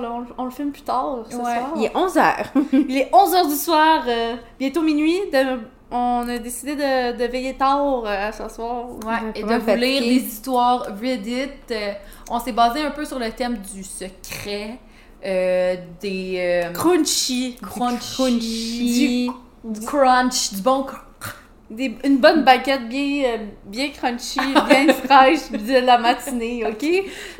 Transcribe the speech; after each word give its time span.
là. 0.00 0.10
On, 0.12 0.26
on 0.38 0.44
le 0.44 0.50
filme 0.50 0.70
plus 0.72 0.82
tard 0.82 1.18
ce 1.30 1.36
Ouais. 1.36 1.42
soir. 1.42 1.72
Il 1.76 1.84
est 1.84 1.94
11h. 1.94 2.34
Il 2.88 2.96
est 2.98 3.10
11h 3.12 3.48
du 3.48 3.54
soir, 3.56 4.04
euh, 4.06 4.36
bientôt 4.58 4.82
minuit. 4.82 5.18
de- 5.32 5.60
on 5.94 6.26
a 6.26 6.38
décidé 6.38 6.74
de, 6.74 7.18
de 7.18 7.24
veiller 7.24 7.52
tard 7.54 8.02
euh, 8.06 8.32
ce 8.32 8.48
soir. 8.54 8.86
Ouais, 9.06 9.30
et 9.34 9.42
de 9.42 9.54
vous 9.54 9.74
lire 9.76 10.00
des 10.00 10.24
histoires 10.26 10.86
Reddit. 11.00 11.48
Euh, 11.70 11.92
on 12.30 12.40
s'est 12.40 12.52
basé 12.52 12.80
un 12.80 12.92
peu 12.92 13.04
sur 13.04 13.18
le 13.18 13.30
thème 13.30 13.58
du 13.58 13.84
secret, 13.84 14.78
euh, 15.24 15.76
des 16.00 16.36
euh, 16.38 16.72
Crunchy. 16.72 17.58
crunchy, 17.60 18.14
Crunchy. 18.16 19.30
du 19.64 19.80
crunch, 19.86 20.52
du 20.54 20.62
bon 20.62 20.80
cr- 20.82 20.96
Des- 21.70 21.96
une 22.04 22.18
bonne 22.18 22.42
baguette 22.44 22.86
bien, 22.88 23.24
euh, 23.26 23.36
bien 23.64 23.88
crunchy, 23.90 24.40
bien 24.68 24.92
fraîche 24.92 25.50
de 25.50 25.84
la 25.86 25.96
matinée, 25.98 26.64
ok? 26.66 26.86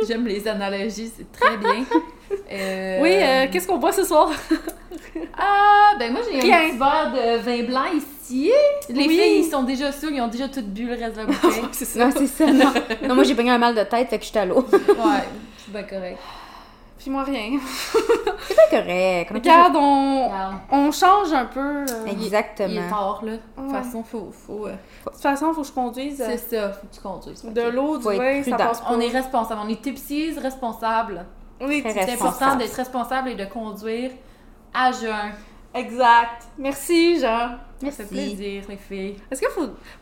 J'aime 0.07 0.27
les 0.27 0.47
analogies, 0.49 1.11
c'est 1.17 1.31
très 1.33 1.57
bien. 1.59 1.85
Euh, 2.51 2.99
Oui, 3.03 3.11
euh, 3.15 3.47
qu'est-ce 3.51 3.67
qu'on 3.67 3.79
boit 3.79 3.93
ce 3.93 4.05
soir? 4.05 4.31
Ah, 5.39 5.95
ben 5.99 6.13
moi 6.13 6.21
j'ai 6.31 6.39
un 6.39 6.41
petit 6.71 6.79
verre 6.79 7.13
de 7.13 7.39
vin 7.39 7.63
blanc 7.65 7.85
ici. 7.95 8.51
Les 8.89 9.07
Oui. 9.07 9.09
filles, 9.09 9.39
ils 9.41 9.51
sont 9.51 9.63
déjà 9.63 9.93
sûrs, 9.93 10.11
ils 10.11 10.21
ont 10.21 10.29
déjà 10.29 10.49
toutes 10.49 10.69
bu 10.69 10.87
le 10.87 10.93
reste 10.95 11.17
de 11.17 11.21
la 11.21 11.27
bouteille. 11.27 11.63
c'est 11.73 11.85
ça. 11.85 12.05
Non, 12.07 12.11
c'est 12.17 12.27
ça. 12.27 12.47
Non. 12.47 12.73
non, 13.07 13.15
moi, 13.15 13.25
j'ai 13.25 13.35
pogné 13.35 13.51
un 13.51 13.59
mal 13.59 13.75
de 13.75 13.83
tête, 13.83 14.09
fait 14.09 14.19
que 14.19 14.25
je 14.25 14.31
suis 14.31 14.39
à 14.39 14.45
l'eau. 14.47 14.67
ouais, 14.73 15.25
c'est 15.59 15.71
bien 15.73 15.83
correct. 15.83 16.19
Puis 16.99 17.11
moi, 17.11 17.25
rien. 17.25 17.59
C'est 18.47 18.55
pas 18.57 18.69
correct. 18.71 19.29
Comment 19.29 19.41
Regarde, 19.41 19.77
on, 19.77 20.25
Regarde, 20.29 20.55
on 20.71 20.93
change 20.93 21.33
un 21.33 21.47
peu. 21.47 21.61
euh. 21.61 21.85
tu- 21.87 21.93
De 21.95 21.99
Il 22.17 22.23
est 22.23 22.27
Exactement. 22.27 22.89
tard, 22.89 23.21
là. 23.25 23.33
De 23.33 23.37
toute 23.57 23.67
Ouais. 23.73 23.83
façon, 23.83 24.03
faut. 24.05 24.31
faut 24.33 24.67
euh, 24.67 24.75
toute 25.05 25.21
façon, 25.21 25.53
faut 25.53 25.63
que 25.63 25.67
je 25.69 25.73
conduise. 25.73 26.21
euh, 26.21 26.27
c'est 26.37 26.57
ça, 26.57 26.71
faut 26.73 26.87
que 26.87 26.95
tu 26.95 27.01
conduises. 27.01 27.45
De 27.45 27.63
l'eau, 27.63 27.99
du 27.99 28.05
vin, 28.05 28.43
ça 28.43 28.51
prudent. 28.53 28.57
passe 28.69 28.81
pas. 28.81 28.87
On 28.91 29.01
est 29.01 29.09
responsable, 29.09 29.61
on 29.65 29.69
est 29.69 29.83
tipsies 29.83 30.39
responsables. 30.39 31.25
Oui, 31.63 31.83
C'est 31.87 32.13
important 32.13 32.57
d'être 32.57 32.75
responsable 32.75 33.31
et 33.31 33.35
de 33.35 33.45
conduire 33.45 34.11
à 34.75 34.91
jeun. 34.93 35.33
Exact. 35.75 36.43
Merci, 36.59 37.19
Jean. 37.21 37.51
Ça 37.51 37.57
fait 37.81 37.85
Merci. 37.85 38.05
plaisir, 38.09 38.63
les 38.69 38.77
filles. 38.77 39.17
Est-ce 39.31 39.41
qu'il 39.41 39.49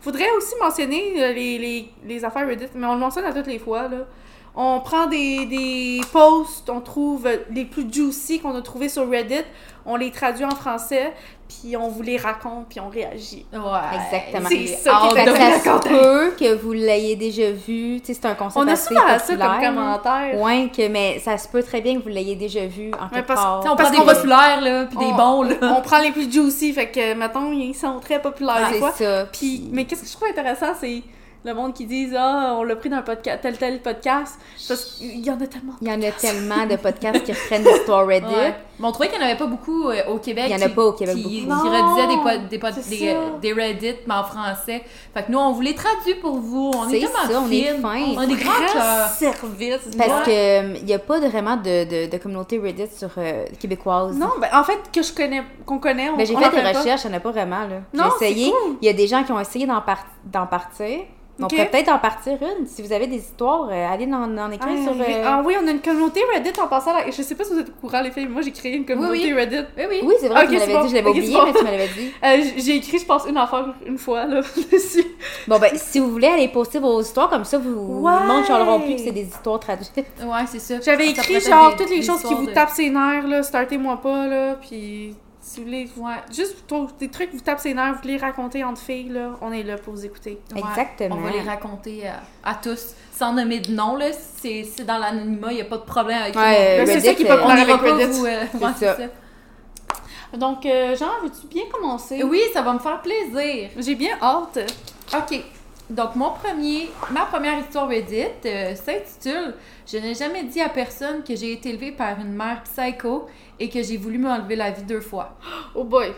faudrait 0.01 0.29
aussi 0.37 0.53
mentionner 0.61 1.23
euh, 1.23 1.33
les, 1.33 1.57
les, 1.57 1.91
les 2.03 2.25
affaires 2.25 2.45
Reddit, 2.47 2.67
mais 2.75 2.85
on 2.85 2.93
le 2.93 2.99
mentionne 2.99 3.25
à 3.25 3.33
toutes 3.33 3.47
les 3.47 3.59
fois, 3.59 3.87
là. 3.87 3.97
On 4.55 4.81
prend 4.81 5.05
des, 5.07 5.45
des 5.45 6.01
posts, 6.11 6.69
on 6.69 6.81
trouve 6.81 7.27
les 7.51 7.63
plus 7.65 7.85
juicy 7.91 8.39
qu'on 8.41 8.53
a 8.55 8.61
trouvés 8.61 8.89
sur 8.89 9.09
Reddit, 9.09 9.43
on 9.85 9.95
les 9.95 10.11
traduit 10.11 10.43
en 10.43 10.51
français, 10.51 11.13
puis 11.47 11.77
on 11.77 11.87
vous 11.87 12.01
les 12.01 12.17
raconte, 12.17 12.67
puis 12.69 12.81
on 12.81 12.89
réagit. 12.89 13.45
Ouais. 13.53 13.59
Exactement. 14.11 14.49
C'est 14.49 14.67
ça 14.67 15.01
qui 15.13 15.17
est 15.19 15.25
ça 15.25 15.81
se 15.81 15.87
peut 15.87 16.33
que 16.37 16.53
vous 16.55 16.73
l'ayez 16.73 17.15
déjà 17.15 17.49
vu. 17.51 18.01
Tu 18.01 18.07
sais, 18.07 18.13
c'est 18.13 18.25
un 18.25 18.35
concept 18.35 18.63
On 18.63 18.67
a 18.67 18.73
assez 18.73 18.93
souvent 18.93 19.07
ça 19.07 19.35
comme 19.37 19.75
commentaire. 19.75 20.41
Ouais, 20.41 20.69
que, 20.75 20.87
mais 20.89 21.19
ça 21.19 21.37
se 21.37 21.47
peut 21.47 21.63
très 21.63 21.79
bien 21.79 21.97
que 21.97 22.03
vous 22.03 22.09
l'ayez 22.09 22.35
déjà 22.35 22.65
vu 22.65 22.91
en 22.99 23.07
quelque 23.07 23.27
parce- 23.27 23.39
part. 23.41 23.59
Tu 23.61 23.67
sais, 23.67 23.73
on 23.73 23.75
Parce 23.77 23.91
prend 23.91 24.03
des 24.05 24.13
populaires, 24.13 24.61
là, 24.61 24.85
puis 24.85 24.97
des 24.97 25.05
On- 25.05 25.15
bons, 25.15 25.41
là. 25.43 25.55
On 25.77 25.81
prend 25.81 25.99
les 25.99 26.11
plus 26.11 26.29
juicy, 26.29 26.73
fait 26.73 26.89
que, 26.91 27.13
mettons, 27.13 27.53
ils 27.53 27.73
sont 27.73 27.99
très 28.01 28.21
populaires 28.21 28.69
des 28.69 28.81
c'est 28.97 29.03
ça. 29.05 29.25
Puis, 29.31 29.69
mais 29.71 29.85
qu'est-ce 29.85 30.01
que 30.01 30.07
je 30.07 30.13
trouve 30.13 30.27
intéressant, 30.27 30.73
c'est 30.79 31.01
le 31.43 31.53
monde 31.53 31.73
qui 31.73 31.85
dit 31.85 32.09
Ah, 32.15 32.55
on 32.57 32.63
l'a 32.63 32.75
pris 32.75 32.89
d'un 32.89 33.01
podcast, 33.01 33.39
tel 33.41 33.57
tel 33.57 33.81
podcast. 33.81 34.39
Parce 34.67 34.97
qu'il 34.97 35.25
y 35.25 35.31
en 35.31 35.39
a 35.39 35.47
tellement. 35.47 35.73
Il 35.81 35.87
y 35.87 35.91
en 35.91 36.01
a 36.01 36.11
tellement 36.11 36.65
de 36.65 36.75
podcasts 36.75 37.23
qui 37.23 37.31
reprennent 37.33 37.63
l'histoire 37.63 38.05
Reddit. 38.05 38.27
Ouais. 38.27 38.55
Mais 38.81 38.87
on 38.87 38.91
trouvait 38.91 39.09
qu'il 39.09 39.19
n'y 39.19 39.23
en 39.23 39.27
avait 39.27 39.37
pas 39.37 39.45
beaucoup 39.45 39.89
euh, 39.89 40.01
au 40.09 40.17
Québec. 40.17 40.45
Il 40.49 40.51
y 40.51 40.55
en 40.61 40.65
a 40.65 40.69
qui- 40.69 40.75
pas 40.75 40.83
au 40.85 40.91
Québec 40.93 41.15
qui, 41.15 41.45
beaucoup. 41.45 41.61
Qui 41.61 41.67
redisaient 41.69 42.07
des, 42.07 42.17
pod- 42.17 42.47
des, 42.49 42.97
des, 42.97 43.07
euh, 43.09 43.37
des 43.41 43.53
Reddit, 43.53 43.95
mais 44.07 44.13
en 44.15 44.23
français. 44.23 44.83
Fait 45.13 45.23
que 45.23 45.31
nous, 45.31 45.37
on 45.37 45.51
vous 45.51 45.61
les 45.61 45.75
traduit 45.75 46.15
pour 46.15 46.37
vous. 46.39 46.71
On 46.75 46.89
est, 46.89 46.93
C'est 46.93 46.99
tellement 47.07 47.31
ça, 47.31 47.41
on 47.47 47.51
est 47.51 47.77
fin. 47.79 48.01
On 48.17 48.27
des 48.27 48.35
grands 48.35 48.51
service. 49.09 49.95
Parce 49.97 50.27
Ouais. 50.27 50.73
qu'il 50.75 50.85
n'y 50.85 50.93
a 50.93 50.99
pas 50.99 51.19
de- 51.19 51.27
vraiment 51.27 51.57
de, 51.57 51.83
de, 52.05 52.09
de 52.11 52.17
communauté 52.17 52.57
Reddit 52.59 52.87
sur 52.95 53.09
euh, 53.17 53.45
québécoise. 53.59 54.17
Non, 54.17 54.31
ben 54.39 54.49
en 54.53 54.63
fait, 54.63 54.79
que 54.93 55.01
je 55.01 55.13
connais, 55.13 55.43
qu'on 55.65 55.79
connaît, 55.79 56.09
on 56.09 56.17
Mais 56.17 56.25
j'ai 56.25 56.35
fait 56.35 56.49
des 56.51 56.77
recherches, 56.77 57.01
il 57.05 57.09
n'y 57.09 57.13
en 57.13 57.17
a 57.17 57.21
pas 57.21 57.31
vraiment. 57.31 57.61
là. 57.61 57.81
Non, 57.93 58.05
J'ai 58.19 58.31
essayé. 58.31 58.51
cool. 58.51 58.77
Il 58.81 58.85
y 58.85 58.89
a 58.89 58.93
des 58.93 59.07
gens 59.07 59.23
qui 59.23 59.31
ont 59.31 59.39
essayé 59.39 59.65
d'en 59.67 59.81
par- 59.81 60.05
d'en 60.25 60.47
partir. 60.47 60.99
On 61.43 61.47
pourrait 61.47 61.69
peut-être 61.71 61.89
en 61.89 61.97
partir 61.97 62.33
une. 62.39 62.67
Si 62.67 62.83
vous 62.83 62.93
avez 62.93 63.07
des 63.07 63.15
histoires, 63.17 63.67
euh, 63.71 63.87
allez 63.91 64.05
en, 64.13 64.37
en 64.37 64.51
écrire 64.51 64.75
Ah, 64.79 64.83
sur. 64.83 64.91
euh, 65.01 65.23
Ah 65.25 65.41
oui, 65.43 65.55
on 65.59 65.67
a 65.67 65.71
une 65.71 65.81
communauté 65.81 66.21
Reddit 66.35 66.51
en 66.61 66.67
passant 66.67 66.93
là. 66.93 66.99
Je 67.07 67.19
sais 67.23 67.33
pas 67.33 67.43
si 67.43 67.53
vous 67.53 67.59
êtes 67.61 67.69
au 67.69 67.81
courant, 67.81 68.01
les 68.01 68.11
filles, 68.11 68.25
mais 68.27 68.33
moi 68.33 68.41
j'ai 68.43 68.51
créé 68.51 68.70
une 68.75 68.85
communauté 68.85 69.17
Oui, 69.25 69.33
Reddit. 69.33 69.55
Oui, 69.77 69.83
oui. 69.89 69.99
Oui, 70.03 70.13
c'est 70.19 70.27
vrai, 70.27 70.43
Ok, 70.43 70.49
tu 70.49 70.53
me 70.55 70.59
l'avais 70.59 70.81
dit, 70.83 70.89
je 70.89 70.95
l'avais 70.95 71.09
Ok, 71.09 71.15
oublié, 71.15 71.37
mais 71.45 71.53
tu 71.53 71.59
me 71.65 71.71
l'avais 71.71 71.87
dit. 71.87 72.11
Euh, 72.23 72.37
j'ai 72.57 72.75
écrit, 72.75 72.99
je 72.99 73.05
pense, 73.05 73.25
une 73.27 73.37
affaire 73.37 73.73
une 73.85 73.97
fois 73.97 74.25
là, 74.25 74.41
dessus. 74.71 75.05
Bon, 75.47 75.59
ben, 75.59 75.71
si 75.75 75.99
vous 75.99 76.11
voulez 76.11 76.27
aller 76.27 76.47
poster 76.47 76.79
vos 76.79 77.01
histoires 77.01 77.29
comme 77.29 77.45
ça, 77.45 77.57
vous, 77.57 78.01
Ouais. 78.01 78.11
le 78.21 78.27
monde 78.27 78.41
ne 78.41 78.45
chialeront 78.45 78.79
plus 78.81 78.95
que 78.95 79.01
c'est 79.01 79.11
des 79.11 79.23
histoires 79.27 79.59
traduites. 79.59 79.91
Ouais, 79.97 80.45
c'est 80.47 80.59
ça. 80.59 80.75
J'avais 80.81 81.09
écrit 81.09 81.39
genre 81.41 81.71
des- 81.71 81.77
toutes 81.77 81.89
les 81.89 82.01
choses 82.01 82.21
qui 82.23 82.33
vous 82.33 82.45
de- 82.45 82.51
tapent 82.51 82.69
ses 82.71 82.89
nerfs, 82.89 83.27
là, 83.27 83.43
startez-moi 83.43 83.97
pas, 84.01 84.27
là, 84.27 84.55
puis 84.61 85.15
si 85.43 85.59
vous 85.59 85.65
voulez, 85.65 85.87
Ouais. 85.97 86.11
juste 86.31 86.67
toi, 86.67 86.85
des 86.99 87.07
trucs 87.09 87.31
qui 87.31 87.37
vous 87.37 87.43
tapent 87.43 87.59
ses 87.59 87.73
nerfs, 87.73 87.95
vous 88.01 88.07
les 88.07 88.17
raconter 88.17 88.63
entre 88.63 88.79
filles, 88.81 89.09
là, 89.09 89.31
on 89.41 89.51
est 89.51 89.63
là 89.63 89.77
pour 89.77 89.93
vous 89.93 90.05
écouter. 90.05 90.39
Ouais. 90.55 90.61
Exactement. 90.69 91.15
On 91.17 91.21
va 91.21 91.31
les 91.31 91.41
raconter 91.41 92.03
à, 92.07 92.21
à 92.49 92.53
tous, 92.55 92.93
sans 93.21 93.33
nommer 93.33 93.59
de 93.59 93.71
nom, 93.71 93.95
là. 93.97 94.07
C'est 94.41 94.63
c'est 94.75 94.83
dans 94.83 94.97
l'anonymat, 94.97 95.51
il 95.51 95.55
n'y 95.57 95.61
a 95.61 95.65
pas 95.65 95.77
de 95.77 95.83
problème 95.83 96.19
avec 96.23 96.35
Ouais, 96.35 96.81
c'est 96.87 96.99
ça 97.01 97.13
qui 97.13 97.21
est 97.23 97.29
euh, 97.29 97.37
pas 97.37 97.43
On 97.45 97.49
Avec 97.49 97.75
Reddit. 97.75 98.05
vous... 98.17 98.25
euh, 98.25 98.43
C'est 98.51 98.57
ouais, 98.57 98.71
c'est 98.79 98.85
ça. 98.85 98.95
ça. 98.97 100.37
Donc, 100.37 100.65
euh, 100.65 100.95
Jean, 100.95 101.11
veux-tu 101.21 101.45
bien 101.47 101.63
commencer? 101.71 102.23
Oui, 102.23 102.41
ça 102.53 102.61
va 102.63 102.73
me 102.73 102.79
faire 102.79 102.99
plaisir. 103.01 103.69
J'ai 103.77 103.93
bien 103.95 104.17
hâte. 104.21 104.57
OK. 105.13 105.39
Donc, 105.89 106.15
mon 106.15 106.31
premier, 106.31 106.89
ma 107.11 107.25
première 107.25 107.59
histoire 107.59 107.87
Reddit 107.89 108.23
euh, 108.45 108.73
s'intitule 108.75 109.53
Je 109.85 109.97
n'ai 109.97 110.15
jamais 110.15 110.43
dit 110.43 110.61
à 110.61 110.69
personne 110.69 111.21
que 111.21 111.35
j'ai 111.35 111.51
été 111.51 111.69
élevée 111.69 111.91
par 111.91 112.17
une 112.19 112.33
mère 112.33 112.63
psycho 112.63 113.27
et 113.59 113.69
que 113.69 113.83
j'ai 113.83 113.97
voulu 113.97 114.17
m'enlever 114.17 114.55
la 114.55 114.71
vie 114.71 114.83
deux 114.83 115.01
fois. 115.01 115.35
Oh 115.75 115.83
boy. 115.83 116.13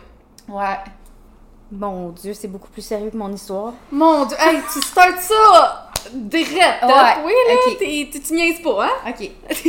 Ouais. 0.47 0.77
Mon 1.71 2.09
Dieu, 2.11 2.33
c'est 2.33 2.47
beaucoup 2.47 2.69
plus 2.69 2.83
sérieux 2.83 3.09
que 3.09 3.17
mon 3.17 3.33
histoire. 3.33 3.73
Mon 3.91 4.25
dieu, 4.25 4.37
hey, 4.39 4.59
tu 4.71 4.79
starts 4.79 5.19
ça 5.19 5.89
direct, 6.11 6.83
hein? 6.83 6.87
Ouais, 6.87 7.23
Oui, 7.25 7.33
là, 7.47 7.53
ok. 7.67 7.77
t'es- 7.77 8.09
tu 8.11 8.19
tu 8.21 8.33
niaises 8.33 8.61
pas, 8.61 8.85
hein? 8.85 8.91
OK. 9.09 9.29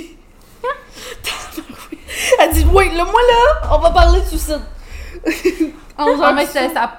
Elle 2.39 2.53
dit, 2.53 2.65
oui, 2.73 2.91
là, 2.95 3.05
moi, 3.05 3.21
là, 3.29 3.75
on 3.75 3.79
va 3.81 3.91
parler 3.91 4.21
de 4.21 4.27
suicide. 4.27 4.61
En 5.97 6.17
Non, 6.17 6.33
mais 6.35 6.45
ça, 6.47 6.69
ça, 6.75 6.93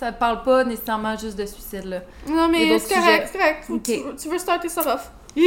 ça 0.00 0.10
parle 0.12 0.42
pas 0.42 0.64
nécessairement 0.64 1.18
juste 1.18 1.36
de 1.36 1.44
suicide, 1.44 1.84
là. 1.84 1.98
Non, 2.26 2.48
mais 2.48 2.78
c'est 2.78 2.94
correct, 2.94 3.28
c'est 3.30 3.38
correct. 3.38 3.64
Faut- 3.66 3.74
Ok. 3.74 3.82
Tu, 3.84 4.02
tu 4.22 4.28
veux 4.30 4.38
starter 4.38 4.70
ça 4.70 4.80
rough. 4.80 5.02
OK. 5.36 5.42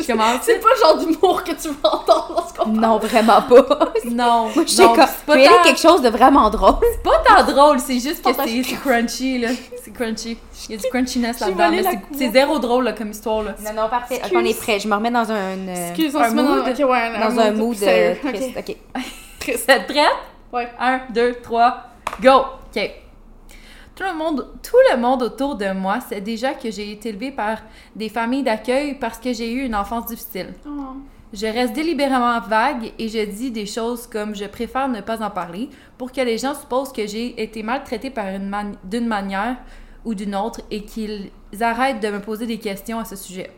Je 0.00 0.06
commence. 0.06 0.40
C'est 0.42 0.58
pas 0.58 0.68
le 0.74 0.80
genre 0.80 0.96
d'humour 0.98 1.44
que 1.44 1.52
tu 1.52 1.68
veux 1.68 1.74
entendre 1.84 2.34
dans 2.36 2.48
ce 2.48 2.54
qu'on 2.54 2.68
Non, 2.70 2.96
vraiment 2.98 3.42
pas. 3.42 3.92
Non. 4.06 4.48
Moi, 4.54 4.64
je 4.66 4.72
sais 4.72 4.84
pas 4.86 5.06
Mais 5.34 5.46
tant- 5.46 5.62
quelque 5.64 5.80
chose 5.80 6.00
de 6.00 6.08
vraiment 6.08 6.48
drôle. 6.48 6.76
C'est 6.80 7.02
pas 7.02 7.18
tant 7.26 7.44
drôle, 7.52 7.78
c'est 7.78 8.00
juste 8.00 8.24
que 8.24 8.32
c'est 8.32 8.62
crunchy, 8.76 9.36
là. 9.38 9.48
C'est 9.92 10.04
crunchy. 10.04 10.38
Il 10.68 10.74
y 10.74 10.78
a 10.78 10.82
du 10.82 10.88
crunchiness 10.88 11.40
là-dedans, 11.40 11.70
mais 11.70 11.82
c'est- 12.16 12.30
zéro 12.32 12.58
drôle, 12.58 12.84
là, 12.84 12.92
comme 12.92 13.10
histoire, 13.10 13.42
là. 13.42 13.54
Non, 13.64 13.82
non, 13.82 13.88
parfait. 13.88 14.16
Ok, 14.16 14.20
Excuse. 14.24 14.38
on 14.40 14.44
est 14.44 14.58
prêt. 14.60 14.80
Je 14.80 14.88
me 14.88 14.94
remets 14.94 15.10
dans 15.10 15.30
un. 15.30 15.34
euh, 15.34 15.88
Excuse, 15.90 16.14
on 16.16 16.20
un 16.20 16.30
se 16.30 16.34
met 16.34 16.42
dans, 16.42 16.58
ok, 16.60 16.90
ouais, 16.90 17.20
dans 17.20 17.38
un 17.40 17.50
mood 17.52 17.76
euh, 17.82 18.14
triste. 18.24 18.56
Ok. 18.58 18.68
Ok. 18.68 18.76
Triste. 19.40 19.64
Vous 19.68 19.74
êtes 19.74 19.86
prête? 19.86 20.06
Ouais. 20.52 20.68
Un, 20.78 21.00
deux, 21.12 21.34
trois, 21.42 21.84
go! 22.20 22.30
OK. 22.74 22.90
Tout 23.94 24.04
le, 24.04 24.14
monde, 24.16 24.48
tout 24.62 24.76
le 24.90 24.98
monde 24.98 25.22
autour 25.22 25.54
de 25.56 25.70
moi 25.72 25.98
sait 26.00 26.20
déjà 26.20 26.54
que 26.54 26.70
j'ai 26.70 26.92
été 26.92 27.10
élevée 27.10 27.30
par 27.30 27.58
des 27.94 28.08
familles 28.08 28.42
d'accueil 28.42 28.94
parce 28.94 29.18
que 29.18 29.32
j'ai 29.32 29.52
eu 29.52 29.64
une 29.66 29.74
enfance 29.74 30.06
difficile. 30.06 30.54
Oh. 30.66 30.70
Je 31.32 31.46
reste 31.46 31.72
délibérément 31.74 32.40
vague 32.40 32.92
et 32.98 33.08
je 33.08 33.24
dis 33.24 33.50
des 33.50 33.66
choses 33.66 34.06
comme 34.06 34.34
je 34.34 34.44
préfère 34.46 34.88
ne 34.88 35.00
pas 35.02 35.22
en 35.22 35.30
parler 35.30 35.68
pour 35.98 36.10
que 36.10 36.20
les 36.22 36.38
gens 36.38 36.54
supposent 36.54 36.92
que 36.92 37.06
j'ai 37.06 37.40
été 37.42 37.62
maltraitée 37.62 38.10
par 38.10 38.26
une 38.28 38.54
d'une 38.84 39.06
manière 39.06 39.56
ou 40.04 40.14
d'une 40.14 40.34
autre 40.34 40.60
et 40.70 40.84
qu'ils 40.84 41.30
arrêtent 41.60 42.00
de 42.00 42.08
me 42.08 42.20
poser 42.20 42.46
des 42.46 42.58
questions 42.58 42.98
à 42.98 43.04
ce 43.04 43.16
sujet. 43.16 43.50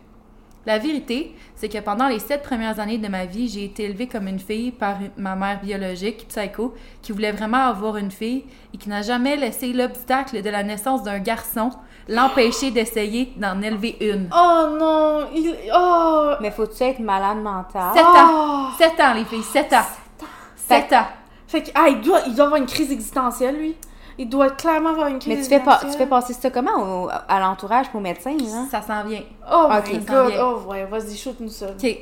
La 0.67 0.79
vérité, 0.79 1.35
c'est 1.57 1.69
que 1.69 1.79
pendant 1.79 2.09
les 2.09 2.19
sept 2.19 2.43
premières 2.43 2.81
années 2.81 2.97
de 2.97 3.09
ma 3.09 3.27
vie, 3.27 3.49
j'ai 3.49 3.65
été 3.65 3.85
élevée 3.85 4.07
comme 4.07 4.29
une 4.29 4.39
fille 4.39 4.71
par 4.73 4.97
ma 5.19 5.37
mère 5.37 5.61
biologique, 5.61 6.27
psycho, 6.29 6.75
qui 7.03 7.13
voulait 7.13 7.33
vraiment 7.33 7.67
avoir 7.67 7.99
une 7.99 8.11
fille 8.11 8.45
et 8.73 8.79
qui 8.79 8.89
n'a 8.89 9.03
jamais 9.03 9.37
laissé 9.37 9.75
l'obstacle 9.75 10.41
de 10.41 10.49
la 10.49 10.63
naissance 10.63 11.03
d'un 11.03 11.19
garçon 11.19 11.71
l'empêcher 12.09 12.71
d'essayer 12.71 13.33
d'en 13.37 13.61
élever 13.61 13.97
une. 14.01 14.31
Oh 14.35 14.67
non, 14.79 15.27
il. 15.35 15.55
Oh! 15.75 16.33
Mais 16.41 16.51
faut-tu 16.51 16.83
être 16.83 16.99
malade 17.01 17.43
mental? 17.43 17.93
Sept 17.95 18.05
Oh! 18.07 18.19
ans. 18.19 18.71
Sept 18.79 19.01
ans, 19.01 19.15
les 19.15 19.25
filles, 19.25 19.43
sept 19.43 19.73
ans. 19.73 20.27
Sept 20.57 20.93
ans. 20.95 21.07
Fait 21.47 21.63
que, 21.63 21.71
ah, 21.75 21.89
il 21.89 22.01
doit, 22.01 22.21
il 22.27 22.35
doit 22.35 22.47
avoir 22.47 22.61
une 22.61 22.67
crise 22.67 22.91
existentielle, 22.91 23.57
lui. 23.59 23.77
Il 24.19 24.29
doit 24.29 24.51
clairement 24.51 24.91
avoir 24.91 25.09
une 25.09 25.19
crise 25.19 25.37
Mais 25.37 25.43
tu 25.43 25.49
fais, 25.49 25.61
pas, 25.61 25.81
tu 25.81 25.97
fais 25.97 26.07
passer 26.07 26.33
ça 26.35 26.51
comment 26.51 27.05
au- 27.05 27.09
à 27.11 27.41
l'entourage 27.41 27.91
pour 27.91 28.01
médecin, 28.01 28.37
hein? 28.41 28.69
Ça 28.71 28.81
s'en 28.83 29.03
vient. 29.05 29.23
Oh 29.51 29.69
Ok, 29.77 29.93
my 29.93 29.99
god. 29.99 30.31
vient. 30.33 30.45
Oh, 30.47 30.61
ouais, 30.71 30.85
vas-y, 30.85 31.17
shoot-nous 31.17 31.49
ça. 31.49 31.67
OK. 31.71 31.97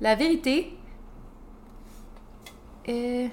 La 0.00 0.14
vérité. 0.16 0.76
Euh... 2.88 3.28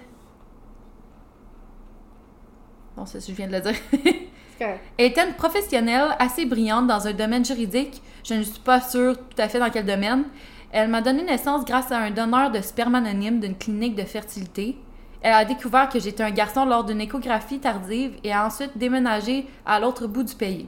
Bon, 2.96 3.06
ça, 3.06 3.20
je 3.20 3.32
viens 3.34 3.48
de 3.48 3.54
le 3.54 3.62
dire. 3.62 3.76
Elle 4.60 4.80
était 4.98 5.28
une 5.28 5.34
professionnelle 5.34 6.16
assez 6.20 6.46
brillante 6.46 6.88
dans 6.88 7.08
un 7.08 7.14
domaine 7.14 7.44
juridique. 7.46 8.02
Je 8.24 8.36
ne 8.36 8.44
suis 8.44 8.60
pas 8.60 8.82
sûre 8.82 9.16
tout 9.18 9.42
à 9.42 9.50
fait 9.50 9.60
dans 9.60 9.70
quel 9.70 9.86
domaine. 9.86 10.26
Elle 10.72 10.88
m'a 10.90 11.02
donné 11.02 11.24
naissance 11.24 11.66
grâce 11.66 11.92
à 11.92 11.98
un 11.98 12.12
donneur 12.12 12.52
de 12.52 12.62
sperme 12.62 12.96
anonyme 12.96 13.40
d'une 13.40 13.58
clinique 13.58 13.96
de 13.96 14.04
fertilité. 14.04 14.78
Elle 15.22 15.34
a 15.34 15.46
découvert 15.46 15.90
que 15.90 16.00
j'étais 16.00 16.24
un 16.24 16.32
garçon 16.32 16.66
lors 16.66 16.84
d'une 16.84 17.02
échographie 17.02 17.60
tardive 17.60 18.14
et 18.24 18.34
a 18.34 18.46
ensuite 18.46 18.78
déménagé 18.78 19.48
à 19.66 19.80
l'autre 19.80 20.08
bout 20.08 20.24
du 20.24 20.34
pays. 20.34 20.68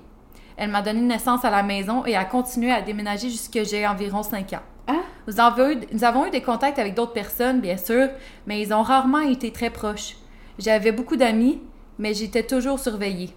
Elle 0.58 0.70
m'a 0.70 0.84
donné 0.84 1.02
naissance 1.02 1.44
à 1.44 1.50
la 1.50 1.64
maison 1.64 2.06
et 2.06 2.16
a 2.16 2.26
continué 2.26 2.72
à 2.72 2.82
déménager 2.82 3.30
jusqu'à 3.30 3.64
j'ai 3.64 3.88
environ 3.88 4.22
5 4.22 4.54
ans. 4.54 4.62
Hein? 4.88 5.02
Nous 5.28 5.40
avons, 5.40 5.72
eu, 5.72 5.78
nous 5.92 6.04
avons 6.04 6.28
eu 6.28 6.30
des 6.30 6.42
contacts 6.42 6.78
avec 6.78 6.94
d'autres 6.94 7.14
personnes, 7.14 7.62
bien 7.62 7.78
sûr, 7.78 8.10
mais 8.46 8.62
ils 8.62 8.74
ont 8.74 8.84
rarement 8.84 9.22
été 9.22 9.52
très 9.52 9.72
proches. 9.72 10.18
J'avais 10.60 10.92
beaucoup 10.92 11.16
d'amis, 11.16 11.60
mais 11.98 12.14
j'étais 12.14 12.44
toujours 12.44 12.80
surveillée. 12.80 13.34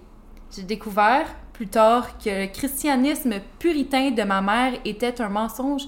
J'ai 0.55 0.65
découvert 0.65 1.27
plus 1.55 1.69
tard 1.69 2.19
que 2.19 2.29
le 2.29 2.47
christianisme 2.49 3.37
puritain 3.59 4.11
de 4.11 4.23
ma 4.23 4.43
mère 4.43 4.75
était 4.85 5.23
un 5.23 5.31
mensonge 5.31 5.85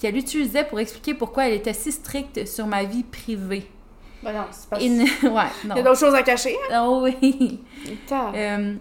qu'elle 0.00 0.16
utilisait 0.16 0.64
pour 0.64 0.80
expliquer 0.80 1.14
pourquoi 1.14 1.46
elle 1.46 1.54
était 1.54 1.72
si 1.72 1.92
stricte 1.92 2.44
sur 2.48 2.66
ma 2.66 2.82
vie 2.82 3.04
privée. 3.04 3.70
Ben 4.22 4.32
non, 4.32 4.44
c'est 4.50 4.68
pas 4.70 4.80
Et 4.80 4.84
Il 4.86 4.96
ne- 4.98 5.28
ouais, 5.30 5.42
non. 5.64 5.76
y 5.76 5.80
a 5.80 5.82
d'autres 5.82 5.98
choses 6.00 6.14
à 6.14 6.22
cacher. 6.22 6.56
hein? 6.70 6.84
Oh 6.86 7.00
oui. 7.04 7.60
Euh, 8.34 8.74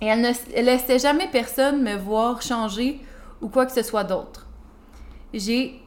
et 0.00 0.06
elle 0.06 0.20
ne 0.22 0.62
laissait 0.62 0.98
jamais 0.98 1.28
personne 1.28 1.82
me 1.82 1.96
voir 1.96 2.40
changer 2.42 3.00
ou 3.42 3.48
quoi 3.48 3.66
que 3.66 3.72
ce 3.72 3.82
soit 3.82 4.04
d'autre. 4.04 4.46
J'ai. 5.34 5.80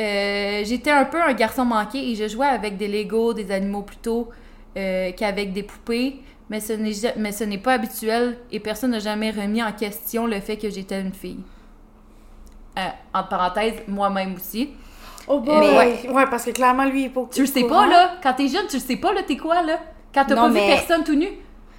euh, 0.00 0.62
J'étais 0.64 0.90
un 0.90 1.04
peu 1.04 1.22
un 1.22 1.32
garçon 1.34 1.64
manqué 1.64 2.10
et 2.10 2.14
je 2.16 2.28
jouais 2.28 2.46
avec 2.46 2.76
des 2.76 2.88
Legos, 2.88 3.32
des 3.34 3.50
animaux 3.50 3.82
plutôt 3.82 4.30
euh, 4.76 5.12
qu'avec 5.12 5.52
des 5.52 5.62
poupées, 5.62 6.20
mais 6.50 6.58
ce 6.60 6.72
n'est 6.72 6.92
ja- 6.92 7.12
mais 7.16 7.30
ce 7.32 7.44
n'est 7.44 7.58
pas 7.58 7.74
habituel 7.74 8.38
et 8.50 8.58
personne 8.60 8.90
n'a 8.90 8.98
jamais 8.98 9.30
remis 9.30 9.62
en 9.62 9.72
question 9.72 10.26
le 10.26 10.40
fait 10.40 10.56
que 10.56 10.68
j'étais 10.68 11.00
une 11.00 11.12
fille. 11.12 11.40
Euh, 12.76 12.88
entre 13.14 13.28
parenthèses, 13.28 13.82
moi-même 13.86 14.34
aussi. 14.34 14.70
Oh 15.28 15.40
boy! 15.40 15.58
Mais 15.60 15.78
ouais. 15.78 16.10
ouais, 16.10 16.26
parce 16.30 16.44
que 16.44 16.50
clairement, 16.50 16.84
lui, 16.84 17.02
il 17.02 17.06
est 17.06 17.10
pas 17.10 17.22
Tu 17.32 17.40
le 17.42 17.46
sais 17.46 17.64
pas, 17.64 17.86
là. 17.86 18.10
Quand 18.22 18.32
t'es 18.34 18.48
jeune, 18.48 18.66
tu 18.68 18.76
le 18.76 18.82
sais 18.82 18.96
pas, 18.96 19.12
là, 19.12 19.22
t'es 19.26 19.36
quoi, 19.36 19.62
là? 19.62 19.78
Quand 20.14 20.24
t'as 20.26 20.34
pas 20.34 20.48
mais- 20.48 20.60
vu 20.60 20.66
personne 20.74 21.02
tout 21.04 21.14
nu? 21.14 21.28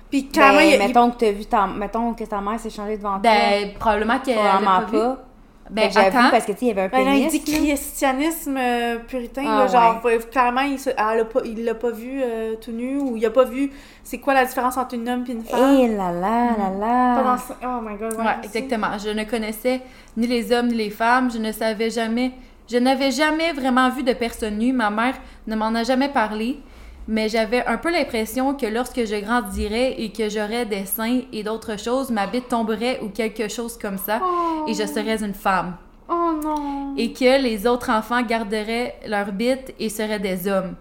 Puis 0.10 0.28
clairement, 0.30 0.60
Ben, 0.60 0.70
il, 0.74 0.78
mettons 0.80 1.12
que 1.12 1.18
t'as 1.18 1.32
vu 1.32 1.46
ta... 1.46 1.66
Mettons 1.68 2.14
que 2.14 2.24
ta 2.24 2.40
mère 2.40 2.60
s'est 2.60 2.70
changée 2.70 2.98
devant 2.98 3.20
toi. 3.20 3.20
Ben, 3.24 3.74
probablement 3.80 4.20
qu'elle 4.20 4.36
l'a 4.38 4.42
Probablement 4.60 4.80
pas 4.82 5.16
pas. 5.16 5.26
Ben, 5.68 5.86
Ben, 5.88 5.92
j'avoue, 5.92 6.08
attends. 6.20 6.30
parce 6.30 6.46
que 6.46 6.52
tu 6.52 6.60
sais, 6.60 6.66
il 6.66 6.68
y 6.68 6.72
avait 6.72 6.82
un 6.84 6.88
Ben 6.90 7.06
là, 7.06 7.14
il 7.16 7.26
pénis. 7.28 7.44
dit 7.44 7.52
christianisme 7.90 8.56
euh, 8.58 8.98
puritain, 9.08 9.44
Ah, 9.48 9.60
là, 9.62 9.68
genre, 9.68 10.00
ouais, 10.06 10.20
clairement, 10.32 10.62
il, 10.62 10.78
se- 10.80 10.92
elle 10.92 11.20
a 11.22 11.26
pas, 11.26 11.40
il 11.44 11.64
l'a 11.66 11.74
pas 11.74 11.90
vu 11.90 12.22
euh, 12.24 12.54
tout 12.64 12.72
nu, 12.72 12.98
ou 13.00 13.18
il 13.18 13.26
a 13.26 13.32
pas 13.32 13.46
vu 13.46 13.72
c'est 14.04 14.20
quoi 14.20 14.36
la 14.36 14.46
différence 14.46 14.78
entre 14.78 14.96
un 14.96 15.08
homme 15.08 15.24
et 15.28 15.32
une 15.32 15.44
femme. 15.44 15.78
Eh 15.82 15.88
là 15.88 16.12
là 16.12 16.50
là 16.58 16.70
là. 16.80 17.16
Pendant 17.60 17.78
Oh 17.78 17.82
my 17.82 17.98
god, 17.98 18.14
ouais. 18.20 18.26
Exactement. 18.44 18.98
Je 19.04 19.10
ne 19.10 19.24
connaissais 19.24 19.82
ni 20.18 20.28
les 20.28 20.52
hommes 20.52 20.68
ni 20.68 20.76
les 20.76 20.92
femmes. 20.92 21.32
Je 21.32 21.40
ne 21.40 21.52
savais 21.52 21.90
jamais. 21.90 22.32
Je 22.68 22.78
n'avais 22.78 23.12
jamais 23.12 23.54
vraiment 23.54 23.90
vu 23.90 24.04
de 24.04 24.14
personne 24.14 24.58
nue. 24.58 24.74
Ma 24.74 24.90
mère 24.90 25.16
ne 25.48 25.56
m'en 25.56 25.74
a 25.76 25.84
jamais 25.84 26.10
parlé. 26.10 26.60
Mais 27.08 27.30
j'avais 27.30 27.64
un 27.68 27.78
peu 27.78 27.92
l'impression 27.92 28.56
que 28.56 28.66
lorsque 28.66 29.06
je 29.06 29.22
grandirais 29.24 29.94
et 30.00 30.12
que 30.12 30.28
j'aurais 30.28 30.66
des 30.66 30.86
seins 30.86 31.22
et 31.32 31.44
d'autres 31.44 31.78
choses, 31.78 32.10
ma 32.10 32.26
bite 32.26 32.48
tomberait 32.48 33.00
ou 33.04 33.10
quelque 33.10 33.48
chose 33.48 33.78
comme 33.78 34.00
ça 34.00 34.20
Oh. 34.24 34.66
et 34.68 34.74
je 34.74 34.88
serais 34.88 35.24
une 35.24 35.36
femme. 35.36 35.76
Oh 36.10 36.32
non. 36.44 36.96
Et 36.98 37.14
que 37.14 37.40
les 37.42 37.68
autres 37.68 37.92
enfants 37.92 38.24
garderaient 38.24 39.00
leur 39.08 39.32
bite 39.32 39.76
et 39.80 39.90
seraient 39.90 40.20
des 40.20 40.48
hommes. 40.48 40.76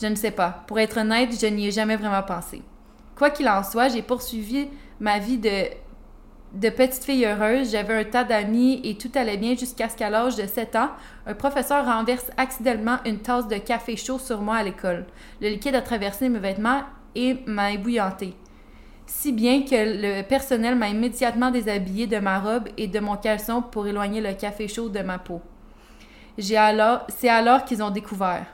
Je 0.00 0.08
ne 0.08 0.16
sais 0.16 0.32
pas. 0.32 0.64
Pour 0.66 0.80
être 0.80 0.98
honnête, 0.98 1.30
je 1.40 1.46
n'y 1.46 1.68
ai 1.68 1.70
jamais 1.70 1.96
vraiment 1.96 2.22
pensé. 2.24 2.60
Quoi 3.16 3.30
qu'il 3.30 3.48
en 3.48 3.62
soit, 3.62 3.88
j'ai 3.88 4.02
poursuivi 4.02 4.66
ma 4.98 5.20
vie 5.20 5.38
de, 5.38 5.48
de 6.52 6.68
petite 6.70 7.04
fille 7.04 7.24
heureuse. 7.24 7.72
J'avais 7.72 7.94
un 7.94 8.04
tas 8.04 8.24
d'amis 8.24 8.80
et 8.84 8.96
tout 8.96 9.10
allait 9.14 9.36
bien 9.36 9.54
jusqu'à 9.56 9.88
ce 9.88 9.96
qu'à 9.96 10.10
l'âge 10.10 10.36
de 10.36 10.46
7 10.46 10.76
ans, 10.76 10.90
un 11.26 11.34
professeur 11.34 11.84
renverse 11.84 12.30
accidentellement 12.36 12.98
une 13.04 13.18
tasse 13.18 13.48
de 13.48 13.56
café 13.56 13.96
chaud 13.96 14.18
sur 14.18 14.40
moi 14.40 14.56
à 14.56 14.62
l'école. 14.62 15.06
Le 15.40 15.48
liquide 15.48 15.74
a 15.74 15.82
traversé 15.82 16.28
mes 16.28 16.38
vêtements 16.38 16.82
et 17.14 17.38
m'a 17.46 17.72
ébouillanté. 17.72 18.34
Si 19.06 19.32
bien 19.32 19.62
que 19.62 19.74
le 19.74 20.22
personnel 20.22 20.74
m'a 20.74 20.88
immédiatement 20.88 21.50
déshabillée 21.50 22.06
de 22.06 22.18
ma 22.18 22.40
robe 22.40 22.68
et 22.76 22.88
de 22.88 22.98
mon 22.98 23.16
caleçon 23.16 23.62
pour 23.62 23.86
éloigner 23.86 24.20
le 24.20 24.32
café 24.34 24.66
chaud 24.66 24.88
de 24.88 25.00
ma 25.00 25.18
peau. 25.18 25.40
J'ai 26.38 26.56
alors, 26.56 27.06
c'est 27.08 27.28
alors 27.28 27.64
qu'ils 27.64 27.82
ont 27.82 27.90
découvert. 27.90 28.46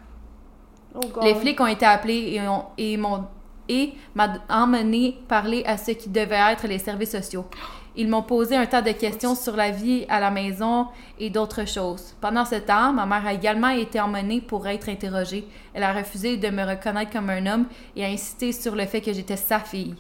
Oh. 0.94 1.00
Les 1.22 1.34
flics 1.34 1.60
ont 1.60 1.66
été 1.66 1.86
appelés 1.86 2.34
et, 2.34 2.46
ont, 2.46 2.66
et 2.76 2.96
m'ont 2.98 3.24
et 3.68 3.94
m'a 4.14 4.34
emmené 4.48 5.18
parler 5.28 5.62
à 5.64 5.76
ceux 5.76 5.94
qui 5.94 6.08
devaient 6.08 6.52
être 6.52 6.66
les 6.66 6.78
services 6.78 7.12
sociaux. 7.12 7.46
Ils 7.94 8.08
m'ont 8.08 8.22
posé 8.22 8.56
un 8.56 8.64
tas 8.64 8.80
de 8.80 8.92
questions 8.92 9.34
sur 9.34 9.54
la 9.54 9.70
vie 9.70 10.06
à 10.08 10.18
la 10.18 10.30
maison 10.30 10.86
et 11.18 11.28
d'autres 11.28 11.66
choses. 11.66 12.14
Pendant 12.22 12.46
ce 12.46 12.54
temps, 12.54 12.92
ma 12.92 13.04
mère 13.04 13.26
a 13.26 13.34
également 13.34 13.68
été 13.68 14.00
emmenée 14.00 14.40
pour 14.40 14.66
être 14.66 14.88
interrogée. 14.88 15.44
Elle 15.74 15.82
a 15.82 15.92
refusé 15.92 16.38
de 16.38 16.48
me 16.48 16.64
reconnaître 16.64 17.12
comme 17.12 17.28
un 17.28 17.46
homme 17.46 17.66
et 17.94 18.04
a 18.04 18.08
insisté 18.08 18.52
sur 18.52 18.74
le 18.74 18.86
fait 18.86 19.02
que 19.02 19.12
j'étais 19.12 19.36
sa 19.36 19.60
fille. 19.60 19.94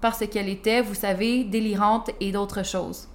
Parce 0.00 0.24
qu'elle 0.28 0.48
était, 0.48 0.80
vous 0.80 0.94
savez, 0.94 1.42
délirante 1.42 2.10
et 2.20 2.30
d'autres 2.30 2.64
choses. 2.64 3.08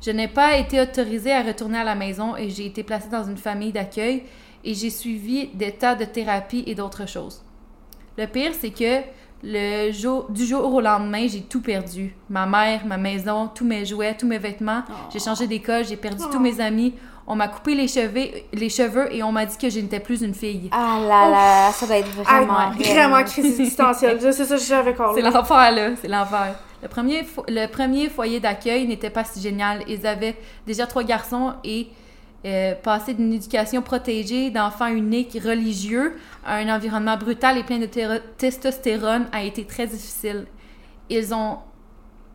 Je 0.00 0.10
n'ai 0.10 0.28
pas 0.28 0.56
été 0.56 0.80
autorisée 0.80 1.32
à 1.32 1.42
retourner 1.42 1.78
à 1.78 1.84
la 1.84 1.94
maison 1.94 2.36
et 2.36 2.48
j'ai 2.48 2.64
été 2.64 2.82
placée 2.82 3.10
dans 3.10 3.24
une 3.24 3.36
famille 3.36 3.72
d'accueil 3.72 4.22
et 4.64 4.72
j'ai 4.72 4.88
suivi 4.88 5.48
des 5.48 5.72
tas 5.72 5.94
de 5.94 6.06
thérapies 6.06 6.64
et 6.66 6.74
d'autres 6.74 7.06
choses. 7.06 7.42
Le 8.16 8.26
pire, 8.26 8.52
c'est 8.58 8.70
que 8.70 9.02
le 9.42 9.90
jour, 9.92 10.26
du 10.28 10.44
jour 10.44 10.72
au 10.72 10.80
lendemain, 10.80 11.26
j'ai 11.28 11.40
tout 11.42 11.60
perdu. 11.62 12.14
Ma 12.28 12.46
mère, 12.46 12.84
ma 12.86 12.96
maison, 12.96 13.48
tous 13.54 13.64
mes 13.64 13.84
jouets, 13.86 14.14
tous 14.16 14.26
mes 14.26 14.38
vêtements. 14.38 14.82
J'ai 15.12 15.18
changé 15.20 15.46
d'école, 15.46 15.84
j'ai 15.84 15.96
perdu 15.96 16.22
tous 16.30 16.38
mes 16.40 16.60
amis. 16.60 16.94
On 17.26 17.36
m'a 17.36 17.46
coupé 17.48 17.74
les 17.74 17.86
cheveux, 17.86 18.28
les 18.52 18.68
cheveux 18.68 19.14
et 19.14 19.22
on 19.22 19.30
m'a 19.30 19.46
dit 19.46 19.56
que 19.56 19.70
je 19.70 19.78
n'étais 19.78 20.00
plus 20.00 20.20
une 20.22 20.34
fille. 20.34 20.68
Ah 20.72 20.98
là 21.00 21.30
là, 21.30 21.72
ça 21.72 21.86
doit 21.86 21.98
être 21.98 22.08
Ah, 22.26 22.40
vraiment. 22.40 22.70
vraiment 22.72 23.22
crise 23.24 23.46
existentielle. 23.60 24.20
Sais 24.20 24.44
ça, 24.44 24.56
je 24.56 24.62
savais 24.62 24.90
encore. 24.90 25.14
C'est 25.14 25.22
l'enfer, 25.22 25.70
là. 25.72 25.90
C'est 26.00 26.08
l'enfer. 26.08 26.56
Le 26.82 26.88
premier, 26.88 27.24
le 27.48 27.66
premier 27.66 28.08
foyer 28.08 28.40
d'accueil 28.40 28.86
n'était 28.88 29.10
pas 29.10 29.22
si 29.22 29.40
génial. 29.40 29.84
Ils 29.86 30.06
avaient 30.06 30.34
déjà 30.66 30.86
trois 30.86 31.04
garçons 31.04 31.52
et 31.62 31.86
euh, 32.46 32.74
passer 32.74 33.14
d'une 33.14 33.32
éducation 33.32 33.82
protégée 33.82 34.50
d'enfants 34.50 34.86
uniques 34.88 35.38
religieux 35.44 36.14
à 36.44 36.56
un 36.56 36.74
environnement 36.74 37.16
brutal 37.16 37.58
et 37.58 37.62
plein 37.62 37.78
de 37.78 37.86
téro- 37.86 38.20
testostérone 38.38 39.26
a 39.32 39.42
été 39.42 39.64
très 39.64 39.86
difficile. 39.86 40.46
Ils 41.10 41.34
ont 41.34 41.58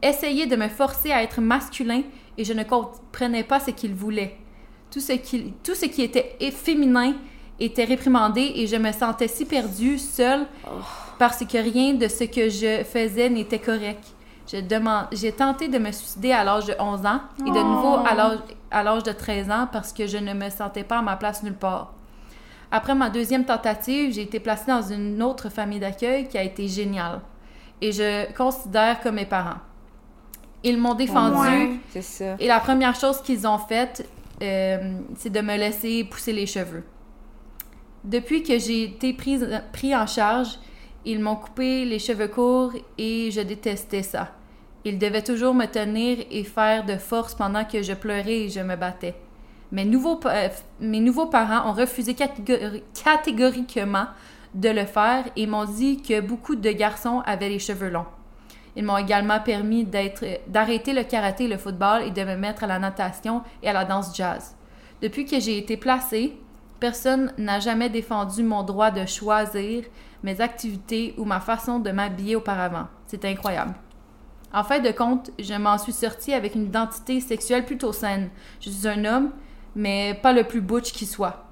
essayé 0.02 0.46
de 0.46 0.56
me 0.56 0.68
forcer 0.68 1.12
à 1.12 1.24
être 1.24 1.42
masculin 1.42 2.02
et 2.38 2.44
je 2.44 2.54
ne 2.54 2.64
comprenais 2.64 3.44
pas 3.44 3.60
ce 3.60 3.72
qu'ils 3.72 3.96
voulaient. 3.96 4.38
Tout 4.92 5.00
ce 5.00 5.14
qui, 5.14 5.54
tout 5.64 5.74
ce 5.76 5.86
qui 5.86 6.04
était 6.04 6.38
féminin 6.52 7.14
était 7.60 7.86
réprimandé 7.86 8.52
et 8.56 8.68
je 8.68 8.76
me 8.76 8.92
sentais 8.92 9.28
si 9.28 9.46
perdue, 9.46 9.98
seule, 9.98 10.46
parce 11.18 11.44
que 11.46 11.58
rien 11.58 11.94
de 11.94 12.08
ce 12.08 12.26
que 12.26 12.50
je 12.50 12.84
faisais 12.84 13.30
n'était 13.30 13.60
correct. 13.60 14.04
J'ai 15.12 15.32
tenté 15.32 15.68
de 15.68 15.78
me 15.78 15.92
suicider 15.92 16.32
à 16.32 16.44
l'âge 16.44 16.66
de 16.66 16.76
11 16.80 17.06
ans 17.06 17.22
et 17.46 17.50
de 17.52 17.64
nouveau 17.64 17.98
à 18.06 18.14
l'âge- 18.16 18.40
à 18.72 18.84
l'âge 18.84 19.04
de 19.04 19.12
13 19.12 19.50
ans 19.50 19.68
parce 19.72 19.92
que 19.94 20.08
je 20.08 20.18
ne 20.18 20.34
me 20.34 20.50
sentais 20.50 20.84
pas 20.84 21.00
à 21.00 21.02
ma 21.02 21.16
place 21.16 21.44
nulle 21.44 21.56
part. 21.56 21.94
Après 22.72 22.96
ma 22.96 23.10
deuxième 23.10 23.46
tentative, 23.46 24.14
j'ai 24.14 24.24
été 24.24 24.40
placée 24.40 24.68
dans 24.72 24.82
une 24.82 25.22
autre 25.24 25.50
famille 25.50 25.80
d'accueil 25.80 26.28
qui 26.28 26.38
a 26.38 26.44
été 26.44 26.68
géniale 26.68 27.22
et 27.82 27.92
je 27.92 28.32
considère 28.34 29.02
comme 29.02 29.16
mes 29.16 29.26
parents. 29.26 29.60
Ils 30.64 30.78
m'ont 30.80 30.96
défendue 30.96 31.38
Ouais. 31.94 32.02
Ça. 32.02 32.36
et 32.40 32.48
la 32.48 32.60
première 32.60 32.96
chose 32.96 33.22
qu'ils 33.22 33.48
ont 33.48 33.60
faite, 33.60 34.10
euh, 34.42 34.98
c'est 35.16 35.30
de 35.30 35.42
me 35.42 35.56
laisser 35.58 36.04
pousser 36.06 36.34
les 36.34 36.46
cheveux. 36.48 36.84
Depuis 38.04 38.44
que 38.44 38.58
j'ai 38.60 38.84
été 38.84 39.14
prise, 39.14 39.48
pris 39.74 39.96
en 39.96 40.08
charge, 40.08 40.58
ils 41.06 41.20
m'ont 41.20 41.36
coupé 41.36 41.86
les 41.86 42.00
cheveux 42.00 42.28
courts 42.28 42.72
et 42.98 43.30
je 43.32 43.42
détestais 43.42 44.04
ça. 44.04 44.30
Ils 44.88 45.00
devaient 45.00 45.24
toujours 45.24 45.56
me 45.56 45.66
tenir 45.66 46.20
et 46.30 46.44
faire 46.44 46.86
de 46.86 46.96
force 46.98 47.34
pendant 47.34 47.66
que 47.66 47.82
je 47.82 47.94
pleurais 47.94 48.42
et 48.42 48.50
je 48.50 48.60
me 48.60 48.76
battais. 48.76 49.16
Mes 49.72 49.84
nouveaux, 49.84 50.20
euh, 50.28 50.50
mes 50.80 51.00
nouveaux 51.00 51.26
parents 51.26 51.68
ont 51.68 51.74
refusé 51.74 52.14
catégori- 52.14 52.84
catégoriquement 53.04 54.06
de 54.54 54.70
le 54.70 54.86
faire 54.86 55.26
et 55.36 55.48
m'ont 55.48 55.66
dit 55.66 56.04
que 56.04 56.22
beaucoup 56.22 56.56
de 56.56 56.70
garçons 56.70 57.24
avaient 57.26 57.50
les 57.50 57.58
cheveux 57.58 57.90
longs. 57.90 58.06
Ils 58.76 58.84
m'ont 58.84 58.98
également 58.98 59.40
permis 59.40 59.86
d'arrêter 59.86 60.94
le 60.94 61.04
karaté 61.04 61.46
et 61.46 61.48
le 61.48 61.58
football 61.58 62.04
et 62.04 62.12
de 62.12 62.24
me 62.24 62.36
mettre 62.36 62.66
à 62.66 62.68
la 62.68 62.78
natation 62.78 63.42
et 63.64 63.70
à 63.70 63.74
la 63.74 63.86
danse 63.86 64.16
jazz. 64.16 64.56
Depuis 65.02 65.26
que 65.26 65.40
j'ai 65.40 65.58
été 65.58 65.78
placée, 65.78 66.38
personne 66.80 67.34
n'a 67.40 67.60
jamais 67.60 67.90
défendu 67.90 68.44
mon 68.44 68.62
droit 68.62 68.92
de 68.92 69.06
choisir 69.06 69.84
mes 70.24 70.42
activités 70.42 71.16
ou 71.18 71.26
ma 71.26 71.40
façon 71.40 71.80
de 71.80 71.90
m'habiller 71.90 72.36
auparavant. 72.36 72.88
C'est 73.08 73.26
incroyable. 73.26 73.74
En 74.56 74.64
fin 74.64 74.80
de 74.80 74.90
compte, 74.92 75.32
je 75.38 75.54
m'en 75.54 75.78
suis 75.78 75.92
sortie 75.92 76.34
avec 76.34 76.56
une 76.56 76.68
identité 76.68 77.20
sexuelle 77.20 77.66
plutôt 77.66 77.92
saine. 77.92 78.30
Je 78.62 78.70
suis 78.70 78.88
un 78.88 79.04
homme, 79.04 79.32
mais 79.76 80.18
pas 80.24 80.32
le 80.32 80.46
plus 80.46 80.62
butch 80.62 80.94
qui 80.94 81.06
soit. 81.06 81.44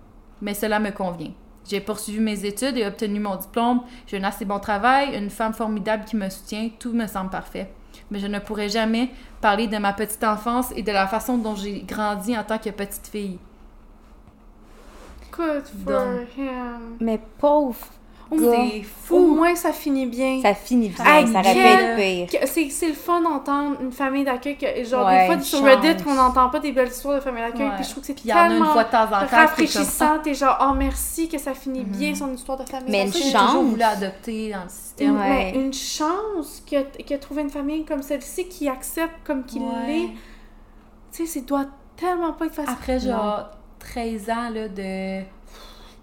Mais 0.41 0.53
cela 0.53 0.79
me 0.79 0.89
convient. 0.89 1.33
J'ai 1.69 1.81
poursuivi 1.81 2.21
mes 2.21 2.45
études 2.45 2.77
et 2.77 2.87
obtenu 2.87 3.19
mon 3.19 3.35
diplôme. 3.35 3.81
J'ai 4.07 4.19
un 4.19 4.23
assez 4.23 4.45
bon 4.45 4.57
travail, 4.59 5.17
une 5.17 5.29
femme 5.29 5.53
formidable 5.53 6.05
qui 6.05 6.15
me 6.15 6.29
soutient. 6.29 6.69
Tout 6.79 6.93
me 6.93 7.05
semble 7.05 7.29
parfait. 7.29 7.73
Mais 8.09 8.19
je 8.19 8.27
ne 8.27 8.39
pourrais 8.39 8.69
jamais 8.69 9.09
parler 9.41 9.67
de 9.67 9.77
ma 9.77 9.91
petite 9.91 10.23
enfance 10.23 10.71
et 10.73 10.81
de 10.81 10.91
la 10.93 11.05
façon 11.05 11.37
dont 11.37 11.55
j'ai 11.55 11.81
grandi 11.81 12.37
en 12.37 12.43
tant 12.45 12.57
que 12.57 12.69
petite 12.69 13.07
fille. 13.07 13.37
Good 15.29 15.67
for 15.83 15.91
Donc. 15.91 16.37
him. 16.37 16.97
Mais 17.01 17.19
pauvre 17.37 17.85
Au, 18.33 18.51
gars. 18.51 18.57
C'est 18.71 18.79
au 18.79 19.19
fou! 19.19 19.35
moins, 19.35 19.55
ça 19.55 19.71
finit 19.71 20.05
bien. 20.05 20.41
Ça 20.41 20.53
finit 20.53 20.89
bien, 20.89 21.03
ça 21.05 21.39
aurait 21.39 21.53
pu 21.53 21.59
quel- 21.59 21.99
être 21.99 22.29
pire. 22.29 22.39
C'est 22.47 22.69
c'est 22.69 22.87
le 22.89 22.93
fun 22.93 23.21
d'entendre 23.21 23.77
une 23.81 23.91
famille 23.91 24.23
d'accueil. 24.23 24.57
que- 24.57 24.83
Genre, 24.83 25.05
Ouais, 25.05 25.19
des 25.21 25.25
fois, 25.27 25.35
une 25.35 25.41
sur 25.41 25.63
Reddit, 25.63 25.87
chance. 25.93 26.01
qu'on 26.03 26.13
n'entend 26.13 26.49
pas 26.49 26.59
des 26.59 26.71
belles 26.71 26.87
histoires 26.89 27.15
de 27.15 27.19
famille 27.21 27.41
d'accueil. 27.43 27.67
Ouais. 27.69 27.75
Puis 27.75 27.83
je 27.85 27.89
trouve 27.91 28.01
que 28.01 28.07
c'est 28.07 28.13
Puis 28.13 28.23
il 28.25 28.29
y 28.29 28.33
en 28.33 28.37
a 28.37 28.43
une 28.45 28.49
tellement 28.51 28.73
fois 28.73 28.83
de 28.83 28.89
temps 28.91 29.03
en 29.03 29.07
temps. 29.07 29.19
c'est 29.21 29.29
comme- 29.29 29.39
rafraîchissant. 29.39 30.19
T'es 30.23 30.33
genre, 30.33 30.57
oh 30.61 30.73
merci 30.77 31.27
que 31.29 31.37
ça 31.37 31.53
finit 31.53 31.83
bien 31.83 32.15
son 32.15 32.33
histoire 32.33 32.57
de 32.57 32.65
famille. 32.69 32.91
Mais 32.91 33.05
une 33.05 33.13
chance. 33.13 33.45
toujours 33.47 33.63
voulu 33.63 33.81
adopter 33.81 34.51
dans 34.51 34.57
le 34.57 34.63
Une, 34.63 34.69
système. 34.69 35.15
Ouais. 35.19 35.29
mais 35.29 35.51
une 35.55 35.73
chance 35.73 36.63
que, 36.69 37.03
que 37.03 37.15
trouver 37.19 37.41
une 37.43 37.49
famille 37.49 37.85
comme 37.85 38.01
celle-ci 38.01 38.47
qui 38.47 38.67
accepte 38.69 39.25
comme 39.25 39.43
qu'il 39.45 39.61
Ouais. 39.61 39.67
l'est. 39.87 40.09
Tu 41.11 41.25
sais, 41.27 41.39
ça 41.39 41.45
doit 41.45 41.65
tellement 41.95 42.33
pas 42.33 42.45
être 42.45 42.55
facile. 42.55 42.73
Après, 42.73 42.99
genre, 42.99 43.49
13 43.79 44.29
ans 44.29 44.49
là, 44.53 44.67
de. 44.67 45.23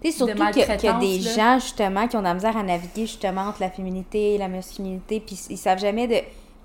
Tu 0.03 0.11
sais, 0.11 0.17
surtout 0.17 0.33
qu'il 0.51 0.61
y 0.61 0.87
a 0.87 0.93
des 0.99 1.19
là. 1.19 1.31
gens, 1.33 1.59
justement, 1.59 2.07
qui 2.07 2.15
ont 2.17 2.21
de 2.21 2.25
la 2.25 2.33
misère 2.33 2.57
à 2.57 2.63
naviguer, 2.63 3.05
justement, 3.05 3.41
entre 3.41 3.61
la 3.61 3.69
féminité 3.69 4.35
et 4.35 4.37
la 4.37 4.47
masculinité, 4.47 5.19
puis 5.19 5.39
ils 5.49 5.57
savent 5.57 5.77
jamais 5.79 6.07
de... 6.07 6.15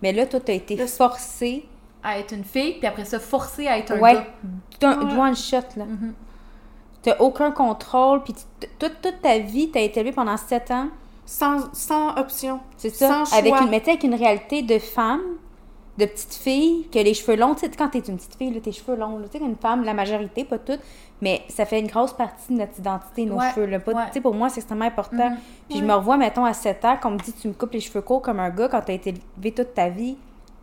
Mais 0.02 0.12
là, 0.12 0.24
toi, 0.26 0.40
t'as 0.40 0.54
été 0.54 0.76
Le- 0.76 0.86
forcé, 0.86 1.64
à 2.02 2.18
être 2.18 2.32
une 2.34 2.44
fille, 2.44 2.74
puis 2.78 2.86
après 2.86 3.04
ça, 3.04 3.18
forcée 3.20 3.66
à 3.66 3.78
être 3.78 3.92
un 3.92 3.98
ouais, 4.00 4.14
gars. 4.14 4.26
d'un 4.80 5.06
Ouais. 5.06 5.18
one 5.28 5.36
shot, 5.36 5.56
là. 5.76 5.84
Mhm. 5.84 6.14
T'as 7.02 7.16
aucun 7.18 7.50
contrôle, 7.50 8.22
puis 8.22 8.34
toute, 8.78 9.00
toute 9.02 9.20
ta 9.22 9.38
vie, 9.38 9.70
t'as 9.70 9.80
été 9.80 10.00
élevée 10.00 10.12
pendant 10.12 10.36
sept 10.36 10.70
ans, 10.70 10.88
Sans, 11.24 11.72
sans 11.74 12.16
option. 12.16 12.60
c'est 12.76 12.90
ça, 12.94 13.24
Sans 13.24 13.36
avec 13.36 13.52
choix. 13.54 13.64
une, 13.64 13.70
mais 13.70 13.82
avec 13.86 14.02
une 14.02 14.14
réalité 14.14 14.62
de 14.62 14.78
femme, 14.78 15.20
de 15.98 16.04
petite 16.04 16.34
fille, 16.34 16.86
que 16.92 16.98
les 16.98 17.14
cheveux 17.14 17.36
longs, 17.36 17.54
tu 17.54 17.60
sais, 17.60 17.70
quand 17.76 17.88
t'es 17.88 18.00
une 18.00 18.16
petite 18.16 18.36
fille, 18.36 18.52
là, 18.52 18.60
tes 18.60 18.72
cheveux 18.72 18.96
longs, 18.96 19.18
tu 19.32 19.38
sais, 19.38 19.44
une 19.44 19.56
femme, 19.56 19.82
la 19.84 19.94
majorité, 19.94 20.44
pas 20.44 20.58
toutes, 20.58 20.80
mais 21.22 21.42
ça 21.48 21.64
fait 21.64 21.80
une 21.80 21.86
grosse 21.86 22.12
partie 22.12 22.52
de 22.52 22.58
notre 22.58 22.78
identité, 22.78 23.24
nos 23.24 23.36
Ouais, 23.38 23.50
cheveux, 23.54 23.66
là, 23.66 23.80
pas- 23.80 23.92
ouais. 23.92 24.06
tu 24.08 24.12
sais, 24.14 24.20
pour 24.20 24.34
moi, 24.34 24.48
c'est 24.50 24.58
extrêmement 24.58 24.84
important. 24.84 25.30
Mhm. 25.30 25.36
Puis 25.70 25.78
je 25.78 25.82
Ouais. 25.82 25.88
me 25.88 25.94
revois, 25.94 26.16
mettons, 26.18 26.44
à 26.44 26.52
7 26.52 26.84
ans, 26.84 26.96
qu'on 27.00 27.12
me 27.12 27.18
dit, 27.18 27.32
tu 27.32 27.48
me 27.48 27.54
coupes 27.54 27.72
les 27.72 27.80
cheveux 27.80 28.02
courts 28.02 28.20
comme 28.22 28.40
un 28.40 28.50
gars 28.50 28.68
quand 28.68 28.82
t'as 28.82 28.92
été 28.92 29.14
élevée 29.36 29.52
toute 29.52 29.72
ta 29.72 29.88
vie 29.88 30.16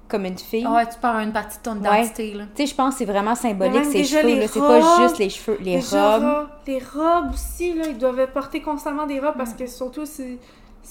comme 0.08 0.26
une 0.26 0.38
fille. 0.38 0.68
Ouais, 0.68 0.86
tu 0.88 1.00
perds 1.00 1.18
une 1.22 1.32
partie 1.32 1.58
de 1.58 1.64
ton 1.64 1.72
Ouais. 1.82 2.02
identité, 2.02 2.34
là. 2.36 2.44
Tu 2.56 2.62
sais, 2.62 2.66
je 2.72 2.76
pense 2.76 2.94
que 2.94 2.98
c'est 3.00 3.06
vraiment 3.06 3.34
symbolique, 3.34 3.86
ces 3.86 3.92
déjà 3.94 4.22
cheveux. 4.22 4.48
C'est 4.48 4.60
pas 4.60 5.00
juste 5.02 5.18
les 5.18 5.30
cheveux, 5.30 5.58
les 5.62 5.78
Les 5.78 5.80
robes. 5.80 6.22
robes. 6.24 6.48
Les 6.68 6.80
robes 6.80 7.32
aussi, 7.34 7.74
là, 7.74 7.86
ils 7.88 7.98
doivent 7.98 8.28
porter 8.32 8.62
constamment 8.62 9.08
des 9.08 9.20
robes 9.20 9.36
parce 9.38 9.54
que 9.56 9.66
surtout, 9.66 10.06
c'est. 10.06 10.38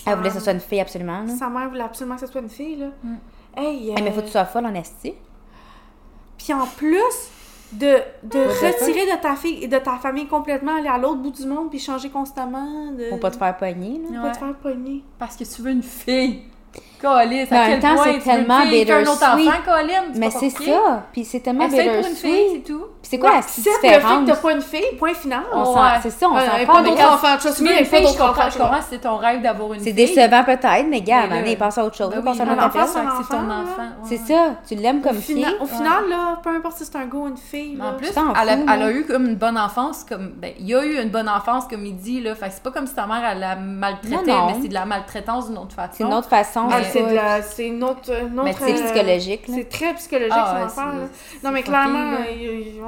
Elle 0.07 0.17
voulait 0.17 0.31
que 0.31 0.35
ce 0.37 0.41
soit 0.41 0.53
une 0.55 0.59
fille, 0.61 0.81
absolument, 0.81 1.21
là. 1.21 1.29
Sa 1.37 1.49
mère 1.49 1.69
voulait 1.69 1.83
absolument 1.85 2.17
que 2.17 2.23
ce 2.23 2.27
soit 2.27 2.41
une 2.41 2.49
fille, 2.49 2.77
là. 2.77 2.87
Mm. 3.05 3.15
Hey, 3.57 3.91
Eh, 3.97 4.03
mais 4.03 4.11
euh, 4.11 4.13
faut 4.13 4.21
que 4.21 4.27
tu 4.27 4.33
sois 4.33 4.45
folle 4.45 4.67
en 4.67 4.75
esti. 4.75 5.15
Puis 6.39 6.53
en 6.53 6.67
plus 6.67 7.03
de, 7.73 7.97
de 8.25 8.39
retirer 8.39 9.07
de 9.17 9.21
ta 9.21 9.35
fille 9.37 9.63
et 9.65 9.69
de 9.69 9.79
ta 9.79 9.97
famille 9.97 10.27
complètement, 10.27 10.77
aller 10.77 10.89
à 10.89 10.99
l'autre 10.99 11.17
bout 11.21 11.31
du 11.31 11.47
monde 11.47 11.71
puis 11.71 11.79
changer 11.79 12.11
constamment. 12.11 12.93
De... 12.93 13.09
Pour 13.11 13.21
pas 13.21 13.31
te 13.31 13.37
faire 13.37 13.57
pogner, 13.57 14.01
là. 14.11 14.21
Pas 14.21 14.27
Ouais. 14.29 14.33
te 14.33 14.39
faire 14.39 14.55
pogner. 14.57 15.05
Parce 15.19 15.37
que 15.37 15.45
tu 15.45 15.63
veux 15.63 15.71
une 15.71 15.83
fille. 15.83 16.43
Colin, 17.01 17.19
à 17.51 17.67
quel 17.67 17.81
temps, 17.81 17.97
c'est 18.05 18.19
tellement 18.21 18.61
bittersweet. 18.65 19.51
Mais 20.17 20.31
c'est 20.31 20.51
ça. 20.51 21.03
Puis 21.13 21.25
c'est 21.25 21.41
tellement 21.41 21.65
Essaye 21.67 21.89
pour 21.89 21.97
une 21.99 22.05
fille, 22.05 22.31
bittersweet. 22.31 22.63
c'est 22.67 22.73
tout. 22.73 22.85
Puis 23.03 23.11
c'est 23.11 23.19
quoi 23.19 23.31
la 23.33 23.37
Accepte 23.39 23.67
le 23.67 23.73
fait 23.73 23.81
que 23.81 23.97
différence? 23.97 24.27
t'as 24.29 24.37
pas 24.37 24.53
une 24.53 24.61
fille, 24.63 24.97
point 24.99 25.15
final. 25.15 25.41
C'est 26.01 26.11
ça, 26.11 26.29
on 26.29 26.35
Ouais, 26.37 26.41
s'en 26.47 26.65
prend 26.65 26.75
pas 26.77 26.83
d'autres 26.89 27.05
enfants. 27.13 27.37
Tu 27.41 27.49
veux 27.49 27.73
il 27.73 27.79
une 27.81 27.85
faut 27.85 27.97
fille, 27.97 28.07
je 28.07 28.19
comprends, 28.19 28.51
je 28.51 28.59
comprends, 28.59 28.81
c'est 28.89 28.99
ton 29.01 29.17
rêve 29.17 29.43
d'avoir 29.43 29.73
une 29.73 29.81
C'est 29.81 29.87
fille. 29.87 29.95
décevant 29.95 30.45
peut-être, 30.45 30.87
mais 30.89 31.01
gars, 31.01 31.27
là- 31.27 31.57
passe 31.59 31.79
à 31.79 31.85
autre 31.85 31.97
chose. 31.97 32.11
Ben 32.11 32.23
passe 32.23 32.39
à 32.39 32.45
autre 32.45 32.73
que 32.73 32.79
c'est 32.87 33.23
c'est 33.25 33.37
ton 33.37 33.51
enfant. 33.51 33.89
C'est 34.05 34.17
ça, 34.19 34.51
tu 34.69 34.75
l'aimes 34.77 35.01
comme 35.03 35.17
fille? 35.17 35.45
au 35.61 35.67
final, 35.67 36.09
là, 36.09 36.39
peu 36.43 36.51
importe 36.51 36.79
si 36.79 36.85
c'est 36.85 36.97
un 36.97 37.07
gars 37.07 37.19
ou 37.19 37.27
une 37.29 37.37
fille. 37.37 37.77
En 37.83 37.95
plus, 37.97 38.11
elle 38.17 38.83
a, 38.83 38.91
eu 38.93 39.05
comme 39.07 39.27
une 39.27 39.37
bonne 39.37 39.59
enfance, 39.59 40.05
comme 40.09 40.35
ben, 40.37 40.53
il 40.59 40.67
y 40.69 40.75
a 40.75 40.85
eu 40.85 41.03
une 41.03 41.11
bonne 41.11 41.29
enfance, 41.29 41.65
comme 41.69 41.85
il 41.85 41.97
dit, 41.97 42.21
là. 42.21 42.37
Fait 42.37 42.47
que 42.47 42.55
c'est 42.55 42.63
pas 42.63 42.71
comme 42.71 42.87
si 42.87 42.95
ta 42.95 43.07
mère, 43.07 43.23
elle 43.29 43.41
la 43.41 43.57
maltraitait, 43.57 44.17
Non, 44.31 44.39
non. 44.39 44.47
mais 44.47 44.55
c'est 44.63 44.69
de 44.69 44.75
la 44.75 44.85
maltraitance 44.87 45.49
d'une 45.49 45.59
autre 45.59 45.75
façon. 45.75 45.93
C'est 45.95 46.05
une 46.05 46.15
autre 46.15 46.29
façon. 46.29 46.62
Ah, 46.71 46.83
c'est 46.85 47.03
de 47.03 47.09
ça. 47.09 47.13
la- 47.15 47.43
c'est 47.43 47.67
une 47.69 47.83
autre. 47.85 48.11
Une 48.11 48.39
autre 48.39 48.45
Mais 48.45 48.53
C'est 48.53 48.85
psychologique, 48.85 49.49
là. 49.49 49.55
C'est 49.59 49.69
très 49.69 49.95
psychologique, 49.95 50.33
Ah, 50.37 50.47
son 50.51 50.57
ouais, 50.57 50.63
affaire. 50.85 51.09
c'est- 51.13 51.45
Non, 51.47 51.53
mais 51.53 51.63
clairement, 51.63 52.17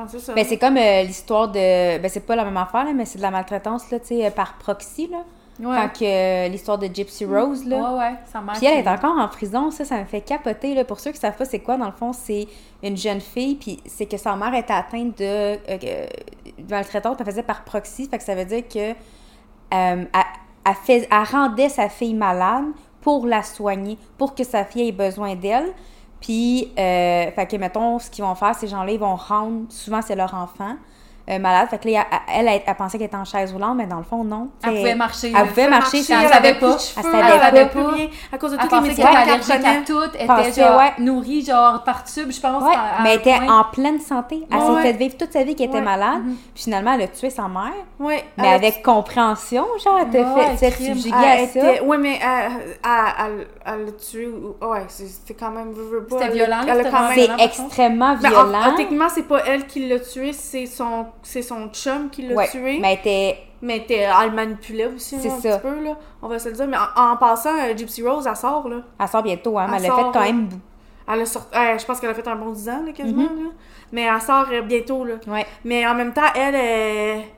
c'est 0.08 0.18
ça. 0.20 0.32
Ben, 0.34 0.44
c'est 0.48 0.58
comme 0.58 0.76
euh, 0.76 1.02
l'histoire 1.02 1.48
de. 1.48 1.98
Ben, 1.98 2.08
c'est 2.08 2.26
pas 2.26 2.36
la 2.36 2.44
même 2.44 2.56
affaire, 2.56 2.84
là, 2.84 2.92
mais 2.92 3.04
c'est 3.04 3.18
de 3.18 3.22
la 3.22 3.30
maltraitance, 3.30 3.90
là, 3.90 3.98
tu 4.00 4.06
sais, 4.08 4.26
euh, 4.26 4.30
par 4.30 4.54
proxy, 4.58 5.08
là. 5.10 5.18
Ouais. 5.60 5.76
Quand 5.76 6.00
que 6.00 6.04
euh, 6.04 6.48
l'histoire 6.48 6.78
de 6.78 6.88
Gypsy 6.92 7.24
Rose, 7.24 7.64
là. 7.64 7.76
Ouais, 7.76 7.98
ouais, 8.00 8.40
mère. 8.42 8.54
Puis 8.56 8.66
elle 8.66 8.84
est 8.84 8.88
encore 8.88 9.16
en 9.16 9.28
prison, 9.28 9.70
ça, 9.70 9.84
ça 9.84 9.98
me 10.00 10.04
fait 10.04 10.20
capoter. 10.20 10.74
Là. 10.74 10.84
Pour 10.84 10.98
ceux 10.98 11.12
qui 11.12 11.18
savent 11.18 11.36
pas 11.36 11.44
c'est 11.44 11.60
quoi, 11.60 11.76
dans 11.76 11.86
le 11.86 11.92
fond, 11.92 12.12
c'est 12.12 12.48
une 12.82 12.96
jeune 12.96 13.20
fille, 13.20 13.54
puis 13.54 13.80
c'est 13.86 14.06
que 14.06 14.16
sa 14.16 14.34
mère 14.34 14.52
était 14.54 14.72
atteinte 14.72 15.16
de, 15.18 15.24
euh, 15.24 15.56
de 16.58 16.70
maltraitance, 16.70 17.14
puis 17.14 17.24
elle 17.24 17.32
faisait 17.32 17.42
par 17.44 17.62
proxy, 17.62 18.08
fait 18.08 18.18
que 18.18 18.24
ça 18.24 18.34
veut 18.34 18.44
dire 18.44 18.64
que 18.66 18.90
euh, 18.90 18.94
elle, 19.72 20.06
elle 20.66 20.74
fais- 20.84 21.08
elle 21.08 21.22
rendait 21.30 21.68
sa 21.68 21.88
fille 21.88 22.14
malade 22.14 22.64
pour 23.04 23.26
la 23.26 23.42
soigner, 23.42 23.98
pour 24.16 24.34
que 24.34 24.42
sa 24.42 24.64
fille 24.64 24.88
ait 24.88 24.92
besoin 24.92 25.36
d'elle. 25.36 25.72
Puis, 26.20 26.72
euh, 26.78 27.30
fait 27.30 27.46
que, 27.46 27.56
mettons, 27.56 27.98
ce 27.98 28.10
qu'ils 28.10 28.24
vont 28.24 28.34
faire, 28.34 28.54
ces 28.54 28.66
gens-là, 28.66 28.90
ils 28.90 28.98
vont 28.98 29.14
rendre, 29.14 29.66
souvent 29.68 30.00
c'est 30.00 30.16
leur 30.16 30.32
enfant, 30.32 30.76
euh, 31.30 31.38
malade. 31.38 31.68
Fait 31.70 31.78
que 31.78 31.88
là, 31.88 32.04
elle, 32.32 32.46
elle, 32.48 32.62
elle 32.66 32.74
pensait 32.74 32.98
qu'elle 32.98 33.06
était 33.06 33.16
en 33.16 33.24
chaise 33.24 33.52
roulante, 33.52 33.76
mais 33.76 33.86
dans 33.86 33.96
le 33.98 34.02
fond, 34.04 34.24
non. 34.24 34.48
Elle 34.62 34.74
pouvait 34.76 34.94
marcher. 34.94 35.32
Elle 35.34 35.48
pouvait 35.48 35.68
marcher, 35.68 35.98
elle 36.00 36.04
elle 36.10 36.14
avait 36.26 36.32
savait 36.34 36.54
pas. 36.54 36.78
cheveux, 36.78 37.08
Elle 37.14 37.24
elle 37.32 37.40
savait 37.40 37.64
pas. 37.64 37.68
plus 37.70 37.80
rien 37.86 38.08
à 38.32 38.38
cause 38.38 38.50
de 38.52 38.56
Elle 38.56 38.62
toutes 38.68 38.72
les 38.72 38.88
médicaments 38.88 39.10
était 39.10 39.20
qu'elle 39.20 39.30
allergique 39.30 39.54
à 39.54 39.58
prenait. 39.58 39.84
tout, 39.84 40.02
était 40.16 40.26
Pensait, 40.26 40.62
genre 40.62 40.78
ouais. 40.78 40.92
nourrie 40.98 41.44
genre 41.44 41.82
par 41.84 42.04
tube, 42.04 42.30
je 42.30 42.40
pense. 42.40 42.62
Ouais, 42.62 42.74
à- 42.74 42.98
à 42.98 43.02
mais 43.02 43.14
elle 43.14 43.20
était 43.20 43.34
en 43.48 43.64
pleine 43.64 44.00
santé. 44.00 44.46
Elle 44.52 44.60
s'est 44.60 44.66
ouais. 44.70 44.82
fait 44.82 44.92
vivre 44.92 45.16
toute 45.16 45.32
sa 45.32 45.44
vie 45.44 45.54
qu'elle 45.54 45.68
était 45.68 45.78
Ouais. 45.78 45.82
malade. 45.84 46.22
Mhm. 46.24 46.36
Puis 46.54 46.64
finalement, 46.64 46.92
elle 46.92 47.02
a 47.02 47.08
tué 47.08 47.30
sa 47.30 47.48
mère. 47.48 47.72
Ouais, 47.98 48.22
Mais 48.36 48.48
elle- 48.48 48.54
avec 48.54 48.82
compréhension, 48.82 49.64
genre, 49.82 49.98
elle 50.00 50.10
t'a 50.10 50.24
fait 50.34 50.40
elle 50.42 50.50
à 51.24 51.46
ça. 51.46 51.82
Ouais, 51.84 51.98
mais 51.98 52.18
elle, 52.22 52.52
elle, 52.84 52.90
elle, 53.26 53.46
elle 53.66 53.84
l'a 53.86 53.92
tué. 53.92 54.26
ou- 54.26 54.56
Ouais, 54.64 54.84
c'est- 54.88 55.06
c'était 55.06 55.34
quand 55.34 55.50
même. 55.50 55.72
C'était 56.10 56.24
elle- 56.24 56.32
violent, 56.32 56.60
Elle. 56.66 56.86
C'est 57.14 57.42
extrêmement 57.44 58.10
en- 58.10 58.16
violent. 58.16 58.74
techniquement, 58.76 59.08
c'est 59.08 59.22
pas 59.26 59.40
elle 59.46 59.66
qui 59.66 59.88
l'a 59.88 59.98
tué, 60.00 60.32
c'est 60.32 60.66
son, 60.66 61.06
c'est 61.24 61.42
son 61.42 61.68
chum 61.68 62.10
qui 62.10 62.22
l'a 62.22 62.34
Ouais, 62.34 62.48
tué. 62.48 62.78
mais 62.80 62.92
elle 62.92 62.98
était. 63.00 63.38
Mais 63.62 63.80
t'es- 63.86 63.94
elle 64.20 64.28
le 64.30 64.34
manipulait 64.36 64.86
aussi, 64.86 65.16
là, 65.16 65.32
un 65.32 65.40
ça. 65.40 65.58
petit 65.58 65.66
peu, 65.68 65.82
là. 65.84 65.96
On 66.22 66.28
va 66.28 66.38
se 66.38 66.48
le 66.50 66.54
dire. 66.54 66.66
Mais 66.68 66.76
en, 66.76 67.12
en 67.12 67.16
passant, 67.16 67.48
euh, 67.58 67.74
Gypsy 67.76 68.06
Rose, 68.06 68.26
elle 68.28 68.36
sort, 68.36 68.68
là. 68.68 68.76
Elle 69.00 69.08
sort 69.08 69.22
bientôt, 69.22 69.58
hein, 69.58 69.66
mais 69.70 69.78
Elle 69.78 69.86
elle 69.86 69.90
a 69.90 69.94
fait 69.96 70.02
quand 70.12 70.16
euh, 70.16 70.24
même. 70.24 70.48
Elle 71.10 71.20
a 71.20 71.26
sorti... 71.26 71.56
euh, 71.56 71.78
je 71.78 71.84
pense 71.86 71.98
qu'elle 72.00 72.10
a 72.10 72.14
fait 72.14 72.28
un 72.28 72.36
bon 72.36 72.50
10 72.50 72.68
ans, 72.68 72.82
là, 72.84 72.92
quasiment, 72.92 73.22
Mhm. 73.22 73.44
là. 73.44 73.50
Mais 73.92 74.02
elle 74.02 74.20
sort 74.20 74.46
euh, 74.52 74.60
bientôt, 74.62 75.04
là. 75.04 75.14
Ouais. 75.26 75.46
Mais 75.64 75.86
en 75.86 75.94
même 75.94 76.12
temps, 76.12 76.22
elle 76.34 76.54
est... 76.54 77.28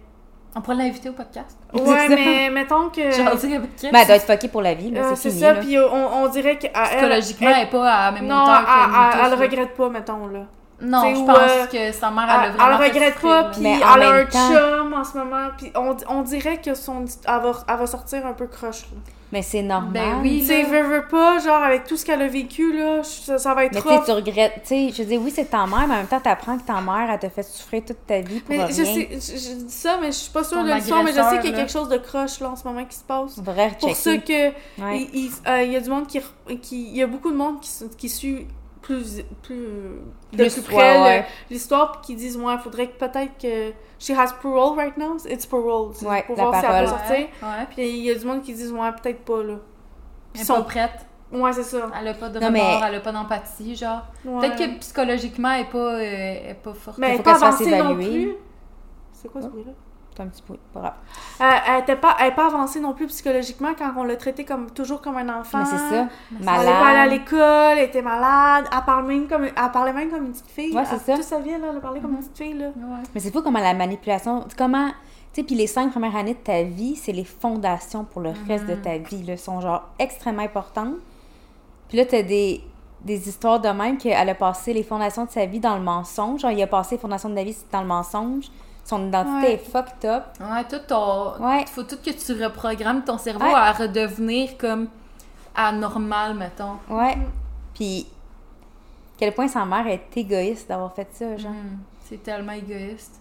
On 0.57 0.61
pourrait 0.63 0.77
l'inviter 0.77 1.11
au 1.11 1.13
podcast. 1.13 1.57
Ouais, 1.75 2.09
mais 2.09 2.51
mettons 2.53 2.89
que... 2.89 3.11
Genre, 3.11 3.37
dire 3.37 3.61
elle. 3.83 3.91
Mais 3.93 4.01
elle 4.01 4.07
doit 4.07 4.17
être 4.17 4.27
fuckée 4.27 4.49
pour 4.49 4.63
la 4.63 4.75
vie, 4.75 4.91
là. 4.91 5.01
euh, 5.03 5.11
c'est 5.11 5.17
c'est 5.17 5.29
fini. 5.31 5.41
ça, 5.43 5.53
là. 5.53 5.61
puis 5.61 5.77
euh, 5.77 5.87
on, 5.93 6.25
on 6.25 6.29
dirait 6.29 6.59
qu'elle... 6.59 6.73
Psychologiquement, 6.73 7.51
elle 7.51 7.65
n'est 7.65 7.71
pas 7.71 7.89
à 7.93 8.11
la 8.11 8.13
même 8.21 8.27
Non, 8.27 8.43
hauteur 8.43 8.59
elle, 8.59 8.65
que 8.65 8.71
nous 8.71 8.97
elle, 8.97 9.11
tous, 9.13 9.25
elle 9.27 9.31
là. 9.31 9.37
regrette 9.47 9.75
pas, 9.77 9.89
mettons, 9.91 10.27
là. 10.27 10.41
Non, 10.81 11.01
T'sais, 11.01 11.15
je 11.15 11.21
où, 11.21 11.27
pense 11.27 11.39
euh, 11.39 11.67
que 11.67 11.93
sa 11.93 12.11
mère, 12.11 12.25
Elle, 12.29 12.53
elle 12.55 12.61
a 12.61 12.73
elle 12.73 12.79
fait 12.79 12.89
regrette 12.99 13.21
pas, 13.21 13.45
puis 13.45 13.65
elle 13.67 13.83
a 13.83 14.11
un 14.13 14.25
temps- 14.27 14.49
chum 14.51 14.93
en 14.95 15.05
ce 15.05 15.17
moment, 15.17 15.49
puis 15.57 15.73
on, 15.75 15.97
on 16.09 16.21
dirait 16.23 16.61
que 16.61 16.75
son, 16.75 17.05
elle, 17.27 17.41
va, 17.41 17.53
elle 17.67 17.77
va 17.77 17.87
sortir 17.87 18.27
un 18.27 18.35
peu 18.35 18.47
croche. 18.47 18.83
là. 18.83 18.99
Mais 19.33 19.43
c'est 19.43 19.63
normal. 19.63 19.91
Ben 19.93 20.21
oui, 20.23 20.39
Tu 20.41 20.47
sais, 20.47 20.63
veux, 20.63 20.83
veux 20.83 21.09
pas, 21.09 21.39
genre, 21.41 21.61
avec 21.63 21.85
tout 21.85 21.97
ce 21.97 22.05
qu'elle 22.05 22.23
a 22.23 22.29
vécu, 22.29 22.73
là, 22.79 23.03
ça, 23.03 23.39
ça 23.39 23.55
va 23.55 23.65
être 23.65 23.73
Mais 23.75 23.81
tu 23.81 23.89
sais, 23.89 23.97
rough. 23.97 24.05
tu 24.05 24.13
regrettes. 24.13 24.61
Tu 24.63 24.69
sais, 24.69 24.93
je 24.97 25.03
dire, 25.03 25.21
oui, 25.21 25.33
c'est 25.35 25.47
ta 25.47 25.67
mère, 25.67 25.87
mais 25.89 25.95
en 25.95 25.99
même 25.99 26.07
temps, 26.07 26.21
t'apprends 26.21 26.57
que 26.59 26.63
ta 26.63 26.81
mère, 26.81 27.09
elle 27.11 27.19
t'a 27.19 27.29
fait 27.31 27.43
souffrir 27.43 27.83
toute 27.85 28.07
ta 28.07 28.21
vie 28.21 28.39
pour 28.41 28.51
Mais 28.55 28.65
rien. 28.65 28.69
je 28.69 28.85
sais, 28.85 29.09
je, 29.11 29.33
je 29.39 29.55
dis 29.65 29.73
ça, 29.73 29.97
mais 30.01 30.09
je 30.09 30.19
suis 30.19 30.31
pas 30.31 30.45
sûre 30.45 30.59
Ton 30.59 30.65
de 30.65 30.73
l'histoire, 30.73 31.03
mais 31.03 31.11
je 31.13 31.21
sais 31.21 31.41
qu'il 31.41 31.51
y 31.51 31.55
a 31.55 31.57
quelque 31.57 31.73
chose 31.73 31.89
de 31.89 31.97
croche, 31.97 32.39
là, 32.39 32.51
en 32.51 32.57
ce 32.57 32.65
moment, 32.69 32.85
qui 32.85 32.97
se 32.97 33.03
passe. 33.03 33.39
Vrai 33.39 33.73
Pour 33.81 33.97
ceux 33.97 34.19
que... 34.19 34.49
Ouais. 34.81 35.09
Euh, 35.49 35.63
il 35.65 35.73
y 35.73 35.77
a 35.77 35.81
du 35.81 35.91
monde 35.91 36.07
qui... 36.07 36.21
il 36.71 36.97
y 36.97 37.03
a 37.03 37.07
beaucoup 37.09 37.31
de 37.33 37.37
monde 37.37 37.57
qui 37.99 38.09
suit 38.09 38.47
plus... 38.87 39.23
plus 39.43 39.57
de 40.33 40.37
Plus, 40.37 40.61
près 40.63 41.03
ouais. 41.03 41.19
le- 41.21 41.25
l'histoire, 41.55 41.93
puis 41.93 42.01
qui 42.03 42.15
disent, 42.17 42.37
ouais, 42.37 42.57
faudrait 42.59 42.89
que 42.89 42.99
peut-être 42.99 43.37
que... 43.41 43.73
She 43.99 44.11
has 44.11 44.33
parole 44.43 44.77
right 44.79 44.97
now. 44.97 45.17
It's 45.29 45.47
parole. 45.47 45.93
Ouais, 46.03 46.23
pour 46.27 46.37
la 46.37 46.43
voir 46.45 46.55
si 46.61 46.67
elle 46.67 46.71
parole. 46.71 46.85
peut 46.85 46.91
sortir. 46.91 47.17
Ouais, 47.17 47.49
ouais. 47.49 47.67
Puis 47.75 47.89
il 47.89 48.05
y 48.05 48.11
a 48.11 48.15
du 48.15 48.25
monde 48.27 48.43
qui 48.43 48.53
disent, 48.55 48.73
ouais, 48.73 48.93
peut-être 49.03 49.21
pas, 49.25 49.43
là. 49.43 49.55
Ils 50.35 50.45
sont... 50.45 50.63
prête. 50.63 51.07
Ouais, 51.33 51.53
c'est 51.53 51.65
ça. 51.65 51.91
Elle 51.99 52.07
a 52.09 52.15
pas 52.15 52.29
de 52.29 52.39
Non, 52.39 52.47
remords, 52.47 52.81
mais- 52.81 52.87
elle 52.89 52.95
a 52.95 53.01
pas 53.01 53.11
d'empathie, 53.13 53.75
genre. 53.75 54.03
Ouais. 54.25 54.41
Peut-être 54.49 54.57
que 54.75 54.79
psychologiquement, 54.79 55.51
elle 55.53 55.63
est 55.63 55.71
pas, 55.71 55.79
euh, 55.79 55.99
elle 56.01 56.51
est 56.51 56.61
pas 56.63 56.73
forte. 56.75 56.99
Mais 56.99 57.11
elle 57.11 57.17
faut 57.17 57.23
qu'elle 57.25 57.35
se 57.35 57.41
fasse 57.41 57.61
évaluer. 57.63 58.39
C'est 59.13 59.29
quoi 59.29 59.41
ce 59.43 59.47
Oh. 59.47 59.51
bruit-là? 59.51 59.73
C'est 60.17 60.23
un 60.23 60.29
petit 60.29 60.43
peu. 60.43 60.57
Pas 60.73 60.81
grave. 60.81 60.95
Euh, 61.43 61.59
elle 61.69 61.83
était 61.83 61.97
pas, 61.97 62.17
elle 62.21 62.33
avancée 62.39 62.81
non 62.81 62.95
plus 62.95 63.07
psychologiquement 63.09 63.75
quand 63.77 63.93
on 63.99 64.05
l'a 64.05 64.17
traité 64.17 64.47
comme 64.47 64.71
toujours 64.71 65.03
comme 65.03 65.19
un 65.19 65.29
enfant. 65.41 65.59
Mais 65.59 65.65
c'est 65.67 65.77
ça. 65.77 66.09
Elle 66.41 66.49
allait 66.49 66.65
pas 66.71 66.79
à 66.79 66.93
Malade. 66.95 67.11
l'école, 67.11 67.79
elle 67.79 67.85
était 67.85 68.01
malade, 68.03 68.65
elle, 68.73 68.85
parle 68.87 69.07
même 69.07 69.29
comme, 69.29 69.45
elle 69.45 69.71
parlait 69.73 69.93
même 69.93 70.11
comme 70.11 70.25
une 70.25 70.33
petite 70.33 70.51
fille. 70.51 70.75
Ouais, 70.75 70.85
c'est 70.87 71.11
Elle- 71.13 71.23
ça. 71.23 71.37
Sa 71.37 71.41
vie, 71.41 71.51
elle, 71.51 71.63
elle 71.71 71.81
parlait 71.81 72.01
comme 72.01 72.13
une 72.13 72.19
petite 72.19 72.39
fille, 72.39 72.55
là. 72.55 72.69
Ouais. 72.69 73.03
Mais 73.15 73.21
c'est 73.21 73.31
fou 73.31 73.43
comment 73.43 73.59
la 73.61 73.75
manipulation. 73.75 74.47
Comment. 74.57 74.89
Tu 75.35 75.43
sais, 75.43 75.47
puis 75.47 75.55
les 75.55 75.67
cinq 75.67 75.91
premières 75.91 76.17
années 76.17 76.33
de 76.33 76.39
ta 76.39 76.63
vie, 76.63 76.97
c'est 76.97 77.13
les 77.13 77.25
fondations 77.25 78.05
pour 78.05 78.23
le 78.23 78.33
reste 78.49 78.65
de 78.65 78.75
ta 78.75 78.97
vie. 78.97 79.23
Là, 79.23 79.37
sont 79.37 79.61
genre 79.61 79.83
extrêmement 79.99 80.43
importantes. 80.43 80.95
Puis 81.89 81.99
là, 81.99 82.07
t'as 82.07 82.23
des. 82.23 82.63
des 83.03 83.29
histoires 83.29 83.61
de 83.61 83.69
même 83.69 83.99
qu'elle 83.99 84.29
a 84.31 84.35
passé 84.35 84.73
les 84.73 84.83
fondations 84.83 85.27
de 85.27 85.31
sa 85.31 85.45
vie 85.45 85.61
dans 85.61 85.77
le 85.77 85.83
mensonge. 85.83 86.41
Genre, 86.41 86.53
il 86.53 86.63
a 86.63 86.67
passé 86.67 86.95
les 86.95 87.01
fondations 87.03 87.29
de 87.29 87.35
la 87.35 87.45
vie 87.45 87.55
dans 87.71 87.83
le 87.83 87.87
mensonge. 87.87 88.47
Son 88.89 89.09
identité 89.09 89.47
Ouais. 89.49 89.53
est 89.55 89.59
fucked 89.59 90.05
up. 90.09 90.23
Ouais, 90.41 90.63
tout 90.69 90.79
ton. 90.87 91.33
Ouais. 91.45 91.65
Faut 91.67 91.83
tout 91.83 91.97
que 91.97 92.11
tu 92.11 92.43
reprogrammes 92.45 93.03
ton 93.05 93.19
cerveau 93.19 93.45
Ouais. 93.45 93.53
à 93.53 93.73
redevenir 93.73 94.57
comme 94.57 94.87
anormal, 95.57 96.35
mettons. 96.35 96.77
Ouais. 96.89 97.19
Puis, 97.75 98.07
quel 99.19 99.35
point 99.35 99.49
sa 99.49 99.65
mère 99.65 99.87
est 99.89 100.17
égoïste 100.17 100.69
d'avoir 100.69 100.95
fait 100.95 101.09
ça, 101.13 101.37
genre. 101.37 101.51
Mm. 101.51 101.79
C'est 102.05 102.23
tellement 102.23 102.53
égoïste. 102.53 103.21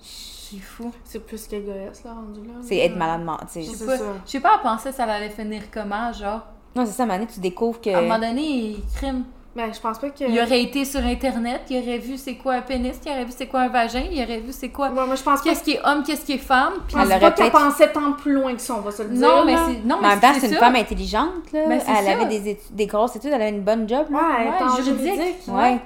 C'est 0.00 0.58
fou. 0.58 0.92
C'est 1.04 1.24
plus 1.24 1.46
qu'égoïste, 1.46 2.04
là, 2.04 2.14
rendu 2.14 2.40
là. 2.46 2.54
C'est 2.62 2.78
être 2.78 2.96
malade 2.96 3.22
mental. 3.24 3.46
Je 3.54 3.60
sais 3.62 3.74
C'est 3.76 3.86
pas, 3.86 3.98
ça. 3.98 4.04
je 4.24 4.30
sais 4.30 4.40
pas 4.40 4.56
à 4.56 4.58
penser 4.58 4.90
ça 4.92 5.04
allait 5.04 5.30
finir 5.30 5.62
comment, 5.72 6.12
genre. 6.12 6.40
Non, 6.74 6.84
c'est 6.84 6.92
ça, 6.92 7.02
à 7.02 7.06
un 7.06 7.08
moment 7.08 7.18
donné, 7.20 7.32
tu 7.32 7.40
découvres 7.40 7.80
que. 7.80 7.90
À 7.90 7.98
un 7.98 8.02
moment 8.02 8.18
donné, 8.18 8.76
crime. 8.96 9.24
Mais 9.56 9.72
je 9.72 9.80
pense 9.80 9.98
pas 9.98 10.10
que. 10.10 10.22
Il 10.28 10.38
aurait 10.38 10.60
été 10.62 10.84
sur 10.84 11.00
Internet, 11.00 11.62
il 11.70 11.78
aurait 11.82 11.96
vu 11.96 12.18
c'est 12.18 12.34
quoi 12.34 12.54
un 12.56 12.60
pénis, 12.60 12.94
il 13.06 13.10
aurait 13.10 13.24
vu 13.24 13.32
c'est 13.34 13.46
quoi 13.46 13.60
un 13.62 13.68
vagin, 13.68 14.04
il 14.12 14.22
aurait 14.22 14.40
vu 14.40 14.52
c'est 14.52 14.68
quoi. 14.68 14.90
Ouais, 14.90 15.06
moi, 15.06 15.14
je 15.14 15.22
pense 15.22 15.40
pas 15.40 15.48
Qu'est-ce 15.48 15.62
qui 15.64 15.72
est 15.72 15.80
homme, 15.82 16.02
qu'est-ce 16.04 16.26
qui 16.26 16.32
est 16.34 16.38
femme. 16.38 16.74
Puis... 16.86 16.94
pense 16.94 17.04
Elle 17.10 17.18
pas 17.18 17.26
aurait 17.26 17.34
qu'elle 17.34 17.50
pensait 17.50 17.90
tant 17.90 18.12
plus 18.12 18.32
loin 18.34 18.54
que 18.54 18.60
ça, 18.60 18.74
on 18.76 18.80
va 18.82 18.90
se 18.90 19.02
le 19.02 19.08
dire. 19.08 19.26
Non, 19.26 19.44
mais 19.46 19.56
c'est. 19.56 19.82
Non, 19.86 19.96
Mais 19.96 20.02
mais 20.02 20.06
en 20.08 20.10
même 20.10 20.20
temps, 20.20 20.28
c'est 20.34 20.40
c'est 20.40 20.48
une 20.52 20.56
femme 20.58 20.76
intelligente, 20.76 21.52
là. 21.54 21.60
Ben, 21.68 21.80
elle 21.88 22.04
ça. 22.04 22.12
avait 22.12 22.26
des, 22.26 22.50
études- 22.50 22.74
des 22.76 22.86
grosses 22.86 23.16
études, 23.16 23.30
elle 23.32 23.40
avait 23.40 23.48
une 23.50 23.62
bonne 23.62 23.88
job, 23.88 24.06
là. 24.10 24.18
Ouais, 24.18 24.48
Ouais, 24.48 24.82
juridique. 24.84 25.14
juridique. 25.14 25.36
Ouais. 25.48 25.80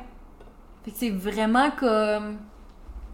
Fait 0.85 0.91
que 0.91 0.97
c'est 0.99 1.11
vraiment 1.11 1.71
comme. 1.79 2.39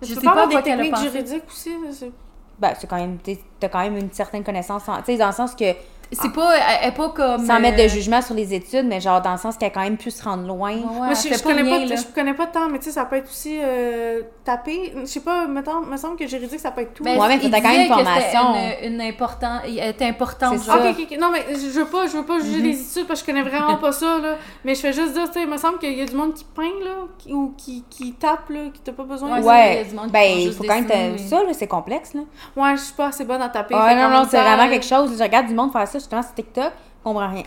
Je 0.01 0.15
sais 0.15 0.21
pas 0.23 0.33
pas 0.35 0.47
des 0.47 0.63
techniques 0.63 0.97
juridiques 0.97 1.45
aussi. 1.49 1.71
c'est- 1.93 2.11
Ben, 2.59 2.73
c'est 2.79 2.87
quand 2.87 2.97
même. 2.97 3.19
T'as 3.61 3.69
quand 3.69 3.81
même 3.81 3.99
une 3.99 4.11
certaine 4.13 4.43
connaissance, 4.43 4.89
en- 4.89 4.97
tu 4.99 5.05
sais, 5.13 5.17
dans 5.19 5.27
le 5.27 5.33
sens 5.35 5.55
que. 5.55 5.65
C'est 6.13 6.33
pas. 6.33 6.55
Elle 6.57 6.63
elle 6.83 6.89
est 6.91 6.93
pas 6.97 7.09
comme. 7.11 7.45
Sans 7.47 7.59
mettre 7.61 7.77
de 7.79 7.83
euh, 7.83 7.89
jugement 7.89 8.23
sur 8.23 8.35
les 8.35 8.55
études, 8.55 8.87
mais 8.87 9.01
genre 9.01 9.21
dans 9.21 9.33
le 9.33 9.39
sens 9.39 9.57
qu'elle 9.57 9.69
a 9.69 9.71
quand 9.71 9.81
même 9.81 9.97
pu 9.97 10.11
se 10.11 10.23
rendre 10.23 10.47
loin. 10.47 10.71
Ouais, 10.73 10.81
Moi, 10.81 11.15
je, 11.15 11.35
je 11.35 11.43
connais 11.43 11.63
rien, 11.63 11.89
pas, 11.89 11.97
je 11.97 12.03
connais 12.15 12.35
pas 12.35 12.47
tant, 12.47 12.69
mais 12.69 12.79
tu 12.79 12.85
sais, 12.87 12.91
ça 12.93 13.05
peut 13.07 13.17
être 13.17 13.29
aussi 13.29 13.59
euh, 13.63 14.23
tapé. 14.45 14.93
Je 15.01 15.05
sais 15.07 15.21
pas, 15.21 15.47
mettons, 15.47 15.81
me 15.81 15.97
semble 15.97 16.17
que 16.17 16.27
juridique, 16.27 16.61
ça 16.61 16.71
peut 16.71 16.83
être 16.83 16.95
tout. 16.95 17.03
Ben, 17.03 17.19
Ouais, 17.19 17.29
mais 17.29 17.39
il 17.43 17.51
t'as 17.51 17.61
quand 17.61 17.69
même 17.71 17.83
une 17.83 17.89
formation. 17.89 18.55
Une, 18.83 18.95
une 18.95 19.01
important, 19.01 19.59
elle 19.65 19.91
était 19.91 20.05
importante, 20.07 20.59
C'est 20.59 20.67
genre. 20.67 20.83
ça. 20.83 20.91
Ok, 20.91 20.97
ok, 21.01 21.07
ok. 21.13 21.19
Non, 21.19 21.31
mais 21.33 21.45
je 21.55 21.79
veux 21.81 21.87
pas, 21.87 22.07
je 22.07 22.17
veux 22.17 22.25
pas 22.25 22.39
juger 22.41 22.61
les 22.63 22.81
études 22.81 23.07
parce 23.07 23.23
que 23.23 23.33
je 23.33 23.33
connais 23.39 23.49
vraiment 23.49 23.77
pas 23.77 23.93
ça, 23.93 24.19
là. 24.21 24.37
Mais 24.65 24.75
je 24.75 24.81
fais 24.81 24.93
juste 24.93 25.13
dire, 25.13 25.27
tu 25.27 25.33
sais, 25.35 25.43
il 25.43 25.49
me 25.49 25.57
semble 25.57 25.79
qu'il 25.79 25.93
y 25.93 26.03
a 26.03 26.07
du 26.07 26.15
monde 26.15 26.35
qui 26.35 26.45
peint, 26.45 26.63
là, 26.85 27.07
qui- 27.19 27.33
ou 27.33 27.53
qui, 27.59 27.85
qui 27.91 28.13
tape, 28.13 28.49
là, 28.51 28.61
qui 28.73 28.81
t'a 28.81 28.93
pas 28.93 29.03
besoin. 29.05 29.29
Ouais, 29.35 29.41
vrai, 29.41 29.67
il 29.73 29.75
y 29.75 29.79
a 29.79 29.83
Ouais, 29.83 29.89
du 29.89 29.95
monde 29.95 30.07
qui 30.07 30.13
ben, 30.13 30.23
il 30.39 30.53
faut 30.53 30.63
quand 30.65 30.75
même. 30.75 30.87
t'as- 30.87 31.19
Ça, 31.19 31.43
là, 31.43 31.49
c'est 31.53 31.67
complexe, 31.67 32.15
là. 32.15 32.21
Ouais, 32.57 32.77
je 32.77 32.83
suis 32.83 32.95
pas 32.95 33.07
assez 33.09 33.25
bonne 33.25 33.43
à 33.43 33.49
taper. 33.49 33.75
Ouais, 33.75 33.95
non, 33.97 34.03
non, 34.09 34.21
même 34.21 34.29
c'est 34.31 34.41
vraiment 34.41 34.69
quelque 34.69 34.87
chose. 34.87 35.17
Je 35.19 35.23
regarde 35.23 35.47
du 35.47 35.55
monde 35.55 35.73
faire 35.73 35.89
ça 35.89 35.96
justement 35.99 36.23
sur 36.23 36.35
TikTok, 36.35 36.73
je 36.73 37.05
comprends 37.05 37.29
rien. 37.31 37.43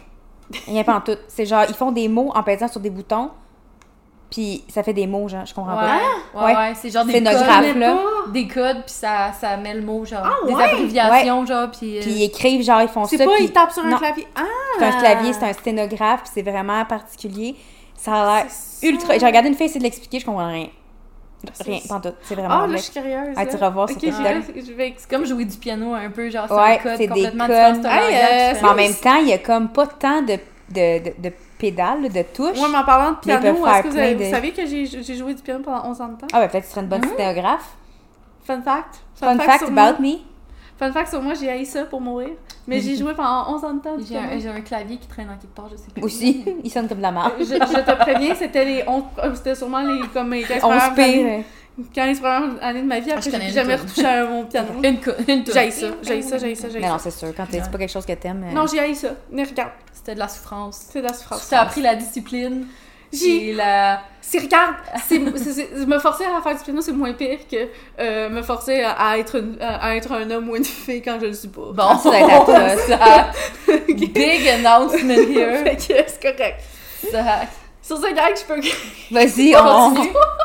Rien 0.68 0.84
pas 0.84 0.96
en 0.96 1.01
tout. 1.01 1.18
C'est 1.27 1.46
genre, 1.46 1.65
ils 1.68 1.75
font 1.75 1.91
des 1.91 2.08
mots 2.08 2.32
en 2.36 2.41
pesant 2.44 2.68
sur 2.68 2.79
des 2.79 2.89
boutons, 2.89 3.29
puis 4.32 4.63
ça 4.68 4.84
fait 4.84 4.94
des 4.94 5.08
mots, 5.08 5.27
genre, 5.27 5.46
je 5.46 5.53
comprends 5.53 5.75
Ouais, 5.75 5.88
pas. 6.34 6.39
ouais, 6.39 6.46
Ouais. 6.46 6.56
ouais, 6.56 6.74
c'est 6.75 6.89
genre 6.91 7.06
des 7.06 7.13
codes, 7.13 7.24
là. 7.77 7.98
des 8.32 8.48
codes, 8.48 8.84
puis 8.86 8.94
ça, 8.94 9.32
ça 9.39 9.58
met 9.58 9.74
le 9.74 9.82
mot, 9.82 10.06
genre, 10.06 10.22
Ah, 10.24 10.46
des 10.48 10.53
ouais? 10.53 10.63
abréviations, 10.63 11.46
genre, 11.46 11.70
puis... 11.72 11.98
euh, 11.98 12.01
Puis 12.01 12.12
ils 12.12 12.24
écrivent, 12.24 12.62
genre, 12.63 12.82
ils 12.82 12.88
font 12.88 13.06
C'est 13.06 13.18
ça. 13.18 13.25
pas, 13.25 13.32
puis- 13.36 13.46
ils 13.46 13.51
tapent 13.51 13.72
sur 13.72 13.84
un 13.86 13.89
non, 13.89 13.98
clavier. 13.98 14.27
Ah! 14.36 14.41
C'est 14.77 14.86
un 14.86 14.91
clavier, 15.00 15.34
c'est 15.34 15.44
un 15.46 15.53
sténographe, 15.53 16.22
puis 16.24 16.32
c'est 16.34 16.41
vraiment 16.44 16.86
particulier. 16.86 17.56
Ça 17.96 18.13
a 18.13 18.25
l'air 18.41 18.46
C'est 18.50 18.86
ça. 18.86 18.91
ultra. 18.91 19.18
J'ai 19.18 19.25
regardé 19.25 19.50
une 19.50 19.56
fille 19.56 19.65
essayer 19.65 19.79
de 19.79 19.84
l'expliquer, 19.86 20.20
je 20.20 20.25
comprends 20.25 20.48
rien. 20.48 20.68
C'est 21.53 21.63
Rien, 21.63 21.79
ça. 21.79 21.88
pas 21.88 21.96
en 21.96 22.01
tout. 22.01 22.15
C'est 22.22 22.36
vraiment 22.36 22.62
Ah, 22.63 22.67
là, 22.67 22.75
je 22.75 22.81
suis 22.81 22.91
curieuse. 22.93 23.34
Ah, 23.38 23.46
tu 23.46 23.55
revois 23.55 23.88
sur 23.88 23.96
Ok, 23.96 24.01
TikTok. 24.01 24.24
je 24.58 24.74
vais- 24.74 24.93
C'est 24.98 25.10
comme 25.10 25.25
jouer 25.25 25.46
du 25.46 25.58
piano 25.58 25.94
un 25.94 26.09
peu, 26.09 26.29
genre, 26.29 26.46
c'est 26.50 26.53
Ouais, 26.53 26.79
c'est 26.83 26.98
des 26.98 27.07
codes. 27.07 27.33
c'est 27.48 27.87
Hey, 27.87 28.53
euh. 28.53 28.59
Mais 28.61 28.68
en 28.70 28.75
même 28.75 28.94
temps, 28.96 29.16
il 29.22 29.27
y 29.29 29.33
a 29.33 29.37
comme 29.37 29.70
pas 29.70 29.87
tant 29.87 30.22
de, 30.22 30.33
de, 30.33 31.03
de, 31.03 31.13
de 31.29 31.33
pédales, 31.57 32.09
de 32.09 32.22
touches. 32.33 32.57
Ouais, 32.59 32.68
mais 32.72 32.77
en 32.77 32.83
parlant 32.83 33.11
de 33.11 33.18
piano, 33.18 33.66
est-ce 33.68 33.83
que 33.83 33.87
vous, 33.87 33.98
avez- 33.98 34.16
plein 34.16 34.20
de- 34.20 34.24
vous 34.25 34.29
savez 34.35 34.51
que 34.51 34.66
j'ai 34.66 35.16
joué 35.16 35.33
du 35.33 35.42
piano 35.42 35.61
pendant 35.63 35.85
11 35.90 36.01
ans 36.01 36.09
de 36.09 36.16
temps? 36.18 36.27
Ah, 36.33 36.40
ben 36.42 36.50
peut-être 36.50 36.63
que 36.63 36.68
tu 36.68 36.72
serais 36.74 36.81
une 36.81 36.87
bonne 36.87 37.03
sténographe. 37.05 37.75
Fun 38.44 38.61
fact. 38.61 39.00
Fun 39.16 39.37
fact 39.40 39.63
about 39.63 40.01
me. 40.01 40.16
Fun 40.79 40.94
fact 40.94 41.09
sur 41.09 41.22
moi, 41.22 41.33
j'ai 41.33 41.50
haï 41.50 41.65
ça 41.65 41.83
pour 41.83 42.00
mourir. 42.00 42.29
Mais 42.65 42.79
j'ai 42.79 42.96
joué 43.01 43.13
pendant 43.13 43.53
11 43.53 43.63
ans 43.65 43.74
de 43.74 43.81
temps 43.81 43.98
J'ai 44.00 44.48
un, 44.50 44.61
clavier 44.61 44.98
qui 44.98 45.07
traîne 45.07 45.27
en 45.29 45.37
quelque 45.37 45.53
part, 45.53 45.68
je 45.70 45.75
sais 45.75 45.92
plus. 45.94 46.01
Aussi, 46.01 46.46
il 46.63 46.72
sonne 46.72 46.87
comme 46.87 46.98
de 47.00 47.03
la 47.03 47.11
merde. 47.11 47.33
Je, 47.39 47.46
je 47.46 47.51
te 47.81 47.96
préviens, 48.01 48.33
c'était 48.35 48.63
les 48.65 48.83
11 48.87 49.03
euh, 49.24 49.35
c'était 49.35 49.55
sûrement 49.55 49.81
les 49.81 50.07
comme 50.13 50.29
mes 50.29 50.44
15 50.44 50.57
On 50.63 50.68
premières 50.70 50.96
se 50.96 51.01
années, 51.01 51.46
pire. 51.77 51.85
15 51.94 52.20
premières 52.20 52.63
années 52.63 52.81
de 52.81 52.87
ma 52.87 53.00
vie. 53.00 53.11
Ah, 53.11 53.15
Après, 53.18 53.29
je 53.31 53.37
j'ai 53.42 53.50
jamais 53.51 53.75
retouché 53.75 54.05
à 54.05 54.25
mon 54.25 54.46
piano. 54.46 54.70
Une, 54.83 54.98
une. 55.27 55.46
J'ai 55.46 55.72
ça, 55.72 55.87
j'ai 56.01 56.22
ça, 56.22 56.37
j'ai 56.37 56.55
ça, 56.55 56.70
j'ai 56.70 56.79
Mais 56.79 56.87
non, 56.87 56.98
ça. 56.98 57.09
c'est 57.09 57.18
sûr. 57.20 57.33
Quand 57.35 57.46
c'est 57.50 57.72
pas 57.72 57.77
quelque 57.77 57.92
chose 57.92 58.05
que 58.05 58.13
t'aimes. 58.13 58.46
euh, 58.50 58.53
Non, 58.53 58.65
j'ai 58.68 58.79
haï 58.79 58.96
ça. 58.96 59.09
Mais 59.31 59.44
regarde, 59.44 59.72
C'était 59.94 60.13
de 60.15 60.20
la 60.20 60.27
souffrance. 60.27 60.87
c'est 60.92 61.01
de 61.01 61.07
la 61.07 61.13
souffrance. 61.13 61.48
Tu 61.48 61.55
as 61.55 61.61
appris 61.61 61.81
la 61.81 61.96
discipline. 61.96 62.65
J'ai- 63.11 63.53
la... 63.53 64.01
Si 64.22 64.37
regarde, 64.37 64.75
c'est, 65.07 65.19
c'est- 65.37 65.53
c'est- 65.53 65.85
me 65.87 65.98
forcer 65.98 66.24
à 66.25 66.39
faire 66.41 66.55
du 66.55 66.63
piano, 66.63 66.81
c'est 66.81 66.91
moins 66.91 67.13
pire 67.13 67.39
que 67.50 67.67
euh, 68.00 68.29
me 68.29 68.43
forcer 68.43 68.81
à, 68.83 68.91
à 68.91 69.17
être 69.17 69.37
une- 69.37 69.57
à 69.59 69.95
être 69.95 70.11
un 70.11 70.29
homme 70.29 70.50
ou 70.50 70.55
une 70.55 70.63
fille 70.65 71.01
quand 71.01 71.17
je 71.19 71.25
le 71.27 71.33
suis 71.33 71.48
pas. 71.48 71.72
Bon, 71.74 72.11
être 72.13 72.31
atroce. 72.31 72.85
ça- 72.87 73.31
Big 73.87 74.48
announcement 74.48 75.13
here. 75.13 75.57
Fait 75.63 75.75
que 75.75 76.03
c'est 76.07 76.22
correct. 76.22 76.59
Ça... 77.11 77.41
Sur 77.81 77.98
ce 77.98 78.13
gag, 78.13 78.35
je 78.37 78.43
peux. 78.45 78.61
Vas-y, 79.11 79.55
On 79.57 79.95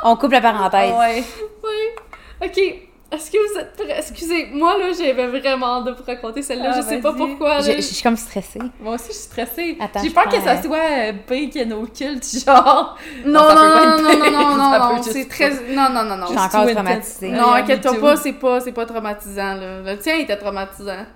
on, 0.03 0.17
coupe 0.17 0.33
la 0.33 0.41
parenthèse. 0.41 0.93
Ouais. 0.99 1.23
oui. 1.63 2.47
Ok. 2.47 2.75
Est-ce 3.15 3.31
que 3.31 3.37
vous 3.53 3.61
êtes 3.61 3.73
prêts? 3.77 3.97
Excusez, 3.99 4.47
moi 4.53 4.77
là, 4.79 4.87
j'avais 4.93 5.27
vraiment 5.27 5.79
hâte 5.79 5.85
de 5.85 5.91
vous 5.93 6.03
raconter 6.05 6.43
celle-là. 6.43 6.73
Ah, 6.75 6.81
je 6.81 6.87
sais 6.87 6.99
pas 7.01 7.13
pourquoi. 7.13 7.61
Je, 7.61 7.73
je 7.73 7.81
suis 7.81 8.03
comme 8.03 8.17
stressée. 8.17 8.59
Moi 8.81 8.95
aussi, 8.95 9.09
je 9.09 9.13
suis 9.13 9.23
stressée. 9.25 9.77
Attends, 9.81 10.03
J'ai 10.03 10.11
peur 10.11 10.29
que 10.29 10.41
ça 10.41 10.61
soit 10.61 10.77
euh, 10.77 11.13
bacon 11.29 11.73
occulte, 11.75 12.25
genre. 12.45 12.99
Non, 13.25 13.33
non, 13.33 13.55
non, 13.55 13.55
non, 13.55 14.03
non, 14.03 14.31
non, 14.31 14.57
non, 14.57 14.97
non, 14.97 15.03
c'est 15.03 15.29
très. 15.29 15.51
Non, 15.73 15.91
non, 15.91 16.05
non, 16.05 16.17
non. 16.17 16.27
Je 16.27 16.31
suis 16.33 16.39
encore 16.41 16.67
traumatisée. 16.67 17.31
Non, 17.31 17.53
inquiète-toi 17.53 18.01
pas, 18.01 18.17
c'est 18.17 18.33
pas, 18.33 18.61
c'est 18.61 18.73
pas 18.73 18.87
traumatisant, 18.87 19.55
là. 19.55 19.81
Le 19.83 19.99
tien 19.99 20.17
était 20.19 20.37
traumatisant. 20.37 21.07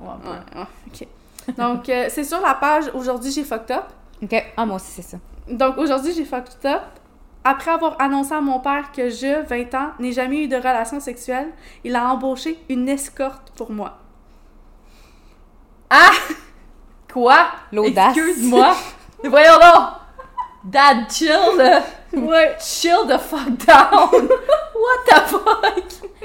Ouais, 0.00 0.08
Ouais, 0.24 0.60
ouais, 0.60 0.66
ok. 0.86 1.54
Donc, 1.56 1.88
euh, 1.88 2.06
c'est 2.10 2.24
sur 2.24 2.40
la 2.40 2.54
page 2.54 2.84
Aujourd'hui, 2.94 3.30
j'ai 3.32 3.42
fucked 3.44 3.70
up. 3.70 3.84
Ok. 4.22 4.44
Ah, 4.56 4.66
moi 4.66 4.76
aussi, 4.76 4.90
c'est 4.90 5.02
ça. 5.02 5.16
Donc, 5.48 5.78
aujourd'hui, 5.78 6.12
j'ai 6.14 6.24
fucked 6.24 6.64
up. 6.66 6.82
Après 7.44 7.70
avoir 7.70 8.00
annoncé 8.00 8.34
à 8.34 8.40
mon 8.40 8.60
père 8.60 8.92
que 8.92 9.08
je, 9.08 9.42
20 9.46 9.74
ans, 9.74 9.90
n'ai 9.98 10.12
jamais 10.12 10.44
eu 10.44 10.48
de 10.48 10.56
relation 10.56 11.00
sexuelle, 11.00 11.48
il 11.84 11.96
a 11.96 12.12
embauché 12.12 12.58
une 12.68 12.88
escorte 12.88 13.52
pour 13.56 13.70
moi. 13.70 13.98
Quoi? 17.12 17.46
L'audace. 17.72 18.16
Excuse-moi. 18.16 18.76
Voyons 19.24 19.54
donc. 19.54 19.88
Dad, 20.64 21.10
chill. 21.10 21.30
là. 21.56 21.82
Ouais. 22.16 22.56
Chill 22.60 23.06
the 23.06 23.18
fuck 23.18 23.48
down. 23.66 24.10
What 24.78 25.04
the 25.06 25.28
fuck? 25.28 25.84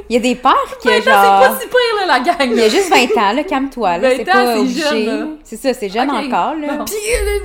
Il 0.09 0.15
y 0.15 0.17
a 0.17 0.21
des 0.21 0.35
pères 0.35 0.53
qui, 0.81 0.89
genre. 0.89 1.01
c'est 1.01 1.05
pas 1.11 1.59
si 1.59 1.67
pire, 1.67 1.99
là, 1.99 2.05
la 2.05 2.19
gang. 2.19 2.49
Il 2.51 2.57
y 2.57 2.63
a 2.63 2.69
juste 2.69 2.89
20 2.89 3.17
ans, 3.21 3.33
là, 3.33 3.43
calme-toi, 3.43 3.97
là. 3.97 4.09
20 4.09 4.15
C'est 4.17 4.25
pas 4.25 4.57
obligé. 4.57 5.09
C'est 5.43 5.57
ça, 5.57 5.73
c'est 5.73 5.89
jeune 5.89 6.09
encore, 6.09 6.55
là. 6.55 6.83
Puis, 6.85 6.95
euh, 6.95 7.39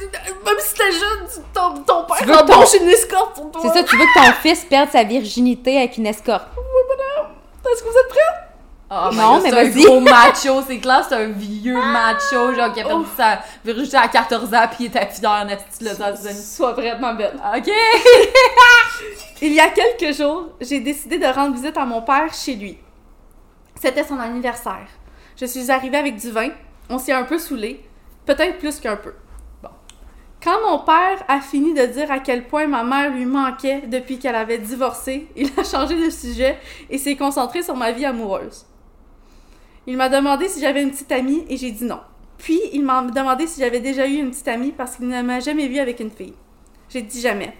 même 0.45 0.57
si 0.59 0.75
t'es 0.75 0.93
jeune, 0.93 1.43
ton, 1.53 1.83
ton 1.83 2.05
Tu 2.19 2.27
père 2.27 2.45
que 2.47 2.53
embauche 2.53 2.75
une 2.75 2.89
escorte 2.89 3.35
pour 3.35 3.51
toi. 3.51 3.63
C'est 3.65 3.79
ça, 3.79 3.85
tu 3.85 3.97
veux 3.97 4.05
que 4.05 4.15
ton 4.15 4.33
fils 4.43 4.65
perde 4.65 4.91
sa 4.91 5.03
virginité 5.03 5.79
avec 5.79 5.97
une 5.97 6.07
escorte. 6.07 6.47
Est-ce 7.71 7.83
que 7.83 7.89
vous 7.89 7.99
êtes 7.99 8.09
prêts? 8.09 8.49
Oh, 8.91 9.11
Non, 9.13 9.41
mais 9.43 9.51
c'est 9.51 9.59
un 9.59 9.65
vas-y. 9.65 9.85
gros 9.85 10.01
macho, 10.01 10.63
c'est 10.67 10.79
clair, 10.79 11.05
c'est 11.07 11.15
un 11.15 11.27
vieux 11.29 11.75
macho, 11.77 12.55
genre, 12.55 12.73
qui 12.73 12.81
a 12.81 12.85
perdu 12.85 13.05
sa 13.17 13.41
virginité 13.63 13.97
à 13.99 14.09
14 14.09 14.55
ans, 14.55 14.67
pis 14.71 14.85
il 14.85 14.87
était 14.87 15.07
fier, 15.07 15.47
une... 15.47 16.33
Sois 16.35 16.73
vraiment 16.73 17.13
belle. 17.15 17.39
Ok! 17.57 17.71
Il 19.43 19.53
y 19.53 19.61
a 19.61 19.69
quelques 19.69 20.17
jours, 20.17 20.49
j'ai 20.61 20.81
décidé 20.81 21.19
de 21.19 21.27
rendre 21.27 21.55
visite 21.55 21.77
à 21.77 21.85
mon 21.85 22.03
père 22.03 22.33
chez 22.33 22.55
lui. 22.57 22.79
C'était 23.81 24.03
son 24.03 24.19
anniversaire. 24.19 24.89
Je 25.37 25.47
suis 25.47 25.71
arrivée 25.71 25.99
avec 25.99 26.17
du 26.17 26.31
vin. 26.31 26.49
On 26.91 26.99
s'est 26.99 27.13
un 27.13 27.23
peu 27.23 27.39
saoulé. 27.39 27.85
Peut-être 28.27 28.59
plus 28.59 28.81
qu'un 28.81 28.97
peu. 28.97 29.15
Bon. 29.63 29.69
Quand 30.43 30.61
mon 30.67 30.81
père 30.81 31.23
a 31.29 31.41
fini 31.41 31.73
de 31.75 31.87
dire 31.87 32.11
à 32.11 32.19
quel 32.19 32.49
point 32.49 32.67
ma 32.67 32.83
mère 32.83 33.11
lui 33.13 33.27
manquait 33.27 33.83
depuis 33.87 34.19
qu'elle 34.19 34.35
avait 34.35 34.59
divorcé, 34.59 35.29
il 35.37 35.51
a 35.57 35.63
changé 35.63 35.95
de 36.05 36.11
sujet 36.11 36.59
et 36.91 36.99
s'est 36.99 37.17
concentré 37.17 37.63
sur 37.63 37.77
ma 37.77 37.93
vie 37.93 38.05
amoureuse. 38.07 38.67
Il 39.89 39.97
m'a 39.97 40.11
demandé 40.11 40.51
si 40.51 40.61
j'avais 40.61 40.83
une 40.83 40.91
petite 40.91 41.11
amie 41.13 41.47
et 41.49 41.57
j'ai 41.57 41.71
dit 41.71 41.87
non. 41.87 42.01
Puis 42.37 42.61
il 42.75 42.85
m'a 42.85 43.01
demandé 43.05 43.47
si 43.47 43.59
j'avais 43.59 43.81
déjà 43.81 44.07
eu 44.07 44.17
une 44.17 44.33
petite 44.33 44.49
amie 44.49 44.71
parce 44.71 44.97
qu'il 44.97 45.09
ne 45.09 45.23
m'a 45.23 45.41
jamais 45.41 45.67
vue 45.67 45.79
avec 45.79 45.99
une 46.01 46.11
fille. 46.11 46.35
J'ai 46.91 47.01
dit 47.01 47.23
jamais. 47.23 47.55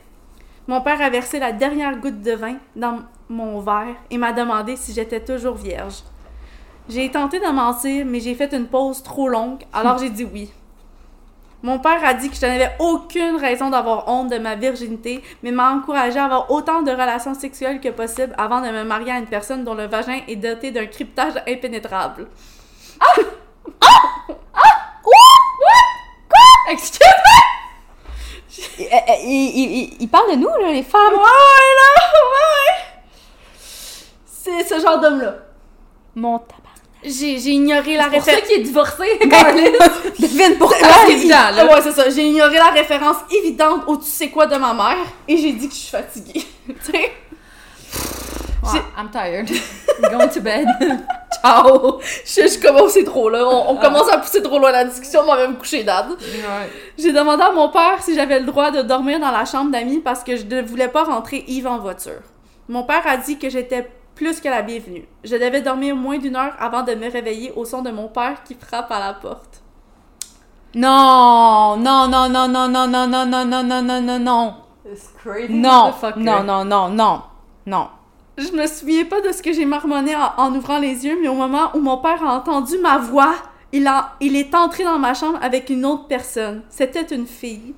Mon 0.67 0.83
père 0.83 1.01
a 1.01 1.09
versé 1.09 1.39
la 1.39 1.53
dernière 1.53 1.99
goutte 1.99 2.21
de 2.21 2.33
vin 2.33 2.57
dans 2.77 2.99
mon 3.31 3.61
verre 3.61 3.97
et 4.11 4.19
m'a 4.19 4.35
demandé 4.35 4.77
si 4.77 4.93
j'étais 4.93 5.25
toujours 5.25 5.55
vierge. 5.55 6.03
J'ai 6.91 7.11
tenté 7.11 7.41
de 7.41 7.51
mentir, 7.51 8.05
mais 8.05 8.21
j'ai 8.21 8.35
fait 8.35 8.53
une 8.53 8.67
pause 8.67 9.03
trop 9.03 9.31
longue, 9.31 9.63
alors 9.73 9.97
j'ai 9.97 10.11
dit 10.11 10.27
oui. 10.31 10.51
Mon 11.63 11.79
père 11.81 12.05
a 12.05 12.15
dit 12.15 12.31
que 12.31 12.37
je 12.37 12.47
n'avais 12.47 12.71
aucune 12.79 13.37
raison 13.37 13.69
d'avoir 13.71 14.09
honte 14.09 14.31
de 14.31 14.39
ma 14.39 14.55
virginité, 14.55 15.23
mais 15.43 15.51
m'a 15.51 15.71
encouragé 15.73 16.19
à 16.19 16.27
avoir 16.27 16.51
autant 16.53 16.83
de 16.83 16.91
relations 16.93 17.35
sexuelles 17.35 17.81
que 17.81 17.89
possible 17.89 18.33
avant 18.39 18.61
de 18.61 18.69
me 18.69 18.85
marier 18.85 19.11
à 19.13 19.19
une 19.19 19.27
personne 19.27 19.65
dont 19.65 19.75
le 19.75 19.87
vagin 19.87 20.21
est 20.29 20.37
doté 20.37 20.71
d'un 20.71 20.87
cryptage 20.87 21.35
impénétrable. 21.49 22.29
Excuse-moi! 26.71 27.41
il, 28.79 29.29
il- 29.31 29.79
il- 29.79 29.97
il 30.01 30.09
parle 30.09 30.31
de 30.33 30.37
nous, 30.37 30.49
là, 30.49 30.71
les 30.73 30.83
femmes. 30.83 31.15
Ouais, 31.15 31.19
là, 31.19 32.03
ouais! 32.35 32.75
C'est 34.27 34.65
ce 34.65 34.81
genre 34.81 35.01
d'homme-là. 35.01 35.35
Mon 36.15 36.39
tabac. 36.39 36.68
J'ai 37.05 37.39
j'ai 37.39 37.51
ignoré 37.51 37.97
la 37.97 38.05
C'est 38.05 38.11
pour 38.17 38.25
ça 38.25 38.31
référence. 38.33 38.49
qu'il 38.49 38.61
est 38.61 38.65
divorcé, 38.65 39.19
Carlis. 39.31 39.73
Devine 40.19 40.59
pourquoi. 40.59 40.79
C'est 41.07 41.13
évident, 41.13 41.51
là. 41.55 41.65
Ouais, 41.67 41.81
c'est 41.83 41.93
ça. 41.93 42.11
J'ai 42.11 42.25
ignoré 42.27 42.57
la 42.57 42.71
référence 42.71 43.17
évidente 43.31 43.83
au 43.87 43.97
tu 43.97 44.07
sais 44.07 44.29
quoi 44.31 44.47
de 44.47 44.57
ma 44.57 44.75
mère 44.75 44.97
et 45.29 45.37
j'ai 45.37 45.53
dit 45.53 45.69
que 45.69 45.75
je 45.75 45.79
suis 45.79 45.91
fatiguée. 45.91 46.45
tu 46.67 46.93
sais? 46.93 47.13
I'm 48.99 49.09
tired. 49.11 49.49
Going 50.11 50.29
to 50.29 50.41
bed. 50.41 50.67
Ciao. 51.41 52.01
Je, 52.27 52.43
je 52.49 52.61
commence, 52.61 52.93
c'est 52.93 53.05
trop 53.05 53.31
là. 53.31 53.47
On, 53.47 53.71
on 53.71 53.77
commence 53.77 54.13
à 54.13 54.19
pousser 54.19 54.43
trop 54.43 54.59
loin 54.59 54.71
la 54.73 54.85
discussion, 54.85 55.21
on 55.23 55.27
va 55.27 55.37
même 55.39 55.57
coucher 55.57 55.85
dad. 55.85 56.11
Ouais. 56.11 56.71
J'ai 56.99 57.13
demandé 57.13 57.43
à 57.45 57.53
mon 57.53 57.71
père 57.71 58.03
si 58.03 58.15
j'avais 58.15 58.41
le 58.41 58.45
droit 58.47 58.71
de 58.71 58.83
dormir 58.83 59.21
dans 59.21 59.31
la 59.31 59.45
chambre 59.47 59.71
d'amis 59.71 60.01
parce 60.01 60.23
que 60.23 60.37
je 60.37 60.45
ne 60.45 60.61
voulais 60.63 60.89
pas 60.89 61.05
rentrer 61.05 61.45
Yves 61.47 61.67
en 61.67 61.79
voiture. 61.79 62.21
Mon 62.69 62.83
père 62.83 63.03
a 63.07 63.17
dit 63.17 63.39
que 63.39 63.49
j'étais 63.49 63.89
plus 64.19 64.41
que 64.41 64.49
la 64.49 64.63
bienvenue. 64.63 65.07
Je 65.23 65.37
devais 65.37 65.63
dormir 65.63 65.95
moins 65.95 66.19
d'une 66.19 66.35
heure 66.35 66.55
avant 66.59 66.83
de 66.83 66.93
me 66.93 67.09
réveiller 67.09 67.53
au 67.55 67.65
son 67.65 67.83
de 67.83 67.91
mon 67.93 68.09
père 68.09 68.43
qui 68.43 68.55
frappe 68.55 68.91
à 68.91 68.99
la 68.99 69.15
porte. 69.15 69.63
Non, 70.75 71.77
non, 71.77 72.09
non, 72.09 72.29
non, 72.29 72.49
non, 72.49 72.69
non, 72.69 72.89
non, 72.89 73.07
non, 73.07 73.27
non, 73.27 73.45
non, 73.45 73.63
non, 73.63 73.83
non, 73.83 74.03
non, 74.03 74.19
non. 74.19 74.55
It's 74.91 75.09
crazy. 75.23 75.55
Non, 75.55 75.95
non, 76.17 76.43
non, 76.43 76.65
non, 76.65 76.89
non, 76.89 77.23
non. 77.65 77.89
Je 78.37 78.51
me 78.51 78.67
souviens 78.67 79.05
pas 79.05 79.21
de 79.21 79.31
ce 79.31 79.41
que 79.41 79.53
j'ai 79.53 79.65
marmonné 79.65 80.17
en, 80.17 80.33
en 80.37 80.53
ouvrant 80.53 80.81
les 80.81 81.07
yeux, 81.07 81.17
mais 81.23 81.29
au 81.29 81.35
moment 81.35 81.71
où 81.75 81.79
mon 81.79 81.99
père 81.99 82.21
a 82.25 82.35
entendu 82.35 82.77
ma 82.79 82.99
voix, 82.99 83.35
il, 83.73 83.87
a, 83.87 84.17
il 84.21 84.35
est 84.35 84.53
entré 84.53 84.83
dans 84.83 84.99
ma 84.99 85.15
chambre 85.15 85.39
avec 85.43 85.71
une 85.71 85.87
autre 85.87 86.09
personne. 86.09 86.63
C'était 86.71 87.15
une 87.15 87.27
fille. 87.27 87.77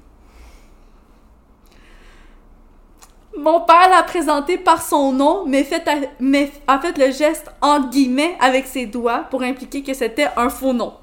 Mon 3.36 3.60
père 3.60 3.88
l'a 3.88 4.02
présenté 4.02 4.58
par 4.58 4.82
son 4.82 5.12
nom, 5.12 5.44
mais, 5.46 5.62
fait 5.64 5.86
a, 5.88 5.94
mais 6.18 6.50
a 6.66 6.78
fait 6.80 6.96
le 6.98 7.10
geste 7.12 7.50
entre 7.62 7.88
guillemets 7.90 8.36
avec 8.40 8.66
ses 8.66 8.86
doigts 8.86 9.24
pour 9.30 9.42
impliquer 9.42 9.82
que 9.82 9.94
c'était 9.94 10.28
un 10.36 10.48
faux 10.50 10.72
nom. 10.72 10.94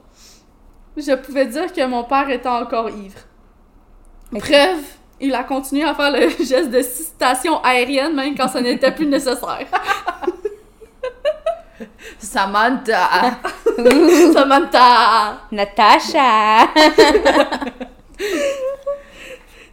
Je 0.98 1.14
pouvais 1.16 1.46
dire 1.46 1.72
que 1.72 1.86
mon 1.86 2.04
père 2.04 2.30
était 2.30 2.50
encore 2.50 2.90
ivre. 2.90 3.20
Mais- 4.32 4.40
Preuve, 4.40 4.84
il 5.22 5.34
a 5.34 5.44
continué 5.44 5.84
à 5.86 5.96
faire 5.96 6.12
le 6.12 6.28
geste 6.44 6.70
de 6.70 6.82
citation 6.82 7.64
aérienne 7.64 8.14
même 8.14 8.36
quand 8.36 8.50
ce 8.50 8.58
n'était 8.58 8.92
plus 8.92 9.06
nécessaire. 9.06 9.66
Samantha. 12.20 13.08
Samantha! 14.34 15.38
Natacha. 15.52 16.68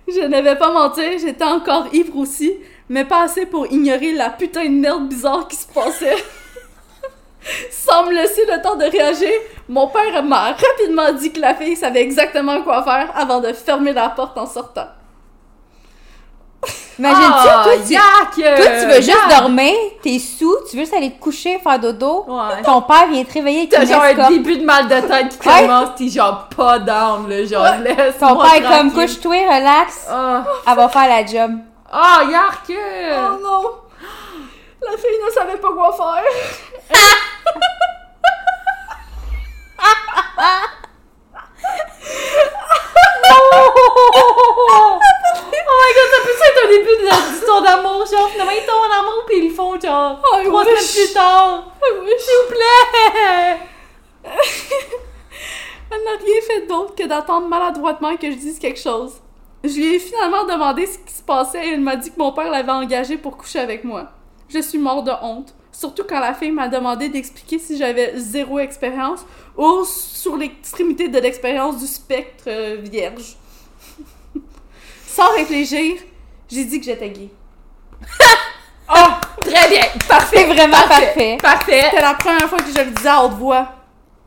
Je 0.07 0.21
ne 0.21 0.43
vais 0.43 0.57
pas 0.57 0.71
mentir, 0.71 1.19
j'étais 1.19 1.45
encore 1.45 1.87
ivre 1.93 2.17
aussi, 2.19 2.53
mais 2.89 3.05
pas 3.05 3.23
assez 3.23 3.47
pour 3.47 3.67
ignorer 3.67 4.13
la 4.13 4.31
putain 4.31 4.65
de 4.65 4.71
merde 4.71 5.09
bizarre 5.09 5.49
qui 5.49 5.57
se 5.57 5.67
passait. 5.67 6.17
Sans 7.71 8.07
me 8.07 8.13
laisser 8.13 8.45
le 8.47 8.63
temps 8.63 8.77
de 8.77 8.85
réagir, 8.85 9.33
mon 9.69 9.89
père 9.89 10.23
m'a 10.23 10.53
rapidement 10.53 11.13
dit 11.13 11.33
que 11.33 11.41
la 11.41 11.55
fille 11.55 11.77
savait 11.77 12.03
exactement 12.03 12.63
quoi 12.63 12.83
faire 12.83 13.11
avant 13.15 13.41
de 13.41 13.53
fermer 13.53 13.93
la 13.93 14.11
porte 14.11 14.37
en 14.37 14.47
sortant. 14.47 14.89
Imagine-tu, 16.99 17.49
Ah, 17.51 17.63
toi, 17.65 17.73
tu, 17.85 17.93
yak! 17.93 18.03
toi, 18.57 18.67
tu 18.81 18.87
veux 18.87 18.95
juste 18.97 19.09
Yak! 19.09 19.41
dormir, 19.41 19.73
t'es 20.03 20.19
sous, 20.21 20.57
tu 20.71 20.77
veux 20.77 20.83
juste 20.83 20.95
aller 20.95 21.11
te 21.13 21.21
coucher, 21.21 21.59
faire 21.59 21.79
dodo. 21.81 22.25
Ouais. 22.29 22.63
Ton 22.65 22.83
père 22.83 23.09
vient 23.11 23.25
te 23.25 23.33
réveiller 23.33 23.59
avec 23.63 23.71
T'as 23.71 23.83
une 23.83 23.89
genre 23.89 24.03
un 24.27 24.29
début 24.31 24.57
de 24.59 24.65
mal 24.65 24.85
de 24.87 25.01
tête 25.01 25.39
qui 25.39 25.49
commence, 25.49 25.89
t'es 25.97 26.09
genre 26.09 26.49
pas 26.57 26.79
down, 26.79 27.29
là, 27.29 27.45
genre 27.45 27.67
laisse 27.83 28.17
Ton 28.19 28.37
père 28.37 28.55
est 28.55 28.63
comme 28.63 28.93
couche-toi, 28.93 29.35
relax. 29.35 30.07
Ah, 30.09 30.45
Elle 30.69 30.77
va 30.77 30.89
faire 30.89 31.09
la 31.09 31.27
job. 31.27 31.53
ah, 31.93 32.21
yark! 32.31 32.71
Oh 32.71 33.39
non! 33.43 33.71
La 34.83 34.93
fille 34.97 35.19
ne 35.27 35.31
savait 35.33 35.57
pas 35.59 35.73
quoi 35.73 35.93
faire. 35.93 36.25
Oh 43.57 44.94
my 44.94 44.94
god, 45.95 46.09
ça 46.11 46.19
peut 46.25 46.31
être 46.31 46.65
un 46.65 46.69
début 46.69 46.97
de 47.03 47.33
l'histoire 47.33 47.63
d'amour, 47.63 48.07
genre 48.07 48.29
finalement 48.29 48.53
ils 48.53 48.67
tombent 48.67 48.91
en 48.91 49.01
amour 49.01 49.25
pis 49.27 49.37
ils 49.39 49.49
le 49.49 49.55
font 49.55 49.81
genre 49.81 50.21
Oh, 50.23 50.37
trois 50.45 50.65
semaines 50.65 51.07
plus 51.07 51.13
tard. 51.13 51.73
S'il 51.83 52.35
vous 52.43 52.49
plaît! 52.55 53.59
Elle 55.91 56.03
n'a 56.05 56.17
rien 56.25 56.41
fait 56.47 56.67
d'autre 56.67 56.95
que 56.95 57.07
d'attendre 57.07 57.47
maladroitement 57.49 58.17
que 58.17 58.31
je 58.31 58.37
dise 58.37 58.59
quelque 58.59 58.81
chose. 58.81 59.13
Je 59.63 59.75
lui 59.75 59.95
ai 59.95 59.99
finalement 59.99 60.45
demandé 60.45 60.87
ce 60.87 60.99
qui 60.99 61.15
se 61.15 61.23
passait 61.23 61.67
et 61.67 61.73
elle 61.73 61.81
m'a 61.81 61.97
dit 61.97 62.11
que 62.11 62.19
mon 62.19 62.33
père 62.33 62.51
l'avait 62.51 62.73
engagé 62.73 63.17
pour 63.17 63.37
coucher 63.37 63.61
avec 63.61 63.85
moi. 63.85 64.11
Je 64.49 64.59
suis 64.59 64.79
mort 64.79 65.03
de 65.03 65.13
honte, 65.23 65.55
surtout 65.73 66.05
quand 66.07 66.21
la 66.21 66.35
fille 66.35 66.51
m'a 66.51 66.69
demandé 66.69 67.09
d'expliquer 67.09 67.59
si 67.59 67.77
j'avais 67.79 68.13
zéro 68.17 68.59
expérience 68.59 69.25
ou 69.57 69.85
sur 69.85 70.37
l'extrémité 70.37 71.09
de 71.09 71.19
l'expérience 71.19 71.79
du 71.79 71.87
spectre 71.87 72.45
euh, 72.49 72.77
vierge. 72.81 73.37
Sans 75.15 75.33
réfléchir, 75.33 75.95
j'ai 76.49 76.65
dit 76.65 76.81
que 76.81 76.87
j'étais 76.87 77.11
gay. 77.11 77.31
Oh, 78.87 79.41
très 79.41 79.71
bien, 79.71 79.81
parfait! 80.07 80.41
C'est 80.41 80.45
vraiment 80.45 80.87
parfait. 80.87 81.39
Parfait! 81.41 81.85
C'était 81.91 82.03
la 82.03 82.13
première 82.13 82.47
fois 82.51 82.59
que 82.59 82.71
je 82.71 82.85
le 82.85 82.91
disais 82.91 83.09
à 83.09 83.25
haute 83.25 83.33
voix. 83.33 83.67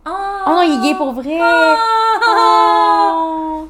Oh 0.04 0.10
non, 0.48 0.64
il 0.64 0.80
est 0.80 0.90
gay 0.90 0.96
pour 0.96 1.14
vrai. 1.14 1.38
Ah. 1.40 1.76
Oh. 2.28 3.68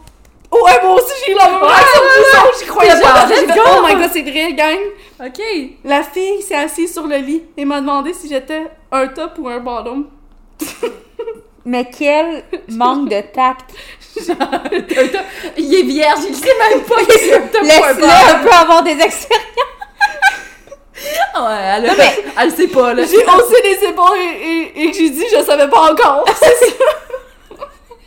Ouais, 0.49 0.79
moi 0.81 0.95
aussi 0.95 1.11
j'ai 1.25 1.33
eu 1.33 1.35
la 1.35 1.49
même 1.49 1.61
réaction 1.61 2.01
que 2.01 2.59
j'y 2.59 2.65
croyais 2.67 3.01
pas. 3.01 3.27
J'ai 3.27 3.59
oh 3.59 3.85
my 3.85 3.95
god, 3.95 4.09
c'est 4.13 4.21
vrai, 4.21 4.53
gang. 4.53 4.77
Ok. 5.25 5.41
La 5.83 6.03
fille 6.03 6.41
s'est 6.41 6.55
assise 6.55 6.93
sur 6.93 7.05
le 7.05 7.17
lit 7.17 7.43
et 7.57 7.65
m'a 7.65 7.81
demandé 7.81 8.13
si 8.13 8.29
j'étais 8.29 8.71
un 8.89 9.07
top 9.07 9.39
ou 9.39 9.49
un 9.49 9.59
bottom. 9.59 10.07
Mais 11.65 11.89
quel 11.89 12.45
manque 12.69 13.09
de 13.09 13.19
tact. 13.19 13.73
il 15.57 15.75
est 15.75 15.83
vierge, 15.83 16.19
il 16.27 16.35
sait 16.35 16.55
même 16.69 16.81
pas 16.83 16.95
qu'il 17.03 17.13
est 17.13 17.61
Laisse-le 17.63 18.03
un 18.05 18.39
peu 18.43 18.51
avoir 18.51 18.83
des 18.83 18.91
expériences. 18.91 19.43
Ouais, 21.35 21.75
elle, 21.75 21.91
elle 22.39 22.51
sait 22.51 22.67
pas, 22.67 22.93
là. 22.93 23.03
J'ai 23.03 23.23
haussé 23.23 23.61
les 23.63 23.87
épaules 23.89 24.17
et, 24.17 24.71
et, 24.75 24.89
et 24.89 24.93
j'ai 24.93 25.09
dit 25.09 25.25
je 25.31 25.41
savais 25.43 25.67
pas 25.69 25.91
encore. 25.91 26.25
C'est 26.39 26.55
ça. 26.65 26.73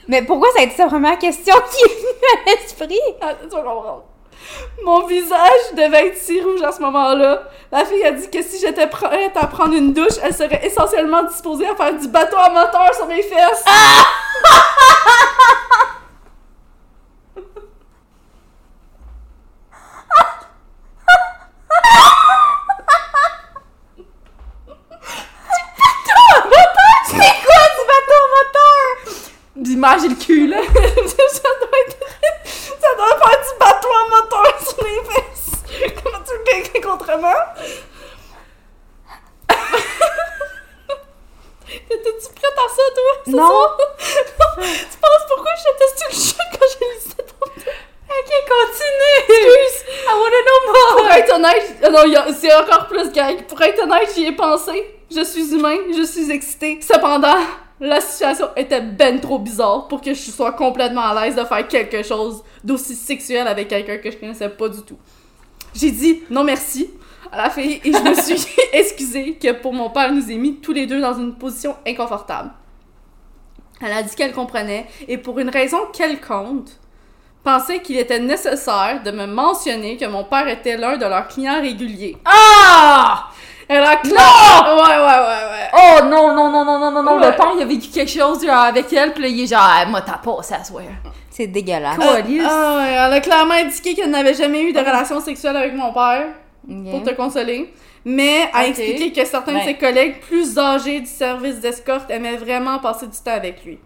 Mais 0.09 0.23
pourquoi 0.23 0.49
ça 0.55 0.61
a 0.61 0.65
été 0.65 0.77
sa 0.77 0.87
première 0.87 1.19
question 1.19 1.55
qui 1.71 1.85
est 1.85 1.89
venue 1.89 2.25
à 2.35 2.51
l'esprit? 2.51 3.01
Ah, 3.21 3.35
tu 3.41 3.49
vas 3.49 3.63
comprendre. 3.63 4.05
Mon 4.83 5.07
visage 5.07 5.75
devait 5.77 6.09
être 6.09 6.17
si 6.17 6.41
rouge 6.41 6.63
à 6.63 6.73
ce 6.73 6.81
moment-là. 6.81 7.45
La 7.71 7.85
fille 7.85 8.03
a 8.05 8.11
dit 8.11 8.29
que 8.29 8.43
si 8.43 8.59
j'étais 8.59 8.89
prête 8.89 9.37
à 9.37 9.47
prendre 9.47 9.75
une 9.75 9.93
douche, 9.93 10.17
elle 10.23 10.35
serait 10.35 10.61
essentiellement 10.65 11.23
disposée 11.23 11.69
à 11.69 11.77
faire 11.77 11.95
du 11.95 12.09
bateau 12.09 12.39
à 12.39 12.51
moteur 12.51 12.93
sur 12.95 13.07
mes 13.07 13.23
fesses. 13.23 13.65
C'est 27.07 27.17
quoi 27.17 27.63
du 27.77 27.83
bateau 27.91 28.23
moteur? 28.35 29.15
L'image 29.57 30.05
et 30.05 30.09
le 30.09 30.15
cul, 30.15 30.47
là. 30.49 30.59
ça 30.65 30.73
doit 30.73 31.79
être. 31.87 31.99
Ça 32.81 32.91
doit 32.97 33.19
faire 33.19 33.41
du 33.41 33.53
bateau 33.59 33.89
à 33.89 34.05
moteur 34.11 34.53
sur 34.67 34.79
les 34.85 35.01
fesses. 35.05 35.53
Comment 36.03 36.23
tu 36.25 36.33
le 36.33 36.43
décris 36.63 36.85
autrement? 36.85 37.41
Étais-tu 41.69 42.29
prête 42.35 42.59
à 42.59 42.69
ça, 42.69 42.83
toi? 42.95 43.13
ce 43.27 43.31
Non. 43.37 43.67
tu 44.49 44.99
penses 45.01 45.25
pourquoi 45.29 45.53
j'étais 45.57 45.91
sur 45.97 46.09
le 46.09 46.15
choc 46.17 46.47
quand 46.53 46.67
je 46.73 46.77
lisais 46.95 47.23
ton 47.23 47.30
Ok, 48.11 48.31
continue! 48.49 49.39
I 50.09 50.15
wanna 50.15 50.41
know 50.43 50.97
Pour 50.97 51.05
more! 51.05 51.13
être 51.13 51.35
honnête, 51.35 51.77
euh, 51.85 51.91
non, 51.91 52.35
c'est 52.39 52.53
encore 52.55 52.89
plus 52.89 53.13
gag. 53.13 53.47
Pour 53.47 53.61
être 53.63 53.83
honnête, 53.85 54.11
j'y 54.15 54.27
ai 54.27 54.33
pensé. 54.33 54.85
Je 55.11 55.23
suis 55.25 55.55
humain, 55.55 55.77
je 55.97 56.03
suis 56.03 56.31
excitée. 56.31 56.81
Cependant, 56.83 57.37
la 57.81 58.01
situation 58.01 58.49
était 58.57 58.81
ben 58.81 59.21
trop 59.21 59.39
bizarre 59.39 59.87
pour 59.89 60.01
que 60.01 60.13
je 60.13 60.31
sois 60.31 60.53
complètement 60.53 61.03
à 61.03 61.25
l'aise 61.25 61.37
de 61.37 61.45
faire 61.45 61.67
quelque 61.69 62.03
chose 62.03 62.43
d'aussi 62.65 62.97
sexuel 62.97 63.47
avec 63.47 63.69
quelqu'un 63.69 63.99
que 63.99 64.11
je 64.11 64.17
connaissais 64.17 64.49
pas 64.49 64.69
du 64.69 64.83
tout. 64.83 64.99
J'ai 65.75 65.93
dit 65.93 66.23
non 66.31 66.43
merci 66.45 66.91
à 67.31 67.37
la 67.45 67.51
fille 67.51 67.81
et 67.85 67.93
je 67.93 67.99
me 67.99 68.15
suis 68.21 68.45
excusée 68.73 69.39
que 69.41 69.53
pour 69.53 69.73
mon 69.73 69.89
père 69.89 70.13
nous 70.13 70.31
ait 70.31 70.37
mis 70.37 70.57
tous 70.57 70.73
les 70.73 70.87
deux 70.87 71.01
dans 71.01 71.15
une 71.15 71.37
position 71.37 71.77
inconfortable. 71.87 72.51
Elle 73.81 73.93
a 73.93 74.03
dit 74.03 74.15
qu'elle 74.15 74.33
comprenait 74.33 74.87
et 75.09 75.17
pour 75.17 75.39
une 75.39 75.49
raison 75.49 75.79
quelconque, 75.93 76.69
pensait 77.43 77.81
qu'il 77.81 77.97
était 77.99 78.19
nécessaire 78.19 79.01
de 79.05 79.11
me 79.11 79.27
mentionner 79.27 79.97
que 79.97 80.05
mon 80.07 80.25
père 80.25 80.47
était 80.49 80.77
l'un 80.77 80.97
de 80.97 81.07
leurs 81.07 81.29
clients 81.29 81.61
réguliers. 81.61 82.17
Ah! 82.25 83.29
Elle 83.69 83.83
a 83.85 83.95
cla- 83.97 84.09
Non! 84.09 84.77
Ouais, 84.77 84.89
ouais, 84.89 84.99
ouais, 84.99 85.51
ouais. 85.53 85.71
Oh 85.75 86.05
non, 86.05 86.35
non, 86.35 86.51
non, 86.51 86.65
non, 86.65 86.79
non, 86.79 86.91
non, 86.91 87.03
non, 87.03 87.19
Ouais, 87.21 87.31
ton 87.37 87.43
père, 87.45 87.53
il 87.57 87.63
a 87.63 87.67
vécu 87.67 87.89
quelque 87.89 88.11
chose 88.11 88.45
genre, 88.45 88.57
avec 88.65 88.93
elle, 88.93 89.13
puis 89.13 89.23
là, 89.23 89.29
il 89.29 89.41
est 89.43 89.47
genre, 89.47 89.63
ah, 89.63 89.85
moi, 89.87 90.01
t'as 90.03 90.19
passé 90.19 90.55
à 90.55 90.65
soir. 90.65 90.83
C'est 91.31 91.47
dégueulasse. 91.47 91.97
Ah 92.45 92.77
ouais, 92.79 92.93
elle 92.93 93.13
a 93.13 93.21
clairement 93.21 93.55
indiqué 93.55 93.95
qu'elle 93.95 94.11
n'avait 94.11 94.35
jamais 94.35 94.63
eu 94.63 94.73
de 94.73 94.79
relation 94.79 95.21
sexuelle 95.21 95.57
avec 95.57 95.75
mon 95.75 95.93
père, 95.93 96.27
pour 96.91 97.03
te 97.05 97.11
consoler. 97.15 97.73
Mais 98.05 98.49
a 98.53 98.67
expliqué 98.67 99.13
que 99.13 99.25
certains 99.27 99.53
de 99.53 99.59
Ben. 99.59 99.65
ses 99.65 99.75
collègues 99.75 100.21
plus 100.21 100.59
âgés 100.59 101.01
du 101.01 101.07
service 101.07 101.61
d'escorte 101.61 102.11
aimaient 102.11 102.37
vraiment 102.39 102.79
passer 102.79 103.07
du 103.07 103.17
temps 103.19 103.33
avec 103.35 103.63
lui. 103.65 103.79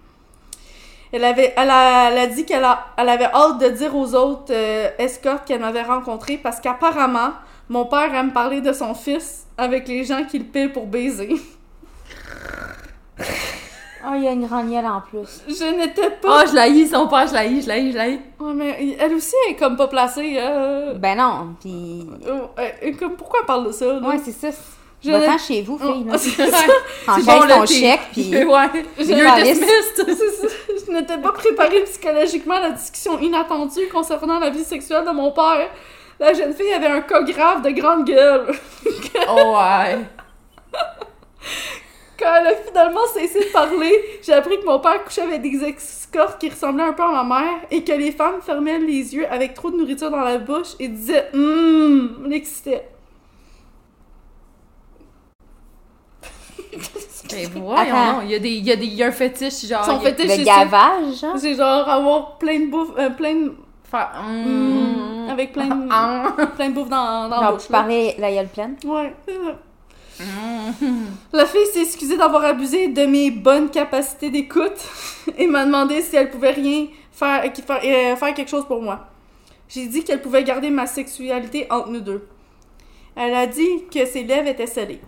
Elle, 1.16 1.22
avait, 1.24 1.54
elle, 1.56 1.70
a, 1.70 2.10
elle 2.10 2.18
a 2.18 2.26
dit 2.26 2.44
qu'elle 2.44 2.64
a- 2.64 2.86
elle 2.96 3.08
avait 3.08 3.26
hâte 3.32 3.58
de 3.60 3.68
dire 3.68 3.94
aux 3.94 4.14
autres 4.16 4.50
euh, 4.52 4.88
escortes 4.98 5.44
qu'elle 5.46 5.60
m'avait 5.60 5.82
rencontrés 5.82 6.38
parce 6.38 6.58
qu'apparemment, 6.60 7.30
mon 7.68 7.84
père 7.84 8.12
aime 8.14 8.32
parler 8.32 8.60
de 8.60 8.72
son 8.72 8.94
fils 8.94 9.46
avec 9.56 9.86
les 9.86 10.02
gens 10.04 10.24
qu'il 10.24 10.44
paie 10.44 10.68
pour 10.68 10.86
baiser. 10.86 11.36
Oh, 14.06 14.10
il 14.16 14.24
y 14.24 14.28
a 14.28 14.32
une 14.32 14.46
grande 14.46 14.70
gueule 14.70 14.84
en 14.84 15.00
plus. 15.00 15.42
Je 15.48 15.76
n'étais 15.78 16.10
pas. 16.10 16.42
Oh, 16.42 16.48
je 16.50 16.54
la 16.54 16.68
hais, 16.68 16.84
son 16.86 17.06
père, 17.08 17.26
je 17.26 17.32
la 17.32 17.44
hais, 17.46 17.60
je 17.62 17.68
la 17.68 17.78
hais, 17.78 17.90
je 17.92 17.96
la 17.96 18.08
hais. 18.08 18.20
Ouais, 18.38 18.52
mais 18.54 18.96
elle 19.00 19.14
aussi 19.14 19.34
est 19.48 19.54
comme 19.54 19.76
pas 19.76 19.86
placée. 19.88 20.36
euh, 20.38 20.94
Ben 20.94 21.16
non, 21.16 21.54
pis. 21.62 22.06
euh, 22.26 22.40
euh, 22.58 22.92
comme, 22.98 23.12
pourquoi 23.16 23.38
elle 23.40 23.46
parle 23.46 23.66
de 23.68 23.72
ça? 23.72 23.86
là? 23.86 24.00
Ouais, 24.06 24.18
c'est 24.22 24.32
ça. 24.32 24.48
Je 25.04 25.10
Va-t'en 25.10 25.36
chez 25.38 25.62
vous, 25.62 25.78
Oh, 25.82 25.92
fille. 26.18 26.34
c'est 26.36 26.50
ça. 26.50 26.56
Encaisse 27.08 27.24
bon, 27.26 27.40
ton 27.46 27.66
chèque, 27.66 28.00
pis. 28.12 28.30
Ouais. 28.44 28.68
Je- 28.98 30.92
n'étais 30.92 31.18
pas 31.18 31.32
préparée 31.32 31.82
psychologiquement 31.84 32.54
à 32.54 32.60
la 32.60 32.70
discussion 32.70 33.18
inattendue 33.20 33.88
concernant 33.92 34.38
la 34.38 34.50
vie 34.50 34.64
sexuelle 34.64 35.04
de 35.04 35.10
mon 35.10 35.30
père. 35.32 35.68
La 36.20 36.32
jeune 36.32 36.54
fille 36.54 36.72
avait 36.72 36.86
un 36.86 37.00
cas 37.00 37.22
grave 37.22 37.62
de 37.62 37.70
grande 37.70 38.04
gueule. 38.06 38.46
Oh, 39.28 39.56
ouais. 39.56 39.98
Quand 42.18 42.32
elle 42.40 42.46
a 42.46 42.54
finalement 42.56 43.06
cessé 43.12 43.40
de 43.40 43.52
parler, 43.52 43.92
j'ai 44.22 44.32
appris 44.32 44.58
que 44.60 44.64
mon 44.64 44.78
père 44.78 45.02
couchait 45.04 45.22
avec 45.22 45.42
des 45.42 45.64
escortes 45.64 46.38
qui 46.40 46.48
ressemblaient 46.48 46.84
un 46.84 46.92
peu 46.92 47.02
à 47.02 47.10
ma 47.24 47.24
mère 47.24 47.54
et 47.72 47.82
que 47.82 47.92
les 47.92 48.12
femmes 48.12 48.40
fermaient 48.40 48.78
les 48.78 49.14
yeux 49.14 49.26
avec 49.28 49.52
trop 49.54 49.70
de 49.70 49.76
nourriture 49.76 50.10
dans 50.10 50.20
la 50.20 50.38
bouche 50.38 50.74
et 50.78 50.86
disaient 50.88 51.28
Hum, 51.34 52.24
l'excitait. 52.28 52.86
Ben, 57.30 57.48
voyons, 57.54 57.74
Attends. 57.76 58.12
non. 58.16 58.22
Il 58.22 58.30
y, 58.30 58.34
a 58.34 58.38
des, 58.38 58.50
il, 58.50 58.64
y 58.66 58.70
a 58.72 58.76
des, 58.76 58.84
il 58.86 58.94
y 58.94 59.02
a 59.02 59.06
un 59.06 59.12
fétiche, 59.12 59.66
genre. 59.66 59.84
Son 59.84 59.98
fétiche, 60.00 60.26
Le 60.26 60.34
c'est 60.36 60.42
gavage, 60.44 61.20
genre. 61.20 61.38
C'est 61.38 61.54
genre 61.54 61.88
avoir 61.88 62.36
plein 62.38 62.60
de 62.60 62.66
bouffe, 62.70 62.90
euh, 62.98 63.10
plein 63.10 63.34
de. 63.34 63.52
Faire. 63.90 64.10
Hum, 64.26 65.26
Mm. 65.26 65.30
avec 65.30 65.52
plein 65.52 65.66
de, 65.68 65.88
Ah. 65.90 66.34
plein 66.56 66.68
de 66.68 66.74
bouffe 66.74 66.88
dans, 66.90 67.28
dans 67.28 67.40
la 67.40 67.52
bouche. 67.52 67.66
parlais 67.68 68.14
la 68.18 68.30
gueule 68.30 68.48
pleine. 68.48 68.76
Ouais, 68.84 69.14
c'est 69.26 69.34
ça. 69.34 70.24
Mm. 70.24 71.06
La 71.32 71.46
fille 71.46 71.66
s'est 71.72 71.82
excusée 71.82 72.16
d'avoir 72.16 72.44
abusé 72.44 72.88
de 72.88 73.04
mes 73.06 73.30
bonnes 73.30 73.70
capacités 73.70 74.30
d'écoute 74.30 74.76
et 75.38 75.46
m'a 75.46 75.64
demandé 75.64 76.02
si 76.02 76.14
elle 76.16 76.30
pouvait 76.30 76.50
rien 76.52 76.86
faire, 77.10 77.50
qui- 77.52 77.62
faire, 77.62 77.80
euh, 77.84 78.16
faire 78.16 78.34
quelque 78.34 78.50
chose 78.50 78.66
pour 78.66 78.80
moi. 78.82 79.06
J'ai 79.68 79.86
dit 79.86 80.04
qu'elle 80.04 80.20
pouvait 80.20 80.44
garder 80.44 80.70
ma 80.70 80.86
sexualité 80.86 81.66
entre 81.70 81.88
nous 81.88 82.00
deux. 82.00 82.26
Elle 83.16 83.34
a 83.34 83.46
dit 83.46 83.84
que 83.92 84.04
ses 84.06 84.24
lèvres 84.24 84.48
étaient 84.48 84.66
scellées. 84.66 85.00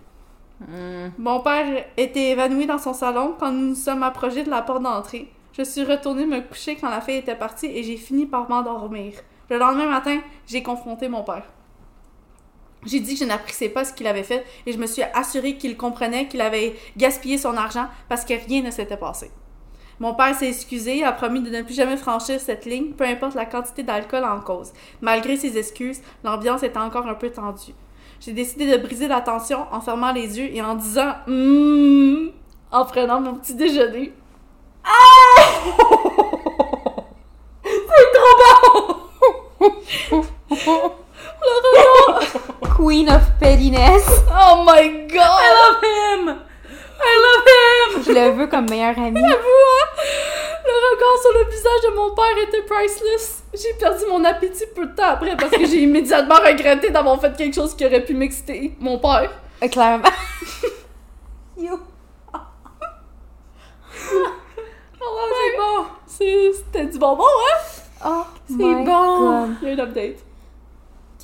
Mm. 0.60 1.08
Mon 1.18 1.40
père 1.40 1.84
était 1.96 2.30
évanoui 2.30 2.66
dans 2.66 2.78
son 2.78 2.94
salon 2.94 3.34
quand 3.38 3.52
nous 3.52 3.68
nous 3.68 3.74
sommes 3.74 4.02
approchés 4.02 4.44
de 4.44 4.50
la 4.50 4.62
porte 4.62 4.82
d'entrée. 4.82 5.28
Je 5.52 5.62
suis 5.62 5.84
retournée 5.84 6.26
me 6.26 6.40
coucher 6.40 6.76
quand 6.76 6.90
la 6.90 7.00
fille 7.00 7.16
était 7.16 7.34
partie 7.34 7.66
et 7.66 7.82
j'ai 7.82 7.96
fini 7.96 8.26
par 8.26 8.48
m'endormir. 8.48 9.14
Le 9.48 9.58
lendemain 9.58 9.88
matin, 9.88 10.20
j'ai 10.46 10.62
confronté 10.62 11.08
mon 11.08 11.22
père. 11.22 11.44
J'ai 12.84 13.00
dit 13.00 13.14
que 13.14 13.20
je 13.20 13.24
n'appréciais 13.24 13.68
pas 13.68 13.84
ce 13.84 13.92
qu'il 13.92 14.06
avait 14.06 14.22
fait 14.22 14.44
et 14.64 14.72
je 14.72 14.78
me 14.78 14.86
suis 14.86 15.02
assurée 15.02 15.56
qu'il 15.56 15.76
comprenait 15.76 16.28
qu'il 16.28 16.40
avait 16.40 16.76
gaspillé 16.96 17.38
son 17.38 17.56
argent 17.56 17.88
parce 18.08 18.24
que 18.24 18.34
rien 18.34 18.62
ne 18.62 18.70
s'était 18.70 18.96
passé. 18.96 19.30
Mon 19.98 20.14
père 20.14 20.34
s'est 20.34 20.48
excusé 20.48 20.98
et 20.98 21.04
a 21.04 21.12
promis 21.12 21.40
de 21.40 21.48
ne 21.48 21.62
plus 21.62 21.74
jamais 21.74 21.96
franchir 21.96 22.38
cette 22.38 22.66
ligne, 22.66 22.92
peu 22.92 23.04
importe 23.04 23.34
la 23.34 23.46
quantité 23.46 23.82
d'alcool 23.82 24.24
en 24.24 24.40
cause. 24.40 24.72
Malgré 25.00 25.36
ses 25.36 25.56
excuses, 25.56 26.02
l'ambiance 26.22 26.62
était 26.62 26.78
encore 26.78 27.06
un 27.06 27.14
peu 27.14 27.30
tendue. 27.30 27.72
J'ai 28.20 28.32
décidé 28.32 28.70
de 28.70 28.82
briser 28.82 29.08
la 29.08 29.20
tension 29.20 29.66
en 29.72 29.80
fermant 29.80 30.12
les 30.12 30.38
yeux 30.38 30.54
et 30.54 30.62
en 30.62 30.74
disant 30.74 31.14
Hum 31.28 32.30
en 32.72 32.84
prenant 32.84 33.20
mon 33.20 33.34
petit 33.34 33.54
déjeuner. 33.54 34.12
Queen 42.76 43.08
of 43.08 43.22
pettiness. 43.40 44.06
Oh 44.30 44.62
my 44.64 45.06
god! 45.08 45.40
I 45.40 45.50
love 45.60 45.82
him! 46.36 46.45
I 46.98 47.14
love 47.24 47.46
him! 47.46 48.02
Je 48.06 48.12
le 48.12 48.30
veux 48.36 48.46
comme 48.46 48.68
meilleur 48.68 48.98
ami. 48.98 49.20
J'avoue, 49.20 49.32
hein? 49.32 50.02
Le 50.64 50.72
regard 50.94 51.18
sur 51.22 51.32
le 51.32 51.50
visage 51.50 51.82
de 51.90 51.96
mon 51.96 52.14
père 52.14 52.38
était 52.42 52.62
priceless. 52.62 53.44
J'ai 53.54 53.74
perdu 53.78 54.04
mon 54.10 54.24
appétit 54.24 54.64
peu 54.74 54.86
de 54.86 54.94
temps 54.94 55.04
après 55.10 55.36
parce 55.36 55.50
que 55.50 55.64
j'ai 55.66 55.82
immédiatement 55.82 56.36
regretté 56.36 56.90
d'avoir 56.90 57.20
fait 57.20 57.36
quelque 57.36 57.54
chose 57.54 57.74
qui 57.74 57.86
aurait 57.86 58.04
pu 58.04 58.14
m'exciter. 58.14 58.72
Mon 58.80 58.98
père. 58.98 59.30
Euh, 59.62 59.68
Clairement. 59.68 60.04
You. 61.58 61.78
Oh, 65.00 65.18
c'est 65.30 65.56
bon. 65.56 65.84
C'était 66.06 66.86
du 66.86 66.98
bonbon, 66.98 67.24
hein? 67.24 67.58
Oh, 68.04 68.24
C'est 68.48 68.56
bon. 68.56 68.84
God. 68.84 69.56
Il 69.62 69.68
y 69.68 69.70
a 69.70 69.74
un 69.74 69.86
update. 69.86 70.16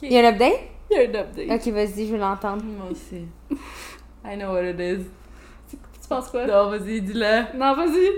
Il 0.03 0.13
y 0.13 0.19
a 0.19 0.21
un 0.21 0.33
update? 0.33 0.61
Il 0.91 0.97
y 0.97 1.01
a 1.01 1.03
un 1.03 1.23
update. 1.23 1.51
Ok, 1.51 1.73
vas-y, 1.75 2.07
je 2.07 2.13
veux 2.13 2.19
l'entendre. 2.19 2.63
Moi 2.65 2.87
aussi. 2.91 3.27
I 4.25 4.37
know 4.37 4.53
what 4.53 4.63
it 4.65 4.81
is. 4.81 5.05
Tu 6.17 6.21
penses 6.21 6.31
quoi? 6.31 6.47
Non, 6.47 6.71
vas-y, 6.71 7.01
dis-le. 7.01 7.59
Non, 7.59 7.75
vas-y. 7.75 8.09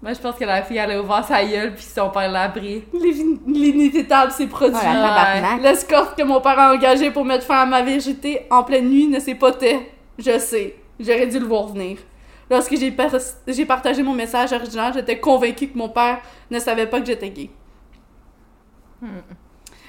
Moi, 0.00 0.12
je 0.12 0.20
pense 0.20 0.36
que 0.36 0.44
la 0.44 0.62
fille, 0.62 0.76
elle 0.76 0.92
a 0.92 1.02
ouvert 1.02 1.24
sa 1.24 1.44
gueule, 1.44 1.74
puis 1.74 1.82
son 1.84 2.08
père 2.10 2.30
l'a 2.30 2.48
pris. 2.50 2.84
L'in- 2.92 3.36
L'inévitable 3.46 4.30
s'est 4.30 4.46
produit. 4.46 4.78
Oh, 4.80 4.84
la 4.84 4.92
tabarnak. 5.08 5.60
L'escorte 5.62 6.16
que 6.16 6.22
mon 6.22 6.40
père 6.40 6.58
a 6.58 6.72
engagée 6.72 7.10
pour 7.10 7.24
mettre 7.24 7.44
fin 7.44 7.62
à 7.62 7.66
ma 7.66 7.82
vérité 7.82 8.46
en 8.50 8.62
pleine 8.62 8.88
nuit 8.88 9.08
ne 9.08 9.18
s'est 9.18 9.34
pas 9.34 9.50
tait. 9.52 9.90
Je 10.18 10.38
sais. 10.38 10.76
J'aurais 11.00 11.26
dû 11.26 11.38
le 11.40 11.46
voir 11.46 11.66
venir. 11.66 11.98
Lorsque 12.50 12.76
j'ai 12.76 12.90
par- 12.92 13.10
j'ai 13.46 13.66
partagé 13.66 14.02
mon 14.04 14.14
message 14.14 14.52
original, 14.52 14.92
j'étais 14.94 15.18
convaincue 15.18 15.68
que 15.68 15.76
mon 15.76 15.88
père 15.88 16.18
ne 16.50 16.58
savait 16.60 16.86
pas 16.86 17.00
que 17.00 17.06
j'étais 17.06 17.30
gay. 17.30 17.50
Hmm. 19.02 19.08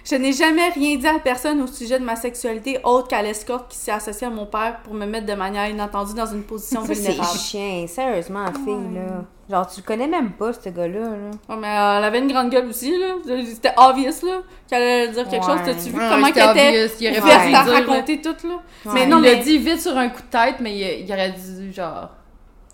Je 0.06 0.16
n'ai 0.16 0.32
jamais 0.34 0.70
rien 0.70 0.98
dit 0.98 1.08
à 1.08 1.20
personne 1.20 1.62
au 1.62 1.68
sujet 1.68 2.00
de 2.00 2.06
ma 2.06 2.16
sexualité 2.16 2.80
autre 2.84 3.08
qu'à 3.08 3.22
l'escorte 3.22 3.70
qui 3.72 3.78
s'est 3.78 3.92
associée 3.92 4.28
à 4.28 4.30
mon 4.30 4.46
père 4.46 4.80
pour 4.84 4.94
me 4.94 5.06
mettre 5.06 5.26
de 5.26 5.34
manière 5.34 5.68
inattendue 5.70 6.14
dans 6.14 6.26
une 6.26 6.44
position 6.44 6.82
Ça, 6.86 6.88
c'est 6.94 7.02
vulnérable. 7.12 7.38
chien. 7.40 7.86
Sérieusement, 7.88 8.46
fille, 8.66 8.94
là. 8.96 9.24
Genre, 9.50 9.68
tu 9.68 9.82
le 9.82 9.86
connais 9.86 10.08
même 10.08 10.32
pas, 10.34 10.54
ce 10.54 10.70
gars-là, 10.70 11.00
là. 11.00 11.10
Ouais, 11.50 11.56
mais 11.60 11.68
euh, 11.68 11.98
elle 11.98 12.04
avait 12.04 12.20
une 12.20 12.32
grande 12.32 12.50
gueule 12.52 12.68
aussi, 12.68 12.92
là. 12.98 13.16
C'était 13.46 13.74
obvious, 13.78 14.12
là, 14.26 14.42
qu'elle 14.70 14.82
allait 14.84 15.08
dire 15.10 15.28
quelque 15.28 15.46
chose. 15.46 15.60
T'as-tu 15.66 15.90
vu 15.90 15.98
Ouais, 16.00 16.08
comment 16.10 16.32
qu'elle 16.32 16.52
était 16.52 16.84
obvious, 16.86 16.96
il 17.02 17.20
aurait 17.20 17.46
Ouais. 17.46 17.52
là. 17.52 17.62
raconter 17.64 18.22
tout, 18.22 18.36
là? 18.48 18.54
Ouais. 18.86 18.92
Mais 18.94 19.06
non, 19.08 19.18
il 19.18 19.22
mais... 19.24 19.36
l'a 19.36 19.44
dit 19.44 19.58
vite 19.58 19.82
sur 19.82 19.98
un 19.98 20.10
coup 20.10 20.22
de 20.22 20.28
tête, 20.28 20.56
mais 20.60 20.76
il, 20.78 21.06
il 21.06 21.12
aurait 21.12 21.32
dû, 21.32 21.74
genre... 21.74 22.10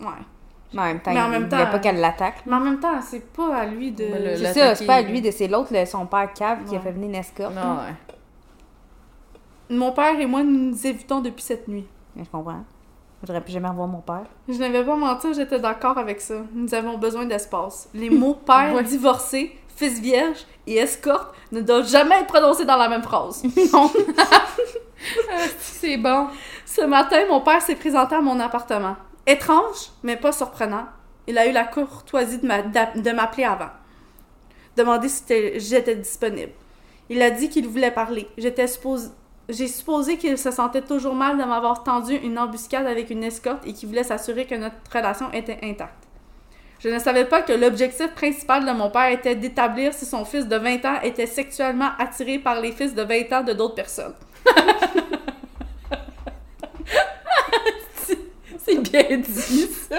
Ouais. 0.00 0.06
Mais 0.72 0.80
en 0.82 0.84
même 0.86 1.00
temps, 1.00 1.12
Mais 1.12 1.20
en 1.20 1.26
il 1.26 1.30
même 1.30 1.44
voulait 1.48 1.64
temps, 1.64 1.70
pas 1.70 1.78
qu'elle 1.78 2.00
l'attaque. 2.00 2.42
Mais 2.46 2.54
en 2.56 2.60
même 2.60 2.80
temps, 2.80 3.00
c'est 3.00 3.32
pas 3.32 3.54
à 3.56 3.66
lui 3.66 3.92
de... 3.92 4.04
C'est 4.36 4.52
ça, 4.52 4.74
c'est 4.74 4.84
pas 4.86 4.94
à 4.96 5.02
lui, 5.02 5.22
de- 5.22 5.30
c'est 5.30 5.48
l'autre, 5.48 5.70
son 5.86 6.06
père 6.06 6.32
Cab, 6.34 6.64
qui 6.64 6.74
a 6.76 6.80
fait 6.80 6.90
venir 6.92 7.08
une 7.08 7.14
escorte. 7.14 7.54
Non, 7.54 7.76
ouais. 7.76 7.94
Mon 9.76 9.92
père 9.92 10.18
et 10.20 10.26
moi, 10.26 10.42
nous 10.42 10.70
nous 10.70 10.86
évitons 10.86 11.20
depuis 11.20 11.42
cette 11.42 11.66
nuit. 11.68 11.86
Je 12.16 12.24
comprends. 12.30 12.64
J'aurais 13.26 13.40
plus 13.40 13.52
jamais 13.52 13.68
revoir 13.68 13.88
mon 13.88 14.00
père. 14.00 14.24
Je 14.48 14.54
n'avais 14.58 14.84
pas 14.84 14.94
menti, 14.96 15.32
j'étais 15.34 15.58
d'accord 15.58 15.98
avec 15.98 16.20
ça. 16.20 16.34
Nous 16.52 16.72
avons 16.74 16.98
besoin 16.98 17.24
d'espace. 17.26 17.88
Les 17.94 18.10
mots 18.10 18.34
père, 18.34 18.74
Ouais. 18.74 18.82
divorcé, 18.82 19.56
fils 19.74 19.98
vierge 20.00 20.44
et 20.66 20.76
escorte 20.76 21.34
ne 21.52 21.60
doivent 21.62 21.88
jamais 21.88 22.16
être 22.20 22.26
prononcés 22.26 22.64
dans 22.64 22.76
la 22.76 22.88
même 22.88 23.02
phrase. 23.02 23.42
non. 23.72 23.90
C'est 25.58 25.96
bon. 25.96 26.28
Ce 26.64 26.82
matin, 26.82 27.18
mon 27.28 27.40
père 27.40 27.62
s'est 27.62 27.76
présenté 27.76 28.14
à 28.14 28.20
mon 28.20 28.38
appartement. 28.40 28.96
Étrange, 29.26 29.90
mais 30.02 30.16
pas 30.16 30.32
surprenant. 30.32 30.86
Il 31.26 31.36
a 31.38 31.46
eu 31.46 31.52
la 31.52 31.64
courtoisie 31.64 32.38
de 32.38 32.46
m'appeler 33.12 33.44
avant. 33.44 33.70
Demander 34.76 35.08
si 35.08 35.24
j'étais 35.56 35.96
disponible. 35.96 36.52
Il 37.08 37.20
a 37.22 37.30
dit 37.30 37.48
qu'il 37.48 37.66
voulait 37.66 37.90
parler. 37.90 38.28
J'étais 38.38 38.66
suppos- 38.66 39.10
J'ai 39.48 39.68
supposé 39.68 40.16
qu'il 40.16 40.36
se 40.38 40.50
sentait 40.50 40.82
toujours 40.82 41.14
mal 41.14 41.38
de 41.38 41.44
m'avoir 41.44 41.82
tendu 41.82 42.14
une 42.14 42.38
embuscade 42.38 42.86
avec 42.86 43.10
une 43.10 43.24
escorte 43.24 43.66
et 43.66 43.72
qu'il 43.72 43.88
voulait 43.88 44.04
s'assurer 44.04 44.44
que 44.44 44.54
notre 44.54 44.76
relation 44.92 45.30
était 45.32 45.58
intacte. 45.62 46.04
Je 46.78 46.88
ne 46.90 46.98
savais 46.98 47.24
pas 47.24 47.42
que 47.42 47.52
l'objectif 47.52 48.08
principal 48.14 48.66
de 48.66 48.72
mon 48.72 48.90
père 48.90 49.10
était 49.10 49.34
d'établir 49.34 49.94
si 49.94 50.04
son 50.04 50.24
fils 50.24 50.46
de 50.46 50.56
20 50.56 50.84
ans 50.84 51.00
était 51.02 51.26
sexuellement 51.26 51.90
attiré 51.98 52.38
par 52.38 52.60
les 52.60 52.70
fils 52.72 52.94
de 52.94 53.02
20 53.02 53.32
ans 53.32 53.42
de 53.44 53.52
d'autres 53.54 53.74
personnes. 53.76 54.14
C'est 58.66 58.80
bien 58.80 59.18
dit, 59.18 59.68
ça. 59.88 59.98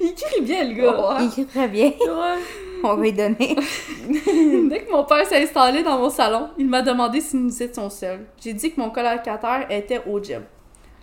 Il 0.00 0.14
crie 0.14 0.42
bien, 0.42 0.64
le 0.64 0.74
gars. 0.74 1.16
Il 1.18 1.28
écrit 1.28 1.46
très 1.46 1.66
bien. 1.66 1.86
Ouais. 1.86 2.38
On 2.84 2.94
va 2.94 3.02
lui 3.02 3.12
donner. 3.12 3.36
Dès 4.68 4.84
que 4.84 4.92
mon 4.92 5.04
père 5.04 5.26
s'est 5.26 5.42
installé 5.42 5.82
dans 5.82 5.98
mon 5.98 6.10
salon, 6.10 6.50
il 6.58 6.68
m'a 6.68 6.82
demandé 6.82 7.22
si 7.22 7.36
nous 7.36 7.62
étions 7.62 7.88
seuls. 7.88 8.26
J'ai 8.38 8.52
dit 8.52 8.70
que 8.70 8.78
mon 8.78 8.90
colocataire 8.90 9.66
était 9.70 10.02
au 10.06 10.22
gym. 10.22 10.42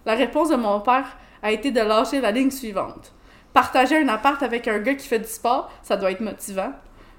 La 0.06 0.14
réponse 0.14 0.50
de 0.50 0.56
mon 0.56 0.82
père 0.82 1.18
a 1.42 1.52
été 1.52 1.72
de 1.72 1.82
lâcher 1.82 2.22
la 2.22 2.30
ligne 2.30 2.52
suivante. 2.52 3.12
Partager 3.54 3.98
un 3.98 4.08
appart 4.10 4.44
avec 4.44 4.68
un 4.68 4.78
gars 4.78 4.94
qui 4.94 5.08
fait 5.08 5.18
du 5.18 5.28
sport, 5.28 5.72
ça 5.82 5.98
doit 5.98 6.12
être 6.12 6.22
motivant. 6.22 6.74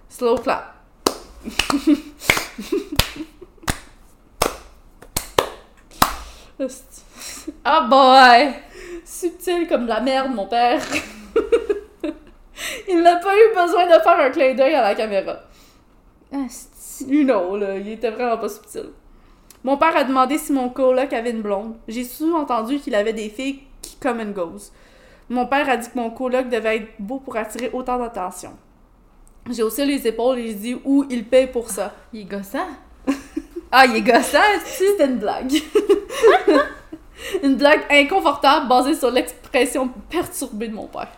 Slow 0.08 0.36
clap. 0.36 0.72
Hostie. 6.60 7.02
Oh 7.66 7.80
boy! 7.88 8.54
Subtil 9.24 9.66
comme 9.66 9.86
la 9.86 10.00
merde, 10.00 10.34
mon 10.34 10.46
père. 10.46 10.82
Il 12.88 13.02
n'a 13.02 13.16
pas 13.16 13.34
eu 13.34 13.54
besoin 13.54 13.86
de 13.86 14.02
faire 14.02 14.18
un 14.20 14.28
clin 14.28 14.52
d'œil 14.52 14.74
à 14.74 14.82
la 14.82 14.94
caméra. 14.94 15.36
Asti. 16.30 17.06
You 17.06 17.24
know, 17.24 17.56
là, 17.56 17.78
il 17.78 17.88
était 17.88 18.10
vraiment 18.10 18.36
pas 18.36 18.50
subtil. 18.50 18.90
Mon 19.62 19.78
père 19.78 19.96
a 19.96 20.04
demandé 20.04 20.36
si 20.36 20.52
mon 20.52 20.68
coloc 20.68 21.10
avait 21.14 21.30
une 21.30 21.40
blonde. 21.40 21.74
J'ai 21.88 22.04
sous-entendu 22.04 22.78
qu'il 22.80 22.94
avait 22.94 23.14
des 23.14 23.30
filles 23.30 23.60
qui 23.80 23.96
come 23.96 24.20
and 24.20 24.32
goes. 24.32 24.70
Mon 25.30 25.46
père 25.46 25.70
a 25.70 25.78
dit 25.78 25.88
que 25.88 25.96
mon 25.98 26.10
coloc 26.10 26.50
devait 26.50 26.76
être 26.76 26.88
beau 26.98 27.18
pour 27.18 27.36
attirer 27.36 27.70
autant 27.72 27.98
d'attention. 27.98 28.50
J'ai 29.50 29.62
haussé 29.62 29.86
les 29.86 30.06
épaules 30.06 30.38
et 30.38 30.48
j'ai 30.48 30.54
dit 30.54 30.76
où 30.84 31.06
il 31.08 31.24
paye 31.24 31.46
pour 31.46 31.70
ça. 31.70 31.94
Il 32.12 32.20
est 32.20 32.24
gossant? 32.24 32.68
ah, 33.72 33.86
il 33.86 33.96
est 33.96 34.02
gossant, 34.02 34.38
C'était 34.66 35.06
une 35.06 35.16
blague. 35.16 35.54
une 37.42 37.56
blague 37.56 37.80
inconfortable 37.90 38.68
basée 38.68 38.94
sur 38.94 39.10
l'expression 39.10 39.88
perturbée 40.10 40.68
de 40.68 40.74
mon 40.74 40.86
père. 40.86 41.12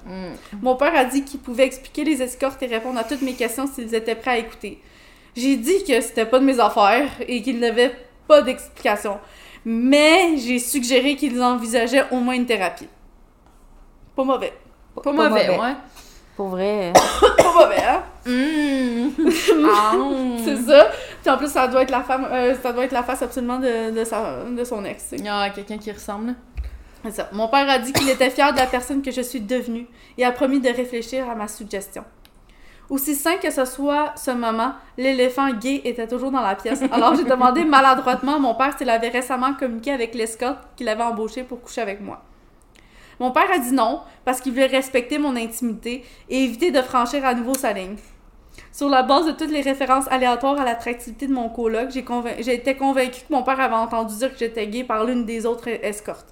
Mon 0.63 0.77
père 0.77 0.95
a 0.95 1.05
dit 1.05 1.25
qu'il 1.25 1.41
pouvait 1.41 1.65
expliquer 1.65 2.05
les 2.05 2.23
escortes 2.23 2.63
et 2.63 2.67
répondre 2.67 2.99
à 2.99 3.05
toutes 3.05 3.23
mes 3.23 3.35
questions 3.35 3.67
s'ils 3.67 3.95
étaient 3.95 4.15
prêts 4.15 4.33
à 4.33 4.39
écouter. 4.39 4.81
J'ai 5.37 5.57
dit 5.57 5.85
que 5.87 6.01
c'était 6.01 6.27
pas 6.27 6.39
de 6.39 6.45
mes 6.45 6.59
affaires 6.61 7.11
et 7.27 7.43
qu'il 7.43 7.59
n'avait 7.59 7.95
pas 8.27 8.43
d'explication. 8.43 9.19
Mais 9.65 10.37
j'ai 10.39 10.59
suggéré 10.59 11.17
qu'ils 11.17 11.43
envisageaient 11.43 12.05
au 12.11 12.17
moins 12.17 12.35
une 12.35 12.47
thérapie. 12.47 12.89
Pas 14.15 14.25
mauvais. 14.25 14.53
Pas 15.03 15.13
mauvais, 15.13 15.51
ouais. 15.51 15.75
Pour 16.37 16.49
vrai. 16.49 16.93
Pas 17.39 17.53
mauvais, 17.53 17.83
hein? 17.83 18.03
Mmh. 18.27 19.09
Ah. 19.69 19.95
C'est 20.45 20.57
ça. 20.57 20.91
Puis 21.27 21.35
en 21.35 21.39
plus, 21.39 21.51
ça 21.51 21.67
doit 21.67 21.83
être 21.83 21.91
la 21.91 22.05
femme, 22.05 22.25
euh, 22.31 22.55
ça 22.63 22.73
doit 22.73 22.85
être 22.85 22.93
la 22.93 23.03
face 23.03 23.21
absolument 23.21 23.59
de, 23.59 23.91
de, 23.91 24.05
sa, 24.05 24.45
de 24.45 24.63
son 24.63 24.85
ex. 24.85 25.09
tu 25.09 25.19
sais. 25.19 25.25
Ah, 25.29 25.51
quelqu'un 25.53 25.77
qui 25.77 25.91
ressemble. 25.91 26.37
Ça. 27.11 27.29
Mon 27.33 27.49
père 27.49 27.69
a 27.69 27.81
dit 27.81 27.93
qu'il 27.93 28.09
était 28.09 28.31
fier 28.31 28.53
de 28.53 28.59
la 28.59 28.67
personne 28.67 29.03
que 29.03 29.11
je 29.11 29.23
suis 29.23 29.41
devenue 29.41 29.89
et 30.17 30.25
a 30.25 30.31
promis 30.31 30.61
de 30.61 30.69
réfléchir 30.69 31.29
à 31.29 31.35
ma 31.35 31.49
suggestion. 31.49 32.05
Aussi 32.89 33.17
sain 33.17 33.39
que 33.39 33.51
ce 33.51 33.65
soit 33.65 34.13
ce 34.15 34.31
moment, 34.31 34.75
l'éléphant 34.97 35.51
gay 35.51 35.81
était 35.83 36.07
toujours 36.07 36.31
dans 36.31 36.43
la 36.43 36.55
pièce. 36.55 36.83
Alors 36.93 37.17
j'ai 37.17 37.25
demandé 37.25 37.65
maladroitement 37.65 38.37
à 38.37 38.39
mon 38.39 38.55
père 38.55 38.79
s'il 38.79 38.89
avait 38.89 39.09
récemment 39.09 39.53
communiqué 39.55 39.91
avec 39.91 40.15
l'escorte 40.15 40.59
qu'il 40.77 40.89
avait 40.89 41.03
embauché 41.03 41.43
pour 41.43 41.61
coucher 41.61 41.81
avec 41.81 42.01
moi. 42.01 42.23
Mon 43.19 43.33
père 43.33 43.51
a 43.53 43.59
dit 43.59 43.73
non 43.73 44.03
parce 44.25 44.41
qu'il 44.41 44.53
voulait 44.53 44.67
respecter 44.67 45.19
mon 45.19 45.35
intimité 45.35 46.05
et 46.29 46.45
éviter 46.45 46.71
de 46.71 46.83
franchir 46.83 47.25
à 47.25 47.35
nouveau 47.35 47.55
sa 47.55 47.73
ligne. 47.73 47.97
Sur 48.77 48.91
la 48.91 49.03
base 49.03 49.25
de 49.27 49.33
toutes 49.33 49.51
les 49.51 49.63
références 49.63 50.05
aléatoires 50.11 50.61
à 50.61 50.65
l'attractivité 50.65 51.27
de 51.27 51.33
mon 51.33 51.49
coloc, 51.49 51.91
j'ai 51.91 52.05
convain- 52.05 52.37
été 52.37 52.77
convaincue 52.77 53.21
que 53.27 53.33
mon 53.33 53.43
père 53.43 53.59
avait 53.59 53.75
entendu 53.75 54.15
dire 54.17 54.31
que 54.31 54.39
j'étais 54.39 54.67
gay 54.67 54.85
par 54.85 55.05
l'une 55.05 55.25
des 55.25 55.47
autres 55.47 55.69
escortes. 55.69 56.27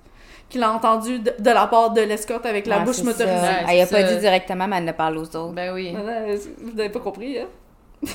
Qu'il 0.51 0.63
a 0.63 0.71
entendu 0.71 1.21
de, 1.21 1.33
de 1.39 1.51
la 1.51 1.67
part 1.67 1.93
de 1.93 2.03
l'escorte 2.03 2.45
avec 2.45 2.67
la 2.67 2.81
Ouais, 2.81 2.85
bouche 2.85 3.03
motorisée. 3.03 3.35
Ouais, 3.35 3.65
Elle 3.67 3.81
a 3.81 3.87
c'est 3.87 4.03
pas 4.03 4.13
dit 4.13 4.19
directement, 4.19 4.67
mais 4.69 4.77
elle 4.77 4.85
ne 4.85 4.93
parle 4.93 5.17
aux 5.17 5.23
autres. 5.23 5.53
Ben 5.55 5.73
oui. 5.73 5.97
Vous 6.61 6.73
n'avez 6.75 6.91
pas 6.91 7.01
compris, 7.01 7.39
hein? 7.39 7.47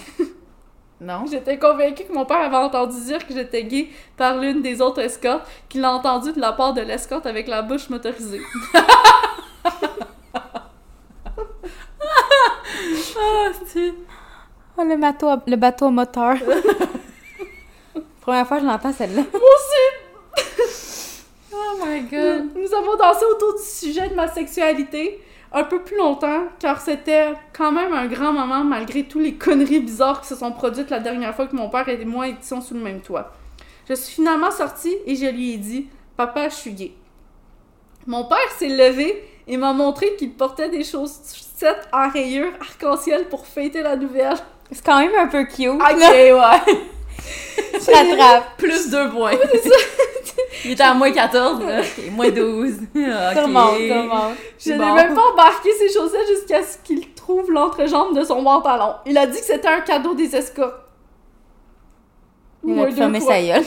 Non? 1.01 1.23
J'étais 1.31 1.57
convaincue 1.57 2.03
que 2.03 2.13
mon 2.13 2.25
père 2.25 2.41
avait 2.41 2.57
entendu 2.57 3.01
dire 3.05 3.25
que 3.25 3.33
j'étais 3.33 3.63
gay 3.63 3.87
par 4.15 4.37
l'une 4.37 4.61
des 4.61 4.79
autres 4.79 4.99
escortes, 5.01 5.47
qu'il 5.69 5.83
a 5.85 5.91
entendu 5.91 6.33
de 6.33 6.39
la 6.41 6.51
part 6.51 6.73
de 6.73 6.81
l'escorte 6.81 7.25
avec 7.25 7.47
la 7.47 7.63
bouche 7.63 7.89
motorisée. 7.89 8.41
Ah, 13.21 13.49
c'est... 13.65 13.93
Oh, 14.81 14.83
le 14.85 14.95
bateau, 14.95 15.27
à- 15.27 15.43
le 15.45 15.57
bateau 15.57 15.87
à 15.87 15.91
moteur. 15.91 16.35
Première 18.21 18.47
fois 18.47 18.57
que 18.57 18.63
je 18.63 18.67
l'entends, 18.67 18.93
celle-là. 18.93 19.23
Moi 19.33 19.41
aussi! 19.41 20.55
Oh 21.51 21.83
my 21.85 22.01
god. 22.01 22.45
Nous 22.55 22.73
avons 22.73 22.95
dansé 22.95 23.25
autour 23.25 23.55
du 23.55 23.63
sujet 23.63 24.07
de 24.09 24.13
ma 24.15 24.27
sexualité 24.27 25.19
un 25.51 25.63
peu 25.63 25.81
plus 25.81 25.97
longtemps, 25.97 26.43
car 26.59 26.79
c'était 26.79 27.33
quand 27.53 27.71
même 27.71 27.91
un 27.93 28.05
grand 28.05 28.31
moment 28.31 28.63
malgré 28.63 29.03
tous 29.03 29.19
les 29.19 29.33
conneries 29.35 29.81
bizarres 29.81 30.21
qui 30.21 30.27
se 30.27 30.35
sont 30.35 30.51
produites 30.51 30.89
la 30.89 30.99
dernière 30.99 31.35
fois 31.35 31.47
que 31.47 31.55
mon 31.55 31.69
père 31.69 31.89
et 31.89 32.05
moi 32.05 32.27
étions 32.27 32.61
sous 32.61 32.75
le 32.75 32.79
même 32.79 33.01
toit. 33.01 33.33
Je 33.89 33.95
suis 33.95 34.15
finalement 34.15 34.51
sortie 34.51 34.95
et 35.05 35.15
je 35.15 35.25
lui 35.25 35.53
ai 35.53 35.57
dit 35.57 35.87
Papa, 36.15 36.49
je 36.49 36.55
suis 36.55 36.71
gay. 36.71 36.91
Mon 38.07 38.23
père 38.25 38.37
s'est 38.57 38.69
levé 38.69 39.23
et 39.47 39.57
m'a 39.57 39.73
montré 39.73 40.15
qu'il 40.15 40.31
portait 40.33 40.69
des 40.69 40.83
chaussettes 40.83 41.89
en 41.91 42.09
rayures 42.09 42.53
arc-en-ciel 42.61 43.27
pour 43.27 43.45
fêter 43.45 43.81
la 43.81 43.95
nouvelle. 43.95 44.37
C'est 44.71 44.85
quand 44.85 44.99
même 44.99 45.11
un 45.17 45.27
peu 45.27 45.43
cute. 45.45 45.67
Ok, 45.69 45.79
là. 45.99 46.11
ouais. 46.11 46.73
Tu 47.83 47.91
rattrapes. 47.91 48.57
Plus 48.57 48.89
deux 48.89 49.09
points. 49.09 49.31
Il 50.65 50.71
était 50.71 50.83
à 50.83 50.93
moins 50.93 51.11
14, 51.11 51.63
là. 51.63 51.81
Ok, 51.81 52.11
moins 52.11 52.29
12. 52.29 52.73
Ok. 52.95 52.95
Tout. 52.95 52.95
Je 52.97 54.35
C'est 54.57 54.71
n'ai 54.71 54.77
bon. 54.77 54.93
même 54.95 55.13
pas 55.13 55.21
embarqué 55.33 55.69
ses 55.73 55.91
chaussettes 55.91 56.27
jusqu'à 56.27 56.63
ce 56.63 56.77
qu'il 56.83 57.13
trouve 57.13 57.51
l'entrejambe 57.51 58.17
de 58.17 58.23
son 58.23 58.43
pantalon. 58.43 58.93
Il 59.05 59.17
a 59.17 59.27
dit 59.27 59.39
que 59.39 59.45
c'était 59.45 59.67
un 59.67 59.81
cadeau 59.81 60.13
des 60.15 60.35
escortes. 60.35 60.75
Il 62.65 62.73
Moins 62.73 62.89
deux 62.89 63.19
sa 63.19 63.41
gueule. 63.41 63.63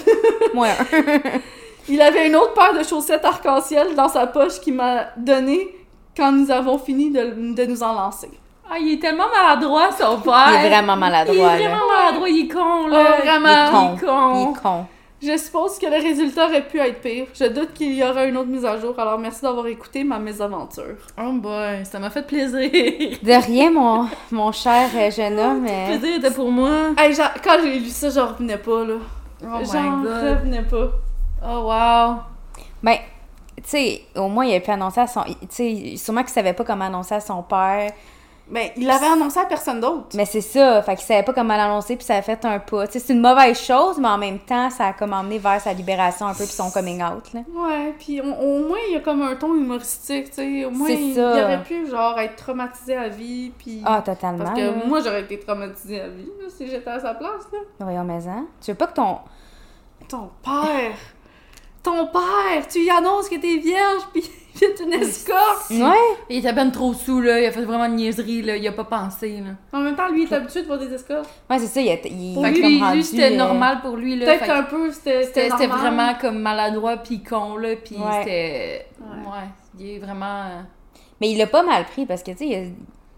Moins 0.55 0.71
un. 0.71 1.41
Il 1.88 2.01
avait 2.01 2.29
une 2.29 2.37
autre 2.37 2.55
paire 2.55 2.75
de 2.79 2.83
chaussettes 2.85 3.25
arc-en-ciel 3.25 3.95
dans 3.95 4.09
sa 4.09 4.27
poche 4.27 4.61
qu'il 4.61 4.75
m'a 4.75 5.07
donné 5.17 5.75
quand 6.17 6.31
nous 6.33 6.51
avons 6.51 6.79
fini 6.79 7.11
de, 7.11 7.55
de 7.55 7.65
nous 7.65 7.83
en 7.83 7.95
lancer. 7.95 8.31
Ah, 8.75 8.79
il 8.81 8.95
est 8.95 8.99
tellement 8.99 9.29
maladroit, 9.29 9.91
son 9.93 10.19
père. 10.21 10.49
Il 10.49 10.65
est 10.65 10.69
vraiment 10.71 10.95
Il 10.95 11.01
maladroit, 11.01 11.37
est 11.37 11.63
là. 11.63 11.69
vraiment 11.69 11.87
maladroit, 11.95 12.29
il 12.29 12.45
est 12.45 12.49
con, 12.49 12.87
là. 12.89 13.03
Ouais, 13.03 13.21
vraiment. 13.21 13.49
Il 13.49 13.87
est 13.87 13.91
Il 13.91 13.97
est 13.97 14.07
con. 14.07 14.35
Il 14.35 14.51
est 14.51 14.63
con. 14.63 14.87
Je 15.25 15.37
suppose 15.37 15.79
que 15.79 15.87
le 15.87 16.03
résultat 16.03 16.47
aurait 16.47 16.67
pu 16.67 16.79
être 16.81 17.01
pire. 17.01 17.27
Je 17.35 17.45
doute 17.45 17.75
qu'il 17.75 17.95
y 17.95 18.03
aura 18.03 18.25
une 18.25 18.37
autre 18.37 18.49
mise 18.49 18.65
à 18.65 18.77
jour, 18.79 18.99
alors 18.99 19.19
merci 19.19 19.43
d'avoir 19.43 19.67
écouté 19.69 20.03
ma 20.03 20.19
mésaventure. 20.19 20.97
Oh 21.17 21.33
boy, 21.35 21.85
ça 21.85 22.01
m'a 22.01 22.11
fait 22.11 22.27
plaisir. 22.27 22.71
De 23.23 23.47
rien, 23.47 23.71
mon, 23.71 24.09
mon 24.33 24.51
cher 24.51 24.89
euh, 24.97 25.11
jeune 25.13 25.39
homme. 25.39 25.65
Le 25.65 25.71
euh, 25.71 25.87
plaisir 25.99 26.17
était 26.17 26.31
pour 26.33 26.51
moi. 26.51 26.71
Hey, 26.99 27.15
quand 27.45 27.57
j'ai 27.63 27.79
lu 27.79 27.89
ça, 27.89 28.11
j'en 28.11 28.29
revenais 28.29 28.57
pas, 28.57 28.85
là. 28.85 28.95
Oh 29.45 29.59
j'en 29.63 30.01
revenais 30.03 30.63
pas. 30.63 30.89
Oh 31.47 31.59
wow. 31.71 32.17
Ben, 32.83 32.97
tu 33.59 33.63
sais, 33.65 34.03
au 34.17 34.27
moins, 34.29 34.45
il 34.47 34.57
a 34.57 34.61
pu 34.61 34.71
annoncer 34.73 35.03
à 35.03 35.07
son... 35.07 35.23
Tu 35.23 35.47
sais, 35.51 35.95
sûrement 35.97 36.23
qu'il 36.23 36.31
savait 36.31 36.53
pas 36.53 36.65
comment 36.65 36.87
annoncer 36.87 37.15
à 37.15 37.21
son 37.21 37.43
père. 37.45 37.93
Ben, 38.53 38.69
il 38.77 38.87
l'avait 38.87 39.07
annoncé 39.07 39.41
à 39.41 39.47
personne 39.47 39.81
d'autre. 39.81 40.09
Mais 40.15 40.27
c'est 40.27 40.43
ça, 40.43 40.83
fait 40.83 40.97
qu'il 40.97 41.07
savait 41.07 41.23
pas 41.23 41.33
comment 41.33 41.57
l'annoncer, 41.57 41.97
puis 41.97 42.05
ça 42.05 42.17
a 42.17 42.23
fait 42.23 42.45
un 42.45 42.59
pas. 42.59 42.85
C'est 42.87 43.09
une 43.09 43.21
mauvaise 43.23 43.59
chose, 43.59 43.99
mais 43.99 44.09
en 44.09 44.19
même 44.19 44.38
temps, 44.41 44.69
ça 44.69 44.88
a 44.88 44.93
comme 44.93 45.15
emmené 45.15 45.38
vers 45.38 45.59
sa 45.59 45.73
libération 45.73 46.27
un 46.27 46.35
peu, 46.35 46.45
puis 46.45 46.53
son 46.53 46.71
coming 46.71 47.03
out, 47.03 47.33
là. 47.33 47.41
Ouais, 47.55 47.95
puis 47.99 48.21
au, 48.21 48.25
moins, 48.25 48.79
il 48.88 48.93
y 48.93 48.97
a 48.97 49.01
comme 49.01 49.23
un 49.23 49.37
ton 49.37 49.55
humoristique, 49.55 50.27
tu 50.27 50.35
sais. 50.35 50.65
Au 50.67 50.71
moins, 50.71 50.87
C'est 50.87 51.01
il, 51.01 51.15
ça. 51.15 51.33
il 51.35 51.45
aurait 51.45 51.62
pu, 51.62 51.88
genre, 51.88 52.19
être 52.21 52.37
traumatisé 52.37 52.95
à 52.95 53.09
vie, 53.09 53.53
puis... 53.57 53.81
Ah, 53.87 54.03
totalement. 54.05 54.45
Parce 54.45 54.59
que 54.59 54.65
là. 54.67 54.73
moi, 54.87 55.01
j'aurais 55.01 55.23
été 55.23 55.38
traumatisée 55.38 56.03
à 56.03 56.09
vie, 56.09 56.31
là, 56.38 56.49
si 56.51 56.69
j'étais 56.69 56.91
à 56.91 57.01
sa 57.01 57.15
place, 57.15 57.49
là. 57.51 57.59
Voyons, 57.81 58.05
mais 58.05 58.29
hein. 58.29 58.45
Tu 58.61 58.73
veux 58.73 58.77
pas 58.77 58.88
que 58.88 58.95
ton... 58.95 59.17
Ton 60.09 60.29
père! 60.43 60.93
Ton 61.83 62.07
père! 62.07 62.66
Tu 62.71 62.81
lui 62.81 62.90
annonces 62.90 63.29
que 63.29 63.35
t'es 63.37 63.57
vierge, 63.57 64.03
puis 64.12 64.23
il 64.55 64.64
est 64.64 64.81
une 64.81 64.92
escorte! 64.92 65.71
Ouais! 65.71 66.16
Il 66.31 66.37
était 66.38 66.53
ben 66.53 66.71
trop 66.71 66.95
sous, 66.95 67.21
là. 67.21 67.40
Il 67.40 67.47
a 67.47 67.51
fait 67.51 67.64
vraiment 67.64 67.87
une 67.87 67.97
niaiserie, 67.97 68.42
là. 68.42 68.57
Il 68.57 68.66
a 68.68 68.73
pas 68.73 68.85
pensé, 68.85 69.40
là. 69.40 69.51
En 69.73 69.81
même 69.83 69.97
temps, 69.97 70.09
lui, 70.09 70.23
il 70.23 70.33
est 70.33 70.37
habitué 70.37 70.62
de 70.62 70.66
voir 70.66 70.79
des 70.79 70.92
escortes. 70.95 71.29
Ouais, 71.51 71.59
c'est 71.59 71.66
ça, 71.66 71.81
il, 71.81 71.89
a, 71.91 71.95
il 72.07 72.35
Pour 72.35 72.45
lui, 72.47 72.80
lui, 72.80 73.03
c'était 73.05 73.33
euh, 73.33 73.37
normal 73.37 73.80
pour 73.83 73.97
lui, 73.97 74.16
là. 74.16 74.26
Peut-être 74.26 74.51
un 74.51 74.62
peu, 74.62 74.93
c'était 74.93 75.24
C'était 75.24 75.66
vraiment 75.66 76.14
comme 76.20 76.39
maladroit 76.39 76.99
pis 76.99 77.22
con, 77.22 77.57
là. 77.57 77.74
Pis 77.76 77.95
Ouais. 77.97 78.18
c'était... 78.20 78.87
Ouais. 79.01 79.26
Ouais. 79.26 79.49
Il 79.80 79.91
est 79.91 79.99
vraiment... 79.99 80.43
euh, 80.43 80.61
Mais 81.20 81.30
il 81.30 81.39
l'a 81.39 81.47
pas 81.49 81.64
mal 81.64 81.85
pris, 81.87 82.07
parce 82.07 82.22
que, 82.22 82.30
tu 82.30 82.39
sais, 82.39 82.47
il- 82.47 82.74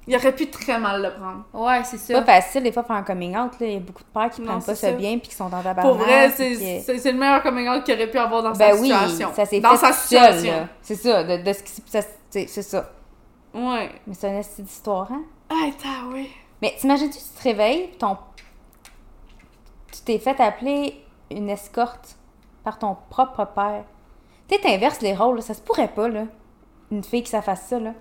Il 0.06 0.14
aurait 0.16 0.34
pu 0.34 0.50
très 0.50 0.78
mal 0.78 1.00
le 1.02 1.10
prendre. 1.14 1.44
Ouais, 1.54 1.82
c'est 1.84 1.96
c'est 1.96 2.12
ça. 2.12 2.20
pas 2.22 2.40
facile, 2.40 2.62
des 2.62 2.72
fois, 2.72 2.82
faire 2.84 2.96
un 2.96 3.02
coming 3.02 3.36
out, 3.36 3.52
là. 3.58 3.66
Il 3.66 3.72
y 3.72 3.76
a 3.76 3.80
beaucoup 3.80 4.02
de 4.02 4.08
pères 4.12 4.28
qui 4.30 4.42
Non, 4.42 4.48
prennent 4.48 4.62
pas 4.62 4.74
ça 4.74 4.92
bien, 4.92 5.18
puis 5.18 5.28
qui 5.28 5.34
sont 5.34 5.44
en 5.44 5.50
tabarnak. 5.50 5.82
Pour 5.84 5.94
vrai, 5.94 6.30
c'est 6.30 6.52
que- 6.54 7.08
le 7.08 7.18
meilleur 7.18 7.42
coming 7.42 7.68
out 7.68 7.84
qu'il 7.84 7.94
aurait 7.94 8.10
pu 8.10 8.18
avoir 8.18 8.42
dans 8.42 8.52
Ben 8.52 8.74
sa 8.74 8.80
oui, 8.80 8.88
situation. 8.90 9.32
ça 9.34 9.44
s'est 9.46 9.60
dans 9.60 9.70
fait 9.70 9.76
sa 9.86 9.92
situation. 9.92 10.68
C'est 10.82 10.96
ça, 10.96 11.24
de, 11.24 11.42
de 11.42 11.52
ce 11.52 11.62
qui... 11.62 11.82
ça- 11.86 12.00
C'est 12.30 12.46
c'est 12.46 12.62
ça. 12.62 12.90
Ouais. 13.54 13.90
Mais 14.06 14.14
c'est 14.14 14.28
une 14.30 14.42
petite 14.42 14.70
histoire, 14.70 15.10
hein? 15.10 15.22
Ah, 15.48 15.70
t'as, 15.82 16.12
oui. 16.12 16.28
Mais 16.60 16.74
t'imagines-tu, 16.78 17.18
tu 17.18 17.24
te 17.38 17.42
réveilles, 17.42 17.88
pis 17.88 17.98
ton... 17.98 18.16
Tu 19.92 20.00
t'es 20.02 20.18
fait 20.18 20.38
appeler 20.40 21.00
une 21.30 21.48
escorte 21.48 22.16
par 22.64 22.78
ton 22.78 22.96
propre 23.10 23.44
père. 23.54 23.84
Tu 24.48 24.56
sais, 24.56 24.60
t'inverses 24.60 25.00
les 25.00 25.14
rôles, 25.14 25.36
là. 25.36 25.42
ça 25.42 25.54
se 25.54 25.60
pourrait 25.60 25.88
pas, 25.88 26.08
là. 26.08 26.24
Une 26.90 27.02
fille 27.04 27.22
qui 27.22 27.30
ça 27.30 27.42
fasse 27.42 27.66
ça, 27.68 27.78
là. 27.78 27.92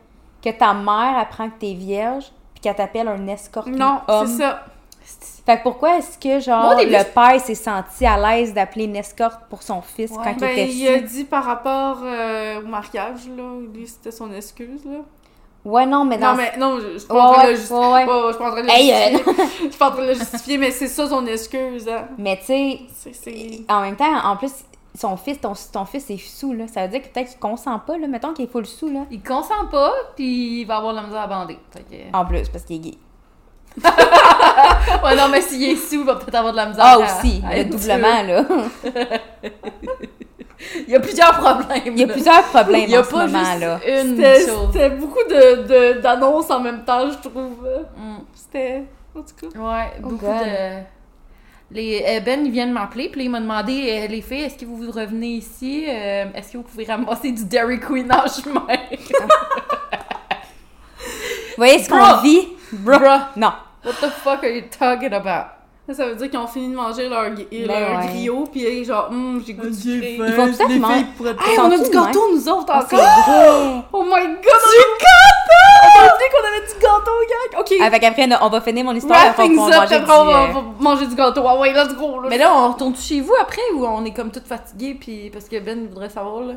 Que 0.43 0.49
ta 0.49 0.73
mère 0.73 1.17
apprend 1.17 1.49
que 1.49 1.59
t'es 1.59 1.73
vierge, 1.73 2.25
puis 2.53 2.61
qu'elle 2.61 2.75
t'appelle 2.75 3.07
un 3.07 3.27
escorte 3.27 3.67
Non, 3.67 4.01
c'est 4.25 4.37
ça. 4.43 4.65
Fait 5.45 5.57
que 5.57 5.63
pourquoi 5.63 5.97
est-ce 5.97 6.17
que, 6.17 6.39
genre, 6.39 6.63
Moi, 6.63 6.75
au 6.75 6.77
début, 6.79 6.93
le 6.93 7.03
père 7.03 7.39
s'est 7.41 7.55
senti 7.55 8.05
à 8.05 8.17
l'aise 8.17 8.53
d'appeler 8.53 8.85
une 8.85 8.95
escorte 8.95 9.41
pour 9.49 9.61
son 9.61 9.81
fils 9.81 10.11
Ouais. 10.11 10.17
quand 10.23 10.31
il 10.31 10.39
Ben, 10.39 10.49
était 10.51 10.69
il 10.69 10.87
a 10.87 10.99
dit 10.99 11.25
par 11.25 11.43
rapport 11.43 11.97
euh, 12.03 12.61
au 12.61 12.65
mariage, 12.67 13.27
là. 13.35 13.43
Lui, 13.73 13.85
c'était 13.87 14.11
son 14.11 14.31
excuse, 14.33 14.85
là. 14.85 14.99
Ouais, 15.65 15.85
non, 15.85 16.03
mais 16.05 16.17
dans... 16.17 16.31
Non, 16.31 16.37
mais 16.37 16.53
non, 16.57 16.79
je 16.79 16.93
je 16.93 16.97
suis 16.99 17.07
pas 17.07 17.13
Ouais, 17.15 17.21
en 17.21 17.33
train 17.33 17.43
de 17.45 17.49
le 17.51 17.55
justifier. 17.55 17.77
je 17.77 18.29
suis 18.31 18.37
pas 18.39 18.47
en 18.47 18.51
train 18.51 18.61
de 18.61 18.67
le 18.67 18.73
Hey, 18.73 18.91
euh, 18.91 19.09
justifier. 19.17 19.45
Je 19.63 19.69
suis 19.69 19.77
pas 19.79 19.87
en 19.87 19.91
train 19.91 20.01
de 20.01 20.07
le 20.07 20.13
justifier, 20.13 20.57
mais 20.57 20.71
c'est 20.71 20.87
ça 20.87 21.07
son 21.07 21.25
excuse. 21.25 21.87
Hein. 21.89 22.07
Mais 22.17 22.37
tu 22.37 22.45
sais, 22.45 22.79
C'est- 22.93 23.13
c'est- 23.13 23.61
en 23.69 23.81
même 23.81 23.95
temps, 23.95 24.13
en 24.25 24.35
plus, 24.37 24.51
son 24.95 25.17
fils, 25.17 25.41
ton, 25.41 25.53
ton 25.71 25.85
fils 25.85 26.09
est 26.09 26.17
sous, 26.17 26.53
là. 26.53 26.67
Ça 26.67 26.83
veut 26.83 26.87
dire 26.89 27.01
que 27.01 27.07
peut-être 27.07 27.29
qu'il 27.31 27.39
consent 27.39 27.79
pas, 27.79 27.97
là. 27.97 28.07
Mettons 28.07 28.33
qu'il 28.33 28.45
est 28.45 28.51
full 28.51 28.65
sous, 28.65 28.89
là. 28.91 29.01
Il 29.11 29.21
consent 29.23 29.65
pas, 29.71 29.91
puis 30.15 30.61
il 30.61 30.65
va 30.65 30.77
avoir 30.77 30.93
de 30.93 30.99
la 30.99 31.05
misère 31.05 31.21
à 31.21 31.27
bander. 31.27 31.57
Que- 31.73 32.15
En 32.17 32.25
plus, 32.25 32.47
parce 32.49 32.63
qu'il 32.65 32.75
est 32.77 32.79
gay. 32.91 32.97
Ouais, 35.03 35.15
non, 35.15 35.27
mais 35.31 35.41
s'il 35.41 35.63
est 35.63 35.75
sous, 35.75 36.01
il 36.01 36.05
va 36.05 36.15
peut-être 36.15 36.35
avoir 36.35 36.51
de 36.53 36.57
la 36.57 36.67
misère 36.67 36.83
Ah, 36.85 36.93
à- 36.93 36.97
aussi, 36.99 37.41
à 37.49 37.57
le 37.57 37.65
doublement, 37.65 38.21
là. 38.23 38.45
Il 40.87 40.89
y 40.91 40.95
a 40.95 40.99
plusieurs 40.99 41.33
problèmes. 41.33 41.81
Il 41.87 41.99
y 41.99 42.03
a 42.03 42.07
plusieurs 42.07 42.43
problèmes 42.43 42.83
Il 42.85 42.91
y 42.91 42.95
a 42.95 43.01
en 43.01 43.03
ce 43.03 43.09
pas 43.09 43.25
moment, 43.27 43.43
juste 43.43 43.59
là. 43.59 43.79
une 43.85 44.15
C'était 44.15 44.45
chose. 44.47 44.69
c'était 44.71 44.89
beaucoup 44.91 45.23
de- 45.29 45.63
de- 45.95 46.01
d'annonces 46.01 46.49
en 46.51 46.59
même 46.61 46.85
temps, 46.85 47.09
je 47.09 47.17
trouve. 47.27 47.67
Mm. 47.97 48.17
C'était. 48.33 48.83
En 49.15 49.21
tout 49.21 49.49
cas. 49.51 49.59
Ouais, 49.59 49.91
Oh 49.97 50.01
beaucoup 50.03 50.25
God. 50.25 50.39
de. 50.39 50.83
Les, 51.73 52.03
euh, 52.07 52.19
ben, 52.19 52.45
il 52.45 52.51
vient 52.51 52.67
de 52.67 52.71
m'appeler, 52.71 53.09
puis 53.09 53.23
il 53.23 53.29
m'a 53.31 53.39
demandé 53.39 53.89
euh, 53.89 54.07
les 54.07 54.21
filles, 54.21 54.43
est-ce 54.43 54.57
que 54.57 54.65
vous 54.65 54.91
revenez 54.91 55.29
ici? 55.37 55.85
Euh, 55.89 56.25
Est-ce 56.35 56.51
que 56.53 56.57
vous 56.57 56.63
pouvez 56.63 56.85
ramasser 56.85 57.31
du 57.31 57.45
Dairy 57.45 57.79
Queen 57.79 58.11
en 58.13 58.27
chemin 58.27 58.67
Vous 60.99 61.57
voyez 61.57 61.79
ce 61.79 61.89
qu'on 61.89 62.21
vit? 62.21 62.47
Bro. 62.73 62.99
Bruh, 62.99 63.21
Non. 63.35 63.53
what 63.83 63.93
the 64.01 64.09
fuck 64.11 64.43
are 64.43 64.49
you 64.51 64.61
talking 64.69 65.13
about? 65.13 65.47
Ça, 65.91 66.07
veut 66.07 66.15
dire 66.15 66.29
qu'ils 66.29 66.39
ont 66.39 66.47
fini 66.47 66.69
de 66.69 66.75
manger 66.77 67.09
leur, 67.09 67.23
Ben 67.31 67.45
leur 67.67 67.99
ouais. 67.99 68.07
griot, 68.07 68.45
puis 68.49 68.85
genre, 68.85 69.09
hum, 69.11 69.43
j'ai 69.45 69.53
goût 69.53 69.67
de 69.67 69.73
sucré. 69.73 70.13
Il 70.17 70.31
faut 70.33 70.45
peut-être 70.45 70.79
manger. 70.79 71.05
Hey, 71.45 71.59
on 71.59 71.71
a 71.71 71.77
du 71.77 71.89
gâteau, 71.89 72.21
nous 72.33 72.47
autres, 72.49 72.65
Ah, 72.69 72.85
c'est 72.89 72.95
encore! 72.95 73.05
vrai. 73.05 73.83
Oh 73.91 74.03
my 74.03 74.11
god, 74.27 74.39
du 74.39 74.79
gâteau! 75.03 75.59
On 75.83 75.99
a 75.99 76.15
oublié 76.15 76.29
qu'on 76.31 76.47
avait 76.47 76.67
du 76.67 76.73
gâteau, 76.79 77.11
gang! 77.29 77.59
Ok, 77.59 77.73
Ah, 77.81 77.91
fait 77.91 77.99
qu'après, 77.99 78.29
on 78.41 78.47
va 78.49 78.61
finir 78.61 78.85
mon 78.85 78.93
histoire. 78.95 79.19
wrap 79.19 79.35
faut 79.35 79.41
things 79.41 79.57
qu'on 79.57 79.67
up, 79.67 79.73
mange 79.73 79.87
puis 79.89 79.97
du, 79.97 80.03
après 80.03 80.13
on 80.17 80.25
va, 80.25 80.31
euh, 80.31 80.47
on 80.47 80.53
va 80.53 80.63
manger 80.79 81.07
du 81.07 81.15
gâteau. 81.15 81.43
Ah 81.45 81.59
ouais, 81.59 81.73
let's 81.73 81.95
go, 81.97 82.21
là! 82.21 82.29
Mais 82.29 82.37
là, 82.37 82.53
on 82.55 82.71
retourne 82.71 82.95
chez 82.95 83.19
vous 83.19 83.33
après 83.41 83.61
ou 83.75 83.85
on 83.85 84.05
est 84.05 84.13
comme 84.13 84.31
toutes 84.31 84.47
fatiguées, 84.47 84.95
puis 84.97 85.29
parce 85.31 85.49
que 85.49 85.59
Ben 85.59 85.85
voudrait 85.89 86.09
savoir, 86.09 86.43
là? 86.43 86.53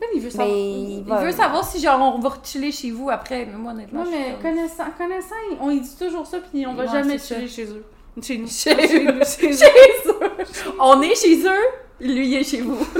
Ben, 0.00 0.08
il 0.12 0.20
veut 0.22 0.30
savoir. 0.30 0.48
Mais 0.48 0.60
Il 0.60 0.90
il 0.98 1.04
va- 1.04 1.18
veut 1.22 1.30
savoir 1.30 1.62
si 1.64 1.78
genre 1.80 2.14
on 2.16 2.18
va 2.18 2.30
chiller 2.42 2.72
chez 2.72 2.90
vous 2.90 3.10
après, 3.10 3.46
mais 3.46 3.56
moi 3.56 3.70
honnêtement. 3.72 4.00
Non, 4.00 4.06
je 4.06 4.10
suis 4.10 4.18
mais 4.18 4.36
connaissant, 4.42 4.84
connaissant, 4.98 5.34
on 5.60 5.70
dit 5.70 5.96
toujours 5.96 6.26
ça, 6.26 6.38
puis 6.38 6.66
on 6.66 6.74
va 6.74 6.82
Ouais, 6.84 6.90
jamais 6.90 7.16
chiller 7.18 7.46
chez 7.46 7.66
eux. 7.66 7.84
Chez 8.22 8.38
nous. 8.38 8.46
Chez 8.48 8.74
nous. 9.04 9.24
Chez 9.24 9.52
Chez 9.52 10.08
eux! 10.08 10.44
On 10.80 11.00
est 11.02 11.14
chez 11.14 11.42
eux, 11.46 11.66
lui 12.00 12.28
il 12.28 12.34
est 12.36 12.44
chez 12.44 12.60
vous. 12.60 12.78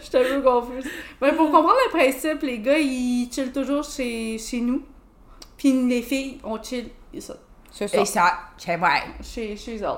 Je 0.00 0.04
suis 0.06 0.16
un 0.16 0.22
peu 0.22 0.42
confuse. 0.42 0.84
Mais 1.20 1.32
pour 1.32 1.46
comprendre 1.50 1.76
le 1.86 1.90
principe, 1.90 2.42
les 2.42 2.58
gars, 2.58 2.78
ils 2.78 3.28
chillent 3.32 3.52
toujours 3.52 3.84
chez, 3.84 4.36
chez 4.38 4.60
nous. 4.60 4.82
Puis 5.56 5.72
les 5.88 6.02
filles, 6.02 6.38
on 6.42 6.60
chill 6.62 6.90
ça, 7.18 7.34
C'est 7.70 7.88
ça. 7.88 8.04
ça, 8.04 8.38
c'est 8.56 8.76
vrai. 8.76 9.02
chez, 9.22 9.56
chez 9.56 9.76
elles. 9.76 9.88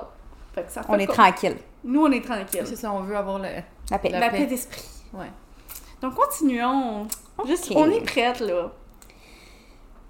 Fait 0.54 0.64
que 0.64 0.72
ça 0.72 0.82
fait 0.82 0.88
On 0.92 0.98
est 0.98 1.06
comme- 1.06 1.14
tranquille. 1.16 1.56
Nous, 1.84 2.02
on 2.04 2.10
est 2.12 2.24
tranquille. 2.24 2.62
C'est 2.64 2.76
ça, 2.76 2.92
on 2.92 3.00
veut 3.00 3.16
avoir 3.16 3.38
le. 3.38 3.48
La 3.90 3.98
paix. 3.98 4.08
La 4.10 4.20
La 4.20 4.30
paix. 4.30 4.38
paix 4.38 4.46
d'esprit. 4.46 4.82
Ouais. 5.14 5.30
Donc, 6.00 6.14
continuons. 6.14 7.06
Juste, 7.46 7.72
on 7.74 7.90
est 7.90 8.00
prête, 8.04 8.40
là. 8.40 8.70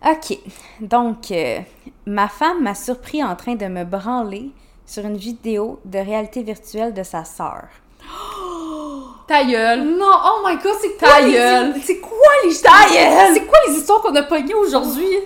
OK. 0.05 0.39
Donc, 0.81 1.31
euh, 1.31 1.59
ma 2.07 2.29
femme 2.29 2.63
m'a 2.63 2.75
surpris 2.75 3.23
en 3.23 3.37
train 3.37 3.55
de 3.55 3.67
me 3.67 3.85
branler 3.85 4.51
sur 4.85 5.05
une 5.05 5.17
vidéo 5.17 5.81
de 5.85 5.99
réalité 5.99 6.43
virtuelle 6.43 6.93
de 6.93 7.03
sa 7.03 7.25
sœur. 7.25 7.65
Ta 9.29 9.45
gueule. 9.45 9.85
Non, 9.85 10.11
oh 10.25 10.47
my 10.47 10.57
god, 10.57 10.75
c'est 10.81 10.97
Ta 10.97 11.23
gueule. 11.23 11.75
C'est 11.83 12.01
quoi 12.01 12.17
les... 12.45 12.55
Ta 12.57 12.93
gueule. 12.93 13.35
C'est 13.35 13.47
quoi 13.47 13.59
les 13.69 13.75
histoires 13.75 14.03
qu'on 14.03 14.15
a 14.15 14.23
pognées 14.23 14.55
aujourd'hui? 14.55 15.07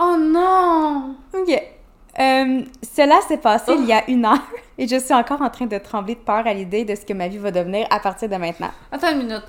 Oh 0.00 0.16
non! 0.18 1.14
OK. 1.34 1.50
Euh, 1.50 2.62
cela 2.82 3.20
s'est 3.28 3.38
passé 3.38 3.72
il 3.78 3.84
y 3.84 3.92
a 3.92 4.08
une 4.08 4.24
heure 4.24 4.42
et 4.76 4.88
je 4.88 4.96
suis 4.96 5.14
encore 5.14 5.40
en 5.40 5.50
train 5.50 5.66
de 5.66 5.78
trembler 5.78 6.14
de 6.14 6.20
peur 6.20 6.46
à 6.46 6.52
l'idée 6.52 6.84
de 6.84 6.94
ce 6.96 7.04
que 7.04 7.12
ma 7.12 7.28
vie 7.28 7.38
va 7.38 7.50
devenir 7.52 7.86
à 7.90 8.00
partir 8.00 8.28
de 8.28 8.36
maintenant. 8.36 8.70
Attends 8.90 9.10
une 9.12 9.18
minute. 9.18 9.42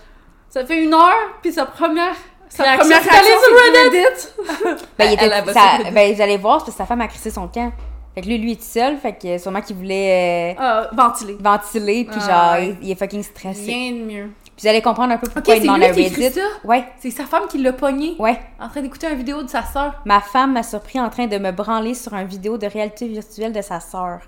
Ça 0.50 0.66
fait 0.66 0.84
une 0.84 0.94
heure, 0.94 1.38
puis 1.42 1.52
sa 1.52 1.66
première... 1.66 2.16
Sa 2.50 2.64
Réaction, 2.64 2.82
première 2.82 3.04
c'est 3.04 3.10
réaction, 3.10 3.36
sur 3.40 3.58
c'est 3.74 4.66
Reddit. 4.70 4.84
Ben, 4.98 5.06
il 5.06 5.08
Elle, 5.08 5.14
était, 5.42 5.54
ça- 5.54 5.78
sur 5.84 5.92
ben, 5.92 6.14
vous 6.16 6.22
allez 6.22 6.38
voir, 6.38 6.60
c'est 6.60 6.66
parce 6.66 6.76
que 6.76 6.78
sa 6.84 6.86
femme 6.86 7.02
a 7.02 7.08
crissé 7.08 7.30
son 7.32 7.48
camp. 7.48 7.72
Fait 8.16 8.22
que 8.22 8.26
lui, 8.28 8.38
lui 8.40 8.52
est 8.54 8.56
tout 8.56 8.64
seul, 8.64 8.98
fait 8.98 9.14
que 9.14 9.38
sûrement 9.38 9.62
qu'il 9.62 9.76
voulait 9.76 10.56
euh, 10.58 10.62
Euh, 10.62 10.88
ventilé. 10.94 11.38
ventiler, 11.40 12.06
puis 12.10 12.20
Ah, 12.24 12.28
genre, 12.30 12.52
ouais. 12.54 12.76
il, 12.82 12.88
il 12.88 12.92
est 12.92 12.96
fucking 12.96 13.22
stressé. 13.24 13.66
Rien 13.66 13.92
de 13.92 13.98
mieux. 14.04 14.30
Puis 14.44 14.64
vous 14.64 14.68
allez 14.68 14.82
comprendre 14.82 15.14
un 15.14 15.18
peu 15.18 15.30
pourquoi 15.30 15.56
il 15.56 15.62
demande 15.62 15.84
à 15.84 15.90
écrit 15.90 16.26
Reddit. 16.26 16.34
ça? 16.40 16.42
Ouais, 16.64 16.86
C'est 17.00 17.12
sa 17.12 17.26
femme 17.26 17.44
qui 17.48 17.60
l'a 17.60 17.72
pogné? 17.72 18.16
Ouais. 18.20 18.40
en 18.60 18.68
train 18.68 18.82
d'écouter 18.82 19.08
une 19.08 19.16
vidéo 19.18 19.44
de 19.44 19.48
sa 19.50 19.64
sœur? 19.64 19.94
Ma 20.06 20.20
femme 20.20 20.54
m'a 20.54 20.64
surpris 20.64 21.00
en 21.00 21.10
train 21.10 21.28
de 21.28 21.38
me 21.38 21.52
branler 21.52 21.94
sur 21.94 22.14
une 22.16 22.28
vidéo 22.28 22.58
de 22.58 22.66
réalité 22.66 23.08
virtuelle 23.08 23.54
de 23.54 23.62
sa 23.62 23.80
sœur. 23.80 24.20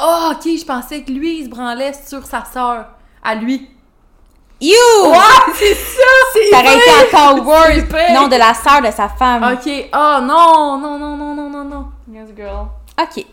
Oh, 0.00 0.30
ok, 0.32 0.42
je 0.44 0.64
pensais 0.64 1.02
que 1.02 1.12
lui, 1.12 1.40
il 1.40 1.44
se 1.44 1.50
branlait 1.50 1.92
sur 1.92 2.24
sa 2.24 2.44
sœur. 2.44 2.86
À 3.22 3.34
lui. 3.34 3.68
You! 4.60 4.76
c'est 5.54 5.74
ça! 5.74 6.02
C'est 6.34 6.50
Ça 6.50 6.58
aurait 6.58 6.76
été 6.76 7.16
encore 7.16 7.46
worse! 7.46 8.12
Non, 8.12 8.28
de 8.28 8.36
la 8.36 8.52
sœur 8.52 8.82
de 8.82 8.90
sa 8.90 9.08
femme. 9.08 9.42
Ok, 9.54 9.70
oh 9.94 10.18
non, 10.22 10.78
non, 10.78 10.98
non, 10.98 11.16
non, 11.16 11.34
non, 11.34 11.48
non, 11.50 11.64
non. 11.64 11.86
Yes, 12.12 12.28
girl. 12.36 12.66
OK. 13.00 13.24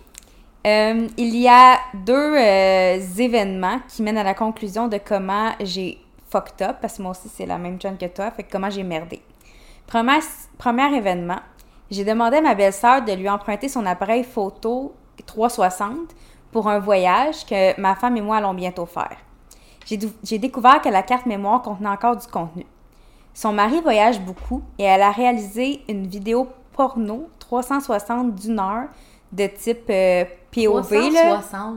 Euh, 0.66 1.08
il 1.18 1.36
y 1.36 1.48
a 1.48 1.80
deux 1.94 2.36
euh, 2.36 3.00
événements 3.18 3.80
qui 3.88 4.04
mènent 4.04 4.18
à 4.18 4.24
la 4.24 4.34
conclusion 4.34 4.88
de 4.88 4.98
comment 4.98 5.52
j'ai 5.60 5.98
fucked 6.30 6.62
up, 6.68 6.78
parce 6.82 6.98
que 6.98 7.02
moi 7.02 7.12
aussi 7.12 7.30
c'est 7.34 7.46
la 7.46 7.58
même 7.58 7.80
jeune 7.80 7.98
que 7.98 8.06
toi, 8.06 8.32
fait 8.32 8.44
que 8.44 8.52
comment 8.52 8.70
j'ai 8.70 8.84
merdé. 8.84 9.22
Premier, 9.86 10.20
premier 10.58 10.94
événement, 10.96 11.40
j'ai 11.90 12.04
demandé 12.04 12.38
à 12.38 12.42
ma 12.42 12.54
belle-sœur 12.54 13.04
de 13.04 13.14
lui 13.14 13.30
emprunter 13.30 13.70
son 13.70 13.86
appareil 13.86 14.24
photo 14.24 14.94
360 15.26 15.98
pour 16.52 16.68
un 16.68 16.80
voyage 16.80 17.46
que 17.46 17.80
ma 17.80 17.96
femme 17.96 18.18
et 18.18 18.22
moi 18.22 18.38
allons 18.38 18.54
bientôt 18.54 18.86
faire. 18.86 19.18
J'ai 20.24 20.38
découvert 20.38 20.82
que 20.82 20.90
la 20.90 21.02
carte 21.02 21.26
mémoire 21.26 21.62
contenait 21.62 21.90
encore 21.90 22.16
du 22.18 22.28
contenu. 22.28 22.66
Son 23.34 23.54
mari 23.54 23.80
voyage 23.82 24.20
beaucoup 24.22 24.62
et 24.80 24.84
elle 24.84 25.02
a 25.02 25.12
réalisé 25.12 25.82
une 25.88 26.08
vidéo 26.08 26.48
porno 26.76 27.30
360 27.40 28.36
d'une 28.36 28.60
heure 28.60 28.88
de 29.32 29.48
type 29.48 29.90
euh, 29.90 30.26
POV. 30.52 30.92
Là. 31.14 31.40
360. 31.42 31.76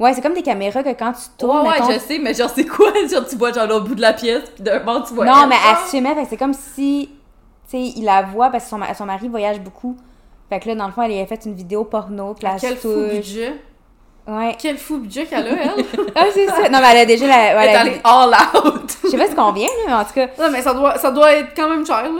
Ouais, 0.00 0.12
c'est 0.14 0.20
comme 0.22 0.34
des 0.34 0.42
caméras 0.42 0.82
que 0.82 0.88
quand 0.94 1.12
tu 1.12 1.18
Ouais, 1.18 1.28
tournes. 1.38 1.66
ouais, 1.66 1.72
mettons- 1.80 1.92
je 1.92 1.98
sais, 1.98 2.18
mais 2.18 2.34
genre, 2.34 2.50
c'est 2.50 2.64
quoi? 2.64 2.90
Genre, 3.08 3.24
tu 3.28 3.36
vois, 3.36 3.52
genre, 3.52 3.66
l'autre 3.68 3.86
bout 3.86 3.94
de 3.94 4.00
la 4.00 4.12
pièce, 4.14 4.50
puis 4.54 4.62
d'un 4.64 4.80
bord, 4.80 5.04
tu 5.06 5.14
vois. 5.14 5.24
non, 5.26 5.42
elle, 5.44 5.48
mais 5.50 5.54
elle 5.70 5.76
se 5.84 5.90
filmait, 5.90 6.14
fait 6.14 6.22
que 6.24 6.28
c'est 6.30 6.36
comme 6.36 6.54
si, 6.54 7.10
tu 7.68 7.70
sais, 7.70 7.80
il 7.96 8.04
la 8.04 8.22
voit 8.22 8.50
parce 8.50 8.64
que 8.64 8.70
son, 8.70 8.80
son 8.96 9.06
mari 9.06 9.28
voyage 9.28 9.60
beaucoup. 9.60 9.96
Fait 10.48 10.58
que 10.58 10.68
là, 10.68 10.74
dans 10.74 10.86
le 10.86 10.92
fond, 10.92 11.02
elle 11.02 11.20
a 11.20 11.26
fait 11.26 11.44
une 11.46 11.54
vidéo 11.54 11.84
porno, 11.84 12.34
puis 12.34 12.48
Quel 12.60 12.76
se 12.78 12.88
fou 12.88 13.08
budget? 13.10 13.54
Ouais. 14.26 14.56
Quel 14.58 14.78
fou 14.78 14.98
budget 14.98 15.26
qu'elle 15.26 15.46
a, 15.48 15.50
elle? 15.50 15.84
Ah, 16.14 16.24
c'est 16.32 16.46
ça. 16.46 16.68
Non, 16.68 16.78
mais 16.80 16.88
elle 16.92 16.98
a 16.98 17.04
déjà 17.06 17.26
la. 17.26 17.36
Elle 17.38 17.58
elle 17.58 17.68
est 17.68 17.74
allée 17.74 18.00
all 18.04 18.34
out. 18.54 18.96
Je 19.04 19.08
sais 19.08 19.16
pas 19.18 19.26
ce 19.28 19.34
qu'on 19.34 19.52
vient, 19.52 19.66
là, 19.66 19.82
mais 19.86 19.92
en 19.94 20.04
tout 20.04 20.12
cas. 20.14 20.28
non, 20.38 20.50
mais 20.50 20.62
ça 20.62 20.74
doit, 20.74 20.96
ça 20.96 21.10
doit 21.10 21.32
être 21.32 21.50
quand 21.56 21.68
même 21.68 21.84
cher, 21.84 22.02
là. 22.04 22.10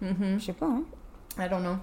Mhm. 0.00 0.38
Je 0.40 0.44
sais 0.44 0.52
pas, 0.52 0.66
hein. 0.66 0.82
I 1.38 1.48
don't 1.48 1.60
know. 1.60 1.76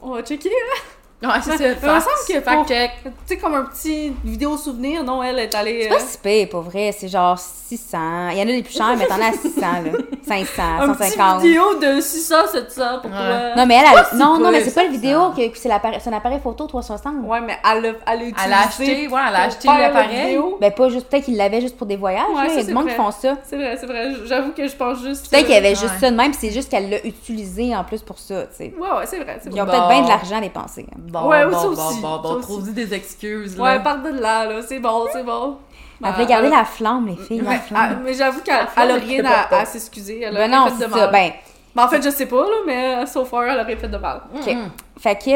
On 0.00 0.10
va 0.14 0.22
checker, 0.22 0.48
hein. 0.50 0.80
Ouais, 1.22 1.30
c'est 1.42 1.56
ça. 1.56 1.64
il 1.64 1.70
me 1.70 1.80
semble 1.80 2.04
que 2.28 2.40
fact 2.42 2.56
pour- 2.58 2.68
check. 2.68 2.90
Tu 3.02 3.10
sais, 3.24 3.36
comme 3.38 3.54
un 3.54 3.64
petit 3.64 4.12
vidéo 4.22 4.56
souvenir, 4.58 5.02
non, 5.02 5.22
elle 5.22 5.38
est 5.38 5.54
allée... 5.54 5.84
C'est 5.84 5.88
pas 5.88 5.94
euh, 5.94 6.06
si 6.06 6.18
pire, 6.18 6.48
pour 6.50 6.60
vrai. 6.60 6.94
C'est 6.96 7.08
genre 7.08 7.38
600. 7.38 8.28
Il 8.32 8.36
y 8.38 8.40
en 8.40 8.42
a 8.42 8.46
des 8.46 8.62
plus 8.62 8.74
chers, 8.74 8.94
mais 8.98 9.06
t'en 9.06 9.14
as 9.20 9.32
600, 9.32 9.60
là. 9.60 9.98
500, 10.26 10.62
un 10.80 10.88
petit 10.94 11.10
150. 11.12 11.42
vidéo 11.42 11.74
de 11.80 12.00
600, 12.00 12.34
700 12.52 12.82
pour 13.00 13.10
Ouais. 13.10 13.16
toi. 13.16 13.56
Non, 13.56 13.64
mais 13.66 13.76
elle, 13.76 13.96
a... 13.98 14.14
non, 14.14 14.38
non, 14.38 14.50
mais 14.50 14.62
c'est 14.62 14.74
pas 14.74 14.84
le 14.84 14.90
vidéo, 14.90 15.30
que 15.36 15.48
que 15.48 15.56
c'est 15.56 15.68
l'appareil- 15.68 16.00
c'est 16.02 16.10
un 16.10 16.16
appareil 16.16 16.38
photo 16.42 16.66
360. 16.66 17.14
Ouais, 17.24 17.40
mais 17.40 17.56
elle 17.64 17.86
a, 17.86 17.88
elle 18.12 18.20
a 18.20 18.24
utilisé... 18.24 18.34
Elle 18.44 18.52
a 18.52 18.60
acheté, 18.66 19.08
ouais, 19.08 19.20
elle 19.28 19.34
a 19.36 19.42
acheté 19.44 19.68
l'appareil. 19.68 20.38
Ben, 20.60 20.72
pas 20.72 20.88
juste, 20.90 21.08
peut-être 21.08 21.24
qu'il 21.24 21.36
l'avait 21.36 21.60
juste 21.62 21.76
pour 21.78 21.86
des 21.86 21.96
voyages, 21.96 22.24
Ouais, 22.34 22.42
là. 22.42 22.48
ça, 22.48 22.54
Il 22.54 22.56
y 22.56 22.58
a 22.58 22.60
c'est 22.60 22.66
du 22.66 22.74
monde 22.74 22.88
qui 22.88 22.94
font 22.94 23.10
ça. 23.10 23.36
C'est 23.44 23.56
vrai, 23.56 23.76
c'est 23.80 23.86
vrai. 23.86 24.10
J'avoue 24.26 24.52
que 24.52 24.66
je 24.68 24.76
pense 24.76 25.00
juste... 25.02 25.30
Peut-être 25.30 25.46
qu'il 25.46 25.54
y 25.54 25.58
avait 25.58 25.68
Ouais. 25.70 25.74
juste 25.76 25.94
ça 25.98 26.10
de 26.10 26.16
même, 26.16 26.30
puis 26.32 26.38
c'est 26.40 26.50
juste 26.52 26.70
qu'elle 26.70 26.90
l'a 26.90 27.04
utilisé 27.06 27.74
en 27.74 27.84
plus 27.84 28.02
pour 28.02 28.18
ça, 28.18 28.42
tu 28.42 28.56
sais. 28.56 28.74
Ouais, 28.78 28.88
ouais, 28.98 29.06
c'est 29.06 29.18
vrai, 29.20 29.40
Ils 29.46 29.60
ont 29.62 29.64
peut-être 29.64 29.88
bien 29.88 30.02
de 30.02 30.08
l'argent 30.08 30.36
à 30.36 30.40
dépenser. 30.40 30.86
hein. 30.92 30.98
Bon, 31.06 31.28
Ouais, 31.28 31.44
bon, 31.46 31.52
ça 31.52 31.62
bon, 31.62 31.68
aussi, 31.72 32.00
bon, 32.00 32.16
ça 32.16 32.22
bon, 32.22 32.40
trouve-y 32.40 32.72
des 32.72 32.92
excuses, 32.94 33.56
là. 33.56 33.62
Ouais, 33.64 33.82
part 33.82 34.02
de 34.02 34.08
là, 34.10 34.44
là. 34.46 34.62
C'est 34.62 34.78
bon, 34.80 35.06
c'est 35.12 35.22
bon. 35.22 35.56
Elle 36.04 36.12
voulait 36.12 36.26
garder 36.26 36.48
la 36.50 36.64
flamme, 36.64 37.06
les 37.06 37.16
filles, 37.16 37.40
la 37.40 37.50
Mais, 37.50 37.56
ah, 37.56 37.60
flamme. 37.88 38.02
mais 38.04 38.12
j'avoue 38.14 38.40
qu'elle 38.42 38.66
flamme 38.66 38.84
elle 38.88 38.90
a 38.90 38.96
est 38.96 39.00
rien 39.00 39.24
à, 39.24 39.54
à 39.60 39.64
s'excuser. 39.64 40.20
Elle 40.22 40.36
a 40.36 40.40
Ben 40.46 40.50
non, 40.50 40.66
fait 40.66 40.72
c'est 40.78 40.88
de 40.88 40.92
ça. 40.92 40.96
mal. 40.98 41.10
Ben, 41.12 41.32
Ben, 41.74 41.84
en 41.84 41.88
fait, 41.88 42.02
je 42.02 42.10
sais 42.10 42.26
pas, 42.26 42.42
là, 42.42 42.56
mais 42.66 42.94
euh, 43.02 43.06
so 43.06 43.24
far, 43.24 43.44
elle 43.44 43.60
aurait 43.60 43.76
fait 43.76 43.88
de 43.88 43.96
mal. 43.96 44.20
OK. 44.34 44.56
Fait 44.98 45.16
que 45.16 45.30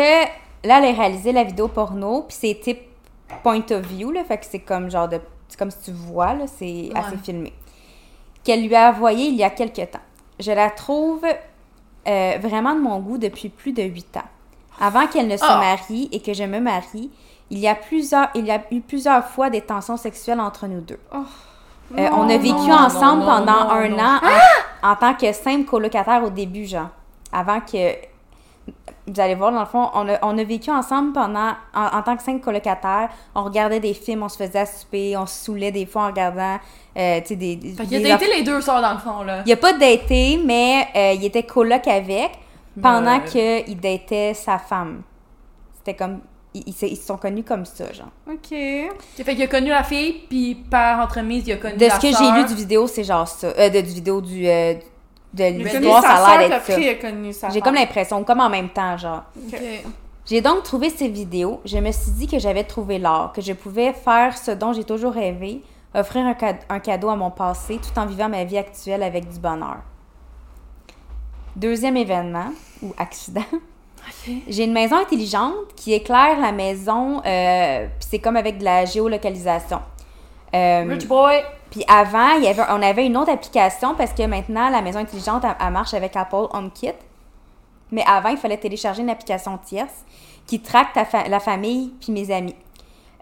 là, 0.68 0.78
elle 0.78 0.84
a 0.84 0.92
réalisé 0.98 1.32
la 1.32 1.44
vidéo 1.44 1.68
porno, 1.68 2.22
puis 2.28 2.36
c'est 2.38 2.54
type 2.62 2.80
point 3.42 3.62
of 3.70 3.86
view, 3.86 4.10
là. 4.10 4.22
Fait 4.24 4.38
que 4.38 4.44
c'est 4.46 4.58
comme 4.60 4.90
genre 4.90 5.08
de. 5.08 5.18
C'est 5.48 5.58
comme 5.58 5.70
si 5.70 5.78
tu 5.82 5.92
vois, 5.92 6.34
là, 6.34 6.44
c'est 6.46 6.90
assez 6.94 7.16
filmé. 7.16 7.52
Qu'elle 8.44 8.66
lui 8.66 8.74
a 8.74 8.90
envoyé 8.90 9.26
il 9.28 9.34
y 9.36 9.44
a 9.44 9.50
quelques 9.50 9.90
temps. 9.90 9.98
Je 10.38 10.52
la 10.52 10.70
trouve 10.70 11.24
euh, 12.06 12.34
vraiment 12.40 12.74
de 12.74 12.80
mon 12.80 12.98
goût 13.00 13.18
depuis 13.18 13.48
plus 13.48 13.72
de 13.72 13.82
huit 13.82 14.16
ans. 14.16 14.28
Avant 14.80 15.06
qu'elle 15.06 15.28
ne 15.28 15.36
se 15.36 15.44
Ah. 15.46 15.58
marie 15.58 16.08
et 16.12 16.20
que 16.20 16.32
je 16.32 16.44
me 16.44 16.58
marie, 16.60 17.10
il 17.50 17.58
y 17.58 17.68
a 17.68 17.74
plusieurs, 17.74 18.28
il 18.34 18.46
y 18.46 18.50
a 18.50 18.60
eu 18.70 18.80
plusieurs 18.80 19.24
fois 19.24 19.50
des 19.50 19.60
tensions 19.60 19.96
sexuelles 19.96 20.40
entre 20.40 20.66
nous 20.66 20.80
deux. 20.80 20.98
Euh, 21.98 22.08
on 22.16 22.28
a 22.28 22.36
vécu 22.38 22.54
non, 22.68 22.72
ensemble 22.74 23.20
non, 23.22 23.26
pendant 23.26 23.68
un 23.70 23.92
an 23.98 24.20
en, 24.82 24.90
en 24.92 24.96
tant 24.96 25.14
que 25.14 25.32
simple 25.32 25.64
colocataire 25.64 26.22
au 26.24 26.30
début, 26.30 26.64
genre. 26.66 26.88
avant 27.32 27.60
que. 27.60 27.94
Vous 29.08 29.18
allez 29.20 29.34
voir, 29.34 29.50
dans 29.50 29.58
le 29.60 29.66
fond, 29.66 29.90
on 29.94 30.08
a, 30.08 30.18
on 30.22 30.38
a 30.38 30.44
vécu 30.44 30.70
ensemble 30.70 31.12
pendant. 31.12 31.50
En, 31.74 31.98
en 31.98 32.02
tant 32.02 32.16
que 32.16 32.22
cinq 32.22 32.40
colocataires, 32.42 33.08
on 33.34 33.42
regardait 33.42 33.80
des 33.80 33.94
films, 33.94 34.22
on 34.22 34.28
se 34.28 34.36
faisait 34.36 34.60
à 34.60 34.66
souper, 34.66 35.16
on 35.16 35.26
se 35.26 35.46
saoulait 35.46 35.72
des 35.72 35.84
fois 35.86 36.02
en 36.04 36.06
regardant. 36.08 36.58
euh, 36.96 37.20
tu 37.22 37.26
sais, 37.28 37.36
des. 37.36 37.56
des 37.56 37.72
Fait 37.72 37.86
qu'il 37.86 38.06
a 38.06 38.08
daté 38.10 38.26
les 38.32 38.42
deux 38.44 38.60
sœurs 38.60 38.80
dans 38.80 38.92
le 38.92 38.98
fond, 38.98 39.24
là. 39.24 39.42
il 39.44 39.52
a 39.52 39.56
pas 39.56 39.72
daté, 39.72 40.40
mais 40.44 40.86
euh, 40.94 41.12
il 41.14 41.24
était 41.24 41.42
coloc 41.42 41.88
avec 41.88 42.30
pendant 42.80 43.18
Ouais. 43.18 43.64
qu'il 43.64 43.80
datait 43.80 44.34
sa 44.34 44.58
femme. 44.58 45.02
C'était 45.78 45.94
comme. 45.94 46.20
Ils, 46.52 46.64
ils 46.66 46.72
se- 46.72 46.86
ils 46.86 46.96
se 46.96 47.06
sont 47.06 47.16
connus 47.16 47.44
comme 47.44 47.64
ça, 47.64 47.92
genre. 47.92 48.08
Ok. 48.28 48.48
Fait 48.50 49.34
qu'il 49.34 49.42
a 49.42 49.46
connu 49.46 49.68
la 49.70 49.84
fille, 49.84 50.24
puis 50.28 50.56
par 50.56 51.00
entremise, 51.00 51.44
il 51.46 51.52
a 51.52 51.56
connu 51.56 51.76
De 51.76 51.86
la 51.86 51.94
ce 51.94 52.00
que 52.00 52.08
j'ai 52.08 52.30
lu 52.32 52.44
du 52.44 52.54
vidéo, 52.54 52.86
c'est 52.88 53.04
genre 53.04 53.26
ça. 53.28 53.46
Euh, 53.48 53.68
de, 53.70 53.80
du 53.80 53.88
vidéo 53.92 54.20
du. 54.20 54.48
euh, 54.48 54.74
de 55.32 55.44
l'histoire, 55.44 56.02
ça 56.02 56.26
a 56.26 56.38
l'air 56.38 56.48
d'être 56.50 56.64
ça. 57.32 57.48
J'ai 57.50 57.60
comme 57.60 57.74
l'impression, 57.74 58.24
comme 58.24 58.40
en 58.40 58.50
même 58.50 58.68
temps, 58.70 58.96
genre. 58.96 59.22
Ok. 59.46 59.60
J'ai 60.26 60.40
donc 60.40 60.62
trouvé 60.64 60.90
ces 60.90 61.08
vidéos. 61.08 61.60
Je 61.64 61.78
me 61.78 61.90
suis 61.92 62.10
dit 62.12 62.26
que 62.26 62.38
j'avais 62.38 62.64
trouvé 62.64 62.98
l'art, 62.98 63.32
que 63.32 63.40
je 63.40 63.52
pouvais 63.52 63.92
faire 63.92 64.36
ce 64.36 64.50
dont 64.50 64.72
j'ai 64.72 64.84
toujours 64.84 65.12
rêvé, 65.12 65.62
offrir 65.94 66.24
un, 66.26 66.34
cade- 66.34 66.60
un 66.68 66.78
cadeau 66.80 67.08
à 67.08 67.16
mon 67.16 67.30
passé 67.30 67.78
tout 67.78 67.98
en 67.98 68.06
vivant 68.06 68.28
ma 68.28 68.42
vie 68.44 68.58
actuelle 68.58 69.02
avec 69.02 69.28
du 69.28 69.38
bonheur. 69.38 69.78
Deuxième 71.56 71.96
événement, 71.96 72.52
ou 72.82 72.94
accident. 72.98 73.44
J'ai 74.48 74.64
une 74.64 74.72
maison 74.72 74.96
intelligente 74.96 75.54
qui 75.76 75.92
éclaire 75.92 76.38
la 76.40 76.52
maison, 76.52 77.20
euh, 77.24 77.86
puis 77.98 78.08
c'est 78.10 78.18
comme 78.18 78.36
avec 78.36 78.58
de 78.58 78.64
la 78.64 78.84
géolocalisation. 78.84 79.80
Euh, 80.54 80.84
Rich 80.88 81.06
boy. 81.06 81.42
puis 81.70 81.84
avant, 81.86 82.30
il 82.38 82.44
y 82.44 82.48
avait, 82.48 82.62
on 82.70 82.82
avait 82.82 83.06
une 83.06 83.16
autre 83.16 83.30
application 83.30 83.94
parce 83.94 84.12
que 84.12 84.24
maintenant, 84.24 84.68
la 84.70 84.82
maison 84.82 84.98
intelligente, 84.98 85.44
elle, 85.44 85.54
elle 85.64 85.72
marche 85.72 85.94
avec 85.94 86.16
Apple 86.16 86.46
HomeKit. 86.52 86.92
Mais 87.92 88.02
avant, 88.06 88.30
il 88.30 88.36
fallait 88.36 88.56
télécharger 88.56 89.02
une 89.02 89.10
application 89.10 89.58
tierce 89.58 90.04
qui 90.46 90.60
traque 90.60 90.94
fa- 91.08 91.28
la 91.28 91.40
famille 91.40 91.92
puis 92.00 92.12
mes 92.12 92.30
amis. 92.32 92.54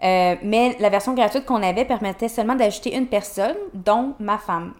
Euh, 0.01 0.35
mais 0.43 0.75
la 0.79 0.89
version 0.89 1.13
gratuite 1.13 1.45
qu'on 1.45 1.61
avait 1.61 1.85
permettait 1.85 2.29
seulement 2.29 2.55
d'ajouter 2.55 2.95
une 2.95 3.07
personne, 3.07 3.57
dont 3.73 4.13
ma 4.19 4.37
femme. 4.37 4.73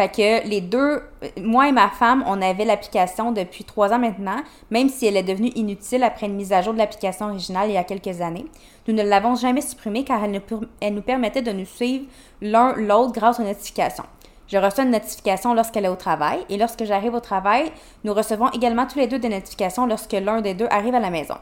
Fait 0.00 0.08
que 0.08 0.48
les 0.48 0.62
deux, 0.62 1.02
moi 1.42 1.68
et 1.68 1.72
ma 1.72 1.90
femme, 1.90 2.24
on 2.26 2.40
avait 2.40 2.64
l'application 2.64 3.32
depuis 3.32 3.64
trois 3.64 3.92
ans 3.92 3.98
maintenant, 3.98 4.40
même 4.70 4.88
si 4.88 5.04
elle 5.04 5.18
est 5.18 5.22
devenue 5.22 5.50
inutile 5.56 6.02
après 6.04 6.24
une 6.24 6.36
mise 6.36 6.54
à 6.54 6.62
jour 6.62 6.72
de 6.72 6.78
l'application 6.78 7.26
originale 7.26 7.68
il 7.68 7.74
y 7.74 7.76
a 7.76 7.84
quelques 7.84 8.22
années. 8.22 8.46
Nous 8.88 8.94
ne 8.94 9.02
l'avons 9.02 9.34
jamais 9.34 9.60
supprimée 9.60 10.04
car 10.04 10.22
elle 10.24 10.94
nous 10.94 11.02
permettait 11.02 11.42
de 11.42 11.52
nous 11.52 11.66
suivre 11.66 12.06
l'un 12.40 12.72
l'autre 12.76 13.12
grâce 13.12 13.40
aux 13.40 13.44
notifications. 13.44 14.06
Je 14.48 14.56
reçois 14.56 14.84
une 14.84 14.92
notification 14.92 15.52
lorsqu'elle 15.52 15.84
est 15.84 15.88
au 15.88 15.96
travail 15.96 16.38
et 16.48 16.56
lorsque 16.56 16.84
j'arrive 16.84 17.12
au 17.12 17.20
travail, 17.20 17.70
nous 18.02 18.14
recevons 18.14 18.48
également 18.52 18.86
tous 18.86 19.00
les 19.00 19.06
deux 19.06 19.18
des 19.18 19.28
notifications 19.28 19.84
lorsque 19.84 20.14
l'un 20.14 20.40
des 20.40 20.54
deux 20.54 20.68
arrive 20.70 20.94
à 20.94 21.00
la 21.00 21.10
maison. 21.10 21.36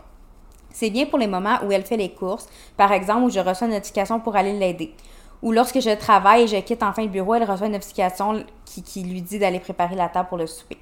C'est 0.72 0.90
bien 0.90 1.06
pour 1.06 1.20
les 1.20 1.28
moments 1.28 1.58
où 1.64 1.70
elle 1.70 1.84
fait 1.84 1.96
les 1.96 2.10
courses, 2.10 2.48
par 2.76 2.90
exemple 2.90 3.22
où 3.22 3.30
je 3.30 3.38
reçois 3.38 3.68
une 3.68 3.74
notification 3.74 4.18
pour 4.18 4.34
aller 4.34 4.52
l'aider. 4.52 4.94
Ou 5.42 5.52
lorsque 5.52 5.80
je 5.80 5.90
travaille 5.94 6.42
et 6.42 6.46
je 6.48 6.56
quitte 6.56 6.82
enfin 6.82 7.02
le 7.02 7.08
bureau, 7.08 7.34
elle 7.34 7.44
reçoit 7.44 7.66
une 7.66 7.72
notification 7.74 8.44
qui, 8.64 8.82
qui 8.82 9.02
lui 9.04 9.22
dit 9.22 9.38
d'aller 9.38 9.60
préparer 9.60 9.94
la 9.94 10.08
table 10.08 10.28
pour 10.28 10.38
le 10.38 10.46
souper. 10.46 10.78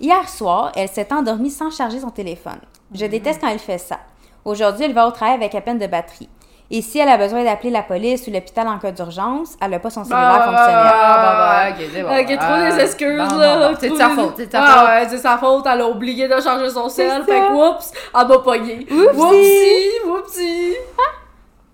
Hier 0.00 0.28
soir, 0.28 0.72
elle 0.76 0.88
s'est 0.88 1.12
endormie 1.12 1.50
sans 1.50 1.70
charger 1.70 2.00
son 2.00 2.10
téléphone. 2.10 2.58
Je 2.94 3.06
déteste 3.06 3.40
quand 3.40 3.48
elle 3.48 3.58
fait 3.58 3.78
ça. 3.78 3.98
Aujourd'hui, 4.44 4.84
elle 4.84 4.92
va 4.92 5.06
au 5.06 5.10
travail 5.12 5.34
avec 5.34 5.54
à 5.54 5.60
peine 5.60 5.78
de 5.78 5.86
batterie. 5.86 6.28
Et 6.72 6.82
si 6.82 6.98
elle 7.00 7.08
a 7.08 7.16
besoin 7.16 7.42
d'appeler 7.42 7.70
la 7.70 7.82
police 7.82 8.26
ou 8.28 8.30
l'hôpital 8.30 8.68
en 8.68 8.78
cas 8.78 8.92
d'urgence, 8.92 9.56
elle 9.60 9.70
n'a 9.72 9.80
pas 9.80 9.90
son 9.90 10.04
cellulaire 10.04 10.28
Ah, 10.40 10.44
fonctionnel. 10.44 10.92
Ah, 10.94 11.16
bah, 11.22 11.64
ouais, 11.64 11.84
ok, 11.84 11.90
c'est 11.92 12.02
bon. 12.02 12.08
Ok, 12.08 12.38
trop 12.38 12.54
Ah, 12.54 12.70
des 12.70 12.80
excuses, 12.82 13.28
bon, 13.28 13.36
là? 13.38 13.72
C'est 13.80 13.88
de 13.90 13.96
sa 13.96 14.08
faute, 14.10 14.34
c'est 14.36 14.46
de 14.46 14.52
sa 14.52 14.60
Ah 14.62 14.66
faute. 14.78 14.88
ouais, 14.88 15.08
c'est 15.08 15.18
sa 15.18 15.38
faute, 15.38 15.64
elle 15.66 15.80
a 15.80 15.88
oublié 15.88 16.28
de 16.28 16.40
changer 16.40 16.70
son 16.70 16.88
C'est 16.88 17.08
fait 17.08 17.18
ça. 17.18 17.24
que 17.24 17.52
oups, 17.74 17.92
elle 18.20 18.28
m'a 18.28 18.38
pogné. 18.38 18.86
Oupsie. 18.88 19.16
Whoopsie, 19.16 20.06
whoopsie. 20.06 20.74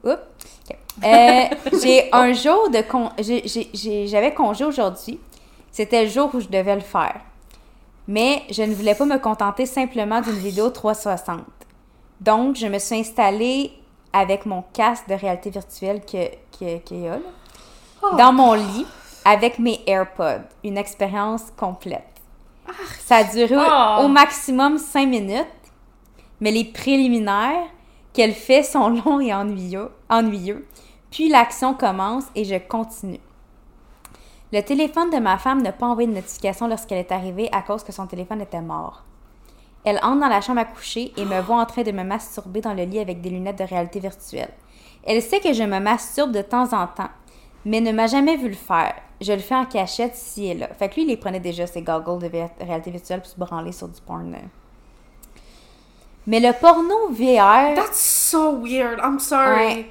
Oups. 0.05 0.19
Euh, 1.05 1.45
j'ai 1.83 2.09
un 2.13 2.33
jour 2.33 2.71
de 2.71 2.81
con... 2.83 3.11
J'avais 4.09 4.33
congé 4.35 4.65
aujourd'hui. 4.65 5.21
C'était 5.71 6.05
le 6.05 6.09
jour 6.11 6.31
où 6.35 6.41
je 6.41 6.49
devais 6.49 6.75
le 6.75 6.81
faire. 6.81 7.21
Mais 8.09 8.43
je 8.51 8.63
ne 8.63 8.75
voulais 8.75 8.95
pas 8.95 9.05
me 9.05 9.19
contenter 9.19 9.67
simplement 9.67 10.21
d'une 10.21 10.39
vidéo 10.39 10.71
360. 10.71 11.41
Donc, 12.21 12.57
je 12.57 12.67
me 12.67 12.79
suis 12.79 12.97
installée 12.97 13.73
avec 14.13 14.47
mon 14.47 14.63
casque 14.73 15.09
de 15.09 15.15
réalité 15.15 15.51
virtuelle 15.51 16.01
que- 16.01 16.31
que- 16.59 16.95
y 16.95 17.09
a, 17.09 17.17
là, 17.19 17.19
dans 18.17 18.33
mon 18.33 18.55
lit, 18.55 18.87
avec 19.25 19.59
mes 19.59 19.81
AirPods. 19.87 20.45
Une 20.65 20.79
expérience 20.79 21.43
complète. 21.57 22.05
Ça 23.05 23.17
a 23.17 23.25
duré 23.25 23.55
Oh. 23.59 24.05
au 24.05 24.09
maximum 24.09 24.79
5 24.79 25.07
minutes, 25.07 25.47
mais 26.41 26.53
les 26.53 26.65
préliminaires 26.65 27.67
qu'elle 28.13 28.33
fait 28.35 28.63
sont 28.63 28.89
longs 29.05 29.21
et 29.21 29.35
ennuyeux. 29.35 29.91
ennuyeux. 30.09 30.67
Puis 31.17 31.31
l'action 31.31 31.73
commence 31.73 32.25
et 32.35 32.45
je 32.45 32.57
continue. 32.57 33.21
Le 34.53 34.61
téléphone 34.61 35.09
de 35.09 35.17
ma 35.17 35.39
femme 35.39 35.63
n'a 35.63 35.73
pas 35.73 35.87
envoyé 35.87 36.07
de 36.07 36.13
notification 36.15 36.69
lorsqu'elle 36.69 36.99
est 36.99 37.11
arrivée 37.11 37.49
à 37.53 37.63
cause 37.63 37.83
que 37.83 37.91
son 37.91 38.07
téléphone 38.07 38.43
était 38.43 38.61
mort. 38.61 39.03
Elle 39.83 39.99
entre 40.03 40.21
dans 40.21 40.29
la 40.29 40.43
chambre 40.43 40.61
à 40.61 40.67
coucher 40.67 41.15
et 41.17 41.25
me 41.25 41.41
voit 41.41 41.57
en 41.57 41.65
train 41.65 41.85
de 41.85 41.91
me 41.91 42.03
masturber 42.05 42.61
dans 42.61 42.75
le 42.75 42.83
lit 42.83 42.99
avec 42.99 43.23
des 43.23 43.31
lunettes 43.31 43.59
de 43.59 43.65
réalité 43.65 43.99
virtuelle. 43.99 44.51
Elle 45.05 45.23
sait 45.23 45.41
que 45.41 45.55
je 45.55 45.63
me 45.63 45.81
masturbe 45.81 46.33
de 46.33 46.43
temps 46.43 46.75
en 46.75 46.87
temps, 46.87 47.09
mais 47.65 47.81
ne 47.81 47.93
m'a 47.93 48.09
jamais 48.09 48.37
vu 48.37 48.49
le 48.49 48.55
faire. 48.55 48.97
Je 49.23 49.33
le 49.33 49.39
fais 49.39 49.55
en 49.55 49.65
cachette 49.65 50.19
ici 50.19 50.49
et 50.49 50.55
là. 50.55 50.69
Fait 50.79 50.91
que 50.91 50.97
lui, 50.97 51.05
il 51.05 51.09
les 51.09 51.17
prenait 51.17 51.41
déjà, 51.41 51.67
ses 51.67 51.81
goggles 51.81 52.29
de 52.29 52.31
réalité 52.63 52.91
virtuelle 52.91 53.23
pour 53.23 53.31
se 53.31 53.39
branler 53.39 53.73
sur 53.73 53.89
du 53.89 54.03
porn. 54.03 54.33
là. 54.33 54.39
Mais 56.27 56.41
le 56.41 56.53
porno 56.53 57.09
VR, 57.09 57.75
That's 57.75 57.99
so 57.99 58.55
weird, 58.63 59.01
I'm 59.03 59.19
sorry. 59.19 59.57
Ouais. 59.57 59.91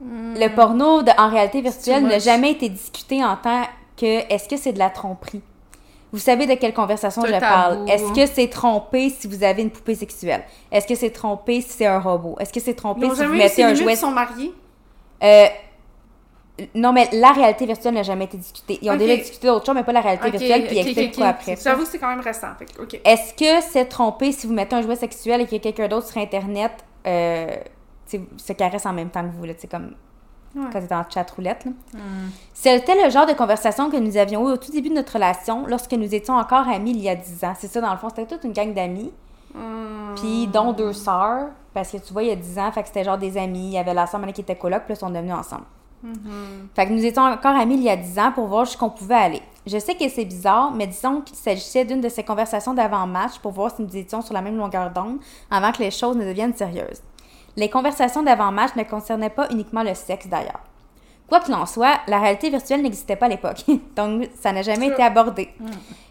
Le 0.00 0.48
porno 0.48 1.02
de- 1.02 1.10
en 1.18 1.30
réalité 1.30 1.60
virtuelle 1.60 2.04
n'a 2.04 2.18
jamais 2.18 2.52
été 2.52 2.68
discuté 2.68 3.24
en 3.24 3.36
tant 3.36 3.62
que 3.96 4.04
est-ce 4.32 4.48
que 4.48 4.56
c'est 4.56 4.72
de 4.72 4.78
la 4.78 4.90
tromperie? 4.90 5.42
Vous 6.12 6.18
savez 6.20 6.46
de 6.46 6.54
quelle 6.54 6.74
conversation 6.74 7.24
je 7.26 7.40
parle. 7.40 7.88
Est-ce 7.90 8.12
que 8.12 8.26
c'est 8.26 8.48
trompé 8.48 9.10
si 9.10 9.26
vous 9.26 9.42
avez 9.42 9.62
une 9.62 9.70
poupée 9.70 9.94
sexuelle? 9.96 10.44
Est-ce 10.70 10.86
que 10.86 10.94
c'est 10.94 11.10
trompé 11.10 11.60
si 11.60 11.70
c'est 11.70 11.86
un 11.86 11.98
robot? 11.98 12.36
Est-ce 12.38 12.52
que 12.52 12.60
c'est 12.60 12.74
trompé 12.74 13.08
si 13.10 13.24
vous 13.24 13.34
mettez 13.34 13.64
un 13.64 13.74
jouet... 13.74 13.94
ils 13.94 13.96
sont 13.96 14.10
mariés? 14.12 14.52
Euh, 15.24 15.46
non, 16.76 16.92
mais 16.92 17.08
la 17.12 17.32
réalité 17.32 17.66
virtuelle 17.66 17.94
n'a 17.94 18.04
jamais 18.04 18.26
été 18.26 18.36
discutée. 18.36 18.78
Ils 18.80 18.88
ont 18.90 18.92
Ok. 18.92 18.98
déjà 19.00 19.16
discuté 19.16 19.48
d'autres 19.48 19.66
choses, 19.66 19.74
mais 19.74 19.82
pas 19.82 19.92
la 19.92 20.02
réalité 20.02 20.28
Ok, 20.28 20.32
virtuelle, 20.34 20.66
puis 20.66 20.76
ils 20.76 20.80
ok, 20.82 20.86
expliquent 20.86 21.16
quoi 21.16 21.26
après. 21.28 21.56
J'avoue 21.60 21.82
que 21.82 21.88
c'est 21.88 21.98
quand 21.98 22.08
même 22.10 22.20
récent. 22.20 22.46
Est-ce 23.04 23.34
que 23.34 23.66
c'est 23.72 23.86
trompé 23.86 24.30
si 24.30 24.46
vous 24.46 24.52
mettez 24.52 24.76
un 24.76 24.82
jouet 24.82 24.94
sexuel 24.94 25.40
et 25.40 25.44
qu'il 25.46 25.54
y 25.54 25.60
a 25.60 25.62
quelqu'un 25.62 25.88
d'autre 25.88 26.06
sur 26.06 26.18
Internet 26.20 26.70
euh, 27.08 27.48
se 28.06 28.52
caresse 28.52 28.86
en 28.86 28.92
même 28.92 29.10
temps 29.10 29.22
que 29.22 29.34
vous, 29.36 29.44
là, 29.44 29.54
tu 29.54 29.60
sais, 29.62 29.68
comme 29.68 29.92
Ouais. 30.56 30.66
quand 30.72 30.80
t'es 30.86 30.94
en 30.94 31.02
chat 31.12 31.28
roulette. 31.32 31.64
là. 31.64 31.72
Hmm. 31.94 32.30
C'était 32.52 32.94
le 33.04 33.10
genre 33.10 33.26
de 33.26 33.32
conversation 33.32 33.90
que 33.90 33.96
nous 33.96 34.16
avions 34.16 34.48
eu 34.48 34.52
au 34.52 34.56
tout 34.56 34.70
début 34.70 34.88
de 34.88 34.94
notre 34.94 35.12
relation 35.14 35.66
lorsque 35.66 35.92
nous 35.94 36.14
étions 36.14 36.34
encore 36.34 36.68
amis 36.68 36.92
il 36.92 37.00
y 37.00 37.08
a 37.08 37.16
10 37.16 37.42
ans. 37.44 37.54
C'est 37.58 37.66
ça, 37.66 37.80
dans 37.80 37.90
le 37.90 37.98
fond, 37.98 38.08
c'était 38.08 38.26
toute 38.26 38.44
une 38.44 38.52
gang 38.52 38.72
d'amis, 38.72 39.10
Hmm. 39.52 40.14
puis 40.16 40.46
dont 40.48 40.72
deux 40.72 40.92
sœurs, 40.92 41.48
parce 41.72 41.90
que 41.90 41.96
tu 41.98 42.12
vois, 42.12 42.22
il 42.24 42.28
y 42.28 42.32
a 42.32 42.36
10 42.36 42.58
ans, 42.58 42.70
fait 42.72 42.82
que 42.82 42.88
c'était 42.88 43.04
genre 43.04 43.18
des 43.18 43.36
amis, 43.38 43.66
il 43.68 43.72
y 43.72 43.78
avait 43.78 43.94
la 43.94 44.06
sœur 44.06 44.20
qui 44.32 44.40
était 44.42 44.54
coloc, 44.56 44.82
puis 44.84 44.92
là, 44.92 44.96
ils 44.96 45.00
sont 45.00 45.10
devenus 45.10 45.34
ensemble. 45.34 45.64
Mhm. 46.02 46.68
Fait 46.74 46.86
que 46.86 46.92
nous 46.92 47.04
étions 47.04 47.22
encore 47.22 47.56
amis 47.56 47.74
il 47.76 47.82
y 47.82 47.88
a 47.90 47.96
10 47.96 48.18
ans 48.18 48.30
pour 48.32 48.46
voir 48.46 48.64
jusqu'où 48.64 48.84
on 48.84 48.90
pouvait 48.90 49.14
aller. 49.14 49.42
Je 49.66 49.78
sais 49.78 49.94
que 49.94 50.08
c'est 50.08 50.24
bizarre, 50.24 50.70
mais 50.72 50.86
disons 50.86 51.20
qu'il 51.22 51.36
s'agissait 51.36 51.84
d'une 51.84 52.00
de 52.00 52.08
ces 52.08 52.22
conversations 52.22 52.74
d'avant-match 52.74 53.38
pour 53.40 53.52
voir 53.52 53.74
si 53.74 53.80
nous 53.82 53.96
étions 53.96 54.20
sur 54.22 54.34
la 54.34 54.42
même 54.42 54.56
longueur 54.56 54.90
d'onde 54.90 55.18
avant 55.50 55.72
que 55.72 55.78
les 55.78 55.90
choses 55.90 56.16
ne 56.16 56.24
deviennent 56.24 56.54
sérieuses. 56.54 57.00
Les 57.56 57.68
conversations 57.68 58.22
d'avant-match 58.22 58.74
ne 58.76 58.82
concernaient 58.82 59.30
pas 59.30 59.48
uniquement 59.50 59.82
le 59.82 59.94
sexe 59.94 60.26
d'ailleurs. 60.26 60.60
Quoi 61.28 61.40
qu'il 61.40 61.54
en 61.54 61.64
soit, 61.66 62.00
la 62.06 62.18
réalité 62.18 62.50
virtuelle 62.50 62.82
n'existait 62.82 63.16
pas 63.16 63.26
à 63.26 63.30
l'époque, 63.30 63.64
donc 63.96 64.28
ça 64.38 64.52
n'a 64.52 64.62
jamais 64.62 64.88
été 64.88 65.02
abordé. 65.02 65.48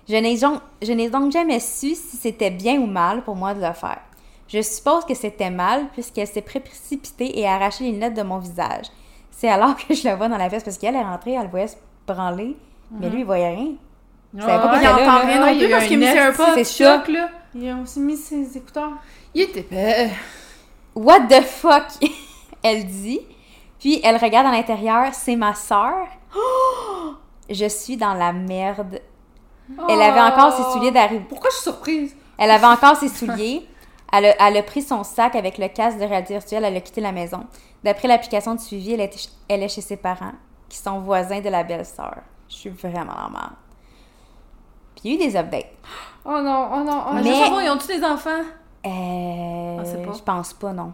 Je 0.09 0.15
n'ai 0.15 0.37
donc, 0.37 0.59
je 0.81 0.91
n'ai 0.91 1.09
donc 1.09 1.31
jamais 1.31 1.59
su 1.59 1.95
si 1.95 2.17
c'était 2.17 2.49
bien 2.49 2.79
ou 2.79 2.87
mal 2.87 3.23
pour 3.23 3.35
moi 3.35 3.53
de 3.53 3.61
le 3.61 3.73
faire. 3.73 3.99
Je 4.47 4.61
suppose 4.61 5.05
que 5.05 5.13
c'était 5.13 5.49
mal 5.49 5.85
puisqu'elle 5.93 6.27
s'est 6.27 6.41
précipitée 6.41 7.39
et 7.39 7.47
a 7.47 7.53
arraché 7.53 7.83
les 7.85 7.91
lunettes 7.91 8.15
de 8.15 8.23
mon 8.23 8.39
visage. 8.39 8.85
C'est 9.31 9.49
alors 9.49 9.75
que 9.77 9.93
je 9.93 10.03
la 10.03 10.15
vois 10.15 10.29
dans 10.29 10.37
la 10.37 10.47
veste 10.47 10.65
parce 10.65 10.77
qu'elle 10.77 10.95
est 10.95 11.01
rentrée, 11.01 11.33
elle 11.33 11.47
voyait 11.47 11.67
se 11.67 11.75
branler, 12.07 12.55
mais 12.91 13.09
lui 13.09 13.19
il 13.19 13.25
voyait 13.25 13.49
rien. 13.55 13.73
savais 14.39 14.57
pas 14.63 14.71
Ouais, 14.71 14.79
qu'il 14.79 14.87
y 14.87 14.91
entend 14.91 15.05
là, 15.05 15.19
rien 15.19 15.39
non 15.53 15.57
plus 15.57 15.69
parce 15.69 15.85
qu'il 15.85 15.99
me 15.99 16.05
un 16.05 16.33
pas. 16.33 16.55
C'est 16.55 16.83
choc, 16.83 17.07
là. 17.07 17.29
Ils 17.55 17.71
ont 17.71 17.83
aussi 17.83 17.99
mis 17.99 18.17
ses 18.17 18.57
écouteurs. 18.57 18.91
Il 19.33 19.41
était. 19.43 20.09
What 20.95 21.21
the 21.21 21.41
fuck? 21.41 21.85
elle 22.63 22.85
dit. 22.85 23.21
Puis 23.79 23.99
elle 24.03 24.17
regarde 24.17 24.47
à 24.47 24.51
l'intérieur, 24.51 25.13
c'est 25.13 25.35
ma 25.35 25.53
sœur. 25.53 26.07
Je 27.49 27.67
suis 27.67 27.97
dans 27.97 28.13
la 28.13 28.31
merde. 28.31 29.01
Elle 29.89 30.01
avait 30.01 30.21
encore 30.21 30.53
ses 30.53 30.63
souliers 30.71 30.91
d'arrivée. 30.91 31.25
Pourquoi 31.27 31.49
je 31.49 31.55
suis 31.55 31.63
surprise? 31.63 32.15
Elle 32.37 32.51
avait 32.51 32.65
encore 32.65 32.95
ses 32.95 33.07
souliers. 33.09 33.67
Elle 34.11 34.25
a, 34.25 34.47
elle 34.47 34.57
a 34.57 34.63
pris 34.63 34.81
son 34.81 35.03
sac 35.03 35.35
avec 35.35 35.57
le 35.57 35.67
casque 35.67 35.97
de 35.97 36.05
réalité 36.05 36.33
virtuelle. 36.33 36.65
Elle 36.65 36.77
a 36.77 36.81
quitté 36.81 37.01
la 37.01 37.11
maison. 37.11 37.45
D'après 37.83 38.07
l'application 38.07 38.55
de 38.55 38.59
suivi, 38.59 38.93
elle 38.93 39.01
est, 39.01 39.29
elle 39.49 39.63
est 39.63 39.69
chez 39.69 39.81
ses 39.81 39.97
parents, 39.97 40.33
qui 40.69 40.77
sont 40.77 40.99
voisins 40.99 41.41
de 41.41 41.49
la 41.49 41.63
belle-sœur. 41.63 42.17
Je 42.49 42.55
suis 42.55 42.69
vraiment 42.69 43.13
en 43.13 43.29
merde. 43.29 43.53
Puis 44.95 45.03
il 45.05 45.11
y 45.11 45.13
a 45.13 45.15
eu 45.15 45.29
des 45.29 45.37
updates. 45.37 45.71
Oh 46.25 46.39
non, 46.41 46.69
oh 46.73 46.83
non, 46.83 47.03
oh 47.09 47.13
Mais... 47.13 47.21
non. 47.21 47.29
Mais- 47.29 47.43
savoir, 47.43 47.63
ils 47.63 47.69
ont 47.69 47.77
tous 47.77 47.87
des 47.87 48.03
enfants? 48.03 48.43
Euh, 48.86 49.77
Ah, 49.79 50.05
pas? 50.05 50.13
je 50.17 50.23
pense 50.23 50.53
pas, 50.53 50.71
non. 50.73 50.93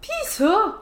Pis 0.00 0.08
ça! 0.24 0.74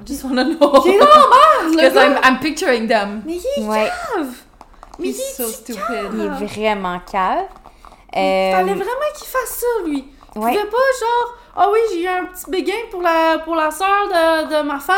I 0.00 0.06
just 0.06 0.24
wanna 0.24 0.44
know. 0.44 0.82
Il 0.84 0.92
est 0.94 0.98
normal, 0.98 1.70
le 1.70 1.76
Because! 1.76 1.96
I'm, 1.96 2.18
I'm 2.24 2.38
picturing 2.40 2.86
them. 2.88 3.22
Mais 3.26 3.34
il 3.36 3.62
est 3.62 3.66
Ouais, 3.66 3.88
cave! 4.14 4.34
Mais 4.98 5.08
il 5.08 5.10
est 5.10 5.34
so 5.36 5.44
stupid. 5.48 5.80
il 6.12 6.20
est 6.20 6.28
vraiment 6.46 7.00
cave. 7.00 7.46
Il 8.14 8.18
Euh, 8.20 8.52
fallait 8.52 8.74
vraiment 8.74 9.10
qu'il 9.16 9.26
fasse 9.26 9.60
ça, 9.60 9.66
lui. 9.84 10.04
Il 10.36 10.40
ouais. 10.40 10.50
pouvait 10.52 10.66
pas, 10.66 10.76
genre, 11.00 11.38
ah 11.56 11.68
oui, 11.72 11.78
j'ai 11.92 12.04
eu 12.04 12.08
un 12.08 12.26
petit 12.26 12.48
béguin 12.48 12.74
pour 12.92 13.02
la, 13.02 13.38
pour 13.38 13.56
la 13.56 13.70
soeur 13.72 14.06
de, 14.08 14.56
de 14.56 14.62
ma 14.62 14.78
femme, 14.78 14.96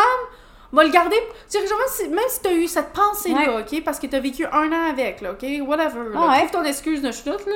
on 0.72 0.76
va 0.76 0.84
le 0.84 0.90
garder. 0.90 1.16
Tu 1.50 1.58
sais, 1.58 1.66
genre, 1.66 1.78
même 1.78 1.88
si, 1.90 2.08
même 2.08 2.24
si 2.28 2.40
t'as 2.40 2.52
eu 2.52 2.66
cette 2.66 2.92
pensée-là, 2.92 3.58
ok, 3.60 3.82
parce 3.84 3.98
que 3.98 4.06
t'as 4.06 4.20
vécu 4.20 4.44
un 4.46 4.70
an 4.72 4.90
avec, 4.90 5.22
là, 5.22 5.32
ok, 5.32 5.44
whatever, 5.66 6.10
là, 6.12 6.20
Ah 6.22 6.28
ouais. 6.30 6.38
trouve 6.46 6.50
ton 6.62 6.64
excuse 6.64 7.00
de 7.00 7.10
chenoute, 7.12 7.46
là. 7.46 7.52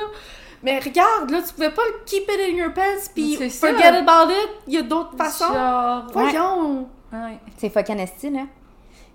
Mais 0.62 0.78
regarde, 0.78 1.30
là, 1.30 1.40
tu 1.46 1.54
pouvais 1.54 1.70
pas 1.70 1.82
le 1.86 2.04
keep 2.04 2.24
it 2.28 2.38
in 2.52 2.56
your 2.56 2.72
pants, 2.74 3.11
pis 3.14 3.36
C'est 3.38 3.48
ça. 3.48 3.68
forget 3.68 3.96
about 3.96 4.30
it, 4.30 4.48
il 4.66 4.74
y 4.74 4.78
a 4.78 4.82
d'autres 4.82 5.16
façons. 5.16 5.52
Genre... 5.52 6.02
Voyons! 6.12 6.88
Ouais. 7.12 7.38
C'est 7.56 7.70
fucking 7.70 7.98
esti, 7.98 8.30
là. 8.30 8.42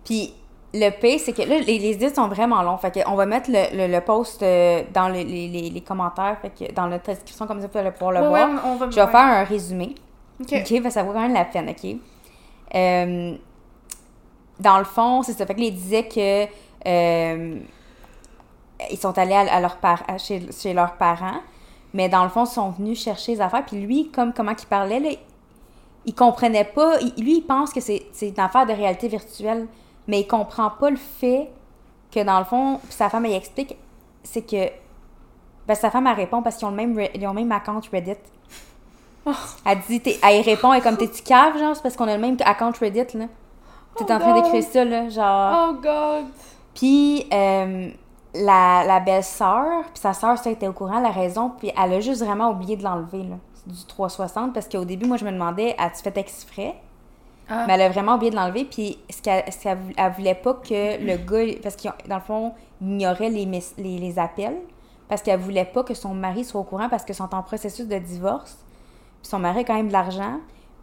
Puis 0.04 0.34
le 0.74 0.90
pire, 0.90 1.20
c'est 1.24 1.34
que 1.34 1.44
là, 1.44 1.60
les, 1.60 1.80
les 1.80 1.92
idées 1.94 2.14
sont 2.14 2.28
vraiment 2.28 2.62
longs. 2.64 2.78
Fait 2.78 3.04
qu'on 3.04 3.16
va 3.16 3.26
mettre 3.26 3.50
le, 3.52 3.78
le, 3.78 3.94
le 3.94 4.02
post 4.02 4.42
euh, 4.44 4.84
dans 4.94 5.08
les, 5.08 5.24
les, 5.24 5.48
les, 5.48 5.70
les 5.70 5.82
commentaires, 5.82 6.38
fait 6.42 6.50
que 6.68 6.74
dans 6.74 6.88
notre 6.88 7.06
description, 7.06 7.46
comme 7.48 7.62
ça, 7.62 7.68
vous 7.72 7.78
allez 7.78 7.92
pouvoir 7.92 8.12
le 8.12 8.22
Ouais, 8.22 8.28
voir. 8.28 8.50
ouais, 8.50 8.60
on 8.66 8.76
va 8.78 8.90
Je 8.90 8.96
vais 8.96 9.08
faire 9.08 9.16
un 9.22 9.44
résumé. 9.44 9.96
Ok. 10.42 10.52
OK, 10.52 10.84
que 10.84 10.90
ça 10.90 11.04
vaut 11.04 11.14
quand 11.14 11.22
même 11.22 11.34
la 11.34 11.46
peine, 11.46 11.70
OK? 11.70 11.96
Euh, 12.76 13.36
dans 14.60 14.78
le 14.80 14.84
fond, 14.84 15.22
c'est 15.22 15.34
ça. 15.34 15.46
Fait 15.46 15.54
ils 15.58 15.72
disaient 15.74 16.08
que 16.08 16.46
euh, 16.88 17.60
ils 18.92 18.98
sont 18.98 19.18
allés 19.18 19.34
à, 19.36 19.60
leurs 19.60 19.78
par- 19.78 20.04
à- 20.08 20.18
chez, 20.18 20.42
chez 20.52 20.74
leurs 20.74 20.94
parents, 20.94 21.40
mais 21.94 22.10
dans 22.10 22.24
le 22.24 22.30
fond, 22.30 22.46
ils 22.46 22.50
sont 22.50 22.70
venus 22.72 23.02
chercher 23.04 23.34
les 23.36 23.42
affaires. 23.42 23.66
Puis 23.66 23.78
lui, 23.80 24.10
comme 24.12 24.34
comment 24.34 24.52
il 24.58 24.66
parlait, 24.68 25.00
là, 25.00 25.10
il 26.06 26.14
comprenait 26.16 26.66
pas. 26.66 27.00
il- 27.02 27.24
lui, 27.24 27.38
il 27.38 27.42
pense 27.42 27.72
que 27.74 27.82
c'est 27.82 28.06
c'est 28.12 28.30
une 28.30 28.40
affaire 28.40 28.66
de 28.66 28.74
réalité 28.74 29.08
virtuelle, 29.08 29.68
mais 30.08 30.22
il 30.22 30.28
comprend 30.28 30.70
pas 30.70 30.90
le 30.90 30.98
fait 30.98 31.50
que, 32.12 32.24
dans 32.24 32.40
le 32.40 32.46
fond, 32.46 32.80
puis 32.84 32.94
sa 32.94 33.10
femme, 33.10 33.26
elle 33.26 33.34
explique, 33.34 33.76
c'est 34.24 34.42
que 34.44 34.70
ben, 35.68 35.74
sa 35.76 35.90
femme, 35.90 36.06
elle 36.08 36.16
répond 36.16 36.42
parce 36.44 36.58
qu'ils 36.58 36.68
ont 36.68 36.72
le 36.72 36.78
même, 36.78 37.00
ils 37.16 37.26
ont 37.26 37.30
le 37.34 37.36
même 37.42 37.52
account 37.52 37.82
Reddit. 37.92 38.14
Elle 39.66 39.80
dit, 39.90 40.00
t'es- 40.00 40.20
elle 40.24 40.38
y 40.38 40.42
répond, 40.44 40.72
elle 40.72 40.80
est 40.80 40.84
comme, 40.84 40.98
t'es-tu 40.98 41.24
cave, 41.24 41.58
genre, 41.58 41.76
c'est 41.76 41.82
parce 41.82 41.96
qu'on 41.96 42.08
a 42.08 42.16
le 42.16 42.22
même 42.22 42.38
account 42.46 42.72
Reddit, 42.80 43.18
là. 43.18 43.26
T'es 43.98 44.04
Oh 44.08 44.12
en 44.12 44.20
train 44.20 44.34
d'écrire 44.42 44.64
ça, 44.64 44.86
là, 44.86 45.10
genre. 45.10 45.70
Oh 45.72 45.74
god! 45.82 46.26
Puis, 46.76 47.26
euh, 47.34 47.90
la, 48.44 48.84
la 48.86 49.00
belle-sœur, 49.00 49.84
puis 49.94 50.00
sa 50.02 50.14
sœur, 50.14 50.38
ça, 50.38 50.52
était 50.52 50.68
au 50.68 50.74
courant, 50.74 51.00
la 51.00 51.10
raison, 51.12 51.52
puis 51.58 51.72
elle 51.82 51.94
a 51.94 52.00
juste 52.00 52.24
vraiment 52.24 52.50
oublié 52.52 52.76
de 52.78 52.84
l'enlever, 52.84 53.24
là. 53.24 53.36
Du 53.66 53.84
360, 53.88 54.54
parce 54.54 54.70
qu'au 54.70 54.86
début, 54.86 55.08
moi, 55.08 55.18
je 55.18 55.26
me 55.26 55.32
demandais, 55.32 55.76
as-tu 55.80 56.04
fait 56.04 56.18
exprès? 56.18 56.76
Ah. 57.50 57.66
Mais 57.68 57.74
elle 57.74 57.82
a 57.82 57.90
vraiment 57.90 58.16
oublié 58.16 58.30
de 58.32 58.36
l'enlever, 58.36 58.66
puis 58.66 59.00
ce 59.10 59.22
qu'elle 59.22 59.52
ce 59.52 59.64
qu'elle 59.64 59.78
elle 59.98 60.12
voulait 60.12 60.36
pas 60.36 60.54
que 60.56 61.04
le 61.04 61.18
gars, 61.18 61.60
parce 61.64 61.76
que 61.76 61.88
dans 62.08 62.16
le 62.16 62.22
fond, 62.22 62.54
il 62.82 62.92
ignorait 62.92 63.30
les, 63.30 63.46
mes- 63.46 63.64
les, 63.78 63.98
les 63.98 64.20
appels, 64.20 64.58
parce 65.08 65.22
qu'elle 65.22 65.40
voulait 65.40 65.66
pas 65.66 65.84
que 65.84 65.94
son 65.94 66.14
mari 66.14 66.44
soit 66.44 66.62
au 66.62 66.64
courant, 66.64 66.90
parce 66.90 67.04
qu'ils 67.06 67.16
sont 67.16 67.34
en 67.34 67.42
processus 67.44 67.88
de 67.88 67.98
divorce, 67.98 68.58
puis 69.22 69.30
son 69.30 69.40
mari 69.40 69.60
a 69.60 69.64
quand 69.64 69.76
même 69.76 69.88
de 69.88 69.94
l'argent, 69.94 70.40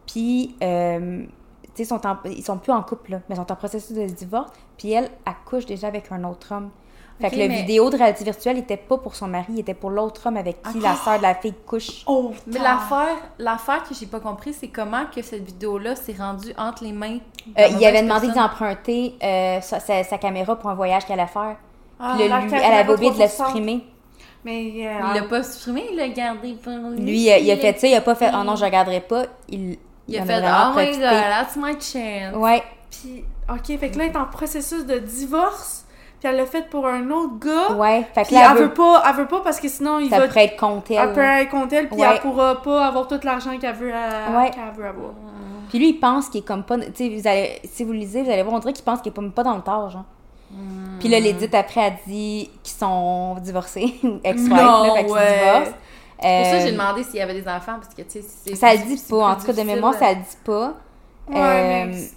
puis, 0.07 0.55
euh, 0.63 1.23
tu 1.63 1.69
sais, 1.75 1.85
sont 1.85 2.05
en- 2.05 2.17
ils 2.25 2.43
sont 2.43 2.57
plus 2.57 2.71
en 2.73 2.81
couple, 2.83 3.11
là, 3.11 3.21
mais 3.29 3.35
ils 3.35 3.39
sont 3.39 3.51
en 3.51 3.55
processus 3.55 3.95
de 3.95 4.05
divorce, 4.05 4.51
puis 4.77 4.91
elle 4.91 5.09
accouche 5.25 5.65
déjà 5.65 5.87
avec 5.87 6.11
un 6.11 6.23
autre 6.25 6.53
homme. 6.53 6.69
Fait 7.29 7.35
que 7.35 7.39
la 7.39 7.47
mais- 7.47 7.55
vidéo 7.61 7.89
de 7.89 7.97
réalité 7.97 8.23
virtuelle 8.23 8.57
était 8.57 8.77
pas 8.77 8.97
pour 8.97 9.15
son 9.15 9.27
mari, 9.27 9.45
il 9.49 9.59
était 9.59 9.73
pour 9.73 9.89
l'autre 9.89 10.27
homme 10.27 10.37
avec 10.37 10.61
qui 10.71 10.79
la 10.79 10.95
sœur 10.95 11.17
de 11.17 11.23
la 11.23 11.35
fille 11.35 11.53
couche. 11.65 12.03
Oh! 12.05 12.31
Mais 12.47 12.59
l'affaire, 12.59 13.15
l'affaire 13.39 13.83
que 13.83 13.93
j'ai 13.95 14.05
pas 14.07 14.19
compris, 14.19 14.53
c'est 14.53 14.67
comment 14.67 15.05
que 15.13 15.21
cette 15.21 15.43
vidéo-là 15.45 15.95
s'est 15.95 16.15
rendue 16.17 16.53
entre 16.57 16.83
les 16.83 16.91
mains. 16.91 17.17
Euh, 17.47 17.51
la 17.55 17.67
il 17.69 17.85
avait 17.85 18.01
demandé 18.03 18.27
d'emprunter 18.27 19.15
euh, 19.23 19.61
sa, 19.61 19.79
sa- 19.79 20.03
sa 20.03 20.17
caméra 20.17 20.55
pour 20.57 20.69
un 20.69 20.75
voyage 20.75 21.05
qu'elle 21.05 21.19
allait 21.19 21.29
faire. 21.29 21.55
Ah, 21.99 22.15
Puis 22.17 22.27
la 22.27 22.39
lui, 22.41 22.51
elle 22.53 22.73
avait 22.73 22.91
oublié 22.93 23.11
de 23.11 23.15
le 23.17 23.23
360. 23.23 23.47
supprimer. 23.47 23.85
Mais. 24.45 24.71
euh, 24.85 24.99
Il 25.15 25.21
l'a 25.21 25.27
pas 25.29 25.41
supprimé, 25.43 25.85
il 25.91 25.97
l'a 25.97 26.09
gardé 26.09 26.53
pour 26.61 26.73
lui. 26.73 26.99
Lui, 26.99 27.19
il 27.41 27.51
a 27.51 27.55
fait 27.57 27.79
ça, 27.79 27.87
il 27.87 27.95
a 27.95 28.01
pas 28.01 28.15
fait 28.15 28.29
«Oh 28.37 28.43
non, 28.43 28.57
je 28.57 28.65
regarderai 28.65 28.99
pas». 28.99 29.23
Il, 29.47 29.77
Il 30.09 30.17
a 30.17 30.23
en 30.23 30.25
fait 30.25 30.39
Oh 30.43 30.77
my 30.77 30.91
god, 30.91 30.99
that's 30.99 31.55
my 31.55 31.73
chance. 31.79 32.35
Ouais, 32.35 32.61
Puis, 32.91 33.23
ok, 33.49 33.79
fait 33.79 33.89
que 33.89 33.97
là, 33.97 34.05
elle 34.05 34.11
est 34.11 34.17
en 34.17 34.25
processus 34.25 34.85
de 34.85 34.97
divorce, 34.99 35.82
puis 36.23 36.31
elle 36.31 36.37
l'a 36.37 36.45
fait 36.45 36.69
pour 36.69 36.87
un 36.87 37.09
autre 37.11 37.37
gars. 37.39 37.75
ouais. 37.75 38.07
Fait 38.15 38.21
que 38.21 38.27
Puis 38.27 38.35
là, 38.35 38.41
elle, 38.45 38.51
elle 38.51 38.57
veut 38.57 38.63
veut, 38.69 38.73
pas, 38.73 39.03
elle 39.09 39.15
veut 39.15 39.27
pas 39.27 39.41
parce 39.41 39.59
que 39.59 39.67
sinon 39.67 39.99
il 39.99 40.09
ça 40.09 40.19
va. 40.19 40.27
pourrait 40.27 40.45
être 40.45 40.57
contre 40.57 40.91
elle. 40.91 40.97
Elle 40.99 41.13
peut 41.13 41.21
être 41.21 41.49
contre 41.49 41.73
elle, 41.73 41.89
puis 41.89 41.99
Ouais. 41.99 42.07
elle 42.13 42.19
pourra 42.21 42.61
pas 42.61 42.85
avoir 42.87 43.07
tout 43.07 43.19
l'argent 43.23 43.57
qu'elle 43.59 43.75
veut, 43.75 43.91
euh, 43.93 44.37
Ouais. 44.39 44.49
qu'elle 44.51 44.71
veut 44.75 44.87
avoir. 44.87 45.11
Puis 45.69 45.79
lui, 45.79 45.89
il 45.89 45.99
pense 45.99 46.29
qu'il 46.29 46.41
est 46.41 46.47
comme 46.47 46.63
pas... 46.63 46.77
Tu 46.77 46.91
sais, 46.93 47.09
vous 47.09 47.27
allez- 47.27 47.59
si 47.65 47.83
vous 47.83 47.91
le 47.91 47.97
lisez, 47.99 48.21
vous 48.23 48.29
allez 48.31 48.43
voir, 48.43 48.55
on 48.55 48.59
dirait 48.59 48.73
qu'il 48.73 48.85
pense 48.85 49.01
qu'il 49.01 49.11
est 49.11 49.15
pas, 49.15 49.21
pas 49.35 49.43
dans 49.43 49.55
le 49.55 49.61
tort, 49.61 49.89
genre. 49.89 50.05
Puis 50.99 51.09
là, 51.09 51.19
l'édite, 51.19 51.53
après, 51.55 51.83
a 51.85 51.89
dit 52.07 52.49
qu'ils 52.63 52.77
sont 52.77 53.35
divorcés, 53.41 53.95
ou 54.03 54.19
ex-wife, 54.23 54.49
là, 54.51 54.83
fait 54.95 55.03
qu'ils 55.05 55.13
ouais. 55.13 55.39
divorcent. 55.39 55.71
C'est 56.21 56.37
pour 56.37 56.45
ça 56.45 56.51
que 56.51 56.55
Euh, 56.55 56.65
j'ai 56.65 56.71
demandé 56.71 57.03
s'il 57.03 57.15
y 57.15 57.21
avait 57.21 57.33
des 57.33 57.47
enfants, 57.47 57.73
parce 57.81 57.93
que, 57.93 58.01
tu 58.03 58.21
sais, 58.21 58.23
c'est... 58.45 58.55
Ça 58.55 58.71
le 58.73 58.79
dit 58.85 59.03
pas, 59.09 59.17
en 59.31 59.35
tout 59.35 59.45
cas, 59.47 59.53
de 59.53 59.61
mémoire, 59.63 59.91
là. 59.93 59.99
ça 59.99 60.09
le 60.11 60.15
dit 60.19 60.37
pas. 60.45 60.73
Ouais, 61.27 61.35
Euh, 61.37 61.85
mais 61.89 62.09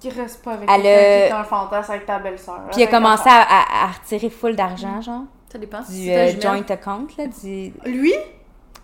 tu 0.00 0.08
restes 0.08 0.42
pas 0.44 0.52
avec 0.52 0.68
elle 0.70 0.82
quelqu'un 0.82 1.26
qui 1.36 1.40
un 1.40 1.44
fantasme 1.44 1.92
avec 1.92 2.06
ta 2.06 2.18
belle-sœur. 2.18 2.60
Puis 2.70 2.80
il 2.80 2.84
a 2.84 2.86
commencé 2.88 3.28
à, 3.28 3.40
à- 3.42 3.84
à 3.84 3.86
retirer 3.88 4.30
full 4.30 4.54
d'argent, 4.56 5.00
genre, 5.00 5.22
Ça 5.50 5.58
dépend 5.58 5.82
si 5.82 6.02
du 6.02 6.08
ta 6.08 6.14
euh, 6.18 6.40
joint 6.40 6.64
account, 6.70 7.06
là, 7.18 7.24
du... 7.26 7.72
Lui? 7.86 8.12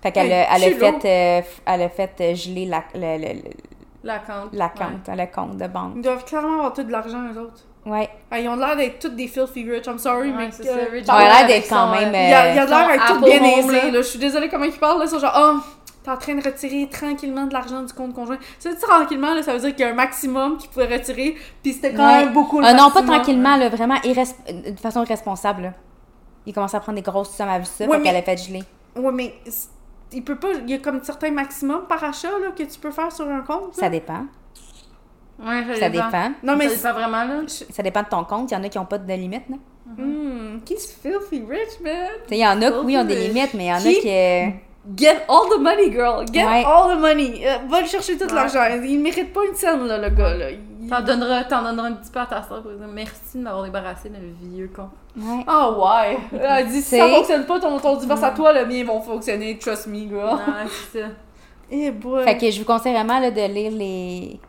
Fait 0.03 0.13
qu'elle 0.13 0.27
Hey, 0.27 0.33
a, 0.33 0.57
elle 0.57 0.65
a 0.65 0.77
fait, 0.77 1.05
euh, 1.05 1.43
elle 1.67 1.83
a 1.83 1.89
fait 1.89 2.13
euh, 2.21 2.35
geler 2.35 2.67
la, 2.67 2.85
le, 2.95 3.19
le, 3.19 3.33
le- 3.35 3.43
La 4.05 4.19
compte. 4.21 4.51
la 4.53 4.69
compte, 4.69 5.09
le 5.09 5.27
compte 5.27 5.57
de 5.57 5.67
banque. 5.67 5.93
Ils 5.97 6.03
doivent 6.03 6.25
clairement 6.25 6.55
avoir 6.55 6.73
tout 6.73 6.85
de 6.85 6.93
l'argent, 6.93 7.19
eux 7.35 7.39
autres. 7.39 7.65
Ouais. 7.85 8.09
Ah, 8.31 8.39
ils 8.39 8.49
ont 8.49 8.55
l'air 8.57 8.77
d'être 8.77 8.99
tous 8.99 9.09
des 9.09 9.27
filthy 9.29 9.69
rich, 9.71 9.87
I'm 9.87 9.99
sorry, 9.99 10.31
Ouais, 10.31 10.37
mais. 10.37 10.49
c'est 10.53 10.69
euh, 10.69 10.85
ça, 10.87 10.91
Rich 10.93 11.05
On 11.09 11.13
a 11.13 11.17
Boy 11.17 11.25
l'air 11.27 11.47
d'être 11.49 11.69
quand 11.69 11.91
même, 11.91 12.15
euh, 12.15 12.19
Il 12.25 12.31
y 12.31 12.33
a, 12.35 12.55
l'air 12.67 12.89
d'être 12.89 13.07
tout 13.07 13.25
bien 13.25 13.43
aisé. 13.43 13.93
Je 13.93 14.03
suis 14.03 14.19
désolée 14.19 14.49
comment 14.49 14.65
ils 14.67 14.73
parlent, 14.73 14.99
là. 14.99 15.05
Ils 15.07 15.11
sont 15.11 15.19
genre, 15.19 15.35
oh, 15.37 15.59
t'es 16.09 16.15
en 16.15 16.17
train 16.17 16.35
de 16.35 16.43
retirer 16.45 16.89
tranquillement 16.91 17.47
de 17.47 17.53
l'argent 17.53 17.83
du 17.83 17.93
compte 17.93 18.15
conjoint. 18.15 18.39
Ça 18.59 18.71
tranquillement, 18.75 19.35
là, 19.35 19.43
ça 19.43 19.53
veut 19.53 19.61
dire 19.61 19.71
qu'il 19.71 19.81
y 19.81 19.89
a 19.89 19.93
un 19.93 19.95
maximum 19.95 20.57
qu'ils 20.57 20.71
pouvaient 20.71 20.87
retirer, 20.97 21.37
puis 21.63 21.73
c'était 21.75 21.93
quand 21.93 22.07
Ouais. 22.07 22.25
même 22.25 22.33
beaucoup 22.33 22.61
le 22.61 22.67
Ah 22.67 22.73
non, 22.73 22.91
pas 22.91 23.03
maximum. 23.03 23.07
tranquillement, 23.17 23.57
là, 23.57 23.69
vraiment 23.69 23.97
irres- 23.97 24.73
de 24.75 24.81
façon 24.81 25.05
irresponsable. 25.05 25.63
Là. 25.63 25.73
Il 26.47 26.55
commençait 26.55 26.77
à 26.77 26.81
prendre 26.81 26.97
des 26.97 27.03
grosses 27.03 27.31
sommes 27.37 27.49
à 27.49 27.59
vu 27.59 27.67
ça, 27.67 27.85
Ouais, 27.87 27.97
fait 27.99 28.03
qu'elle 28.05 28.13
mais- 28.15 28.19
a 28.21 28.23
fait 28.23 28.37
geler. 28.39 28.63
Ouais, 28.97 29.13
mais 29.13 29.35
il 30.13 30.25
peut 30.25 30.37
pas. 30.37 30.49
Il 30.65 30.71
y 30.71 30.75
a 30.75 30.79
comme 30.79 31.03
certains 31.05 31.31
maximums 31.31 31.87
par 31.89 32.03
achat 32.03 32.31
là, 32.31 32.53
que 32.57 32.63
tu 32.63 32.79
peux 32.81 32.91
faire 32.91 33.13
sur 33.13 33.29
un 33.29 33.41
compte. 33.41 33.77
là. 33.77 33.81
Ça 33.81 33.89
dépend. 33.91 34.25
Ouais, 35.41 35.63
ça, 35.75 35.81
Ça 35.81 35.89
dépend. 35.91 36.07
dépend. 36.07 36.33
Non, 36.43 36.57
mais. 36.57 36.69
Ça 36.71 36.89
dépend 36.93 37.01
vraiment, 37.01 37.25
là. 37.25 37.43
Ça 37.47 37.83
dépend 37.83 38.03
de 38.03 38.09
ton 38.09 38.25
compte. 38.25 38.51
Il 38.51 38.55
y 38.55 38.57
en 38.57 38.65
a 38.65 38.69
qui 38.69 38.79
n'ont 38.79 38.87
pas 38.87 38.99
de 38.99 39.13
limite, 39.13 39.49
là. 39.51 39.57
Hmm, 39.97 40.59
He's 40.69 40.93
filthy 41.01 41.45
rich, 41.49 41.81
man? 41.83 42.09
Il 42.31 42.37
y 42.39 42.47
en 42.47 42.61
a 42.61 42.71
qui, 42.71 42.79
oui, 42.85 42.99
ont 42.99 43.05
des 43.05 43.29
limites, 43.29 43.55
mais 43.55 43.67
il 43.67 43.69
y 43.69 43.73
en 43.73 43.77
a 43.77 43.81
Qui- 43.81 44.01
qui... 44.01 44.09
euh, 44.11 44.47
Get 44.97 45.25
all 45.29 45.49
the 45.51 45.61
money, 45.61 45.91
girl. 45.91 46.25
Get 46.33 46.45
Ouais. 46.47 46.65
all 46.65 46.97
the 46.97 47.01
money. 47.01 47.47
Euh, 47.47 47.59
va 47.69 47.81
le 47.83 47.87
chercher 47.87 48.17
tout 48.17 48.25
Ouais. 48.27 48.35
l'argent. 48.35 48.63
Il 48.83 48.99
mérite 49.01 49.33
pas 49.33 49.41
une 49.49 49.55
scène, 49.55 49.87
là, 49.87 49.99
le 49.99 50.09
gars, 50.11 50.35
là. 50.35 50.51
Il- 50.51 50.89
T'en 50.89 51.03
donneras, 51.03 51.45
t'en 51.45 51.63
donneras 51.63 51.89
un 51.89 51.93
petit 51.93 52.11
peu 52.11 52.21
à 52.21 52.25
ta 52.25 52.43
soeur 52.43 52.63
pour 52.63 52.71
dire 52.71 52.87
merci 52.91 53.37
de 53.37 53.43
m'avoir 53.43 53.63
débarrassé 53.65 54.09
de 54.09 54.15
le 54.15 54.33
vieux 54.51 54.71
con. 54.75 54.89
Ouais. 55.19 55.45
Ah 55.47 55.71
ouais. 55.71 56.19
Elle 56.41 56.69
dit 56.69 56.81
si 56.81 56.97
ça 56.97 57.07
fonctionne 57.09 57.45
pas 57.45 57.61
ton, 57.61 57.79
ton 57.79 57.97
divorce 57.97 58.23
à 58.23 58.31
toi, 58.31 58.55
le 58.55 58.65
mien 58.65 58.85
vont 58.85 59.03
fonctionner. 59.03 59.59
Trust 59.59 59.89
me, 59.89 60.09
girl. 60.09 60.37
Ouais, 60.37 60.67
c'est 60.93 61.01
ça. 61.01 61.07
Eh 61.71 61.91
boy. 61.91 62.25
Fait 62.25 62.39
que 62.39 62.51
je 62.51 62.59
vous 62.61 62.65
conseille 62.65 62.95
vraiment 62.95 63.19
là, 63.21 63.31
de 63.31 63.43
lire 63.53 63.71
les, 63.73 64.41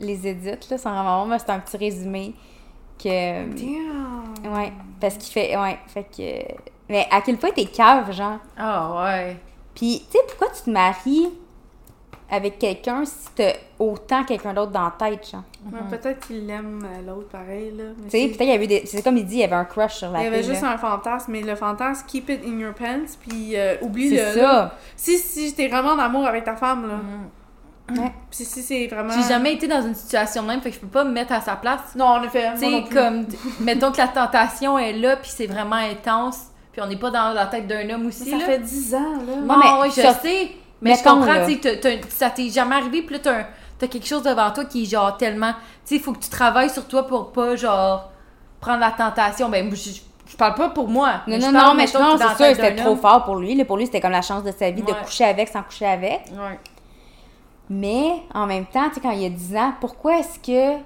les 0.00 0.26
édits, 0.26 0.50
là, 0.68 0.78
sans 0.78 0.90
vraiment 0.90 1.38
c'est 1.38 1.50
un 1.50 1.60
petit 1.60 1.76
résumé 1.76 2.34
que... 3.00 3.44
Damn. 3.54 4.52
Ouais, 4.52 4.72
parce 5.00 5.14
qu'il 5.16 5.32
fait... 5.32 5.56
Ouais, 5.56 5.78
fait 5.86 6.02
que... 6.04 6.54
Mais 6.88 7.06
à 7.12 7.20
quel 7.20 7.36
point 7.36 7.50
t'es 7.54 7.66
cave, 7.66 8.10
genre? 8.10 8.38
Ah 8.58 9.04
ouais. 9.04 9.36
Puis, 9.76 10.02
tu 10.10 10.18
sais, 10.18 10.24
pourquoi 10.26 10.48
tu 10.48 10.62
te 10.62 10.70
maries 10.70 11.28
avec 12.28 12.58
quelqu'un 12.58 13.04
si 13.04 13.28
t'as 13.36 13.52
autant 13.78 14.24
quelqu'un 14.24 14.52
d'autre 14.52 14.72
dans 14.72 14.84
la 14.84 14.94
tête, 14.98 15.30
genre? 15.30 15.44
Ouais, 15.72 15.78
Peut-être 15.90 16.26
qu'il 16.26 16.50
aime 16.50 16.84
euh, 16.84 17.06
l'autre 17.06 17.28
pareil, 17.28 17.72
là. 17.76 17.84
Tu 18.04 18.10
sais, 18.10 18.26
peut-être 18.26 18.38
qu'il 18.38 18.48
y 18.48 18.52
avait 18.52 18.66
des... 18.66 18.82
C'est 18.86 19.02
comme 19.02 19.16
il 19.16 19.24
dit, 19.26 19.36
il 19.36 19.40
y 19.40 19.44
avait 19.44 19.54
un 19.54 19.64
crush 19.64 19.94
sur 19.94 20.10
la 20.10 20.20
Il 20.20 20.24
y 20.24 20.26
avait 20.26 20.42
juste 20.42 20.62
là. 20.62 20.72
un 20.72 20.78
fantasme, 20.78 21.30
mais 21.30 21.42
le 21.42 21.54
fantasme, 21.54 22.04
keep 22.08 22.28
it 22.30 22.40
in 22.44 22.58
your 22.58 22.74
pants, 22.74 23.16
puis 23.20 23.52
euh, 23.54 23.76
oublie-le. 23.82 24.16
C'est 24.16 24.36
là. 24.36 24.70
ça. 24.70 24.74
Si, 24.96 25.18
si 25.18 25.54
t'es 25.54 25.68
vraiment 25.68 25.90
en 25.90 25.98
amour 25.98 26.26
avec 26.26 26.42
ta 26.44 26.56
femme, 26.56 26.88
là. 26.88 26.94
Ouais. 27.88 28.12
Puis 28.30 28.44
si 28.44 28.62
c'est 28.62 28.88
vraiment. 28.88 29.12
J'ai 29.12 29.28
jamais 29.28 29.52
été 29.54 29.68
dans 29.68 29.82
une 29.82 29.94
situation 29.94 30.42
de 30.42 30.48
même, 30.48 30.60
fait 30.60 30.70
que 30.70 30.74
je 30.74 30.80
peux 30.80 30.88
pas 30.88 31.04
me 31.04 31.12
mettre 31.12 31.32
à 31.32 31.40
sa 31.40 31.54
place. 31.54 31.94
Non, 31.94 32.06
en 32.06 32.22
effet. 32.24 32.50
Tu 32.54 32.60
sais, 32.60 32.84
comme, 32.92 33.26
mettons 33.60 33.92
que 33.92 33.98
la 33.98 34.08
tentation 34.08 34.76
est 34.76 34.94
là, 34.94 35.16
puis 35.16 35.30
c'est 35.32 35.46
vraiment 35.46 35.76
intense, 35.76 36.46
puis 36.76 36.84
on 36.84 36.88
n'est 36.88 36.96
pas 36.98 37.10
dans 37.10 37.32
la 37.32 37.46
tête 37.46 37.66
d'un 37.66 37.88
homme 37.88 38.06
aussi, 38.08 38.28
Ça 38.28 38.36
là. 38.36 38.44
fait 38.44 38.58
10 38.58 38.94
ans, 38.94 38.98
là. 39.26 39.36
Non, 39.40 39.46
Non, 39.46 39.56
mais 39.58 39.80
ouais, 39.80 39.88
je 39.90 40.02
ça- 40.02 40.12
sais, 40.12 40.50
mais 40.82 40.90
mettons, 40.90 41.22
je 41.22 41.26
comprends, 41.26 41.46
tu 41.46 41.52
sais, 41.54 41.58
t'as- 41.58 41.76
t'as- 41.76 42.08
ça 42.10 42.28
t'est 42.28 42.50
jamais 42.50 42.74
arrivé, 42.76 43.00
puis 43.00 43.14
là, 43.14 43.20
t'as, 43.22 43.38
un- 43.40 43.46
t'as 43.78 43.86
quelque 43.86 44.06
chose 44.06 44.22
devant 44.22 44.50
toi 44.50 44.66
qui 44.66 44.82
est 44.82 44.86
genre 44.86 45.16
tellement... 45.16 45.52
Tu 45.52 45.58
sais, 45.86 45.94
il 45.96 46.00
faut 46.02 46.12
que 46.12 46.18
tu 46.18 46.28
travailles 46.28 46.68
sur 46.68 46.86
toi 46.86 47.06
pour 47.06 47.32
pas, 47.32 47.56
genre, 47.56 48.10
prendre 48.60 48.80
la 48.80 48.90
tentation. 48.90 49.48
Ben, 49.48 49.74
je- 49.74 50.00
Je 50.28 50.36
parle 50.36 50.54
pas 50.54 50.70
pour 50.70 50.88
moi. 50.88 51.20
Non, 51.28 51.36
je 51.40 51.46
non, 51.46 51.74
mais 51.74 51.84
mettons, 51.84 52.00
non, 52.02 52.16
que 52.16 52.22
c'est 52.22 52.26
sûr, 52.36 52.56
c'était 52.56 52.74
trop 52.74 52.96
fort 52.96 53.24
pour 53.24 53.36
lui. 53.36 53.54
là. 53.54 53.64
Pour 53.64 53.76
lui, 53.76 53.86
c'était 53.86 54.00
comme 54.00 54.10
la 54.10 54.22
chance 54.22 54.42
de 54.42 54.50
sa 54.50 54.70
vie 54.72 54.82
de 54.82 54.92
coucher 54.92 55.22
avec 55.24 55.46
sans 55.48 55.62
coucher 55.62 55.86
avec. 55.86 56.22
Ouais. 56.32 56.58
Mais 57.70 58.22
en 58.34 58.46
même 58.46 58.66
temps, 58.66 58.88
tu 58.88 58.96
sais, 58.96 59.00
quand 59.00 59.10
il 59.12 59.22
y 59.22 59.26
a 59.26 59.28
10 59.30 59.56
ans, 59.56 59.72
pourquoi 59.80 60.18
est-ce 60.18 60.38
que 60.40 60.78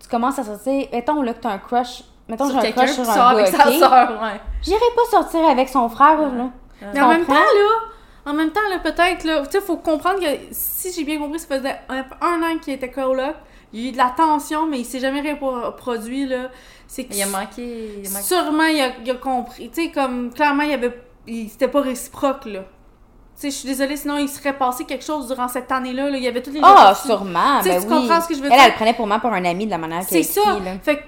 tu 0.00 0.08
commences 0.10 0.38
à 0.38 0.44
sortir. 0.44 0.86
Mettons 0.92 1.22
là 1.22 1.32
que 1.32 1.40
t'as 1.40 1.50
un 1.50 1.58
crush. 1.58 2.02
Mettons 2.28 2.44
Sur 2.46 2.54
j'ai 2.54 2.58
un 2.58 2.62
quelqu'un 2.62 2.82
crush 2.84 2.90
qui 2.90 2.94
sur 2.96 3.04
sort 3.06 3.14
un 3.14 3.34
gars, 3.34 3.38
avec 3.40 3.46
sa 3.48 3.64
sœur, 3.72 4.10
ouais. 4.22 4.40
J'irai 4.62 4.78
pas 4.94 5.10
sortir 5.10 5.48
avec 5.48 5.68
son 5.68 5.88
frère, 5.88 6.18
là. 6.20 6.50
Mais 6.94 7.00
en 7.00 7.08
même 7.08 7.24
temps, 7.24 7.34
là, 7.34 8.30
en 8.30 8.34
même 8.34 8.50
temps, 8.50 8.60
là, 8.70 8.78
peut-être, 8.78 9.24
là, 9.24 9.42
tu 9.46 9.52
sais, 9.52 9.60
faut 9.60 9.78
comprendre 9.78 10.20
que 10.20 10.26
si 10.50 10.92
j'ai 10.92 11.04
bien 11.04 11.18
compris, 11.18 11.38
ça 11.40 11.46
faisait 11.56 11.76
un, 11.88 12.04
un 12.20 12.42
an 12.42 12.58
qu'il 12.62 12.74
était 12.74 12.90
coloc. 12.90 13.34
Il 13.72 13.80
y 13.82 13.86
a 13.86 13.88
eu 13.88 13.92
de 13.92 13.96
la 13.98 14.12
tension, 14.16 14.66
mais 14.66 14.78
il 14.80 14.84
s'est 14.84 15.00
jamais 15.00 15.20
reproduit, 15.32 16.26
là. 16.26 16.48
C'est 16.86 17.04
que 17.04 17.14
Il 17.14 17.22
a 17.22 17.26
manqué. 17.26 18.00
Il 18.02 18.06
a 18.06 18.10
manqué. 18.10 18.22
sûrement, 18.24 18.64
il 18.64 18.80
a, 18.80 18.88
il 19.04 19.10
a 19.10 19.14
compris. 19.14 19.70
Tu 19.70 19.84
sais, 19.86 19.90
comme, 19.90 20.30
clairement, 20.32 20.62
il 20.64 20.72
avait. 20.74 21.02
il- 21.26 21.48
C'était 21.50 21.68
pas 21.68 21.80
réciproque, 21.82 22.44
là. 22.46 22.60
Tu 22.60 23.42
sais, 23.42 23.50
je 23.50 23.54
suis 23.56 23.68
désolée, 23.68 23.96
sinon 23.96 24.16
il 24.18 24.28
serait 24.28 24.52
passé 24.56 24.84
quelque 24.84 25.04
chose 25.04 25.28
durant 25.28 25.46
cette 25.48 25.70
année-là. 25.70 26.10
là. 26.10 26.16
Il 26.16 26.22
y 26.24 26.28
avait 26.28 26.42
toutes 26.42 26.54
les 26.54 26.60
Ah, 26.62 26.72
opportunités. 26.92 27.08
sûrement. 27.08 27.60
Ben 27.62 27.80
tu 27.80 27.86
oui. 27.86 27.94
comprends 28.00 28.20
ce 28.20 28.28
que 28.28 28.34
je 28.34 28.40
veux 28.40 28.46
elle, 28.46 28.52
dire? 28.52 28.60
elle 28.64 28.70
le 28.70 28.74
prenait 28.76 28.94
pour 28.94 29.06
moi 29.06 29.18
pour 29.20 29.32
un 29.32 29.44
ami 29.44 29.66
de 29.66 29.70
la 29.70 29.78
manière 29.78 30.04
qu'elle 30.06 30.24
C'est 30.24 30.40
ça. 30.40 30.52
écrit, 30.54 30.64
là. 30.64 30.70
Fait 30.82 31.02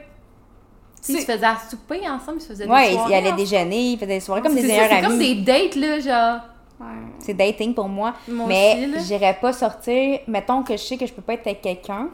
ils 1.09 1.15
se 1.15 1.21
c'est- 1.21 1.33
faisaient 1.33 1.47
à 1.47 1.57
souper 1.69 2.01
ensemble, 2.09 2.39
ils 2.39 2.43
se 2.43 2.49
faisaient 2.49 2.67
Ouais, 2.67 2.83
des 2.89 2.93
ils 2.93 2.95
soirées 2.95 3.13
ils 3.13 3.17
allaient 3.17 3.33
déjeuner, 3.33 3.81
ils 3.93 3.97
faisaient 3.97 4.07
des 4.07 4.21
soirées 4.21 4.43
comme 4.43 4.55
des 4.55 4.61
C'est 4.63 4.67
meilleurs 4.69 4.89
C'est 4.91 5.01
comme 5.03 5.13
amis. 5.13 5.35
des 5.37 5.43
dates, 5.43 5.75
là, 5.77 6.01
genre. 6.01 6.41
Ouais. 6.81 6.87
C'est 7.19 7.35
dating 7.35 7.75
pour 7.75 7.89
moi. 7.89 8.15
Moi 8.29 8.47
mais 8.49 8.89
j'irais 9.07 9.37
pas 9.41 9.53
sortir. 9.53 10.21
Mettons 10.27 10.63
que 10.63 10.73
je 10.75 10.83
sais 10.83 10.97
que 10.97 11.07
je 11.07 11.13
peux 11.13 11.21
pas 11.23 11.35
être 11.35 11.47
avec 11.47 11.61
quelqu'un. 11.61 12.09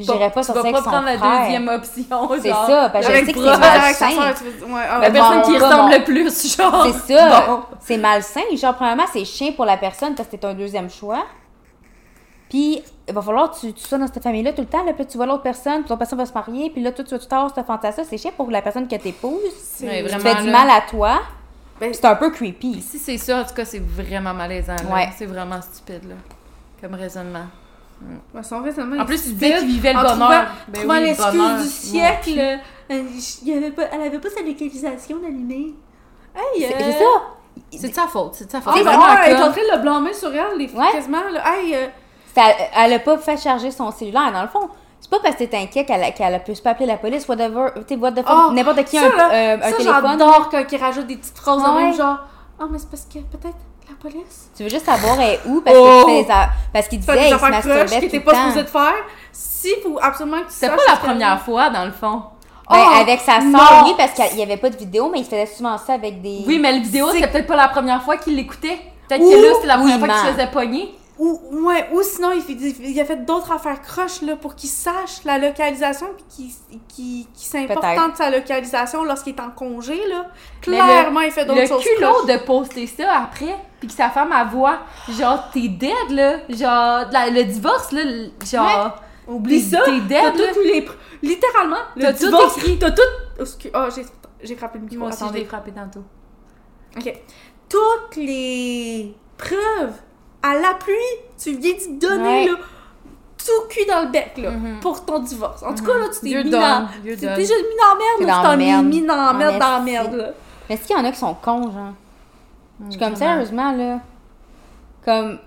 J'irais 0.00 0.30
pas 0.30 0.40
tu 0.40 0.46
sortir 0.46 0.62
vas 0.62 0.68
avec 0.68 0.72
pas 0.76 0.82
son 0.84 0.90
prendre 0.90 1.04
la 1.06 1.18
frère. 1.18 1.40
deuxième 1.42 1.68
option, 1.68 2.30
C'est 2.42 2.48
ça, 2.50 2.90
parce 2.90 3.06
que 3.06 3.12
je 3.12 3.24
sais 3.26 3.32
que 3.34 3.38
c'est 3.40 3.58
malsain. 3.58 4.08
ouais, 4.08 4.80
ah, 4.90 4.98
La 5.00 5.10
personne 5.10 5.42
qui 5.42 5.58
pas 5.58 5.68
ressemble 5.68 5.90
bon. 5.90 5.98
le 5.98 6.04
plus, 6.04 6.56
genre. 6.56 6.86
C'est 7.06 7.14
ça. 7.14 7.60
C'est 7.80 7.96
malsain. 7.98 8.40
Genre, 8.54 8.74
premièrement, 8.74 9.04
c'est 9.12 9.24
chiant 9.26 9.52
pour 9.52 9.66
la 9.66 9.76
personne 9.76 10.14
parce 10.14 10.28
que 10.30 10.36
t'es 10.36 10.46
un 10.46 10.54
deuxième 10.54 10.88
choix. 10.90 11.24
Puis, 12.48 12.82
il 13.08 13.14
va 13.14 13.22
falloir 13.22 13.50
que 13.52 13.60
tu, 13.60 13.72
tu 13.72 13.82
sois 13.86 13.98
dans 13.98 14.06
cette 14.06 14.22
famille-là 14.22 14.52
tout 14.52 14.62
le 14.62 14.66
temps. 14.66 14.84
Là, 14.84 14.92
puis 14.92 15.06
tu 15.06 15.16
vois 15.16 15.26
l'autre 15.26 15.42
personne, 15.42 15.80
puis 15.82 15.90
l'autre 15.90 15.98
personne 15.98 16.18
va 16.18 16.26
se 16.26 16.32
marier, 16.32 16.70
puis 16.70 16.82
là, 16.82 16.92
toi, 16.92 17.04
tu 17.04 17.10
vas 17.14 17.18
tout 17.18 17.34
avoir 17.34 17.54
cette 17.54 17.66
fantasme 17.66 18.02
C'est 18.08 18.18
chiant 18.18 18.32
pour 18.36 18.50
la 18.50 18.62
personne 18.62 18.88
que 18.88 18.96
t'épouses. 18.96 19.40
c'est- 19.62 19.86
Ouais, 19.86 20.04
Tu 20.10 20.18
fais 20.20 20.34
du 20.42 20.50
mal 20.50 20.68
à 20.70 20.80
toi. 20.82 21.20
Ben, 21.80 21.92
C'est 21.92 22.04
un 22.06 22.16
peu 22.16 22.30
creepy. 22.30 22.80
Si 22.80 22.98
c'est 22.98 23.18
ça, 23.18 23.40
en 23.40 23.44
tout 23.44 23.54
cas, 23.54 23.64
c'est 23.64 23.82
vraiment 23.82 24.32
malaisant. 24.34 24.74
là. 24.88 24.94
Ouais. 24.94 25.08
C'est 25.16 25.26
vraiment 25.26 25.60
stupide, 25.60 26.08
là. 26.08 26.14
Comme 26.80 26.94
raisonnement. 26.94 27.46
Ouais, 28.34 28.42
son 28.42 28.62
raisonnement 28.62 28.96
En 28.96 29.02
est 29.02 29.06
plus, 29.06 29.14
il 29.14 29.18
stupide. 29.20 29.38
disait 29.38 29.58
qu'il 29.58 29.68
vivait 29.68 29.92
le 29.94 29.98
En 29.98 30.02
bonheur. 30.02 30.16
trouvant- 30.16 30.44
Ben 30.68 30.78
trouvant 30.80 30.94
oui, 30.94 31.00
le 31.00 31.06
l'excuse 31.06 31.26
bonheur. 31.32 31.56
du 31.62 31.64
siècle. 31.68 32.38
euh, 32.90 33.02
il 33.42 33.48
y 33.48 33.56
avait 33.56 33.70
pas, 33.70 33.82
elle 33.92 34.00
avait 34.02 34.18
pas 34.18 34.28
sa 34.30 34.42
localisation 34.42 35.16
d'allumer. 35.18 35.74
Hey, 36.34 36.60
C'est 36.68 36.74
euh, 36.74 36.78
c'est 36.78 36.92
ça. 36.92 37.78
C'est 37.78 37.88
de 37.88 37.94
sa 37.94 38.06
faute, 38.06 38.34
c'est 38.34 38.44
de 38.46 38.50
sa 38.50 38.60
faute. 38.60 38.74
Ah, 38.76 38.82
vraiment 38.82 38.98
ouais, 39.04 39.20
elle 39.26 39.32
est 39.36 39.42
en 39.42 39.50
train 39.50 39.62
de 39.62 39.76
le 39.76 39.82
blâmer 39.82 40.12
sur 40.12 40.28
elle, 40.34 40.58
les 40.58 40.70
Ouais. 40.72 40.92
quasiment. 40.92 41.22
Là. 41.32 41.42
Hey, 41.58 41.74
euh, 41.74 41.86
Elle 42.76 42.92
a 42.92 42.98
pas 42.98 43.18
fait 43.18 43.36
charger 43.36 43.70
son 43.70 43.90
cellulaire, 43.90 44.32
dans 44.32 44.42
le 44.42 44.48
fond. 44.48 44.68
C'est 45.00 45.10
pas 45.10 45.18
parce 45.22 45.36
que 45.36 45.44
t'es 45.44 45.56
inquiet 45.58 45.84
qu'elle 45.84 46.02
a, 46.02 46.10
qu'elle 46.10 46.34
a 46.34 46.38
pu 46.38 46.52
pas 46.54 46.70
appeler 46.70 46.86
la 46.86 46.96
police, 46.96 47.28
whatever. 47.28 47.66
Tu 47.86 47.94
sais, 47.94 48.00
what 48.00 48.12
the 48.12 48.26
fuck, 48.26 48.36
Oh, 48.48 48.52
n'importe 48.52 48.84
qui 48.84 48.98
a 48.98 49.02
un, 49.02 49.16
là, 49.16 49.30
euh, 49.32 49.56
un 49.58 49.70
ça, 49.70 49.72
téléphone. 49.76 50.02
j'adore 50.18 50.48
quand 50.50 50.62
ils 50.72 50.80
rajoutent 50.82 51.06
des 51.06 51.16
petites 51.16 51.36
phrases 51.38 51.60
Ouais. 51.62 51.82
même, 51.84 51.94
genre 51.94 52.16
«Ah, 52.60 52.64
mais 52.70 52.78
c'est 52.78 52.88
parce 52.90 53.04
que 53.04 53.18
peut-être 53.18 53.56
la 53.88 53.94
police... 54.00 54.50
Tu 54.56 54.62
veux 54.64 54.68
juste 54.70 54.86
savoir 54.86 55.20
elle 55.20 55.34
est 55.34 55.40
où 55.46 55.60
parce 55.60 55.76
Oh! 55.78 56.04
que 56.06 56.20
tu 56.22 56.26
parce 56.72 56.88
qu'il» 56.88 57.02
Fait 57.02 57.12
disait 57.12 57.30
il 57.30 57.38
se 57.38 57.44
masturbait 57.44 58.08
tout 58.08 58.16
le 58.16 58.20
pas 58.22 58.32
temps. 58.32 58.38
supposées 58.48 58.62
de 58.64 58.68
faire. 58.68 58.94
Si, 59.32 59.68
faut 59.82 59.98
absolument 60.02 60.38
que 60.38 60.46
tu 60.46 60.52
C'était 60.54 60.66
saches 60.68 60.76
pas 60.76 60.92
la 60.92 60.98
que- 60.98 61.04
première 61.06 61.40
fois, 61.42 61.70
dans 61.70 61.84
le 61.84 61.92
fond. 61.92 62.22
Ben, 62.68 62.76
Oh, 62.80 63.00
avec 63.00 63.20
sa 63.20 63.38
non. 63.40 63.56
soeur, 63.58 63.84
oui, 63.84 63.94
parce 63.96 64.12
qu'il 64.12 64.38
y 64.38 64.42
avait 64.42 64.56
pas 64.56 64.70
de 64.70 64.76
vidéo, 64.76 65.08
mais 65.12 65.20
il 65.20 65.24
faisait 65.24 65.46
souvent 65.46 65.78
ça 65.78 65.92
avec 65.92 66.20
des. 66.20 66.42
Oui, 66.48 66.58
mais 66.58 66.72
le 66.72 66.80
vidéo, 66.82 67.06
C'est- 67.08 67.16
c'était 67.20 67.28
peut-être 67.28 67.46
pas 67.46 67.54
la 67.56 67.68
première 67.68 68.02
fois 68.02 68.16
qu'il 68.16 68.34
l'écoutait. 68.34 68.78
Peut-être 69.08 69.20
que 69.22 69.46
là, 69.46 69.52
c'est 69.60 69.66
la 69.68 69.76
première 69.76 70.00
oui, 70.00 70.04
fois 70.04 70.08
qu'il 70.08 70.26
se 70.26 70.32
faisait 70.32 70.50
pogner. 70.50 70.94
Ou, 71.18 71.40
ouais, 71.66 71.88
ou 71.94 72.02
sinon, 72.02 72.32
il, 72.32 72.42
fait, 72.42 72.52
il 72.52 73.00
a 73.00 73.04
fait 73.06 73.24
d'autres 73.24 73.50
affaires 73.50 73.80
croches 73.80 74.20
là, 74.20 74.36
pour 74.36 74.54
qu'il 74.54 74.68
sache 74.68 75.24
la 75.24 75.38
localisation 75.38 76.08
puis 76.16 76.52
qu'il 76.88 77.26
Peut-être. 77.66 78.12
de 78.12 78.16
sa 78.16 78.28
localisation 78.30 79.02
lorsqu'il 79.02 79.34
est 79.34 79.40
en 79.40 79.50
congé. 79.50 79.96
Là. 80.08 80.26
Clairement, 80.60 81.20
il 81.20 81.30
fait 81.30 81.46
d'autres 81.46 81.60
Le 81.62 81.66
choses 81.66 81.82
culot 81.84 82.12
croches. 82.12 82.26
de 82.26 82.44
poster 82.44 82.86
ça 82.86 83.16
après, 83.22 83.56
puis 83.78 83.88
que 83.88 83.94
sa 83.94 84.10
femme 84.10 84.30
a 84.32 84.44
voix, 84.44 84.80
genre, 85.08 85.48
t'es 85.52 85.68
dead, 85.68 86.10
là. 86.10 86.36
Genre, 86.50 87.10
la- 87.10 87.30
le 87.30 87.44
divorce, 87.44 87.92
là, 87.92 88.02
genre. 88.44 89.00
Oublie 89.26 89.60
ça. 89.60 89.80
T'es 89.86 89.92
T'as 90.08 90.30
dead, 90.32 90.52
tous 90.54 90.60
les... 90.60 90.86
Littéralement, 91.22 91.76
le 91.96 92.02
T'as 92.02 92.12
tout 92.12 92.58
écrit. 92.58 92.78
T'as 92.78 92.90
tout... 92.92 93.02
Excuse- 93.40 93.70
Ah, 93.74 93.88
j'ai 94.42 94.54
frappé 94.54 94.78
le 94.78 94.84
micro. 94.84 94.98
Moi 94.98 95.08
aussi, 95.08 95.24
je 95.28 95.32
l'ai 95.32 95.44
frappé 95.46 95.72
tantôt. 95.72 96.04
OK. 96.96 97.12
Toutes 97.68 98.16
les 98.16 99.14
preuves 99.36 99.94
à 100.50 100.54
l'appui, 100.54 100.92
tu 101.42 101.52
viens 101.56 101.72
d'y 101.74 101.96
donner, 101.98 102.44
Ouais. 102.44 102.46
là, 102.46 102.52
tout 103.38 103.68
cul 103.68 103.84
dans 103.86 104.02
le 104.02 104.08
bec, 104.10 104.32
là, 104.38 104.50
Mhm. 104.50 104.80
pour 104.80 105.04
ton 105.04 105.18
divorce. 105.20 105.62
En 105.62 105.74
tout 105.74 105.84
cas, 105.84 105.98
là, 105.98 106.06
tu 106.12 106.20
t'es 106.30 106.42
mis 106.42 106.50
dans... 106.50 106.88
Tu 107.04 107.16
t'es 107.16 107.34
déjà 107.36 107.54
mis 107.54 107.76
dans 107.78 107.88
la 107.92 107.98
merde, 107.98 108.18
T'es 108.18 108.24
dans 108.26 108.36
tu 108.36 108.42
t'en 108.42 108.48
la 108.50 108.56
merde. 108.56 108.86
mis 108.86 109.02
dans 109.06 109.16
la 109.16 109.30
En 109.30 109.34
merde, 109.34 109.58
dans 109.58 109.70
la 109.70 109.80
merde, 109.80 110.14
là. 110.14 110.28
Mais 110.68 110.74
est-ce 110.74 110.86
qu'il 110.86 110.96
y 110.96 110.98
en 110.98 111.04
a 111.04 111.12
qui 111.12 111.18
sont 111.18 111.34
cons, 111.34 111.62
genre? 111.70 111.92
Je 112.86 112.90
suis 112.90 112.98
comme, 113.00 113.14
sérieusement, 113.16 113.72
là. 113.72 114.00
Comme. 115.04 115.38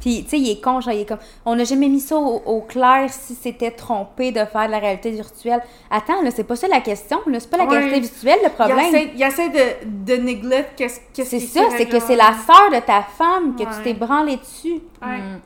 Puis, 0.00 0.24
tu 0.24 0.30
sais, 0.30 0.38
il 0.38 0.50
est 0.50 0.60
con, 0.64 0.80
genre, 0.80 0.94
il 0.94 1.00
est 1.02 1.04
comme. 1.06 1.18
On 1.44 1.54
n'a 1.56 1.64
jamais 1.64 1.88
mis 1.88 2.00
ça 2.00 2.16
au, 2.16 2.42
au 2.46 2.60
clair 2.62 3.08
si 3.10 3.34
c'était 3.34 3.70
trompé 3.70 4.32
de 4.32 4.44
faire 4.46 4.66
de 4.66 4.70
la 4.72 4.78
réalité 4.78 5.10
virtuelle. 5.10 5.62
Attends, 5.90 6.22
là, 6.22 6.30
c'est 6.30 6.44
pas 6.44 6.56
ça 6.56 6.68
la 6.68 6.80
question, 6.80 7.18
là. 7.26 7.38
C'est 7.38 7.50
pas 7.50 7.58
la 7.58 7.64
Ouais. 7.64 7.76
réalité 7.78 8.00
virtuelle 8.00 8.38
le 8.42 8.48
Il 8.48 8.54
problème. 8.54 8.78
essaie, 8.86 9.10
il 9.14 9.22
essaie 9.22 9.48
de, 9.50 10.14
de 10.14 10.16
neglect 10.22 10.70
qu'est-ce 10.76 11.00
qu'est-ce 11.12 11.30
C'est 11.30 11.38
qui 11.38 11.46
ça, 11.46 11.60
c'est 11.76 11.86
que 11.86 12.00
c'est 12.00 12.16
la 12.16 12.32
sœur 12.46 12.70
de 12.72 12.80
ta 12.84 13.02
femme 13.02 13.54
que 13.56 13.62
Ouais. 13.62 13.68
tu 13.76 13.82
t'es 13.84 13.94
branlé 13.94 14.36
dessus. 14.36 14.80
Ouais. 15.02 15.18
Mm. 15.18 15.40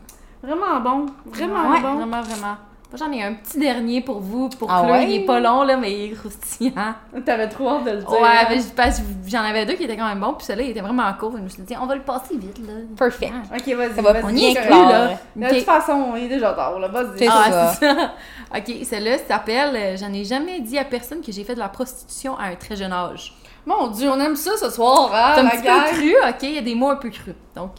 Vraiment 0.45 0.81
bon. 0.81 1.07
Vraiment 1.27 1.71
Ouais, 1.71 1.81
bon. 1.81 1.95
Vraiment, 1.97 2.23
vraiment. 2.23 2.57
Moi, 2.97 3.09
J'en 3.09 3.13
ai 3.13 3.25
un 3.25 3.35
petit 3.35 3.59
dernier 3.59 4.01
pour 4.03 4.21
vous, 4.21 4.49
pour 4.51 4.71
Ah 4.71 4.85
ouais? 4.85 5.07
Il 5.09 5.15
est 5.23 5.25
pas 5.27 5.41
long, 5.41 5.65
là, 5.65 5.77
mais 5.77 5.93
il 5.93 6.13
est 6.13 6.15
croustillant. 6.15 6.73
T'avais 7.27 7.49
trop 7.49 7.69
hâte 7.69 7.85
de 7.87 7.91
le 7.91 7.97
dire. 7.99 8.09
Ouais, 8.11 8.19
hein? 8.23 8.47
mais 8.49 8.59
je- 8.61 8.69
parce 8.69 9.01
que 9.01 9.05
j'en 9.27 9.41
avais 9.43 9.67
deux 9.67 9.75
qui 9.75 9.83
étaient 9.83 9.97
quand 9.97 10.07
même 10.07 10.21
bons, 10.21 10.35
puis 10.35 10.47
celui-là, 10.47 10.65
il 10.65 10.71
était 10.71 10.81
vraiment 10.81 11.13
court. 11.19 11.33
Je 11.37 11.43
me 11.43 11.49
suis 11.49 11.63
dit, 11.63 11.75
on 11.81 11.87
va 11.87 11.97
le 11.97 12.03
passer 12.03 12.37
vite, 12.37 12.59
là. 12.65 12.75
Perfect. 12.97 13.33
Ah. 13.35 13.57
Ok, 13.57 13.75
vas-y. 13.75 13.95
Ça 13.97 14.03
va 14.03 14.13
vas-y, 14.13 14.25
on 14.25 14.29
y 14.29 14.45
est 14.45 14.53
clair. 14.55 14.89
là. 14.89 15.09
De 15.35 15.55
toute 15.57 15.65
façon, 15.65 16.13
il 16.17 16.25
est 16.25 16.29
déjà 16.29 16.53
tard, 16.53 16.79
là. 16.79 16.87
Vas-y. 16.87 17.19
C'est 17.19 17.27
Ah, 17.29 17.45
ça. 17.51 17.75
c'est 17.81 17.87
ça. 17.87 18.13
ok, 18.57 18.85
celle-là 18.85 19.19
s'appelle 19.27 19.75
euh, 19.75 19.97
J'en 19.97 20.13
ai 20.13 20.25
jamais 20.25 20.61
dit 20.61 20.79
à 20.79 20.85
personne 20.85 21.21
que 21.21 21.33
j'ai 21.33 21.43
fait 21.43 21.55
de 21.57 21.61
la 21.61 21.69
prostitution 21.69 22.39
à 22.39 22.45
un 22.45 22.55
très 22.55 22.77
jeune 22.77 22.93
âge. 22.93 23.35
Mon 23.67 23.89
dieu, 23.89 24.09
on 24.09 24.21
aime 24.21 24.37
ça 24.37 24.53
ce 24.57 24.71
soir, 24.71 25.11
hein, 25.13 25.33
C'est 25.35 25.41
un 25.41 25.49
petit 25.49 25.63
peu 25.63 25.97
cru, 25.97 26.15
ok, 26.29 26.43
il 26.43 26.53
y 26.55 26.59
a 26.59 26.63
des 26.63 26.75
mots 26.77 26.91
un 26.91 26.97
peu 26.97 27.09
crus. 27.11 27.35
Donc, 27.57 27.73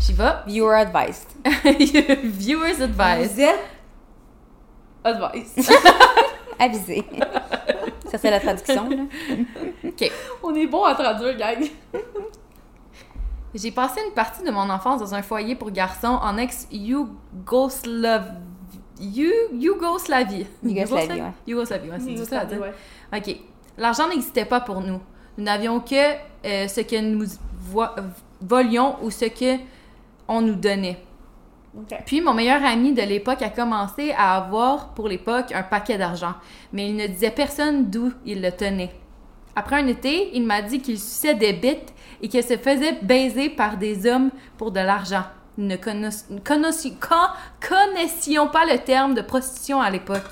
j'y 0.00 0.14
vais. 0.14 0.32
Viewer 0.46 0.76
advised. 0.76 1.28
Viewers 2.22 2.80
advice. 2.82 3.32
Vous 3.34 3.40
êtes 3.40 3.58
advice. 5.06 5.70
Avisé. 6.58 7.04
ça, 8.10 8.18
c'est 8.18 8.30
la 8.30 8.40
traduction, 8.40 8.88
là. 8.88 8.96
on 10.42 10.54
est 10.54 10.66
bon 10.66 10.84
à 10.84 10.94
traduire, 10.94 11.36
gang. 11.36 11.58
J'ai 13.54 13.70
passé 13.70 14.00
une 14.06 14.12
partie 14.12 14.42
de 14.44 14.50
mon 14.50 14.68
enfance 14.68 15.00
dans 15.00 15.14
un 15.14 15.22
foyer 15.22 15.54
pour 15.54 15.70
garçons 15.70 16.18
en 16.22 16.36
ex-Yougoslavie. 16.36 18.30
You- 18.98 19.30
Yougoslavie. 19.52 20.46
Yougoslavie, 20.62 21.20
ouais. 21.20 21.32
Yougoslavie, 21.46 21.90
ouais, 21.90 21.98
c'est 22.00 22.24
ça 22.24 22.40
à 22.40 22.44
dire. 22.46 22.60
Ouais. 22.60 22.72
OK. 23.14 23.36
L'argent 23.76 24.08
n'existait 24.08 24.46
pas 24.46 24.60
pour 24.60 24.80
nous. 24.80 25.00
Nous 25.36 25.44
n'avions 25.44 25.80
que 25.80 25.94
euh, 26.46 26.66
ce 26.68 26.80
que 26.80 26.98
nous 26.98 27.26
vo- 27.60 27.84
volions 28.40 28.96
ou 29.02 29.10
ce 29.10 29.26
que 29.26 29.58
on 30.28 30.40
nous 30.40 30.54
donnait. 30.54 30.98
Puis 32.06 32.20
mon 32.20 32.32
meilleur 32.34 32.64
ami 32.64 32.92
de 32.92 33.02
l'époque 33.02 33.42
a 33.42 33.50
commencé 33.50 34.12
à 34.16 34.36
avoir 34.36 34.94
pour 34.94 35.08
l'époque 35.08 35.52
un 35.52 35.62
paquet 35.62 35.98
d'argent, 35.98 36.34
mais 36.72 36.88
il 36.88 36.96
ne 36.96 37.06
disait 37.06 37.30
personne 37.30 37.90
d'où 37.90 38.12
il 38.24 38.40
le 38.40 38.50
tenait. 38.52 38.94
Après 39.54 39.76
un 39.76 39.86
été, 39.86 40.30
il 40.34 40.44
m'a 40.44 40.62
dit 40.62 40.80
qu'il 40.80 40.98
suçait 40.98 41.34
des 41.34 41.52
bites 41.52 41.92
et 42.22 42.28
qu'il 42.28 42.42
se 42.42 42.56
faisait 42.56 42.98
baiser 43.02 43.48
par 43.50 43.76
des 43.76 44.06
hommes 44.06 44.30
pour 44.58 44.70
de 44.70 44.80
l'argent. 44.80 45.24
Nous 45.58 45.66
ne 45.66 45.76
connaiss- 45.76 46.26
connaissions, 46.44 46.94
con- 47.00 47.66
connaissions 47.66 48.48
pas 48.48 48.64
le 48.66 48.78
terme 48.78 49.14
de 49.14 49.22
prostitution 49.22 49.80
à 49.80 49.90
l'époque. 49.90 50.24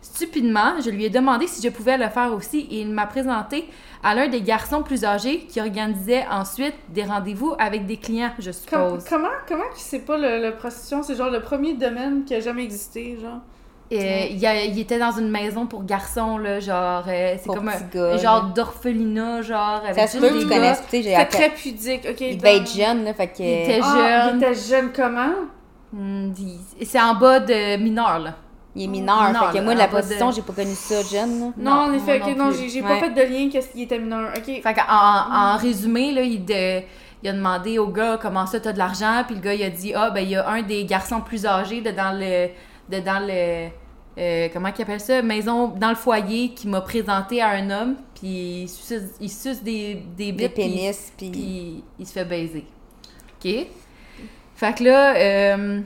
Stupidement, 0.00 0.80
je 0.84 0.90
lui 0.90 1.04
ai 1.04 1.10
demandé 1.10 1.46
si 1.48 1.60
je 1.60 1.68
pouvais 1.72 1.98
le 1.98 2.08
faire 2.08 2.32
aussi 2.32 2.60
et 2.70 2.80
il 2.80 2.90
m'a 2.90 3.06
présenté 3.06 3.68
à 4.02 4.14
l'un 4.14 4.28
des 4.28 4.42
garçons 4.42 4.82
plus 4.82 5.04
âgés 5.04 5.40
qui 5.48 5.60
organisait 5.60 6.24
ensuite 6.30 6.74
des 6.90 7.04
rendez-vous 7.04 7.54
avec 7.58 7.86
des 7.86 7.96
clients, 7.96 8.30
je 8.38 8.50
Com- 8.50 8.52
suppose. 8.90 9.04
comment, 9.08 9.28
comment 9.48 9.64
qu'il 9.74 9.82
sait 9.82 10.00
pas 10.00 10.16
le, 10.16 10.40
le 10.42 10.54
prostitution? 10.54 11.02
C'est 11.02 11.14
genre 11.16 11.30
le 11.30 11.40
premier 11.40 11.74
domaine 11.74 12.24
qui 12.24 12.34
a 12.34 12.40
jamais 12.40 12.64
existé, 12.64 13.18
genre. 13.20 13.38
Euh, 13.90 14.26
il, 14.30 14.44
a- 14.46 14.64
il 14.64 14.78
était 14.78 14.98
dans 14.98 15.12
une 15.12 15.30
maison 15.30 15.64
pour 15.66 15.82
garçons, 15.82 16.36
là, 16.36 16.60
genre, 16.60 17.04
euh, 17.08 17.34
c'est 17.38 17.46
Pour 17.46 17.54
comme 17.54 17.68
un 17.68 17.72
petits 17.72 17.96
gars, 17.96 18.16
genre 18.18 18.42
d'orphelinat, 18.54 19.40
genre, 19.40 19.80
avec 19.82 19.94
Ça 19.94 20.06
se 20.06 20.18
peut 20.18 20.28
que 20.28 20.40
tu 20.42 20.46
gars. 20.46 20.56
connaisses, 20.56 20.82
tu 20.84 20.90
sais, 20.90 21.02
j'ai 21.02 21.08
C'est 21.10 21.16
appris- 21.16 21.38
très 21.38 21.50
pudique, 21.50 22.06
ok. 22.10 22.20
Il 22.20 22.36
devait 22.36 22.56
être 22.58 22.70
jeune, 22.70 23.04
là, 23.04 23.14
fait 23.14 23.28
que... 23.28 23.42
Il 23.42 23.62
était 23.62 23.80
Ah, 23.82 24.28
jeune. 24.28 24.38
il 24.40 24.44
était 24.44 24.54
jeune 24.54 24.92
comment? 24.94 25.32
Hmm, 25.90 26.32
il- 26.38 26.86
C'est 26.86 27.00
en 27.00 27.14
bas 27.14 27.40
de 27.40 27.78
mineur, 27.82 28.18
là. 28.18 28.34
Il 28.78 28.84
est 28.84 28.86
mineur. 28.86 29.32
Non, 29.32 29.40
fait 29.40 29.50
que 29.52 29.54
là, 29.56 29.62
moi, 29.62 29.74
la 29.74 29.84
en 29.84 29.86
bas 29.86 29.86
de- 29.86 29.90
prostitution, 29.92 30.30
j'ai 30.30 30.42
pas 30.42 30.52
connu 30.52 30.74
ça 30.74 31.02
jeune. 31.02 31.40
là. 31.40 31.46
Non, 31.46 31.52
Non, 31.56 31.70
en 31.72 31.92
effet, 31.94 32.18
non 32.20 32.44
non, 32.46 32.50
j'ai 32.52 32.68
j'ai 32.68 32.80
Ouais. 32.80 32.88
pas 32.88 33.00
fait 33.00 33.10
de 33.10 33.22
lien 33.22 33.48
qu'il 33.50 33.82
était 33.82 33.98
mineur. 33.98 34.30
Ok. 34.36 34.44
Fait 34.44 34.62
qu'en 34.74 34.82
en 35.34 35.56
résumé, 35.56 36.12
là, 36.12 36.22
il, 36.22 36.44
de- 36.44 36.82
il 37.22 37.28
a 37.28 37.32
demandé 37.32 37.78
au 37.78 37.88
gars 37.88 38.18
comment 38.22 38.46
ça 38.46 38.60
t'as 38.60 38.72
de 38.72 38.78
l'argent, 38.78 39.24
puis 39.26 39.34
le 39.34 39.40
gars 39.40 39.52
il 39.54 39.62
a 39.64 39.70
dit 39.70 39.92
ah 39.94 40.10
ben 40.10 40.20
il 40.20 40.30
y 40.30 40.36
a 40.36 40.48
un 40.48 40.62
des 40.62 40.84
garçons 40.84 41.20
plus 41.20 41.44
âgés 41.46 41.80
de 41.80 41.90
dans 41.90 42.12
le 42.16 42.48
de 42.88 43.00
dans 43.04 43.18
le 43.26 43.68
euh, 44.18 44.48
comment 44.52 44.70
qu'il 44.72 44.82
appelle 44.82 45.00
ça 45.00 45.20
maison 45.22 45.68
dans 45.68 45.88
le 45.90 45.94
foyer 45.96 46.50
qui 46.54 46.68
m'a 46.68 46.80
présenté 46.80 47.40
à 47.42 47.48
un 47.50 47.70
homme 47.70 47.96
puis 48.14 48.62
il 48.62 48.68
suce, 48.68 49.02
il 49.20 49.30
suce 49.30 49.62
des 49.62 50.02
des 50.16 50.30
Des 50.32 50.48
puis- 50.48 50.62
pénis, 50.62 51.12
puis... 51.16 51.30
puis 51.30 51.84
il 51.98 52.06
se 52.06 52.12
fait 52.12 52.24
baiser. 52.24 52.64
OK? 53.44 53.66
Fait 54.54 54.74
que 54.76 54.84
là, 54.84 55.14
euh, 55.16 55.80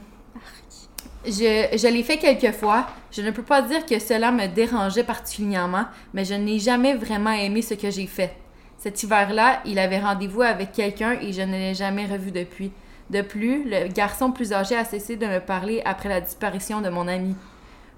je, 1.25 1.77
je 1.77 1.89
l'ai 1.89 2.03
fait 2.03 2.19
quelques 2.19 2.55
fois. 2.55 2.87
Je 3.11 3.23
ne 3.23 3.31
peux 3.31 3.43
pas 3.43 3.63
dire 3.63 3.85
que 3.87 3.99
cela 3.99 4.33
me 4.33 4.47
dérangeait 4.47 5.05
particulièrement, 5.05 5.85
mais 6.15 6.25
je 6.25 6.35
n'ai 6.35 6.59
jamais 6.59 6.95
vraiment 6.95 7.33
aimé 7.33 7.63
ce 7.63 7.75
que 7.75 7.91
j'ai 7.91 8.07
fait. 8.07 8.35
Cet 8.79 9.03
hiver-là, 9.03 9.61
il 9.65 9.79
avait 9.79 10.01
rendez-vous 10.01 10.43
avec 10.43 10.73
quelqu'un 10.73 11.13
et 11.21 11.33
je 11.33 11.43
ne 11.43 11.53
l'ai 11.53 11.75
jamais 11.75 12.07
revu 12.07 12.33
depuis. 12.33 12.73
De 13.11 13.21
plus, 13.21 13.69
le 13.69 13.89
garçon 13.89 14.33
plus 14.33 14.53
âgé 14.53 14.75
a 14.75 14.85
cessé 14.85 15.17
de 15.17 15.27
me 15.27 15.39
parler 15.39 15.83
après 15.85 16.09
la 16.09 16.21
disparition 16.21 16.81
de 16.81 16.89
mon 16.89 17.07
ami. 17.07 17.37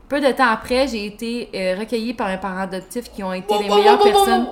Peu 0.08 0.20
de 0.20 0.30
temps 0.32 0.48
après, 0.50 0.86
j'ai 0.88 1.06
été 1.06 1.48
euh, 1.54 1.76
recueillie 1.78 2.12
par 2.12 2.26
un 2.26 2.36
parent 2.36 2.58
adoptif 2.60 3.10
qui 3.10 3.22
ont 3.22 3.32
été 3.32 3.54
les 3.58 3.68
meilleures 3.68 3.98
personnes. 4.02 4.46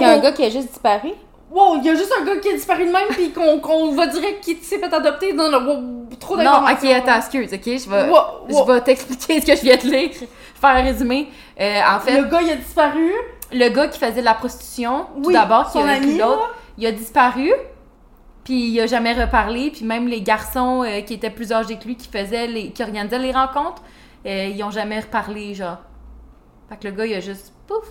Y 0.00 0.04
a 0.04 0.12
un 0.12 0.18
gars 0.20 0.32
qui 0.32 0.44
a 0.44 0.50
juste 0.50 0.68
disparu? 0.68 1.10
Wow, 1.52 1.76
il 1.76 1.84
y 1.84 1.90
a 1.90 1.94
juste 1.94 2.12
un 2.18 2.24
gars 2.24 2.36
qui 2.38 2.48
a 2.48 2.52
disparu 2.54 2.86
de 2.86 2.90
même, 2.92 3.08
puis 3.10 3.30
qu'on 3.30 3.60
qu'on 3.60 3.92
va 3.92 4.06
direct 4.06 4.42
qu'il 4.42 4.56
s'est 4.58 4.78
fait 4.78 4.92
adopter. 4.94 5.34
Non, 5.34 5.50
non, 5.50 5.62
wow, 5.66 6.08
trop 6.18 6.36
Non, 6.38 6.62
ok, 6.64 6.84
attends, 6.84 7.16
excuse, 7.18 7.52
ok? 7.52 7.64
Je 7.64 7.90
vais, 7.90 8.08
Wow, 8.08 8.48
wow. 8.48 8.66
je 8.66 8.72
vais 8.72 8.80
t'expliquer 8.80 9.40
ce 9.42 9.46
que 9.46 9.56
je 9.56 9.62
viens 9.62 9.76
de 9.76 9.82
lire. 9.82 10.10
Faire 10.60 10.70
un 10.70 10.82
résumé. 10.82 11.28
Euh, 11.60 11.80
en 11.86 12.00
fait, 12.00 12.18
Le 12.20 12.28
gars, 12.28 12.40
il 12.40 12.50
a 12.52 12.56
disparu. 12.56 13.12
le 13.52 13.68
gars 13.68 13.88
qui 13.88 13.98
faisait 13.98 14.20
de 14.20 14.24
la 14.24 14.32
prostitution, 14.34 15.06
tout 15.22 15.30
d'abord, 15.32 15.66
qui 15.66 15.72
son 15.72 15.86
a 15.86 15.98
l'autre, 15.98 16.54
il 16.78 16.86
a 16.86 16.92
disparu. 16.92 17.52
Puis 18.44 18.70
il 18.70 18.80
a 18.80 18.86
jamais 18.86 19.12
reparlé. 19.12 19.70
Puis 19.70 19.84
même 19.84 20.08
les 20.08 20.22
garçons 20.22 20.82
euh, 20.84 21.00
qui 21.02 21.14
étaient 21.14 21.30
plus 21.30 21.52
âgés 21.52 21.76
que 21.76 21.84
lui, 21.84 21.96
qui 21.96 22.08
faisaient 22.08 22.46
les, 22.46 22.70
qui 22.70 22.82
organisaient 22.82 23.18
les 23.18 23.32
rencontres, 23.32 23.82
euh, 24.24 24.46
ils 24.54 24.62
ont 24.64 24.70
jamais 24.70 25.00
reparlé, 25.00 25.52
genre. 25.54 25.78
Fait 26.70 26.76
que 26.78 26.88
le 26.88 26.94
gars, 26.94 27.04
il 27.06 27.14
a 27.14 27.20
juste 27.20 27.52
pouf. 27.66 27.88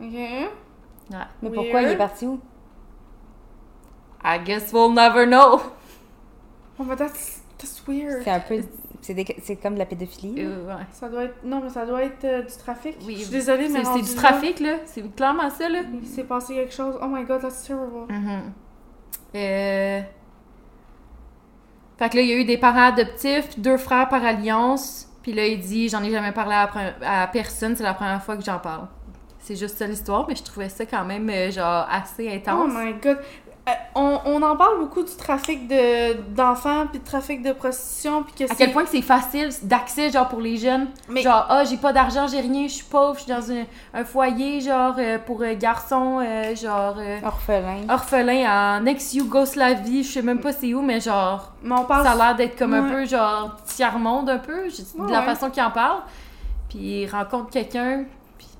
Ok. 0.00 0.50
Ouais. 1.10 1.18
Mais 1.42 1.50
pourquoi 1.50 1.82
il 1.82 1.88
est 1.88 1.96
parti 1.96 2.26
où? 2.26 2.40
I 4.24 4.38
guess 4.44 4.72
we'll 4.72 4.92
never 4.92 5.26
know. 5.26 5.60
Oh, 6.78 6.84
mais 6.84 6.96
that's, 6.96 7.42
that's 7.58 7.82
weird. 7.86 8.22
C'est 8.24 8.30
un 8.30 8.40
peu... 8.40 8.60
C'est 9.00 9.14
des- 9.14 9.36
c'est 9.42 9.56
comme 9.56 9.74
de 9.74 9.80
la 9.80 9.86
pédophilie. 9.86 10.36
Euh, 10.38 10.64
ouais. 10.64 10.82
Ça 10.92 11.08
doit 11.08 11.24
être. 11.24 11.34
Non, 11.42 11.60
mais 11.60 11.70
ça 11.70 11.84
doit 11.84 12.04
être 12.04 12.22
euh, 12.24 12.42
du 12.42 12.56
trafic. 12.56 12.96
Oui, 13.04 13.16
Je 13.16 13.22
suis 13.22 13.30
désolée, 13.32 13.68
mais. 13.68 13.82
C'est 13.84 14.00
du 14.00 14.14
trafic, 14.14 14.60
là. 14.60 14.76
C'est 14.86 15.02
clairement 15.16 15.50
ça, 15.50 15.68
là. 15.68 15.80
Il 16.00 16.06
s'est 16.06 16.22
passé 16.22 16.54
quelque 16.54 16.72
chose. 16.72 16.96
Oh 17.02 17.06
my 17.08 17.24
god, 17.24 17.40
that's 17.42 17.64
terrible. 17.66 18.06
Mhm. 18.08 18.52
Euh... 19.34 20.00
Fait 21.98 22.08
que 22.10 22.16
là, 22.16 22.22
il 22.22 22.28
y 22.28 22.32
a 22.32 22.36
eu 22.36 22.44
des 22.44 22.58
parents 22.58 22.86
adoptifs, 22.86 23.58
deux 23.58 23.76
frères 23.76 24.08
par 24.08 24.24
alliance. 24.24 25.08
Puis 25.22 25.32
là, 25.32 25.46
il 25.46 25.58
dit 25.58 25.88
J'en 25.88 26.02
ai 26.04 26.10
jamais 26.12 26.30
parlé 26.32 26.54
à, 26.54 26.66
pre- 26.66 26.92
à 27.04 27.26
personne, 27.26 27.74
c'est 27.74 27.82
la 27.82 27.94
première 27.94 28.22
fois 28.22 28.36
que 28.36 28.44
j'en 28.44 28.60
parle. 28.60 28.86
C'est 29.42 29.56
juste 29.56 29.76
ça 29.78 29.86
l'histoire, 29.86 30.24
mais 30.28 30.36
je 30.36 30.42
trouvais 30.42 30.68
ça 30.68 30.86
quand 30.86 31.04
même, 31.04 31.28
euh, 31.28 31.50
genre, 31.50 31.86
assez 31.90 32.28
Oh 32.32 32.36
intense. 32.36 32.72
my 32.74 32.94
god. 33.02 33.18
Euh, 33.68 33.70
on, 33.94 34.18
on 34.24 34.42
en 34.42 34.56
parle 34.56 34.80
beaucoup 34.80 35.04
du 35.04 35.14
trafic 35.14 35.68
de 35.68 36.14
d'enfants 36.34 36.88
puis 36.90 36.98
de 36.98 37.04
trafic 37.04 37.42
de 37.42 37.52
prostitution 37.52 38.24
puis 38.24 38.34
que 38.44 38.52
à 38.52 38.56
quel 38.56 38.72
point 38.72 38.82
que 38.82 38.88
c'est 38.90 39.02
facile 39.02 39.50
d'accès, 39.62 40.10
genre, 40.10 40.26
pour 40.28 40.40
les 40.40 40.56
jeunes. 40.56 40.88
Mais- 41.08 41.22
Genre, 41.22 41.46
ah, 41.48 41.62
j'ai 41.64 41.76
pas 41.76 41.92
d'argent, 41.92 42.26
j'ai 42.26 42.40
rien, 42.40 42.66
je 42.66 42.72
suis 42.72 42.84
pauvre, 42.84 43.14
je 43.14 43.20
suis 43.22 43.30
dans 43.32 43.52
un, 43.52 43.64
un 43.94 44.04
foyer, 44.04 44.60
genre, 44.60 44.96
euh, 44.98 45.16
pour 45.24 45.42
euh, 45.42 45.54
garçons, 45.56 46.20
genre, 46.60 46.96
Orphelin. 47.24 47.82
orphelins 47.88 48.78
en 48.80 48.86
ex-Yougoslavie, 48.86 50.02
je 50.02 50.12
sais 50.12 50.22
même 50.22 50.40
pas 50.40 50.52
c'est 50.52 50.74
où, 50.74 50.82
mais 50.82 51.00
genre, 51.00 51.52
mais 51.62 51.74
on 51.78 51.84
parle 51.84 52.04
Ça 52.04 52.12
a 52.12 52.16
l'air 52.16 52.34
d'être 52.34 52.56
comme 52.58 52.74
un 52.74 52.82
peu 52.90 53.04
genre 53.06 53.56
tiers-monde 53.66 54.28
un 54.28 54.38
peu, 54.38 54.64
de 54.68 55.10
la 55.12 55.22
façon 55.22 55.50
qu'il 55.50 55.62
en 55.62 55.70
parle. 55.70 56.00
Puis 56.68 57.02
il 57.02 57.06
rencontre 57.08 57.50
quelqu'un, 57.50 58.04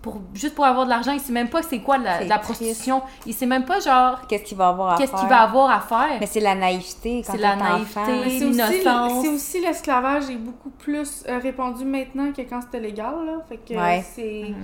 pour, 0.03 0.21
juste 0.35 0.55
pour 0.57 0.65
avoir 0.65 0.85
de 0.85 0.91
l'argent, 0.91 1.13
il 1.13 1.21
sait 1.21 1.33
même 1.33 1.49
pas 1.49 1.63
c'est 1.63 1.79
quoi 1.79 1.97
la, 1.97 2.25
la 2.25 2.39
prostitution. 2.39 3.01
Il 3.25 3.33
sait 3.35 3.47
même 3.47 3.65
pas 3.65 3.79
genre 3.81 4.27
Qu'est-ce 4.27 4.43
qu'il 4.43 4.57
va 4.59 4.69
avoir 4.69 4.95
à 4.95 4.97
qu'est-ce 4.99 5.13
faire? 5.13 5.21
qu'il 5.21 5.29
va 5.29 5.41
avoir 5.43 5.71
à 5.71 5.81
faire. 5.81 6.19
Mais 6.21 6.27
c'est 6.27 6.41
la 6.41 6.55
naïveté 6.57 7.23
quand 7.25 7.33
C'est 7.33 7.39
la 7.39 7.55
naïveté. 7.57 8.41
L'innocence. 8.41 9.23
c'est 9.23 9.29
aussi 9.29 9.61
l'esclavage 9.61 10.29
est 10.29 10.37
beaucoup 10.37 10.71
plus 10.71 11.25
euh, 11.29 11.39
répandu 11.39 11.85
maintenant 11.85 12.33
que 12.33 12.43
quand 12.43 12.61
c'était 12.63 12.81
légal 12.81 13.15
là. 13.25 13.39
Fait 13.49 13.59
que 13.59 13.75
Ouais. 13.75 14.05
c'est 14.15 14.47
Mhm. 14.51 14.57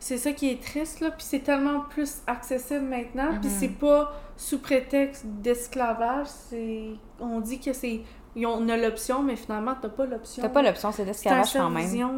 c'est 0.00 0.18
ça 0.18 0.32
qui 0.32 0.50
est 0.50 0.60
triste 0.60 0.98
là, 1.00 1.10
puis 1.12 1.24
c'est 1.28 1.40
tellement 1.44 1.80
plus 1.88 2.16
accessible 2.26 2.84
maintenant, 2.86 3.28
puis 3.40 3.48
Mhm. 3.50 3.56
c'est 3.60 3.68
pas 3.78 4.12
sous 4.36 4.58
prétexte 4.58 5.24
d'esclavage, 5.26 6.26
c'est 6.50 6.88
on 7.20 7.38
dit 7.40 7.60
que 7.60 7.72
c'est 7.72 8.00
on 8.44 8.68
a 8.68 8.76
l'option 8.76 9.22
mais 9.22 9.36
finalement 9.36 9.74
t'as 9.80 9.90
pas 9.90 10.06
l'option. 10.06 10.42
T'as 10.42 10.48
pas 10.48 10.62
l'option, 10.62 10.90
c'est 10.90 11.04
l'esclavage 11.04 11.52
quand 11.52 11.70
même. 11.70 11.84
vision. 11.84 12.10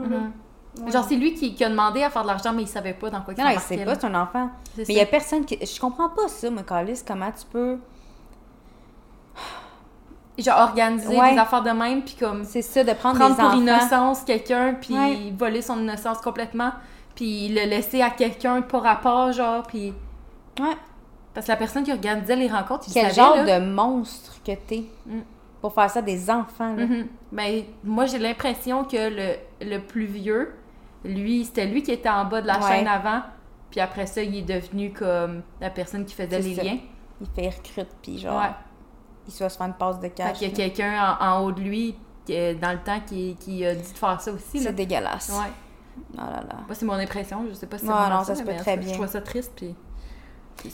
Ouais. 0.83 0.91
Genre 0.91 1.05
c'est 1.09 1.14
lui 1.16 1.35
qui, 1.35 1.55
qui 1.55 1.62
a 1.64 1.68
demandé 1.70 2.03
à 2.03 2.11
faire 2.11 2.22
de 2.22 2.27
l'argent, 2.29 2.53
mais 2.53 2.62
il 2.62 2.68
savait 2.68 2.95
pas 2.95 3.09
dans 3.11 3.20
quoi 3.20 3.35
il 3.37 3.43
Non, 3.45 3.51
il 3.51 3.61
sait 3.61 3.85
pas, 3.85 3.95
c'est 3.95 4.07
un 4.07 4.14
enfant. 4.20 4.51
Mais 4.77 4.85
il 4.89 4.95
y 4.97 5.01
a 5.01 5.07
personne 5.07 5.45
qui. 5.45 5.59
Je 5.64 5.81
comprends 5.81 6.09
pas 6.09 6.27
ça, 6.29 6.51
moi, 6.51 6.62
Calis, 6.64 7.03
comment 7.07 7.31
tu 7.31 7.47
peux. 7.51 7.79
Genre 10.37 10.59
organiser 10.59 11.16
Ouais. 11.16 11.33
des 11.35 11.39
affaires 11.39 11.62
de 11.62 11.70
même, 11.70 12.03
puis 12.03 12.16
comme 12.18 12.43
C'est 12.45 12.62
ça, 12.62 12.83
de 12.83 12.93
prendre, 12.93 13.18
prendre 13.18 13.37
des 13.37 13.41
pour 13.41 13.51
enfants. 13.51 13.59
innocence 13.61 14.25
quelqu'un, 14.25 14.75
puis 14.81 14.95
Ouais. 14.95 15.33
voler 15.39 15.62
son 15.62 15.79
innocence 15.79 16.18
complètement, 16.18 16.72
puis 17.14 17.49
le 17.51 17.66
laisser 17.68 18.03
à 18.03 18.11
quelqu'un 18.11 18.61
pas 18.62 18.81
rapport, 18.81 19.31
genre, 19.31 19.62
puis... 19.62 19.95
Ouais. 20.59 20.77
Parce 21.33 21.47
que 21.47 21.53
la 21.53 21.57
personne 21.57 21.85
qui 21.85 21.93
organisait 21.93 22.35
les 22.35 22.49
rencontres, 22.49 22.85
il 22.89 22.95
Quel 22.95 23.12
savait, 23.12 23.14
genre 23.14 23.37
là. 23.45 23.61
de 23.61 23.64
monstre 23.66 24.35
que 24.45 24.53
t'es 24.55 24.85
Mm. 25.07 25.20
pour 25.61 25.72
faire 25.72 25.89
ça 25.89 26.01
à 26.01 26.03
des 26.03 26.29
enfants, 26.29 26.75
là. 26.75 26.85
Mhm. 26.87 27.07
Ben, 27.31 27.62
moi, 27.85 28.07
j'ai 28.07 28.18
l'impression 28.18 28.83
que 28.85 28.97
le, 28.97 29.35
le 29.64 29.79
plus 29.79 30.07
vieux, 30.07 30.53
lui, 31.05 31.44
c'était 31.44 31.66
lui 31.66 31.82
qui 31.82 31.92
était 31.92 32.09
en 32.09 32.24
bas 32.24 32.40
de 32.40 32.46
la 32.46 32.59
Ouais. 32.59 32.68
chaîne 32.68 32.88
avant, 32.88 33.22
puis 33.70 33.80
après 33.80 34.07
ça, 34.07 34.22
il 34.22 34.36
est 34.36 34.42
devenu 34.42 34.92
comme 34.92 35.42
la 35.61 35.70
personne 35.70 36.05
qui 36.05 36.14
faisait 36.14 36.40
les 36.40 36.55
ça. 36.55 36.62
liens. 36.62 36.78
Il 37.20 37.26
fait 37.28 37.48
recrute, 37.50 37.88
puis 38.02 38.18
genre, 38.18 38.40
Ouais. 38.40 38.50
il 39.26 39.32
soit 39.32 39.48
se 39.48 39.57
faire 39.57 39.66
une 39.66 39.74
passe 39.74 39.96
de 39.98 40.02
Fait 40.02 40.11
cash. 40.11 40.38
qu'il 40.38 40.48
y 40.48 40.52
a 40.52 40.55
quelqu'un 40.55 41.16
en, 41.20 41.24
en 41.24 41.40
haut 41.44 41.52
de 41.52 41.61
lui, 41.61 41.96
dans 42.28 42.72
le 42.72 42.82
temps, 42.82 43.00
qui, 43.07 43.36
qui 43.38 43.64
a 43.66 43.74
dit 43.74 43.92
de 43.92 43.98
faire 43.98 44.20
ça 44.20 44.32
aussi. 44.32 44.61
C'est 44.61 44.72
dégueulasse. 44.72 45.28
Ouais. 45.30 45.50
Oh 46.14 46.20
là 46.20 46.42
là. 46.48 46.57
Moi, 46.66 46.74
c'est 46.74 46.86
mon 46.86 46.94
impression. 46.94 47.44
Je 47.48 47.55
sais 47.55 47.66
pas 47.66 47.78
si 47.78 47.84
c'est 47.86 47.90
Ouais, 47.92 47.96
vraiment 47.98 48.18
non, 48.18 48.24
ça 48.24 48.34
se 48.34 48.42
peut 48.42 48.57
très 48.57 48.76
bien. 48.76 48.88
Je 48.88 48.94
trouve 48.94 49.07
ça 49.07 49.20
triste, 49.20 49.52
puis... 49.55 49.74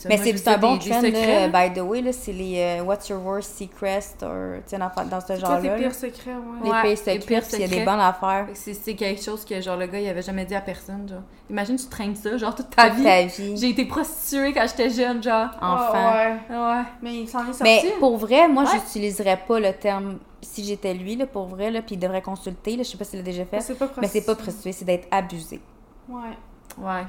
Mais 0.08 0.16
c'est 0.18 0.48
un 0.48 0.58
bon 0.58 0.78
trend, 0.78 1.00
secrets, 1.00 1.26
là, 1.26 1.48
là. 1.48 1.68
by 1.68 1.74
the 1.74 1.82
way, 1.82 2.00
là, 2.02 2.12
c'est 2.12 2.32
les 2.32 2.58
euh, 2.80 2.82
What's 2.84 3.08
Your 3.08 3.20
Worst 3.24 3.58
Secret, 3.58 4.00
sais, 4.00 4.14
dans, 4.20 4.30
ce 4.66 5.36
genre-là. 5.36 5.60
là. 5.60 5.76
pires 5.76 5.94
secrets, 5.94 6.30
ouais? 6.30 6.36
Les 6.62 6.70
Ouais, 6.70 6.80
pires 6.82 6.90
les 6.90 6.96
secrets, 6.96 7.46
il 7.54 7.60
y 7.60 7.64
a 7.64 7.68
des 7.68 7.84
bonnes 7.84 7.98
affaires. 8.00 8.46
C'est 8.54 8.74
c'est 8.74 8.94
quelque 8.94 9.20
chose 9.22 9.44
que, 9.44 9.60
genre, 9.60 9.76
le 9.76 9.86
gars, 9.86 9.98
il 9.98 10.08
avait 10.08 10.22
jamais 10.22 10.44
dit 10.44 10.54
à 10.54 10.60
personne, 10.60 11.08
genre. 11.08 11.22
Imagine, 11.48 11.76
tu 11.76 11.86
traînes 11.86 12.14
ça, 12.14 12.36
genre, 12.36 12.54
toute 12.54 12.70
ta 12.70 12.88
Toute 12.88 12.98
vie. 12.98 13.04
ta 13.04 13.22
vie, 13.24 13.56
J'ai 13.56 13.70
été 13.70 13.84
prostituée 13.86 14.52
quand 14.52 14.66
j'étais 14.68 14.90
jeune, 14.90 15.22
genre. 15.22 15.48
enfant. 15.60 16.12
Ouais. 16.12 16.36
Ouais. 16.50 16.82
Mais 17.02 17.14
il 17.22 17.28
s'en 17.28 17.40
est 17.48 17.52
sorti. 17.52 17.62
Mais 17.64 17.82
pour 17.98 18.16
vrai, 18.16 18.46
moi, 18.48 18.64
Ouais. 18.64 18.70
j'utiliserais 18.74 19.40
pas 19.48 19.58
le 19.58 19.72
terme 19.72 20.18
si 20.42 20.64
j'étais 20.64 20.94
lui, 20.94 21.16
là, 21.16 21.26
pour 21.26 21.46
vrai, 21.46 21.70
là, 21.70 21.82
puis 21.82 21.96
il 21.96 21.98
devrait 21.98 22.22
consulter, 22.22 22.76
là, 22.76 22.82
je 22.84 22.90
sais 22.90 22.96
pas 22.98 23.04
s'il 23.04 23.18
l'a 23.18 23.24
déjà 23.24 23.44
fait. 23.44 23.56
Mais 23.56 23.62
c'est 23.62 23.74
pas 23.74 23.88
prostitué. 23.88 24.34
prostitué, 24.34 24.72
c'est 24.72 24.84
d'être 24.84 25.08
abusé. 25.10 25.60
Ouais. 26.08 26.20
Ouais. 26.78 27.02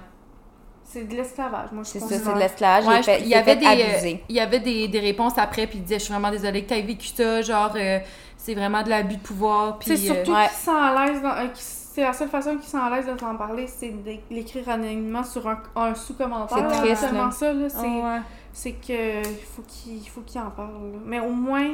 C'est 0.92 1.08
de 1.08 1.16
l'esclavage, 1.16 1.72
moi 1.72 1.84
je 1.84 1.89
C'est 1.89 2.00
ça, 2.00 2.08
c'est 2.10 2.34
de 2.34 2.38
l'esclavage. 2.39 3.08
Ouais, 3.08 3.22
il, 3.22 3.28
y 3.28 3.36
avait 3.36 3.56
fait 3.56 3.56
des, 3.56 3.66
euh, 3.66 4.18
il 4.28 4.36
y 4.36 4.39
avait 4.39 4.60
des, 4.60 4.88
des 4.89 5.00
réponses 5.00 5.38
après, 5.38 5.66
puis 5.68 5.78
il 5.78 5.84
disait, 5.84 6.00
je 6.00 6.04
suis 6.06 6.14
vraiment 6.14 6.32
désolée 6.32 6.64
que 6.64 6.70
t'aies 6.70 6.82
vécu 6.82 7.08
ça, 7.08 7.42
genre, 7.42 7.72
euh, 7.76 8.00
c'est 8.36 8.54
vraiment 8.56 8.84
de 8.84 8.89
l'abus 8.89 9.16
de 9.16 9.22
pouvoir, 9.22 9.80
puis... 9.80 9.92
C'est 9.92 10.08
surtout 10.08 10.32
euh, 10.32 10.36
ouais. 10.36 10.48
qu'il 10.48 10.58
se 10.58 10.66
sent 10.66 10.72
à 10.72 11.06
l'aise, 11.06 11.22
dans- 11.22 11.30
euh, 11.30 11.48
c'est 11.54 12.02
la 12.02 12.14
seule 12.14 12.28
façon 12.30 12.52
qu'il 12.56 12.64
se 12.66 12.72
sent 12.72 12.78
à 12.78 12.89
l'aise 12.89 13.06
de 13.06 13.14
t'en 13.14 13.36
parler, 13.36 13.68
c'est 13.68 13.89
de 13.89 14.12
l'écrire 14.30 14.68
anonymement 14.70 15.24
sur 15.24 15.48
un, 15.48 15.62
un 15.76 15.96
sous-commentaire. 15.96 16.58
C'est 16.72 16.78
triste, 16.82 17.02
seulement 17.02 17.26
là. 17.26 17.32
ça, 17.32 17.54
là, 17.54 17.70
c'est, 17.70 17.80
ouais. 17.82 18.20
c'est 18.54 18.72
que 18.74 19.20
il 19.22 19.46
faut 19.56 19.62
qu'il 19.68 19.98
il 19.98 20.10
faut 20.10 20.22
qu'il 20.22 20.39
en 20.42 20.50
parle. 20.52 20.72
là. 20.94 21.00
Mais 21.06 21.20
au 21.20 21.32
moins, 21.32 21.72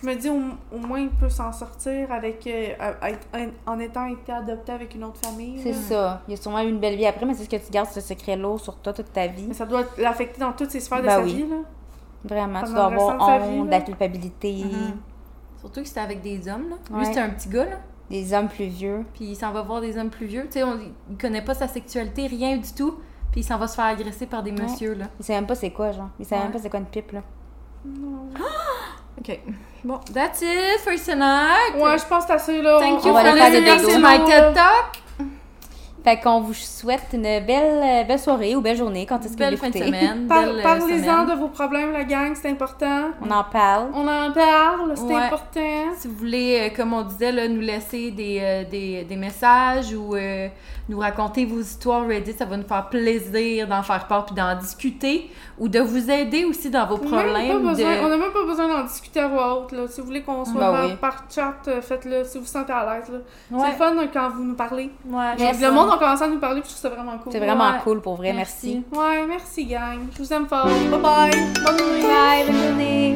je 0.00 0.06
me 0.06 0.14
dis, 0.14 0.28
au, 0.30 0.40
au 0.74 0.78
moins, 0.78 1.00
il 1.00 1.10
peut 1.10 1.28
s'en 1.28 1.52
sortir 1.52 2.10
avec 2.10 2.46
euh, 2.46 2.72
en 3.66 3.78
étant 3.78 4.06
été 4.06 4.32
adopté 4.32 4.72
avec 4.72 4.94
une 4.94 5.04
autre 5.04 5.20
famille. 5.24 5.60
C'est 5.62 5.74
ça. 5.74 6.22
Il 6.28 6.34
a 6.34 6.36
sûrement 6.36 6.60
eu 6.62 6.68
une 6.68 6.78
belle 6.80 6.96
vie 6.96 7.06
après, 7.06 7.26
mais 7.26 7.34
c'est 7.34 7.44
ce 7.44 7.48
que 7.48 7.56
tu 7.56 7.70
gardes 7.70 7.90
ce 7.90 8.00
secret 8.00 8.36
lourd 8.36 8.58
sur 8.60 8.76
toi 8.76 8.92
toute 8.92 9.12
ta 9.12 9.26
vie. 9.26 9.44
Mais 9.48 9.54
ça 9.54 9.66
doit 9.66 9.84
l'affecter 9.98 10.40
dans 10.40 10.52
toutes 10.52 10.70
ses 10.70 10.80
sphères 10.80 11.00
de 11.02 11.06
Ben 11.06 11.16
sa 11.18 11.22
oui. 11.22 11.34
vie. 11.34 11.46
Là. 11.48 11.56
Vraiment. 12.24 12.62
Tu 12.62 12.72
dois 12.72 12.84
avoir 12.86 13.38
vie, 13.40 13.60
honte, 13.60 13.70
la 13.70 13.80
culpabilité. 13.80 14.64
Mhm. 14.64 14.96
Surtout 15.60 15.82
que 15.82 15.88
c'était 15.88 16.00
avec 16.00 16.22
des 16.22 16.48
hommes, 16.48 16.70
là. 16.70 16.76
Lui, 16.90 16.98
Ouais. 16.98 17.04
c'était 17.04 17.20
un 17.20 17.30
petit 17.30 17.48
gars, 17.48 17.64
là. 17.66 17.76
Des 18.10 18.32
hommes 18.34 18.48
plus 18.48 18.66
vieux. 18.66 19.04
Puis 19.14 19.24
il 19.26 19.36
s'en 19.36 19.52
va 19.52 19.62
voir 19.62 19.80
des 19.80 19.96
hommes 19.98 20.10
plus 20.10 20.26
vieux. 20.26 20.44
Tu 20.46 20.52
sais, 20.52 20.62
on- 20.64 20.78
il 21.10 21.16
connaît 21.16 21.42
pas 21.42 21.54
sa 21.54 21.68
sexualité, 21.68 22.26
rien 22.26 22.56
du 22.56 22.72
tout. 22.72 22.94
Puis 23.30 23.40
il 23.40 23.44
s'en 23.44 23.56
va 23.58 23.66
se 23.68 23.74
faire 23.76 23.86
agresser 23.86 24.26
par 24.26 24.42
des 24.42 24.50
Ouais. 24.52 24.62
messieurs, 24.62 24.94
là. 24.94 25.06
Il 25.18 25.24
sait 25.24 25.34
même 25.34 25.46
pas 25.46 25.54
c'est 25.54 25.70
quoi, 25.70 25.92
genre. 25.92 26.08
Il 26.18 26.26
sait 26.26 26.34
Ouais. 26.36 26.42
même 26.42 26.52
pas 26.52 26.58
c'est 26.58 26.68
quoi 26.70 26.80
une 26.80 26.86
pipe, 26.86 27.12
là. 27.12 27.20
Non. 27.84 28.28
OK. 29.18 29.38
Bon, 29.84 29.98
that's 30.12 30.40
it 30.42 30.78
for 30.82 30.92
tonight. 30.94 31.74
Ouais, 31.76 31.98
je 31.98 32.04
pense 32.06 32.24
que 32.24 32.28
c'est 32.28 32.32
assez, 32.34 32.62
là. 32.62 32.78
Thank 32.80 33.04
On- 33.04 33.08
you 33.08 33.10
on 33.10 33.14
va 33.14 33.24
for 33.24 33.34
listening 33.50 33.80
to 33.94 33.98
my 33.98 34.24
TED 34.24 34.54
Talk. 34.54 34.98
Fait 36.04 36.18
qu'on 36.18 36.40
vous 36.40 36.52
souhaite 36.54 37.06
une 37.12 37.22
belle, 37.22 38.04
belle 38.08 38.18
soirée 38.18 38.56
ou 38.56 38.60
belle 38.60 38.76
journée 38.76 39.06
quand 39.06 39.24
est-ce 39.24 39.34
que 39.34 39.38
Belle 39.38 39.54
vous 39.54 39.60
fin 39.60 39.68
de 39.70 39.74
l'écoutez. 39.74 40.00
semaine. 40.00 40.26
Par- 40.26 40.42
euh, 40.48 40.60
Parlez-en 40.60 41.26
de 41.26 41.34
vos 41.34 41.46
problèmes, 41.46 41.92
la 41.92 42.02
gang, 42.02 42.32
c'est 42.34 42.50
important. 42.50 43.10
On 43.24 43.30
en 43.30 43.44
parle. 43.44 43.86
On 43.94 44.08
en 44.08 44.32
parle, 44.32 44.94
c'est 44.96 45.02
Ouais. 45.04 45.14
important. 45.14 45.94
Si 45.96 46.08
vous 46.08 46.16
voulez, 46.16 46.58
euh, 46.72 46.74
comme 46.76 46.92
on 46.92 47.02
disait, 47.02 47.30
là, 47.30 47.46
nous 47.46 47.60
laisser 47.60 48.10
des, 48.10 48.40
euh, 48.42 48.64
des, 48.68 49.04
des 49.04 49.14
messages 49.16 49.94
ou 49.94 50.16
euh, 50.16 50.48
nous 50.88 50.98
raconter 50.98 51.44
vos 51.44 51.60
histoires 51.60 52.06
Reddit, 52.06 52.32
ça 52.32 52.44
va 52.44 52.56
nous 52.56 52.66
faire 52.66 52.88
plaisir 52.88 53.68
d'en 53.68 53.82
faire 53.82 54.06
part 54.08 54.26
puis 54.26 54.34
d'en 54.34 54.54
discuter 54.58 55.30
ou 55.58 55.68
de 55.68 55.78
vous 55.80 56.10
aider 56.10 56.44
aussi 56.44 56.70
dans 56.70 56.86
vos 56.86 56.98
problèmes. 56.98 57.58
besoin- 57.62 57.72
de- 57.96 58.04
On 58.04 58.08
n'a 58.08 58.16
même 58.16 58.32
pas 58.32 58.44
besoin 58.44 58.68
d'en 58.68 58.82
discuter 58.84 59.20
à 59.20 59.28
voix 59.28 59.60
haute. 59.60 59.72
Là. 59.72 59.86
Si 59.88 60.00
vous 60.00 60.06
voulez 60.06 60.22
qu'on 60.22 60.44
soit 60.44 60.60
Bah 60.60 60.72
par, 60.72 60.84
oui. 60.86 60.96
par 61.00 61.24
chat, 61.32 61.54
euh, 61.68 61.80
faites-le 61.80 62.24
si 62.24 62.38
vous 62.38 62.44
vous 62.44 62.50
sentez 62.50 62.72
à 62.72 62.94
l'aise. 62.94 63.08
là. 63.12 63.18
C'est 63.48 63.54
Ouais. 63.54 63.68
le 63.70 63.76
fun 63.76 63.96
hein, 63.98 64.08
quand 64.12 64.30
vous 64.30 64.42
nous 64.44 64.54
parlez. 64.54 64.90
Ouais, 65.08 65.34
Le 65.38 65.70
monde 65.70 65.90
a 65.92 65.98
commencé 65.98 66.24
à 66.24 66.28
nous 66.28 66.38
parler, 66.40 66.60
puis 66.60 66.70
je 66.70 66.76
trouve 66.76 66.90
ça 66.90 66.96
vraiment 66.96 67.18
cool. 67.18 67.32
C'est 67.32 67.38
vraiment 67.38 67.70
Ouais. 67.70 67.78
cool 67.84 68.00
pour 68.00 68.16
vrai, 68.16 68.32
merci. 68.32 68.82
Merci. 68.92 69.00
Ouais, 69.00 69.26
merci 69.26 69.64
gang. 69.66 69.98
Je 70.14 70.18
vous 70.22 70.32
aime 70.32 70.46
fort. 70.46 70.66
Bye 70.66 71.00
bye. 71.00 71.30
Bonne 71.64 71.78
journée. 71.78 72.02
Bye, 72.02 72.46
bonne 72.46 72.62
journée. 72.68 73.14